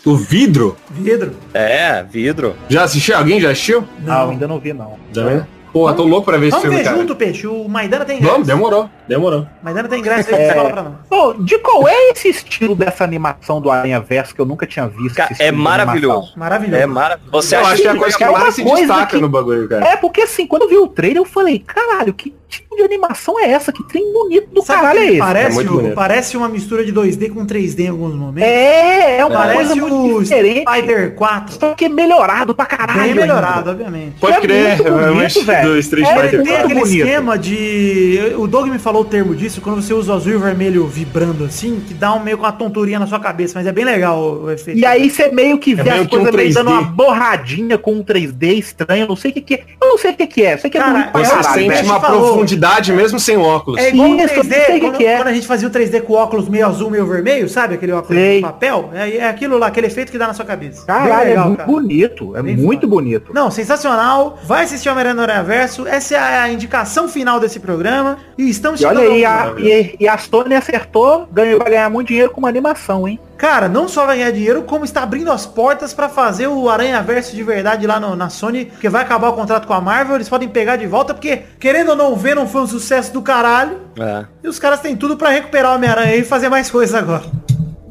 O 0.06 0.16
vidro? 0.18 0.78
Vidro. 0.92 1.36
É, 1.54 2.04
vidro. 2.04 2.56
Já 2.70 2.84
assistiu? 2.84 3.18
Alguém 3.18 3.40
já 3.40 3.52
assistiu? 3.52 3.88
Não, 4.02 4.24
eu 4.24 4.30
ainda 4.32 4.48
não 4.48 4.60
vi, 4.60 4.74
não. 4.74 4.98
Já 5.14 5.46
Pô, 5.74 5.92
tô 5.92 6.04
louco 6.04 6.26
pra 6.26 6.38
ver 6.38 6.46
esse 6.48 6.52
Vamos 6.52 6.62
filme, 6.66 6.78
ver 6.78 6.84
cara. 6.84 6.98
junto, 6.98 7.16
Peixe. 7.16 7.48
O 7.48 7.68
Maidana 7.68 8.06
tem 8.06 8.18
ingresso. 8.18 8.32
Vamos, 8.34 8.48
demorou, 8.48 8.90
demorou. 9.08 9.48
Maidana 9.64 9.90
tem 9.90 10.00
ingresso 10.00 10.34
aí, 10.34 10.46
você 10.48 10.54
fala 10.54 10.70
pra 10.70 10.84
nós. 10.84 10.94
Pô, 11.10 11.34
de 11.34 11.58
qual 11.58 11.88
é 11.88 12.12
esse 12.12 12.30
estilo 12.30 12.76
dessa 12.76 13.04
animação 13.04 13.60
do 13.60 13.72
Aranha 13.72 14.00
Verso 14.00 14.36
que 14.36 14.40
eu 14.40 14.46
nunca 14.46 14.68
tinha 14.68 14.88
visto? 14.88 15.16
Cara, 15.16 15.34
é 15.40 15.52
maravilhoso. 15.52 16.34
Maravilhoso. 16.38 16.82
É 16.82 16.86
maravilhoso. 16.86 17.32
Você 17.32 17.56
Eu 17.56 17.60
acha 17.62 17.72
acho 17.74 17.82
que 17.82 17.88
é 17.88 17.92
a 17.92 17.96
coisa 17.98 18.18
que 18.18 18.24
é 18.24 18.30
uma 18.30 18.40
mais 18.40 18.54
se 18.56 18.64
coisa 18.64 18.78
destaca 18.82 19.16
que- 19.16 19.22
no 19.22 19.28
bagulho, 19.30 19.68
cara. 19.68 19.84
É, 19.88 19.96
porque 19.98 20.22
assim, 20.22 20.46
quando 20.46 20.62
eu 20.64 20.70
vi 20.70 20.78
o 20.78 20.88
trailer, 20.88 21.18
eu 21.18 21.26
falei, 21.26 21.58
caralho, 21.58 22.14
que 22.14 22.32
tipo 22.54 22.76
de 22.76 22.82
animação 22.84 23.40
é 23.40 23.52
essa? 23.52 23.72
Que 23.72 23.84
trem 23.88 24.12
bonito 24.14 24.48
do 24.54 24.62
Sabe 24.62 24.82
caralho 24.82 25.00
é 25.00 25.06
esse? 25.08 25.18
parece, 25.20 25.60
É 25.60 25.64
muito 25.64 25.96
parece 25.96 26.38
uma 26.38 26.50
mistura 26.50 26.84
de 26.86 26.94
2D 26.94 27.30
com 27.34 27.46
3D 27.46 27.80
em 27.82 27.88
alguns 27.90 28.14
momentos. 28.16 28.50
É, 28.50 29.18
é 29.18 29.26
uma 29.26 29.36
Parece 29.40 29.56
coisa 29.56 29.76
muito 29.76 30.16
o 30.18 30.24
diferente. 30.24 30.62
Spider 30.62 31.16
4. 31.16 31.60
Só 31.60 31.74
que 31.74 31.86
é 31.86 31.90
melhorado 31.90 32.54
pra 32.56 32.66
caralho. 32.66 33.00
Bem 33.00 33.10
ainda. 33.10 33.22
melhorado, 33.22 33.70
obviamente. 33.72 34.16
Pode 34.20 34.38
é 34.38 34.42
crer, 34.42 34.68
muito 34.78 34.88
é 34.88 34.92
bonito, 34.92 35.16
mais 35.16 35.34
velho. 35.36 35.70
do 35.70 35.78
Street 35.80 36.08
É, 36.08 36.20
Ele 36.20 36.30
tem 36.30 36.38
muito 36.40 36.54
aquele 36.54 36.80
bonito. 36.80 36.98
esquema 36.98 37.38
de. 37.38 38.34
O 38.38 38.48
Doug 38.48 38.68
me 38.70 38.80
falou 38.80 39.02
o 39.02 39.06
termo 39.06 39.36
disso, 39.36 39.62
quando 39.62 39.82
você 39.82 39.94
usa 39.94 40.12
o 40.14 40.16
azul 40.16 40.32
e 40.34 40.36
o 40.36 40.40
vermelho 40.40 40.86
vibrando 40.88 41.44
assim, 41.46 41.82
que 41.88 41.94
dá 41.94 42.14
um 42.14 42.20
meio 42.24 42.38
com 42.38 42.44
uma 42.44 42.52
tonturinha 42.52 43.00
na 43.00 43.08
sua 43.08 43.20
cabeça, 43.20 43.54
mas 43.56 43.68
é 43.68 43.72
bem 43.72 43.86
legal 43.86 44.20
o, 44.44 44.52
efeito. 44.52 44.80
E 44.80 44.86
aí 44.86 45.10
você 45.10 45.30
meio 45.30 45.58
que 45.58 45.74
vê 45.76 45.84
meio 45.84 46.02
as 46.04 46.08
que 46.08 46.16
um 46.16 46.20
coisas 46.20 46.36
meio 46.36 46.50
3D. 46.50 46.54
dando 46.54 46.70
uma 46.72 46.82
borradinha 46.82 47.78
com 47.78 47.94
um 47.94 48.04
3D 48.04 48.58
estranho, 48.58 49.04
eu 49.04 49.08
não 49.08 49.16
sei 49.16 49.32
o 49.32 49.34
que 49.34 49.42
que 49.42 49.54
é. 49.56 49.64
Eu 49.82 49.88
não 49.90 49.98
sei 49.98 50.12
o 50.12 50.16
que 50.16 50.28
que 50.28 50.44
é, 50.44 50.58
sei 50.58 50.70
que 50.70 50.78
é 50.78 50.82
Cara, 50.82 50.94
bonito 50.94 51.12
pra 51.12 51.22
eu 51.22 51.26
Você 51.26 51.54
sente 51.54 51.84
uma 51.86 52.00
falou. 52.00 52.36
Profundidade 52.44 52.92
mesmo 52.94 53.20
sem 53.20 53.38
óculos. 53.38 53.80
É 53.80 53.90
igual 53.90 54.10
o 54.10 54.16
Isso, 54.16 54.34
eu 54.34 54.44
3D, 54.44 54.54
sei 54.54 54.62
o 54.64 54.74
que 54.74 54.80
quando, 54.82 54.98
que 54.98 55.06
é. 55.06 55.16
quando 55.18 55.28
a 55.28 55.34
gente 55.34 55.48
fazia 55.48 55.68
o 55.68 55.72
3D 55.72 56.02
com 56.02 56.14
óculos 56.14 56.48
meio 56.50 56.66
azul, 56.68 56.90
meio 56.90 57.06
vermelho, 57.08 57.48
sabe? 57.50 57.76
Aquele 57.76 57.92
óculos 57.92 58.16
Sei. 58.22 58.36
de 58.38 58.42
papel. 58.42 58.90
É, 58.94 59.18
é 59.18 59.28
aquilo 59.28 59.58
lá, 59.58 59.68
aquele 59.68 59.88
efeito 59.88 60.12
que 60.12 60.18
dá 60.18 60.28
na 60.28 60.34
sua 60.34 60.46
cabeça. 60.46 60.86
Caralho, 60.86 61.22
é 61.22 61.30
legal, 61.30 61.46
muito 61.48 61.58
cara. 61.60 61.72
bonito, 61.72 62.36
é 62.38 62.42
Bem 62.44 62.56
muito 62.58 62.82
foda. 62.82 62.88
bonito. 62.96 63.34
Não, 63.34 63.50
sensacional. 63.52 64.38
Vai 64.44 64.64
assistir 64.64 64.90
Homem-Aranha 64.90 65.16
no 65.16 65.22
Aranha 65.22 65.44
Verso. 65.44 65.88
Essa 65.88 66.16
é 66.16 66.40
a 66.40 66.50
indicação 66.50 67.08
final 67.08 67.40
desse 67.40 67.60
programa. 67.60 68.18
E 68.38 68.50
estamos 68.50 68.82
E 68.82 68.86
olha 68.86 69.00
chegando 69.00 69.14
aí, 69.16 69.26
ao- 69.26 69.56
a, 69.56 69.60
e, 69.62 69.96
e 70.00 70.08
a 70.08 70.18
Sony 70.18 70.56
acertou, 70.56 71.28
ganhou, 71.32 71.60
vai 71.60 71.70
ganhar 71.72 71.90
muito 71.90 72.08
dinheiro 72.10 72.30
com 72.32 72.40
uma 72.40 72.50
animação, 72.50 73.08
hein? 73.08 73.20
Cara, 73.38 73.68
não 73.68 73.90
só 73.90 74.06
vai 74.06 74.18
ganhar 74.18 74.32
dinheiro, 74.32 74.64
como 74.64 74.86
está 74.86 75.04
abrindo 75.04 75.32
as 75.32 75.46
portas 75.46 75.94
pra 75.94 76.08
fazer 76.08 76.48
o 76.48 76.70
Aranha 76.70 77.02
Verso 77.02 77.36
de 77.36 77.44
verdade 77.44 77.86
lá 77.86 78.00
no- 78.00 78.16
na 78.16 78.30
Sony, 78.30 78.66
porque 78.66 78.88
vai 78.88 79.02
acabar 79.02 79.30
o 79.30 79.34
contrato 79.34 79.68
com 79.68 79.74
a 79.74 79.82
Marvel, 79.82 80.16
eles 80.16 80.30
podem 80.30 80.48
pegar 80.48 80.78
de 80.78 80.88
volta, 80.88 81.14
porque, 81.14 81.42
querendo 81.60 81.90
ou 81.90 81.96
não, 81.96 82.16
ver 82.16 82.36
não 82.36 82.48
foi 82.48 82.62
um 82.62 82.68
sucesso 82.68 83.12
do 83.12 83.22
caralho. 83.22 83.80
É. 84.00 84.26
E 84.44 84.48
os 84.48 84.60
caras 84.60 84.80
têm 84.80 84.96
tudo 84.96 85.18
pra 85.18 85.30
recuperar 85.30 85.72
o 85.72 85.76
Homem-Aranha 85.76 86.16
e 86.16 86.24
fazer 86.24 86.48
mais 86.48 86.70
coisas 86.72 86.96
agora. 86.96 87.24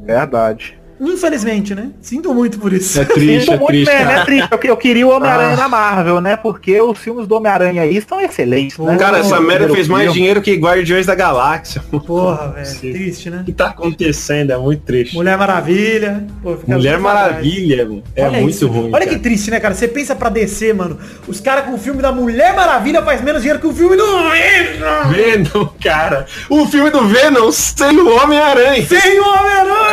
Verdade. 0.02 0.78
Infelizmente, 1.04 1.74
né? 1.74 1.88
Sinto 2.00 2.32
muito 2.32 2.58
por 2.60 2.72
isso. 2.72 3.00
É 3.00 3.04
triste, 3.04 3.40
Sinto 3.40 3.52
é 3.52 3.56
muito, 3.56 3.66
triste, 3.68 3.90
né, 3.92 3.98
cara. 4.04 4.16
né, 4.18 4.24
triste. 4.24 4.48
Eu, 4.52 4.58
eu 4.62 4.76
queria 4.76 5.06
o 5.06 5.10
Homem-Aranha 5.10 5.54
Ah. 5.54 5.56
na 5.56 5.68
Marvel, 5.68 6.20
né? 6.20 6.36
Porque 6.36 6.80
os 6.80 6.96
filmes 6.96 7.26
do 7.26 7.34
Homem-Aranha 7.34 7.82
aí 7.82 7.96
estão 7.96 8.20
excelentes, 8.20 8.78
né? 8.78 8.96
Cara, 8.96 9.18
essa 9.18 9.40
merda 9.40 9.68
fez 9.68 9.88
mais 9.88 10.04
filme. 10.04 10.18
dinheiro 10.18 10.40
que 10.40 10.54
Guardiões 10.54 11.04
da 11.06 11.14
Galáxia. 11.16 11.82
O 11.90 11.98
Porra, 12.00 12.54
velho. 12.56 12.92
Triste, 12.94 13.30
né? 13.30 13.42
que 13.44 13.52
tá 13.52 13.66
acontecendo? 13.66 14.52
É 14.52 14.56
muito 14.56 14.82
triste. 14.84 15.14
Mulher 15.14 15.36
Maravilha. 15.36 16.24
Pô, 16.42 16.56
Mulher. 16.66 16.98
Maravilha, 17.00 17.84
mano. 17.84 18.02
É 18.14 18.24
Olha 18.24 18.40
muito 18.40 18.54
isso. 18.54 18.68
ruim. 18.68 18.90
Olha 18.92 19.04
cara. 19.04 19.06
que 19.06 19.18
triste, 19.18 19.50
né, 19.50 19.58
cara? 19.58 19.74
Você 19.74 19.88
pensa 19.88 20.14
pra 20.14 20.28
descer, 20.28 20.72
mano. 20.74 20.98
Os 21.26 21.40
caras 21.40 21.64
com 21.64 21.74
o 21.74 21.78
filme 21.78 22.00
da 22.00 22.12
Mulher 22.12 22.54
Maravilha 22.54 23.02
faz 23.02 23.20
menos 23.20 23.42
dinheiro 23.42 23.58
que 23.60 23.66
o 23.66 23.72
filme 23.74 23.96
do 23.96 24.06
Venom. 24.30 25.10
Venom, 25.10 25.68
cara. 25.82 26.26
O 26.48 26.64
filme 26.66 26.90
do 26.90 27.06
Venom 27.08 27.50
sendo 27.50 28.06
o 28.08 28.22
Homem-Aranha. 28.22 28.86
Sem 28.86 29.18
o 29.18 29.24
Homem-Aranha! 29.24 29.91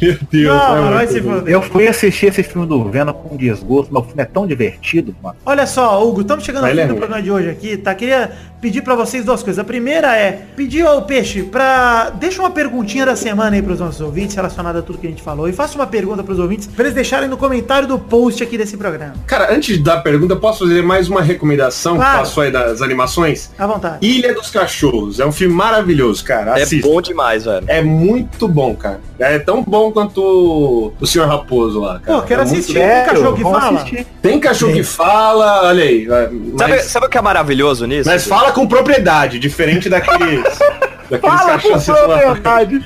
Meu 0.00 0.16
Deus. 0.30 0.54
Não, 0.56 1.00
é 1.00 1.04
ruim. 1.04 1.20
foder. 1.22 1.54
Eu 1.54 1.62
fui 1.62 1.88
assistir 1.88 2.26
esse 2.26 2.42
filme 2.42 2.66
do 2.66 2.84
Venom 2.88 3.12
com 3.12 3.36
desgosto, 3.36 3.92
mas 3.92 4.02
o 4.02 4.06
filme 4.06 4.22
é 4.22 4.26
tão 4.26 4.46
divertido, 4.46 5.14
mano. 5.22 5.36
Olha 5.44 5.66
só, 5.66 6.02
Hugo, 6.06 6.20
estamos 6.22 6.44
chegando 6.44 6.64
ao 6.66 6.70
fim 6.70 6.86
do 6.86 6.94
programa 6.96 7.22
de 7.22 7.30
hoje 7.30 7.48
aqui, 7.50 7.76
tá? 7.76 7.94
Queria 7.94 8.30
pedir 8.60 8.82
pra 8.82 8.94
vocês 8.94 9.24
duas 9.24 9.42
coisas. 9.42 9.58
A 9.58 9.64
primeira 9.64 10.14
é 10.16 10.32
pedir 10.54 10.86
ao 10.86 11.02
Peixe 11.02 11.42
pra... 11.42 12.10
Deixa 12.10 12.40
uma 12.42 12.50
perguntinha 12.50 13.06
da 13.06 13.16
semana 13.16 13.56
aí 13.56 13.62
pros 13.62 13.80
nossos 13.80 14.00
ouvintes 14.00 14.34
relacionada 14.36 14.80
a 14.80 14.82
tudo 14.82 14.98
que 14.98 15.06
a 15.06 15.10
gente 15.10 15.22
falou. 15.22 15.48
E 15.48 15.52
faça 15.52 15.76
uma 15.76 15.86
pergunta 15.86 16.22
pros 16.22 16.38
ouvintes 16.38 16.66
pra 16.66 16.84
eles 16.84 16.94
deixarem 16.94 17.28
no 17.28 17.36
comentário 17.36 17.88
do 17.88 17.98
post 17.98 18.42
aqui 18.42 18.58
desse 18.58 18.76
programa. 18.76 19.14
Cara, 19.26 19.54
antes 19.54 19.76
de 19.78 19.82
dar 19.82 19.94
a 19.94 20.00
pergunta, 20.00 20.36
posso 20.36 20.60
fazer 20.66 20.82
mais 20.82 21.08
uma 21.08 21.22
recomendação 21.22 21.96
Claro. 21.96 22.12
que 22.12 22.18
passou 22.24 22.42
aí 22.42 22.50
das 22.50 22.82
animações? 22.82 23.50
À 23.58 23.66
vontade. 23.66 24.06
Ilha 24.06 24.34
dos 24.34 24.50
Cachorros. 24.50 25.20
É 25.20 25.24
um 25.26 25.32
filme 25.32 25.54
maravilhoso, 25.54 26.22
cara. 26.24 26.58
É 26.58 26.62
Assista. 26.62 26.86
bom 26.86 27.00
demais, 27.00 27.44
velho. 27.44 27.64
É 27.66 27.80
muito 27.82 28.46
bom, 28.46 28.74
cara. 28.74 28.89
É 29.18 29.38
tão 29.38 29.62
bom 29.62 29.90
quanto 29.92 30.20
o- 30.22 30.92
o 31.00 31.06
Senhor 31.06 31.26
Raposo 31.28 31.80
lá, 31.80 31.98
cara. 32.00 32.20
Pô, 32.20 32.26
quero 32.26 32.42
É 32.42 32.44
muito 32.44 32.58
assistir. 32.58 32.74
Tem 32.74 33.04
cachorro 33.04 33.36
que 33.36 33.42
fala? 33.42 33.78
assistir. 33.80 34.06
Tem 34.22 34.40
cachorro 34.40 34.72
que 34.72 34.82
fala, 34.82 35.66
olha 35.66 35.84
aí. 35.84 36.04
é, 36.06 36.08
Sabe, 36.08 36.72
Mas, 36.72 36.84
sabe 36.84 37.06
o 37.06 37.08
que 37.08 37.18
é 37.18 37.22
maravilhoso 37.22 37.86
nisso? 37.86 38.08
mas 38.08 38.26
fala 38.26 38.52
com 38.52 38.66
propriedade, 38.66 39.38
diferente 39.38 39.88
daqueles. 39.88 40.44
daqueles 41.10 41.36
Fala 41.40 41.52
com 41.52 41.56
cachorros. 41.56 41.82
você 41.84 41.92
fala- 41.92 42.18
propriedade. 42.20 42.84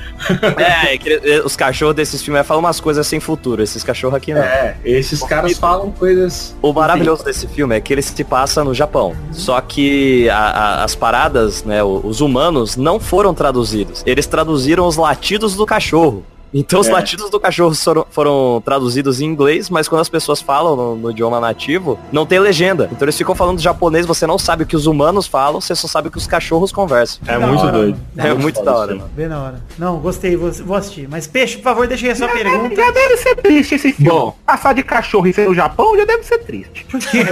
É, 0.57 0.97
que, 0.97 1.41
os 1.45 1.55
cachorros 1.55 1.95
desses 1.95 2.21
filmes 2.21 2.45
falam 2.45 2.61
umas 2.63 2.79
coisas 2.79 3.05
sem 3.07 3.19
futuro. 3.19 3.61
Esses 3.61 3.83
cachorros 3.83 4.15
aqui 4.17 4.33
não. 4.33 4.41
É, 4.41 4.75
esses 4.83 5.21
caras 5.23 5.57
falam 5.57 5.91
coisas. 5.91 6.55
O 6.61 6.73
maravilhoso 6.73 7.23
desse 7.23 7.47
filme 7.47 7.75
é 7.75 7.79
que 7.81 7.93
ele 7.93 8.01
se 8.01 8.23
passa 8.23 8.63
no 8.63 8.73
Japão. 8.73 9.15
Só 9.31 9.59
que 9.61 10.29
a- 10.29 10.37
a- 10.37 10.83
as 10.83 10.95
paradas, 10.95 11.63
né, 11.63 11.83
os 11.83 12.19
humanos 12.21 12.75
não 12.75 12.99
foram 12.99 13.33
traduzidos. 13.33 14.03
Eles 14.05 14.25
traduziram 14.25 14.87
os 14.87 14.97
latidos 14.97 15.55
do 15.55 15.65
cachorro. 15.65 16.25
Então 16.57 16.79
os 16.79 16.87
latidos 16.87 17.29
do 17.29 17.37
cachorro 17.37 17.75
foram, 17.75 18.05
foram 18.09 18.61
traduzidos 18.63 19.19
em 19.19 19.25
inglês, 19.25 19.69
mas 19.69 19.89
quando 19.89 19.99
as 19.99 20.07
pessoas 20.07 20.41
falam 20.41 20.73
no, 20.75 20.95
no 20.95 21.11
idioma 21.11 21.37
nativo, 21.41 21.99
não 22.13 22.25
tem 22.25 22.39
legenda. 22.39 22.87
Então 22.93 23.05
eles 23.05 23.17
ficam 23.17 23.35
falando 23.35 23.59
japonês, 23.59 24.05
você 24.05 24.25
não 24.25 24.39
sabe 24.39 24.63
o 24.63 24.65
que 24.65 24.75
os 24.75 24.85
humanos 24.87 25.27
falam, 25.27 25.59
você 25.59 25.75
só 25.75 25.85
sabe 25.85 26.07
o 26.07 26.11
que 26.11 26.17
os 26.17 26.25
cachorros 26.25 26.71
conversam. 26.71 27.19
É 27.27 27.37
muito 27.37 27.61
hora. 27.61 27.71
doido. 27.73 27.99
É 28.17 28.33
muito 28.33 28.63
da 28.63 28.73
hora, 28.75 28.95
mano. 28.95 29.09
Bem 29.13 29.27
na 29.27 29.41
hora. 29.43 29.61
Não, 29.77 29.97
gostei, 29.97 30.37
vou, 30.37 30.49
vou 30.51 30.77
assistir. 30.77 31.07
Mas, 31.09 31.27
Peixe, 31.27 31.57
por 31.57 31.63
favor, 31.63 31.87
deixa 31.87 32.05
aí 32.05 32.11
a 32.11 32.15
sua 32.15 32.27
Já 32.27 32.33
deve, 32.33 32.49
pergunta. 32.49 32.75
já 32.75 32.91
deve 32.91 33.17
ser 33.17 33.35
triste 33.35 33.75
esse 33.75 33.91
filme. 33.91 34.09
Bom. 34.09 34.35
Passar 34.45 34.73
de 34.73 34.83
cachorro 34.83 35.27
e 35.27 35.33
ser 35.33 35.47
no 35.47 35.53
Japão 35.53 35.97
já 35.97 36.05
deve 36.05 36.23
ser 36.23 36.37
triste. 36.39 36.85
Por 36.89 36.99
quê? 37.01 37.25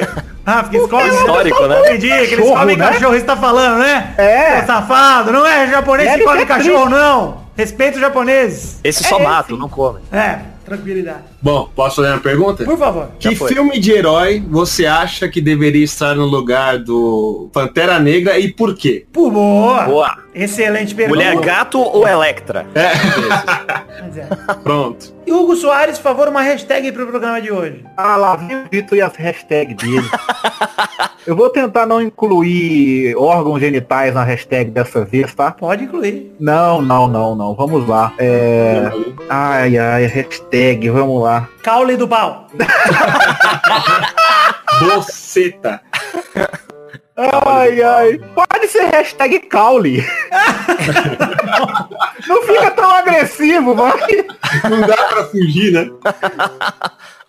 Ah, 0.46 0.64
porque 0.64 0.76
eles 0.76 0.90
comem... 0.90 1.08
Histórico, 1.08 1.68
né? 1.68 1.80
Entendi, 1.80 2.08
que 2.10 2.14
eles 2.14 2.30
Cachorro, 2.32 2.60
comem 2.60 2.76
né? 2.76 2.88
cachorro, 2.90 3.14
você 3.14 3.22
tá 3.22 3.38
falando, 3.38 3.80
né? 3.80 4.14
É. 4.18 4.60
Ô, 4.62 4.66
safado, 4.66 5.32
não 5.32 5.46
é 5.48 5.70
japonês 5.70 6.12
que 6.18 6.24
come 6.26 6.40
ser 6.40 6.46
cachorro, 6.46 6.86
triste. 6.88 7.00
não. 7.00 7.43
Respeita 7.56 7.96
os 7.96 8.02
japoneses. 8.02 8.80
Esse 8.84 9.04
só 9.04 9.20
É, 9.20 9.24
matam, 9.24 9.56
sim. 9.56 9.62
não 9.62 9.70
comem. 9.70 10.02
É, 10.12 10.40
tranquilidade. 10.66 11.20
Bom, 11.42 11.70
posso 11.76 11.98
fazer 11.98 12.10
uma 12.10 12.20
pergunta? 12.20 12.64
Por 12.64 12.78
favor. 12.78 13.10
Que 13.20 13.36
filme 13.36 13.80
de 13.80 13.92
herói 13.92 14.44
você 14.50 14.86
acha 14.86 15.28
que 15.30 15.40
deveria 15.40 15.84
estar 15.84 16.16
no 16.16 16.26
lugar 16.26 16.80
do 16.80 17.50
Pantera 17.54 18.00
Negra 18.00 18.40
e 18.40 18.52
por 18.52 18.76
quê? 18.76 19.06
Por 19.14 19.32
boa. 19.32 19.84
Boa. 19.84 20.18
Excelente 20.34 20.96
pergunta. 20.96 21.16
Mulher 21.20 21.40
gato 21.42 21.80
ou 21.80 22.08
Electra? 22.08 22.66
Mas 24.02 24.18
é. 24.18 24.28
Pronto. 24.64 25.14
Hugo 25.34 25.56
Soares, 25.56 25.98
por 25.98 26.04
favor, 26.04 26.28
uma 26.28 26.42
hashtag 26.42 26.92
pro 26.92 27.08
programa 27.08 27.42
de 27.42 27.52
hoje. 27.52 27.84
Ah, 27.98 28.16
lá 28.16 28.36
vem 28.36 28.56
o 28.56 28.66
Vitor 28.70 28.98
e 28.98 29.02
as 29.02 29.16
hashtags 29.16 29.76
dele. 29.76 30.08
Eu 31.26 31.36
vou 31.36 31.50
tentar 31.50 31.86
não 31.86 32.02
incluir 32.02 33.16
órgãos 33.16 33.60
genitais 33.60 34.14
na 34.14 34.24
hashtag 34.24 34.70
dessa 34.70 35.06
vez, 35.06 35.34
tá? 35.34 35.52
Pode 35.52 35.86
incluir. 35.86 36.36
Não, 36.40 36.82
não, 36.82 37.08
não, 37.08 37.34
não. 37.34 37.56
Vamos 37.56 37.88
lá. 37.88 38.14
É... 38.20 38.92
Ai, 39.30 39.78
ai, 39.78 40.06
hashtag, 40.06 40.90
vamos 40.90 41.24
lá. 41.24 41.48
Caule 41.64 41.96
do 41.96 42.08
pau. 42.08 42.48
Boceta. 44.80 45.82
Ai, 47.16 47.82
ai. 47.82 48.20
Pode 48.34 48.68
ser 48.68 48.86
hashtag 48.86 49.40
Caule. 49.42 50.04
não 52.28 52.42
fica 52.44 52.72
tão 52.72 52.90
agressivo, 52.90 53.76
vai. 53.76 54.26
Não 54.70 54.82
dá 54.82 54.96
pra 54.96 55.26
fugir, 55.26 55.72
né? 55.72 55.92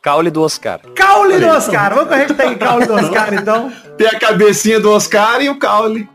Caule 0.00 0.30
do 0.30 0.42
Oscar. 0.42 0.80
Caule 0.94 1.38
do 1.38 1.46
Oscar. 1.48 1.94
Vamos 1.94 2.08
com 2.08 2.14
a 2.14 2.18
hashtag 2.18 2.56
Caule 2.56 2.86
do 2.86 2.94
Oscar, 2.94 3.34
então. 3.34 3.72
Tem 3.98 4.06
a 4.06 4.18
cabecinha 4.18 4.80
do 4.80 4.90
Oscar 4.90 5.42
e 5.42 5.48
o 5.50 5.58
caule. 5.58 6.08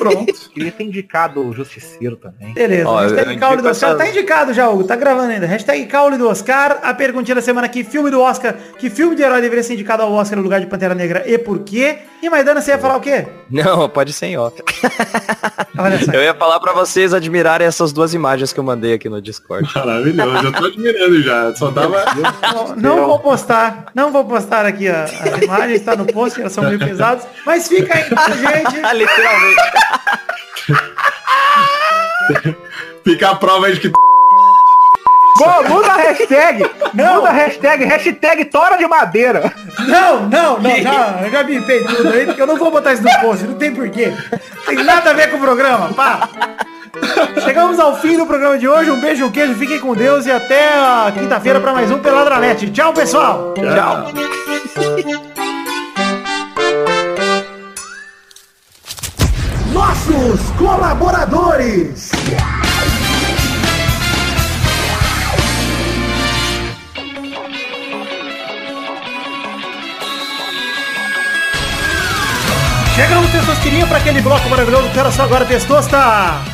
Pronto. 0.00 0.32
Queria 0.52 0.72
ter 0.72 0.84
indicado 0.84 1.46
o 1.46 1.52
Justiceiro 1.52 2.16
também. 2.16 2.52
Beleza. 2.54 2.88
Ó, 2.88 2.98
hashtag 3.00 3.32
eu 3.34 3.38
Caule 3.38 3.62
do 3.62 3.68
Oscar. 3.68 3.90
essa- 3.90 3.98
Tá 3.98 4.08
indicado 4.08 4.52
já, 4.54 4.68
Hugo. 4.68 4.84
Tá 4.84 4.96
gravando 4.96 5.30
ainda. 5.32 5.46
Hashtag 5.46 5.86
Caule 5.86 6.16
do 6.16 6.28
Oscar. 6.28 6.78
A 6.82 6.92
perguntinha 6.94 7.34
da 7.34 7.42
semana 7.42 7.66
aqui. 7.66 7.84
Filme 7.84 8.10
do 8.10 8.20
Oscar. 8.20 8.54
Que 8.78 8.88
filme 8.90 9.14
de 9.14 9.22
herói 9.22 9.40
deveria 9.40 9.62
ser 9.62 9.74
indicado 9.74 10.02
ao 10.02 10.12
Oscar 10.12 10.36
no 10.36 10.42
lugar 10.42 10.60
de 10.60 10.66
Pantera 10.66 10.94
Negra 10.94 11.22
e 11.26 11.36
por 11.38 11.60
quê? 11.60 11.98
E 12.22 12.28
Maidana, 12.28 12.60
você 12.60 12.72
ia 12.72 12.78
falar 12.78 12.96
o 12.96 13.00
quê? 13.00 13.26
Não, 13.50 13.88
pode 13.88 14.12
ser 14.12 14.26
em 14.26 14.36
off. 14.36 14.62
Olha 15.78 15.98
só. 16.04 16.12
Eu 16.12 16.22
ia 16.22 16.34
falar 16.34 16.60
pra 16.60 16.72
vocês 16.72 17.14
admirarem 17.14 17.66
essas 17.66 17.92
duas 17.92 18.12
imagens 18.12 18.52
que 18.52 18.60
eu 18.60 18.64
mandei 18.64 18.92
aqui 18.92 19.08
no 19.08 19.22
Discord. 19.22 19.68
Maravilhoso. 19.74 20.44
Eu 20.46 20.52
tô 20.52 20.64
admirando 20.66 21.22
já. 21.22 21.54
Só 21.54 21.70
tava. 21.70 22.00
Não, 22.52 22.76
não 22.76 23.06
vou 23.06 23.18
postar, 23.18 23.86
não 23.94 24.12
vou 24.12 24.24
postar 24.24 24.64
aqui 24.66 24.88
a- 24.88 25.04
as 25.04 25.42
imagens, 25.42 25.80
tá 25.82 25.94
no 25.96 26.04
post, 26.06 26.40
elas 26.40 26.52
são 26.52 26.64
meio 26.64 26.78
pesadas, 26.78 27.26
mas 27.46 27.68
fica 27.68 27.96
aí 27.96 28.04
com 28.04 28.18
a 28.18 28.28
gente. 28.30 28.76
Literalmente. 28.96 29.56
Fica 33.04 33.30
a 33.30 33.34
prova 33.34 33.70
de 33.72 33.80
que. 33.80 33.90
Pô, 33.90 35.62
muda 35.68 35.92
a 35.92 35.96
hashtag. 35.96 36.64
Muda 36.92 37.28
a 37.28 37.32
hashtag. 37.32 37.84
Hashtag 37.84 38.44
tora 38.46 38.76
de 38.76 38.86
madeira. 38.86 39.52
Não, 39.86 40.28
não, 40.28 40.58
não, 40.58 40.76
já, 40.76 41.20
eu 41.22 41.30
já 41.30 41.42
bipei 41.42 41.84
tudo 41.84 42.10
aí, 42.10 42.26
porque 42.26 42.42
eu 42.42 42.46
não 42.46 42.56
vou 42.56 42.70
botar 42.70 42.92
isso 42.92 43.02
no 43.02 43.20
post, 43.20 43.46
não 43.46 43.54
tem 43.54 43.74
porquê. 43.74 44.12
Tem 44.66 44.84
nada 44.84 45.10
a 45.10 45.14
ver 45.14 45.30
com 45.30 45.38
o 45.38 45.40
programa, 45.40 45.92
pá. 45.94 46.28
Chegamos 47.42 47.78
ao 47.78 47.96
fim 47.96 48.16
do 48.16 48.26
programa 48.26 48.58
de 48.58 48.68
hoje, 48.68 48.90
um 48.90 49.00
beijo, 49.00 49.24
um 49.24 49.30
queijo, 49.30 49.54
fiquem 49.54 49.80
com 49.80 49.94
Deus 49.94 50.26
e 50.26 50.30
até 50.30 50.74
a 50.74 51.10
quinta-feira 51.14 51.60
para 51.60 51.72
mais 51.72 51.90
um 51.90 51.98
Peladranet. 51.98 52.70
Tchau, 52.70 52.92
pessoal! 52.92 53.54
Tchau. 53.54 55.20
Nossos 59.80 60.40
colaboradores. 60.58 62.10
Chegamos, 72.94 73.19
Testosterinha, 73.30 73.86
para 73.86 73.98
aquele 73.98 74.20
bloco 74.20 74.48
maravilhoso 74.48 74.90
que 74.90 74.98
era 74.98 75.12
só 75.12 75.22
agora, 75.22 75.44
Testosta! 75.44 75.96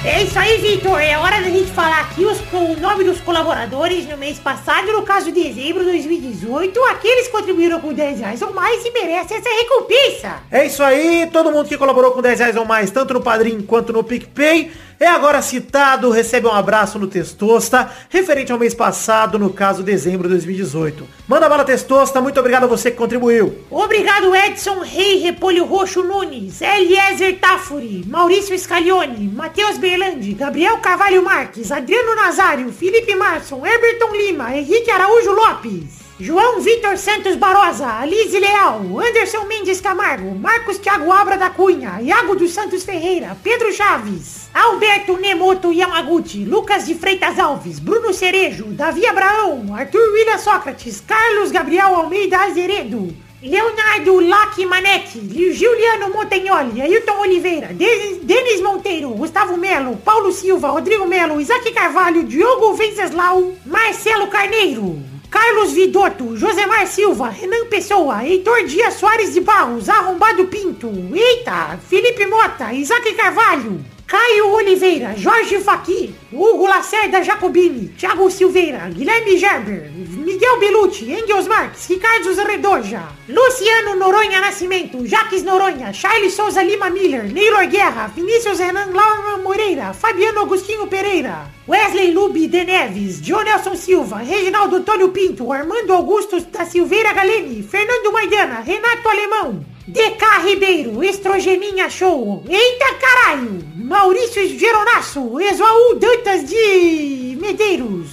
É 0.05 0.23
isso 0.23 0.39
aí, 0.39 0.59
Vitor. 0.59 1.01
É 1.01 1.17
hora 1.17 1.41
da 1.41 1.49
gente 1.49 1.71
falar 1.71 2.01
aqui 2.01 2.23
os, 2.23 2.39
o 2.53 2.79
nome 2.79 3.03
dos 3.03 3.19
colaboradores 3.21 4.07
no 4.07 4.19
mês 4.19 4.39
passado, 4.39 4.93
no 4.93 5.03
caso 5.03 5.33
de 5.33 5.43
dezembro 5.43 5.83
de 5.83 5.91
2018. 5.93 6.85
Aqueles 6.85 7.29
que 7.29 7.33
contribuíram 7.33 7.81
com 7.81 7.95
10 7.95 8.21
reais 8.21 8.43
ou 8.43 8.53
mais 8.53 8.85
e 8.85 8.91
merecem 8.91 9.39
essa 9.39 9.49
recompensa. 9.49 10.43
É 10.51 10.67
isso 10.67 10.83
aí, 10.83 11.27
todo 11.33 11.51
mundo 11.51 11.67
que 11.67 11.79
colaborou 11.79 12.13
com 12.13 12.21
10 12.21 12.41
reais 12.41 12.57
ou 12.57 12.67
mais, 12.67 12.91
tanto 12.91 13.15
no 13.15 13.23
Padrim 13.23 13.63
quanto 13.63 13.91
no 13.95 14.05
PicPay, 14.05 14.71
é 14.99 15.07
agora 15.07 15.43
citado, 15.43 16.11
recebe 16.11 16.47
um 16.47 16.53
abraço 16.53 16.99
no 16.99 17.07
Testosta, 17.07 17.91
referente 18.09 18.51
ao 18.51 18.59
mês 18.59 18.75
passado, 18.75 19.39
no 19.39 19.51
caso 19.51 19.83
dezembro 19.83 20.27
de 20.27 20.35
2018. 20.35 21.07
Manda 21.29 21.49
bala 21.51 21.65
Testosta, 21.65 22.21
muito 22.21 22.41
obrigado 22.41 22.65
a 22.65 22.67
você 22.67 22.91
que 22.91 22.97
contribuiu. 22.97 23.59
Obrigado, 23.71 24.35
Edson 24.35 24.81
Rei 24.81 25.19
Repolho 25.19 25.67
Roxo 25.67 26.03
Nunes, 26.03 26.63
Eliezer 26.67 27.39
Tafuri, 27.39 28.05
Maurício 28.07 28.59
Scaglione, 28.59 29.31
Matheus 29.33 29.79
Berlandi, 29.79 30.35
Gabriel 30.35 30.79
Carvalho 30.79 31.23
Marques, 31.23 31.71
Adriano 31.71 32.15
Nazário, 32.17 32.73
Felipe 32.73 33.15
Marson, 33.15 33.65
Herberton 33.65 34.13
Lima, 34.13 34.57
Henrique 34.57 34.91
Araújo 34.91 35.33
Lopes. 35.33 36.07
João 36.19 36.61
Vitor 36.61 36.97
Santos 36.97 37.37
Barosa, 37.37 38.01
Alize 38.01 38.41
Leal, 38.41 38.81
Anderson 38.99 39.45
Mendes 39.45 39.83
Camargo, 39.83 40.35
Marcos 40.35 40.79
Thiago 40.79 41.13
Abra 41.13 41.37
da 41.37 41.51
Cunha, 41.51 42.01
Iago 42.01 42.35
dos 42.35 42.53
Santos 42.53 42.85
Ferreira, 42.85 43.37
Pedro 43.43 43.71
Chaves, 43.71 44.49
Alberto 44.55 45.19
Nemoto 45.19 45.71
Yamaguchi, 45.71 46.47
Lucas 46.47 46.87
de 46.87 46.95
Freitas 46.95 47.39
Alves, 47.39 47.79
Bruno 47.79 48.15
Cerejo, 48.15 48.65
Davi 48.73 49.07
Abraão, 49.07 49.75
Arthur 49.75 50.11
William 50.15 50.39
Sócrates, 50.39 51.03
Carlos 51.03 51.53
Gabriel 51.53 51.95
Almeida 51.95 52.39
Azeredo, 52.45 53.15
Leonardo 53.47 54.19
Lac 54.21 54.59
Manetti, 54.67 55.21
Juliano 55.53 56.09
Montagnoli, 56.09 56.81
Ailton 56.83 57.21
Oliveira, 57.21 57.69
Denis, 57.73 58.61
Monteiro, 58.61 59.11
Gustavo 59.11 59.57
Melo, 59.57 59.97
Paulo 60.05 60.33
Silva, 60.33 60.69
Rodrigo 60.69 61.07
Melo, 61.07 61.41
Isaac 61.41 61.73
Carvalho, 61.73 62.25
Diogo 62.25 62.75
Venceslau, 62.75 63.55
Marcelo 63.65 64.27
Carneiro, 64.27 64.99
Carlos 65.31 65.73
Vidotto, 65.73 66.37
Josemar 66.37 66.89
Silva, 66.89 67.29
Renan 67.29 67.67
Pessoa, 67.67 68.25
Heitor 68.25 68.65
Dias 68.65 68.95
Soares 68.95 69.33
de 69.33 69.41
Barros, 69.41 69.89
Arrombado 69.89 70.47
Pinto, 70.47 70.91
Eita, 71.15 71.79
Felipe 71.89 72.27
Mota, 72.27 72.73
Isaac 72.73 73.15
Carvalho, 73.15 73.81
Caio 74.07 74.55
Oliveira, 74.55 75.17
Jorge 75.17 75.59
Faqui, 75.59 76.15
Hugo 76.33 76.69
Lacerda 76.69 77.25
Jacobini, 77.25 77.89
Thiago 77.99 78.31
Silveira, 78.31 78.89
Guilherme 78.89 79.37
Gerber, 79.37 79.91
Miguel 79.91 80.61
Belucci, 80.61 81.11
Engels 81.13 81.49
Marques, 81.49 81.89
Ricardo 81.89 82.33
Redoja, 82.45 83.03
Luciano 83.29 83.97
Noronha 83.97 84.41
Nascimento, 84.41 85.05
Jaques 85.05 85.43
Noronha, 85.43 85.93
Charles 85.93 86.35
Souza 86.35 86.63
Lima 86.63 86.89
Miller, 86.89 87.25
Neylor 87.25 87.67
Guerra, 87.67 88.07
Vinícius 88.15 88.61
Renan 88.61 88.93
Laura 88.93 89.39
Moreira, 89.43 89.93
Fabiano 89.93 90.43
Agostinho 90.43 90.87
Pereira, 90.87 91.51
Wesley 91.67 92.13
Lube 92.13 92.47
de 92.47 92.63
Neves, 92.63 93.21
Jonelson 93.21 93.75
Silva, 93.75 94.19
Reginaldo 94.19 94.77
Antônio 94.77 95.09
Pinto, 95.09 95.53
Armando 95.53 95.93
Augusto 95.93 96.41
da 96.41 96.65
Silveira 96.65 97.13
Galene, 97.13 97.61
Fernando 97.65 98.13
Maidana, 98.13 98.61
Renato 98.61 99.09
Alemão, 99.09 99.67
DK 99.89 100.45
Ribeiro, 100.45 101.03
Estrogeninha 101.03 101.89
Show, 101.91 102.45
Eita 102.49 102.95
Caralho, 103.01 103.59
Maurício 103.87 104.43
Geronasso, 104.59 105.39
Exuaú 105.39 105.95
Dantas 105.95 106.43
de 106.51 107.39
Medeiros, 107.41 108.09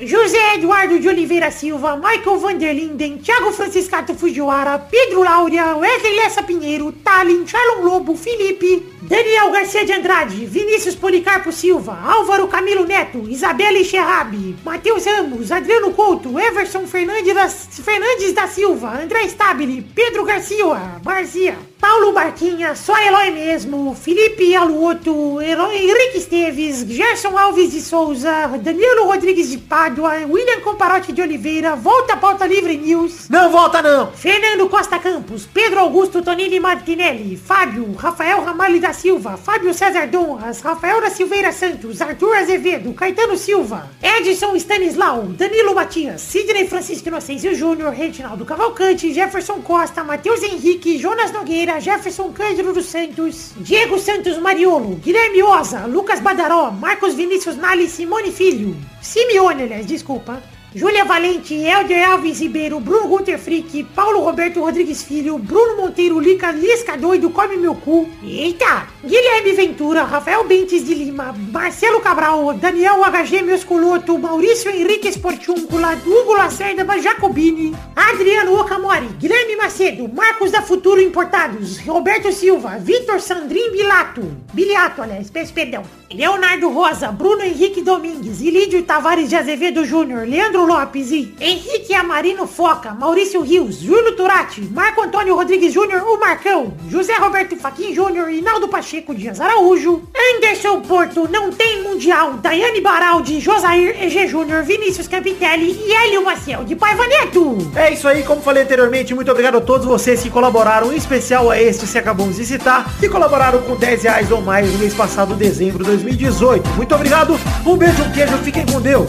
José 0.00 0.54
Eduardo 0.54 0.98
de 0.98 1.06
Oliveira 1.06 1.50
Silva, 1.50 1.96
Michael 1.96 2.38
Vanderlinden, 2.38 3.18
Thiago 3.18 3.52
Franciscato 3.52 4.14
Fujiwara, 4.14 4.78
Pedro 4.78 5.22
Laura, 5.22 5.76
Wesley 5.76 6.16
Lessa 6.16 6.42
Pinheiro, 6.42 6.90
Talin, 7.04 7.44
Charlon 7.44 7.84
Lobo, 7.84 8.16
Felipe, 8.16 8.82
Daniel 9.02 9.50
Garcia 9.52 9.84
de 9.84 9.92
Andrade, 9.92 10.44
Vinícius 10.46 10.96
Policarpo 10.96 11.52
Silva, 11.52 11.98
Álvaro 12.04 12.48
Camilo 12.48 12.84
Neto, 12.84 13.28
Isabela 13.28 13.82
Xerrabi, 13.84 14.56
Matheus 14.64 15.04
Ramos, 15.04 15.52
Adriano 15.52 15.92
Couto, 15.92 16.38
Everson 16.38 16.86
Fernandes 16.86 17.34
da, 17.34 17.48
Fernandes 17.48 18.32
da 18.32 18.48
Silva, 18.48 19.00
André 19.00 19.24
Stabile, 19.28 19.82
Pedro 19.94 20.24
Garcia, 20.24 20.98
Marzia, 21.04 21.56
Paulo 21.80 22.12
Barquinha, 22.12 22.74
só 22.74 22.98
Eloy 22.98 23.30
mesmo, 23.30 23.94
Felipe 23.94 24.54
Aluoto, 24.56 25.40
Herói 25.40 25.76
Henrique 25.76 26.18
Esteves, 26.18 26.84
Gerson 26.88 27.38
Alves 27.38 27.70
de 27.70 27.80
Souza, 27.80 28.48
Danilo 28.60 29.04
Rodrigues 29.04 29.50
de 29.50 29.58
Pádua, 29.58 30.14
William 30.28 30.60
Comparote 30.60 31.12
de 31.12 31.22
Oliveira, 31.22 31.76
Volta 31.76 32.16
Pauta 32.16 32.46
Livre 32.46 32.76
News, 32.76 33.28
Não 33.28 33.50
volta 33.52 33.80
não. 33.80 34.10
Fernando 34.10 34.68
Costa 34.68 34.98
Campos, 34.98 35.46
Pedro 35.46 35.78
Augusto 35.78 36.20
Tonini 36.20 36.58
Martinelli, 36.58 37.36
Fábio, 37.36 37.94
Rafael 37.96 38.42
Ramalho 38.42 38.80
da 38.88 38.94
Silva, 38.94 39.36
Fábio 39.36 39.74
César 39.74 40.06
Donras, 40.06 40.62
Rafael 40.62 41.02
da 41.02 41.10
Silveira 41.10 41.52
Santos, 41.52 42.00
Arthur 42.00 42.34
Azevedo, 42.36 42.94
Caetano 42.94 43.36
Silva, 43.36 43.90
Edson 44.02 44.56
Stanislau, 44.56 45.24
Danilo 45.24 45.74
Matias, 45.74 46.22
Sidney 46.22 46.66
Francisco 46.66 47.08
Inocêncio 47.08 47.54
Júnior, 47.54 47.92
Reginaldo 47.92 48.46
Cavalcante, 48.46 49.12
Jefferson 49.12 49.60
Costa, 49.60 50.02
Matheus 50.02 50.42
Henrique, 50.42 50.96
Jonas 50.96 51.32
Nogueira, 51.32 51.78
Jefferson 51.80 52.32
Cândido 52.32 52.72
dos 52.72 52.86
Santos, 52.86 53.52
Diego 53.58 53.98
Santos 53.98 54.38
Mariolo, 54.38 54.96
Guilherme 54.96 55.42
Oza, 55.42 55.84
Lucas 55.84 56.20
Badaró, 56.20 56.70
Marcos 56.70 57.12
Vinícius 57.12 57.56
Nali, 57.56 57.88
Simone 57.88 58.32
Filho, 58.32 58.74
Simeone, 59.02 59.64
aliás, 59.64 59.84
desculpa. 59.84 60.42
Júlia 60.74 61.02
Valente, 61.04 61.54
Helder 61.54 62.04
Alves 62.04 62.40
Ribeiro, 62.40 62.78
Bruno 62.78 63.08
Gunter 63.08 63.38
Frick, 63.38 63.86
Paulo 63.94 64.20
Roberto 64.20 64.60
Rodrigues 64.60 65.02
Filho, 65.02 65.38
Bruno 65.38 65.76
Monteiro, 65.76 66.20
Lica, 66.20 66.52
Lisca 66.52 66.94
Doido, 66.94 67.30
Come 67.30 67.56
Meu 67.56 67.74
Cu. 67.74 68.06
Eita! 68.22 68.86
Guilherme 69.02 69.52
Ventura, 69.54 70.04
Rafael 70.04 70.44
Bentes 70.44 70.84
de 70.84 70.94
Lima, 70.94 71.34
Marcelo 71.50 72.00
Cabral, 72.00 72.52
Daniel 72.58 73.00
HG 73.00 73.42
Meusculoto, 73.44 74.18
Maurício 74.18 74.70
Henrique 74.70 75.08
Esportiúncula, 75.08 75.98
Hugo 76.04 76.34
Lacerda 76.34 76.84
Jacobini, 77.00 77.74
Adriano 77.96 78.60
Okamori, 78.60 79.08
Guilherme 79.18 79.56
Macedo, 79.56 80.06
Marcos 80.06 80.50
da 80.50 80.60
Futuro 80.60 81.00
Importados, 81.00 81.78
Roberto 81.86 82.30
Silva, 82.30 82.76
Vitor 82.78 83.22
Sandrin 83.22 83.70
Bilato, 83.72 84.20
Biliato, 84.52 85.00
aliás, 85.00 85.30
perdão, 85.30 85.82
Leonardo 86.10 86.68
Rosa, 86.68 87.10
Bruno 87.10 87.42
Henrique 87.42 87.82
Domingues, 87.82 88.42
Ilídio 88.42 88.82
Tavares 88.82 89.30
de 89.30 89.36
Azevedo 89.36 89.84
Júnior, 89.84 90.26
Leandro 90.26 90.57
Lopes 90.64 91.10
e 91.10 91.34
Henrique 91.40 91.94
Amarino 91.94 92.46
Foca, 92.46 92.92
Maurício 92.92 93.40
Rios, 93.42 93.80
Júlio 93.80 94.16
Turati, 94.16 94.62
Marco 94.62 95.02
Antônio 95.02 95.34
Rodrigues 95.34 95.72
Júnior, 95.72 96.02
o 96.02 96.18
Marcão, 96.18 96.74
José 96.88 97.14
Roberto 97.14 97.56
Faquin 97.56 97.94
Júnior, 97.94 98.30
Inaldo 98.30 98.68
Pacheco 98.68 99.14
Dias 99.14 99.40
Araújo, 99.40 100.02
Anderson 100.36 100.80
Porto, 100.80 101.28
não 101.28 101.50
tem 101.50 101.82
mundial, 101.82 102.34
Daiane 102.34 102.80
Baraldi, 102.80 103.40
Josair 103.40 104.02
EG 104.02 104.26
Júnior, 104.26 104.62
Vinícius 104.62 105.08
Campitelli 105.08 105.78
e 105.86 105.92
Hélio 105.92 106.24
Maciel 106.24 106.64
de 106.64 106.76
Paiva 106.76 107.06
Neto. 107.06 107.58
É 107.74 107.92
isso 107.92 108.06
aí, 108.06 108.22
como 108.22 108.40
falei 108.40 108.62
anteriormente, 108.62 109.14
muito 109.14 109.30
obrigado 109.30 109.58
a 109.58 109.60
todos 109.60 109.86
vocês 109.86 110.22
que 110.22 110.30
colaboraram, 110.30 110.92
em 110.92 110.96
especial 110.96 111.50
a 111.50 111.60
este 111.60 111.86
que 111.86 111.98
acabamos 111.98 112.36
de 112.36 112.44
citar, 112.44 112.98
que 112.98 113.08
colaboraram 113.08 113.62
com 113.62 113.76
10 113.76 114.02
reais 114.02 114.30
ou 114.30 114.40
mais 114.40 114.70
no 114.70 114.78
mês 114.78 114.94
passado, 114.94 115.34
dezembro 115.34 115.78
de 115.78 115.90
2018. 115.90 116.68
Muito 116.70 116.94
obrigado, 116.94 117.38
um 117.66 117.76
beijo, 117.76 118.02
um 118.02 118.12
queijo, 118.12 118.36
fiquem 118.38 118.64
com 118.66 118.80
Deus. 118.80 119.06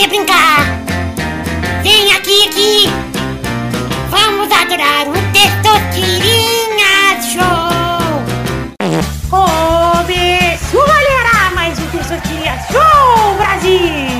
Você 0.00 0.06
brincar. 0.06 0.64
Vem 1.82 2.12
aqui, 2.14 2.48
aqui. 2.48 2.88
Vamos 4.08 4.50
adorar 4.50 5.06
o 5.06 5.12
Testosterinha 5.32 7.20
Show. 7.20 8.80
Começou, 9.28 10.86
galera, 10.86 11.50
mais 11.54 11.78
um 11.78 11.86
Testosterinha 11.88 12.58
Show, 12.72 13.34
Brasil. 13.36 14.16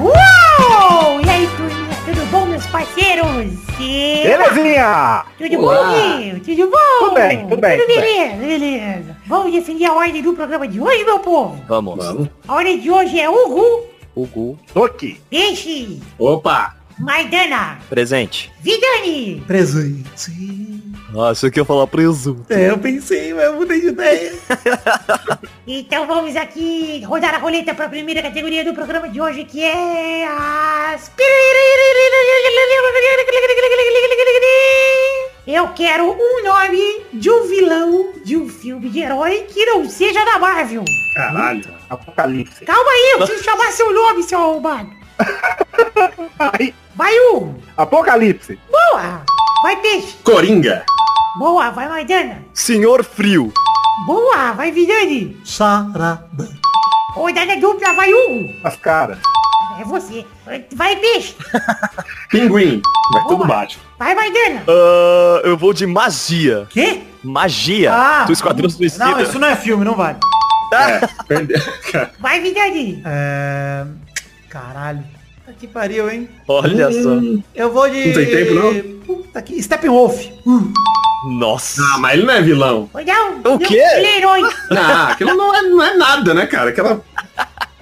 Uou! 0.00 1.20
E 1.20 1.30
aí, 1.30 1.48
turminha, 1.56 1.96
tudo 2.06 2.26
bom, 2.32 2.46
meus 2.46 2.66
parceiros? 2.66 3.54
Belezinha! 3.78 5.24
Tudo 5.38 5.58
Olá. 5.60 5.84
bom, 5.84 5.90
meu? 5.90 6.40
Tudo 6.40 6.70
bom? 6.70 6.98
Tudo 6.98 7.14
bem, 7.14 7.46
tudo 7.46 7.60
bem, 7.60 7.78
Tudo 7.78 7.86
tudo 7.86 8.00
beleza, 8.00 8.36
beleza. 8.36 9.16
Vamos 9.26 9.52
definir 9.52 9.86
a 9.86 9.92
ordem 9.94 10.22
do 10.22 10.32
programa 10.32 10.66
de 10.66 10.80
hoje, 10.80 11.04
meu 11.04 11.20
povo? 11.20 11.62
Vamos. 11.68 12.28
A 12.48 12.54
ordem 12.54 12.80
de 12.80 12.90
hoje 12.90 13.20
é 13.20 13.28
Ugu, 13.28 13.93
Hugo. 14.14 14.58
Aqui. 14.74 15.20
Peixe, 15.30 16.00
Opa! 16.18 16.76
Maidana, 16.98 17.78
Presente. 17.88 18.52
Vidani, 18.60 19.42
Presente. 19.46 20.30
Nossa, 21.12 21.46
eu 21.46 21.50
queria 21.50 21.64
falar 21.64 21.86
presunto. 21.86 22.52
É, 22.52 22.70
eu 22.70 22.78
pensei, 22.78 23.32
mas 23.34 23.44
eu 23.44 23.54
mudei 23.54 23.80
de 23.80 23.88
ideia. 23.88 24.32
Então 25.66 26.06
vamos 26.06 26.36
aqui 26.36 27.02
rodar 27.06 27.34
a 27.34 27.38
roleta 27.38 27.72
para 27.72 27.86
a 27.86 27.88
primeira 27.88 28.20
categoria 28.20 28.62
do 28.62 28.74
programa 28.74 29.08
de 29.08 29.18
hoje, 29.18 29.44
que 29.44 29.62
é 29.62 30.26
as... 30.26 31.10
Eu 35.46 35.68
quero 35.68 36.04
um 36.10 36.42
nome 36.44 37.04
de 37.12 37.30
um 37.30 37.46
vilão 37.46 38.12
de 38.24 38.36
um 38.36 38.48
filme 38.48 38.88
de 38.88 39.00
herói 39.00 39.46
que 39.52 39.64
não 39.66 39.88
seja 39.88 40.24
da 40.24 40.38
Marvel. 40.38 40.84
Caralho. 41.14 41.64
Apocalipse. 41.90 42.64
Calma 42.64 42.90
aí, 42.90 43.10
eu 43.12 43.18
preciso 43.18 43.44
chamar 43.44 43.70
seu 43.72 43.92
nome, 43.92 44.22
seu 44.22 44.38
arrombado. 44.40 44.90
Ai, 46.38 46.74
Vai, 46.94 47.12
um. 47.32 47.54
Apocalipse. 47.76 48.58
Boa. 48.70 49.22
Vai, 49.62 49.76
peixe. 49.82 50.16
Coringa. 50.22 50.84
Boa, 51.38 51.70
vai, 51.70 51.88
Maidana. 51.88 52.44
Senhor 52.54 53.02
Frio. 53.04 53.52
Boa, 54.06 54.52
vai, 54.52 54.70
Vidani. 54.70 55.36
Sarada. 55.44 56.48
Rodada 57.14 57.56
dupla, 57.56 57.92
vai, 57.94 58.12
Hugo. 58.12 58.48
As 58.64 58.76
caras. 58.76 59.18
É 59.78 59.84
você. 59.84 60.24
Vai, 60.72 60.96
peixe. 60.96 61.34
Pinguim. 62.30 62.80
Vai 63.12 63.22
tudo 63.24 63.36
Boa. 63.38 63.48
baixo. 63.48 63.78
Vai, 63.98 64.14
Maidana. 64.14 64.62
Ah, 64.68 65.40
eu 65.44 65.56
vou 65.56 65.72
de 65.72 65.86
magia. 65.86 66.66
Quê? 66.70 67.02
Magia. 67.22 67.92
Ah. 67.92 68.24
do 68.24 68.32
Esquadrão 68.32 68.68
Suicida. 68.68 69.04
Não, 69.04 69.20
isso 69.20 69.38
não 69.38 69.48
é 69.48 69.56
filme, 69.56 69.84
não 69.84 69.94
vale. 69.94 70.18
É, 70.72 71.06
perdeu. 71.28 71.60
Vai, 72.18 72.40
Vidani. 72.40 73.02
É... 73.04 73.84
Caralho. 74.48 75.04
Puta 75.44 75.56
que 75.58 75.66
pariu, 75.66 76.10
hein? 76.10 76.28
Olha 76.48 76.90
só. 76.90 77.10
Eu 77.54 77.72
vou 77.72 77.88
de... 77.88 78.06
Não 78.06 78.14
tem 78.14 78.26
tempo, 78.26 78.54
não? 78.54 79.00
Puta 79.00 79.42
que... 79.42 79.62
Steppenwolf. 79.62 80.26
Uh. 80.46 80.72
Nossa. 81.38 81.80
Ah, 81.94 81.98
mas 81.98 82.14
ele 82.14 82.26
não 82.26 82.34
é 82.34 82.42
vilão. 82.42 82.90
Não. 82.92 83.34
O 83.34 83.42
não, 83.42 83.58
quê? 83.58 83.76
Ele 83.76 84.06
é 84.06 84.18
herói. 84.18 84.42
Não, 84.70 85.06
aquilo 85.08 85.34
não 85.34 85.54
é, 85.54 85.62
não 85.62 85.82
é 85.82 85.96
nada, 85.96 86.34
né, 86.34 86.46
cara? 86.46 86.70
Aquela 86.70 87.02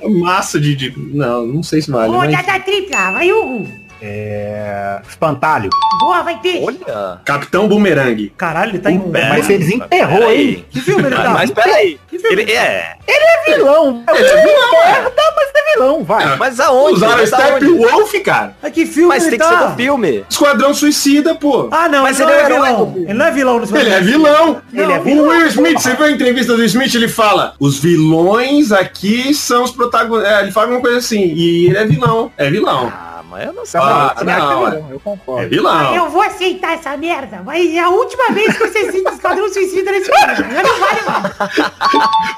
massa 0.09 0.59
de, 0.61 0.75
de- 0.75 0.95
Não, 0.97 1.47
não 1.47 1.63
sei 1.63 1.81
se 1.83 1.91
vale, 1.91 2.13
mas... 2.19 2.31
Tripla, 2.65 3.11
vai, 3.13 3.33
Hugo. 3.33 3.69
É... 4.05 5.01
Espantalho. 5.09 5.71
Boa, 6.01 6.23
vai, 6.23 6.39
peixe. 6.41 6.65
Olha. 6.65 7.21
Capitão 7.25 7.69
Bumerangue. 7.69 8.33
Caralho, 8.37 8.73
ele 8.73 8.79
tá 8.81 8.91
em... 8.91 8.97
É, 9.15 9.29
Mas 9.29 9.47
você 9.47 9.59
desenterrou, 9.59 10.19
Peraí. 10.19 10.49
hein? 10.49 10.65
Que 10.71 10.81
filme 10.81 11.07
ele 11.07 11.15
tá? 11.15 11.31
mas 11.31 11.51
peraí. 11.53 12.01
Que 12.09 12.19
filme 12.19 12.43
Ele 12.43 12.53
é. 12.53 12.97
É 13.07 13.51
vilão. 13.55 14.03
Ele 14.09 14.19
é 14.27 14.43
vilão, 14.43 14.83
é. 14.83 14.93
Merda, 14.93 15.23
mas 15.37 15.49
é 15.55 15.75
vilão, 15.75 16.05
vai. 16.05 16.37
Mas 16.37 16.59
aonde? 16.61 16.95
Usaram? 16.97 17.27
Steppenwolf, 17.27 18.13
cara. 18.25 18.57
Mas 18.61 18.73
que 18.73 18.87
filme 18.87 19.09
Mas 19.09 19.23
ele 19.27 19.37
tem 19.37 19.47
que 19.47 19.53
tá? 19.55 19.59
ser 19.61 19.69
do 19.69 19.77
filme. 19.77 20.25
Esquadrão 20.29 20.75
Suicida, 20.75 21.35
pô. 21.37 21.69
Ah, 21.71 21.89
não, 21.89 22.03
Mas 22.03 22.19
ele, 22.19 22.31
ele 22.33 22.49
não 22.49 22.67
é 22.67 22.71
é 22.71 22.73
o 22.73 22.87
vilão. 22.87 22.95
Ele 23.05 23.15
não 23.15 23.27
é 23.27 23.31
vilão 23.31 23.59
no 23.61 23.79
Ele 23.79 23.91
é 23.91 24.01
vilão. 24.01 24.63
Ele 24.73 24.93
é 24.93 24.99
O 24.99 25.03
vilão. 25.03 25.29
Will 25.29 25.47
Smith, 25.47 25.79
você 25.81 25.95
viu 25.95 26.07
a 26.07 26.11
entrevista 26.11 26.57
do 26.57 26.65
Smith? 26.65 26.95
Ele 26.95 27.09
fala, 27.09 27.55
os 27.61 27.79
vilões 27.79 28.73
aqui 28.73 29.33
são 29.35 29.63
os 29.65 29.71
protagonistas. 29.71 30.33
É, 30.33 30.43
ele 30.43 30.51
fala 30.53 30.71
uma 30.73 30.81
coisa 30.81 30.99
assim, 30.99 31.33
e 31.35 31.67
ele 31.67 31.79
é 31.79 31.85
vilão. 31.87 32.33
É 32.37 32.51
vilão. 32.51 32.93
Ah, 33.33 33.37
mas 33.39 33.47
eu 33.47 33.53
não 33.55 33.65
sei. 33.67 33.81
Ah, 33.81 34.07
acha 34.15 34.15
que 34.25 34.31
é 34.31 34.37
não, 34.37 34.49
vilão, 34.71 34.87
Eu 34.91 34.97
É 34.97 34.99
concordo. 34.99 35.49
vilão. 35.49 35.95
Eu 35.95 36.11
vou 36.11 36.23
aceitar 36.23 36.75
essa 36.75 36.97
merda, 36.97 37.43
mas 37.45 37.71
é 37.75 37.79
a 37.79 37.89
última 37.89 38.31
vez 38.33 38.57
que 38.57 38.67
você 38.69 38.93
cita 38.93 39.11
Esquadrão 39.11 39.51
Suicida 39.53 39.91
nesse 39.91 40.11
programa. 40.11 40.53
Já 40.53 40.63
não 40.63 40.81
vale 40.81 41.01
mais. 41.03 41.33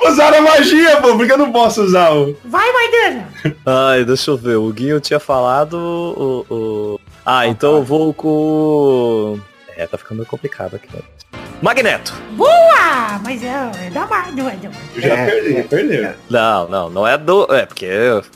Usaram 0.12 0.38
a 0.38 0.42
magia, 0.42 0.96
pô, 1.00 1.16
porque 1.16 1.32
eu 1.32 1.38
não 1.38 1.50
posso 1.50 1.82
usar 1.82 2.12
o... 2.12 2.36
Vai, 2.44 2.72
Maidana. 2.72 3.28
Ai, 3.66 4.04
deixa 4.04 4.30
eu 4.30 4.36
ver. 4.36 4.56
O 4.56 4.70
Guinho 4.72 5.00
tinha 5.00 5.18
falado 5.20 5.74
o. 5.74 6.46
o- 6.54 7.00
Ah, 7.26 7.46
então 7.46 7.74
eu 7.76 7.82
vou 7.82 8.12
com. 8.14 9.38
É, 9.76 9.86
tá 9.86 9.98
ficando 9.98 10.18
meio 10.18 10.28
complicado 10.28 10.76
aqui. 10.76 10.88
né? 10.94 11.02
Magneto. 11.62 12.12
Boa! 12.32 13.18
Mas 13.22 13.42
é, 13.42 13.70
é 13.86 13.90
da 13.90 14.06
Marvel, 14.06 14.48
é 14.48 14.56
da 14.56 14.68
Marvel. 14.68 14.72
Já 14.96 15.14
É, 15.14 15.26
perdi, 15.30 15.62
perdeu. 15.68 16.12
Não, 16.28 16.68
não, 16.68 16.90
não 16.90 17.06
é 17.06 17.16
do. 17.16 17.46
É, 17.54 17.64
porque 17.64 17.88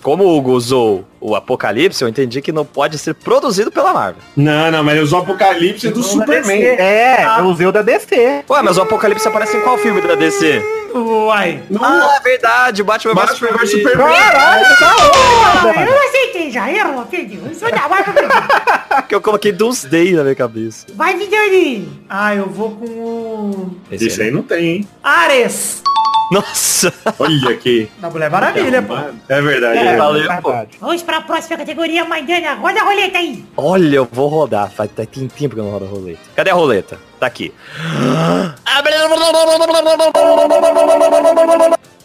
como 0.03 0.25
o 0.25 0.37
Hugo 0.39 0.53
usou 0.53 1.05
o 1.21 1.35
Apocalipse, 1.35 2.03
eu 2.03 2.09
entendi 2.09 2.41
que 2.41 2.53
não 2.53 2.65
pode 2.65 2.99
ser 2.99 3.15
produzido 3.15 3.71
pela 3.71 3.93
Marvel. 3.93 4.23
Não, 4.37 4.71
não, 4.71 4.85
mas 4.85 4.95
ele 4.95 5.05
usou 5.05 5.21
o 5.21 5.23
Apocalipse 5.23 5.89
do 5.91 6.03
Superman. 6.03 6.63
É, 6.63 7.25
eu 7.39 7.45
usei 7.47 7.67
o 7.67 7.73
da 7.73 7.83
DC. 7.83 8.45
Ué, 8.49 8.63
mas 8.63 8.79
o 8.79 8.83
Apocalipse 8.83 9.27
aparece 9.27 9.57
em 9.57 9.61
qual 9.61 9.77
filme 9.79 10.01
da 10.01 10.15
DC? 10.15 10.63
Uai. 10.95 11.63
No 11.69 11.85
Ah, 11.85 12.17
é 12.19 12.21
verdade, 12.23 12.81
o 12.81 12.85
Batman 12.85 13.15
vs 13.15 13.39
Batman 13.41 13.59
vs 13.59 13.71
Superman. 13.71 14.07
Caralho, 14.17 14.65
tá 14.79 14.97
Ah, 14.99 15.59
onda, 15.69 15.81
eu 15.81 15.87
não 15.87 16.09
aceitei 16.09 16.51
já, 16.51 16.73
errou, 16.73 17.05
perdeu. 17.05 17.41
Eu 17.47 17.55
sou 17.55 17.71
da 17.71 17.89
Marvel, 17.89 18.15
perdeu. 18.15 18.39
Que 19.09 19.15
eu 19.15 19.21
coloquei 19.21 19.53
Doomsday 19.53 20.13
na 20.13 20.23
minha 20.23 20.35
cabeça. 20.35 20.87
Vai, 20.95 21.17
Vidani. 21.17 21.89
Ah, 22.09 22.35
eu 22.35 22.47
vou 22.47 22.71
com 22.73 22.85
o... 22.87 23.77
Esse 23.91 24.07
Isso 24.09 24.21
aí 24.21 24.31
não 24.31 24.43
tem, 24.43 24.65
hein? 24.67 24.89
Ares. 25.03 25.83
Nossa. 26.31 26.93
Olha 27.19 27.51
aqui. 27.51 27.91
Da 27.99 28.11
Mulher 28.11 28.31
Maravilha, 28.31 28.83
pô. 28.83 28.95
É 29.29 29.41
verdade. 29.41 29.79
É, 29.79 29.87
é. 29.87 29.97
valeu, 29.97 30.29
verdade. 30.29 30.71
Vamos 30.81 31.03
pra 31.03 31.21
próxima 31.21 31.57
categoria, 31.57 32.05
Maidana. 32.05 32.55
Roda 32.55 32.81
a 32.81 32.85
roleta 32.85 33.19
aí. 33.19 33.45
Olha, 33.57 33.97
eu 33.97 34.09
vou 34.11 34.29
rodar. 34.29 34.71
Faz 34.71 34.91
tem 34.91 35.29
tempo 35.29 35.55
que 35.55 35.61
eu 35.61 35.65
não 35.65 35.71
rodo 35.71 35.87
a 35.87 35.89
roleta. 35.89 36.21
Cadê 36.37 36.51
a 36.51 36.55
roleta? 36.55 36.99
Tá 37.19 37.27
aqui. 37.27 37.53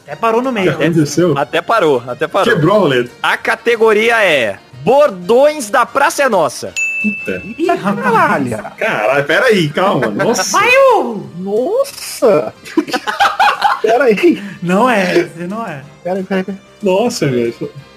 Até 0.03 0.15
parou 0.15 0.41
no 0.41 0.51
meio. 0.51 0.71
aconteceu? 0.71 1.37
Até 1.37 1.61
parou, 1.61 2.03
até 2.07 2.27
parou. 2.27 2.53
Quebrou 2.53 2.75
a 2.75 2.79
roleta. 2.79 3.11
A 3.21 3.37
categoria 3.37 4.23
é 4.23 4.57
Bordões 4.83 5.69
da 5.69 5.85
Praça 5.85 6.23
é 6.23 6.29
Nossa. 6.29 6.73
Ih, 7.03 7.65
caralho. 7.65 8.57
Caralho, 8.77 9.25
pera 9.25 9.45
aí, 9.47 9.69
calma. 9.69 10.07
Nossa. 10.07 10.57
Vai, 10.57 10.69
Hugo. 10.95 11.29
Nossa. 11.37 12.53
Pera 13.83 14.05
aí. 14.05 14.41
Não 14.61 14.89
é, 14.89 15.27
não 15.49 15.67
é. 15.67 15.83
Pera 16.01 16.19
aí, 16.19 16.23
pera 16.23 16.39
aí. 16.39 16.43
pera 16.45 16.57
aí. 16.57 16.73
Nossa, 16.81 17.27
velho. 17.27 17.53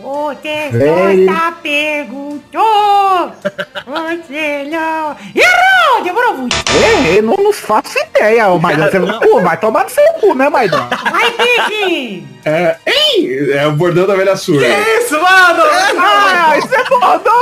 O 0.09 0.33
Velho. 0.37 1.27
Tessota 1.27 1.53
perguntou. 1.65 3.33
Você 3.85 4.69
não... 4.71 5.17
Errou! 5.35 6.05
Demorou 6.05 6.35
muito. 6.35 6.55
É, 6.81 7.19
eu 7.19 7.25
não, 7.25 7.35
não 7.35 7.53
faço 7.53 7.99
ideia, 7.99 8.47
ô 8.51 8.59
Maidana. 8.61 8.89
Você 8.89 9.01
não, 9.01 9.19
pô, 9.19 9.41
vai 9.41 9.57
tomar 9.57 9.83
no 9.83 9.91
seu 9.91 10.05
cu, 10.21 10.33
né, 10.37 10.49
Maidana? 10.49 10.89
Vai, 11.11 11.29
Pique. 11.33 12.25
É, 12.45 12.77
hein? 12.87 13.51
É 13.53 13.67
o 13.67 13.73
bordão 13.73 14.07
da 14.07 14.15
velha 14.15 14.37
surda. 14.37 14.65
Que 14.65 14.91
isso, 14.99 15.15
mano? 15.15 15.63
Ah, 15.99 16.57
isso 16.57 16.73
é 16.73 16.85
bordão, 16.85 17.33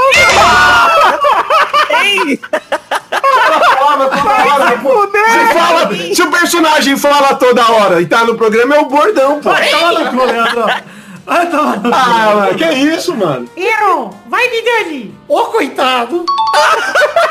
Fala 3.77 4.09
toda 4.09 4.55
hora, 4.55 4.78
pô. 4.78 5.07
Se, 5.12 5.53
fala, 5.53 6.15
se 6.15 6.23
o 6.23 6.31
personagem 6.31 6.97
fala 6.97 7.35
toda 7.35 7.70
hora 7.70 8.01
e 8.01 8.07
tá 8.07 8.24
no 8.24 8.36
programa, 8.36 8.77
é 8.77 8.81
o 8.81 8.86
bordão, 8.86 9.39
pô. 9.43 9.51
Vai 9.51 9.69
tomar 9.69 9.93
no. 9.93 10.94
Vai 11.25 11.49
tomar 11.51 11.77
no 11.77 11.91
cu. 11.91 11.97
Ah, 11.97 12.35
mano, 12.35 12.55
que 12.59 12.65
isso, 12.65 13.15
mano? 13.17 13.49
Errou. 13.57 14.15
Vai, 14.29 14.49
Vidani. 14.49 15.15
Ô, 15.27 15.45
coitado. 15.45 16.25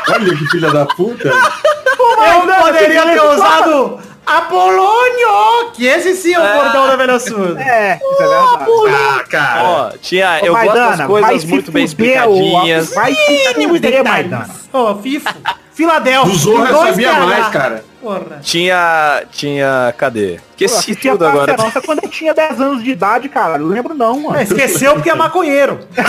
Olha 0.08 0.36
que 0.36 0.46
filha 0.50 0.70
da 0.70 0.84
puta. 0.86 1.28
Eu 1.28 2.62
poderia 2.62 3.02
ter 3.02 3.22
usado 3.22 4.00
Apolônio, 4.26 5.70
que 5.74 5.86
esse 5.86 6.14
sim 6.16 6.34
é 6.34 6.38
o 6.40 6.54
bordão 6.62 6.86
da 6.88 6.96
velha 6.96 7.18
surda. 7.18 7.60
É, 7.62 8.00
isso 8.02 8.22
é 8.22 8.26
verdade. 8.26 8.64
Ah, 8.90 9.24
cara. 9.28 9.62
Ó, 9.62 9.90
tinha, 10.00 10.40
eu 10.40 10.52
gosto 10.54 10.74
das 10.74 11.06
coisas 11.06 11.44
muito 11.44 11.72
bem 11.72 11.84
explicadinhas. 11.84 12.94
Vai 12.94 13.14
se 13.14 13.68
fuder, 13.68 14.04
Maidana. 14.04 14.50
Ô, 14.72 14.94
Fifo. 14.96 15.28
Filadélfia. 15.72 16.52
Eu 16.52 16.66
dois 16.66 16.88
sabia 16.88 17.12
mais, 17.12 17.48
cara. 17.48 17.84
Porra. 18.04 18.38
Tinha, 18.42 19.22
tinha, 19.32 19.94
cadê? 19.96 20.38
Pô, 20.58 20.64
Esqueci 20.64 21.08
a 21.08 21.12
tudo 21.12 21.26
agora. 21.26 21.56
Nossa 21.56 21.80
quando 21.80 22.04
eu 22.04 22.08
tinha 22.10 22.34
10 22.34 22.60
anos 22.60 22.84
de 22.84 22.90
idade, 22.90 23.30
cara. 23.30 23.56
Não 23.56 23.68
lembro 23.68 23.94
não, 23.94 24.20
mano. 24.20 24.38
É, 24.38 24.42
esqueceu 24.42 24.92
porque 24.92 25.08
é 25.08 25.14
maconheiro. 25.14 25.80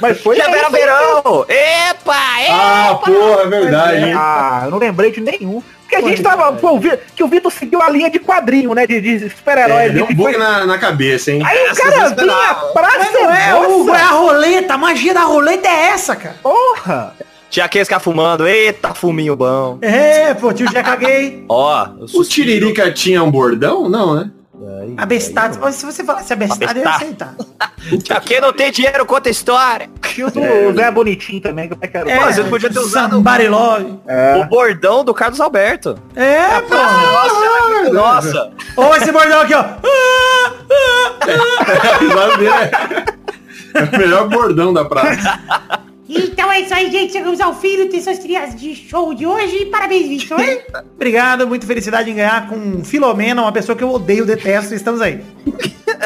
Mas 0.00 0.20
foi 0.20 0.36
Já 0.36 0.50
era 0.50 0.68
verão! 0.70 1.46
Epa! 1.48 2.16
Ah, 2.50 2.98
porra, 3.04 3.42
é 3.42 3.46
verdade, 3.46 4.04
hein? 4.06 4.14
Ah, 4.16 4.62
eu 4.64 4.70
não 4.70 4.78
lembrei 4.78 5.12
de 5.12 5.20
nenhum. 5.20 5.62
Porque 5.82 5.96
a 5.96 6.00
gente 6.00 6.22
tava. 6.22 6.52
Pô, 6.54 6.80
que 7.14 7.22
o 7.22 7.28
Vitor 7.28 7.52
seguiu 7.52 7.80
a 7.80 7.88
linha 7.90 8.10
de 8.10 8.18
quadrinho, 8.18 8.74
né? 8.74 8.86
De, 8.86 9.00
de 9.00 9.30
super-herói. 9.30 9.84
É, 9.84 9.88
deu 9.90 10.04
um 10.06 10.14
bug 10.14 10.32
foi- 10.32 10.38
na, 10.38 10.66
na 10.66 10.78
cabeça, 10.78 11.30
hein? 11.30 11.42
Aí 11.44 11.70
o 11.70 11.76
cara 11.76 12.08
vinha 12.08 12.54
pra 12.72 12.88
Mas 12.98 13.12
não 13.12 13.30
é, 13.30 13.52
Nossa, 13.52 13.68
Hugo, 13.68 13.94
é 13.94 14.00
a 14.00 14.08
roleta. 14.08 14.74
A 14.74 14.78
magia 14.78 15.14
da 15.14 15.22
roleta 15.22 15.68
é 15.68 15.88
essa, 15.90 16.16
cara. 16.16 16.36
Porra! 16.42 17.14
Tinha 17.54 17.66
aqueles 17.66 17.86
que 17.86 17.96
fumando. 18.00 18.48
Eita, 18.48 18.92
fuminho 18.94 19.36
bom. 19.36 19.78
É, 19.80 20.34
pô, 20.34 20.52
tio 20.52 20.68
já 20.72 20.82
caguei. 20.82 21.44
Ó, 21.48 21.86
O 22.12 22.24
Tiririca 22.24 22.90
tinha 22.90 23.22
um 23.22 23.30
bordão? 23.30 23.88
Não, 23.88 24.12
né? 24.16 24.28
Abestado. 24.96 25.58
Mas 25.60 25.76
Se 25.76 25.86
você 25.86 26.02
falasse 26.02 26.32
abestado, 26.32 26.76
eu 26.76 26.82
ia 26.82 26.90
Abestado. 26.90 27.04
aceitar. 27.04 27.34
Tinha 28.02 28.20
quem 28.20 28.40
não 28.40 28.52
tem 28.52 28.72
dinheiro, 28.72 29.06
conta 29.06 29.30
história. 29.30 29.88
Tinha 30.02 30.26
o 30.26 30.30
do 30.32 30.40
Zé 30.74 30.90
Bonitinho 30.90 31.40
também, 31.40 31.68
que 31.68 31.74
eu 31.74 31.78
quero. 31.78 32.10
É, 32.10 32.18
Pô, 32.18 32.24
você 32.32 32.42
podia 32.42 32.68
ter 32.72 32.80
usado 32.80 33.14
Somebody 33.14 33.46
Love. 33.46 33.98
o 34.40 34.44
bordão 34.46 35.04
do 35.04 35.14
Carlos 35.14 35.40
Alberto. 35.40 35.96
É, 36.16 36.60
pô. 36.62 37.92
Nossa! 37.92 38.50
Ou 38.76 38.96
esse 38.96 39.12
bordão 39.12 39.42
aqui, 39.42 39.54
ó. 39.54 39.64
É- 43.76 43.80
é 43.80 43.84
o 43.84 43.98
melhor 43.98 44.28
bordão 44.28 44.72
da 44.72 44.84
praça. 44.84 45.40
Então 46.14 46.50
é 46.52 46.60
isso 46.60 46.72
aí, 46.72 46.90
gente. 46.90 47.12
Chegamos 47.12 47.40
ao 47.40 47.54
fim 47.54 47.76
do 47.76 47.88
Tensões 47.88 48.18
de 48.54 48.74
show 48.74 49.12
de 49.14 49.26
hoje. 49.26 49.66
Parabéns, 49.66 50.08
Vitor. 50.08 50.38
Obrigado, 50.94 51.46
muita 51.46 51.66
felicidade 51.66 52.10
em 52.10 52.14
ganhar 52.14 52.48
com 52.48 52.84
Filomena, 52.84 53.42
uma 53.42 53.52
pessoa 53.52 53.76
que 53.76 53.82
eu 53.82 53.90
odeio, 53.90 54.24
detesto, 54.24 54.74
estamos 54.74 55.00
aí. 55.00 55.24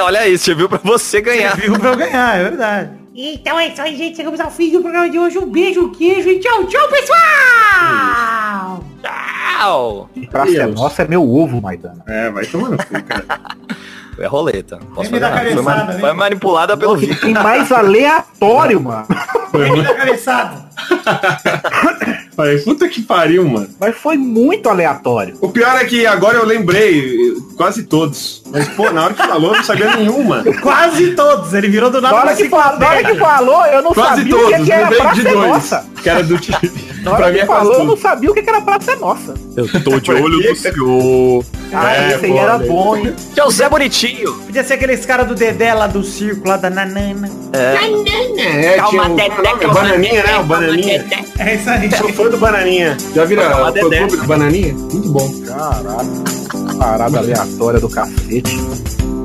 Olha 0.00 0.28
isso, 0.28 0.44
você 0.44 0.54
viu 0.54 0.68
pra 0.68 0.80
você 0.82 1.20
ganhar. 1.20 1.56
Viu 1.56 1.78
pra 1.78 1.90
eu 1.90 1.96
ganhar, 1.96 2.38
é 2.38 2.44
verdade. 2.44 2.90
Então 3.14 3.58
é 3.58 3.68
isso 3.68 3.82
aí, 3.82 3.96
gente. 3.96 4.16
Chegamos 4.16 4.38
ao 4.38 4.50
fim 4.50 4.70
do 4.70 4.80
programa 4.80 5.10
de 5.10 5.18
hoje. 5.18 5.38
Um 5.38 5.50
beijo, 5.50 5.86
um 5.86 5.92
queijo 5.92 6.28
e 6.28 6.38
tchau, 6.38 6.64
tchau, 6.66 6.88
pessoal! 6.88 8.84
Tchau! 9.02 10.10
Praça 10.30 10.62
é. 10.62 10.66
Nossa 10.66 11.02
é 11.02 11.08
meu 11.08 11.28
ovo, 11.28 11.60
Maidana. 11.60 12.04
É, 12.06 12.30
vai 12.30 12.46
cu, 12.46 12.60
cara. 13.06 13.26
A 14.24 14.28
roleta. 14.28 14.78
Posso 14.94 15.10
fazer 15.10 15.20
nada. 15.20 15.50
Foi, 15.50 15.92
vem. 15.92 16.00
foi 16.00 16.12
manipulada 16.12 16.76
pelo 16.76 16.96
Vitor. 16.96 17.20
tem 17.20 17.34
mais 17.34 17.70
aleatório, 17.70 18.80
mano. 18.82 19.06
Foi 19.50 19.66
muito... 19.68 19.94
Cabeçada. 19.94 20.68
Falei, 22.36 22.58
puta 22.58 22.88
que 22.88 23.02
pariu, 23.02 23.48
mano. 23.48 23.68
Mas 23.80 23.96
foi 23.96 24.16
muito 24.16 24.68
aleatório. 24.68 25.36
O 25.40 25.48
pior 25.48 25.76
é 25.76 25.84
que 25.84 26.06
agora 26.06 26.36
eu 26.38 26.46
lembrei 26.46 27.34
quase 27.56 27.82
todos. 27.84 28.44
Mas, 28.50 28.66
pô, 28.68 28.90
na 28.90 29.04
hora 29.04 29.14
que 29.14 29.26
falou, 29.26 29.50
eu 29.52 29.56
não 29.58 29.64
sabia 29.64 29.96
nenhuma. 29.96 30.44
Quase 30.62 31.10
todos. 31.14 31.52
Ele 31.52 31.68
virou 31.68 31.90
do 31.90 32.00
Na 32.00 32.10
nada 32.10 32.22
hora, 32.28 32.36
que 32.36 32.48
falou, 32.48 32.78
na 32.78 32.88
hora 32.88 33.04
que 33.04 33.14
falou, 33.16 33.66
eu 33.66 33.82
não 33.82 33.92
Quase 33.92 34.16
sabia 34.22 34.34
o 34.36 34.38
todos. 34.40 34.56
que, 34.56 34.64
que 34.64 34.72
era 34.72 34.86
Praça 34.88 35.14
de 35.14 35.20
é 35.28 35.32
dois. 35.32 35.48
Nossa. 35.48 35.86
Que 36.02 36.08
era 36.08 36.22
do 36.22 36.38
time. 36.38 36.58
Na 36.98 37.12
hora 37.12 37.18
Pra 37.22 37.28
mim 37.28 37.34
que 37.36 37.40
é 37.42 37.46
falou, 37.46 37.72
eu 37.74 37.84
não 37.84 37.96
sabia 37.96 38.30
o 38.30 38.34
que 38.34 38.40
era 38.40 38.60
Praça 38.60 38.92
é 38.92 38.96
Nossa. 38.96 39.34
Eu 39.56 39.68
tô 39.84 40.00
de 40.00 40.10
olho 40.12 40.48
no 40.50 40.56
senhor. 40.56 41.44
Ah, 41.72 41.94
É, 41.94 42.14
esse 42.14 42.24
aí 42.26 42.36
era 42.36 42.58
bom, 42.58 42.96
hein? 42.96 43.14
Que 43.34 43.40
é 43.40 43.44
o 43.44 43.50
Zé 43.50 43.68
Bonitinho. 43.68 44.32
Podia 44.34 44.64
ser 44.64 44.74
aqueles 44.74 45.06
caras 45.06 45.28
do 45.28 45.34
Dedé 45.34 45.72
lá 45.74 45.86
do 45.86 46.02
circo, 46.02 46.48
lá 46.48 46.56
da 46.56 46.68
Nanana. 46.70 47.28
É, 47.52 47.86
o, 47.88 48.02
Dedé, 48.02 48.76
qual 48.78 48.94
é 48.94 48.98
o 48.98 49.58
calma, 49.58 49.74
Bananinha, 49.74 50.14
né? 50.14 50.22
Dedé, 50.22 50.38
O 50.38 50.44
Bananinha. 50.44 51.04
calma, 51.04 51.24
Dedé. 51.36 51.50
É 51.50 51.54
isso 51.54 51.70
aí. 51.70 51.90
Sou 51.96 52.08
fã 52.12 52.24
do 52.30 52.36
Bananinha. 52.38 52.96
Já 53.14 53.24
vira 53.24 53.68
o 53.68 53.72
clube 53.72 54.16
do 54.16 54.24
Bananinha? 54.26 54.74
Muito 54.74 55.08
bom. 55.10 55.30
Caralho. 55.46 56.38
Parada 56.78 57.18
aleatória 57.18 57.80
do 57.80 57.88
cacete. 58.42 59.17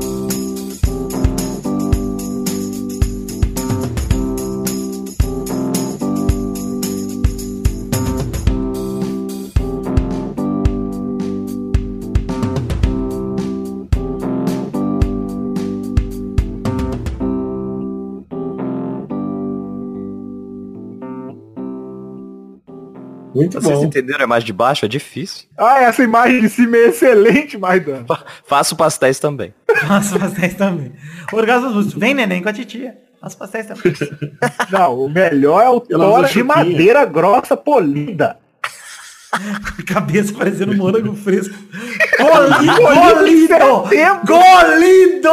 Muito 23.33 23.59
Vocês 23.59 23.79
bom. 23.79 23.85
entenderam 23.85 24.21
a 24.21 24.23
imagem 24.23 24.45
de 24.45 24.53
baixo? 24.53 24.85
É 24.85 24.89
cifícil. 24.91 25.45
Ah, 25.57 25.81
essa 25.81 26.03
imagem 26.03 26.41
de 26.41 26.49
cima 26.49 26.77
é 26.77 26.87
excelente, 26.89 27.57
Maidana. 27.57 28.05
Faço 28.47 28.75
pastéis 28.75 29.19
também. 29.19 29.53
Faço 29.87 30.19
pastéis 30.19 30.53
também. 30.55 30.91
Orgasmo 31.31 31.69
lúcido. 31.69 31.99
Vem, 31.99 32.13
neném, 32.13 32.41
com 32.43 32.49
a 32.49 32.53
titia. 32.53 32.97
Faço 33.21 33.37
pastéis 33.37 33.65
também. 33.67 33.93
Não, 34.71 35.05
o 35.05 35.09
melhor 35.09 35.61
é 35.63 35.69
o 35.69 35.79
tora 35.79 36.07
usa 36.07 36.21
de 36.27 36.27
chupinha. 36.33 36.43
madeira 36.45 37.05
grossa 37.05 37.55
polida. 37.57 38.37
Cabeça 39.87 40.31
parecendo 40.33 40.75
morango 40.75 41.15
fresco. 41.15 41.55
Colhido 42.17 43.27
em 43.27 43.47
setembro. 43.47 44.25
Golido 44.27 45.29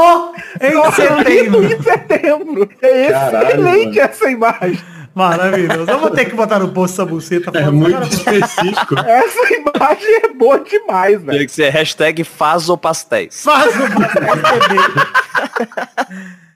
em 0.63 0.93
setembro. 0.95 1.65
em 1.65 1.83
setembro. 1.83 2.71
É 2.81 3.09
Caralho, 3.13 3.47
excelente 3.49 3.97
mano. 3.99 4.01
essa 4.01 4.31
imagem. 4.31 4.81
Maravilhoso. 5.15 5.91
Eu 5.91 5.99
vou 5.99 6.11
ter 6.11 6.27
que 6.27 6.35
botar 6.35 6.59
no 6.59 6.69
post 6.69 6.95
essa 6.95 7.05
buceta. 7.05 7.59
É 7.59 7.71
muito 7.71 7.93
cara, 7.93 8.07
específico. 8.07 8.95
Essa 9.05 9.55
imagem 9.55 10.15
é 10.25 10.29
boa 10.35 10.61
demais, 10.61 11.21
velho. 11.21 11.31
Tinha 11.31 11.47
que 11.47 11.53
ser 11.53 11.71
hashtag 11.71 12.25
faz 12.25 12.69
o 12.69 12.77
pastéis. 12.77 13.43
Faz 13.43 13.75
o 13.75 13.89
pastéis. 13.91 14.81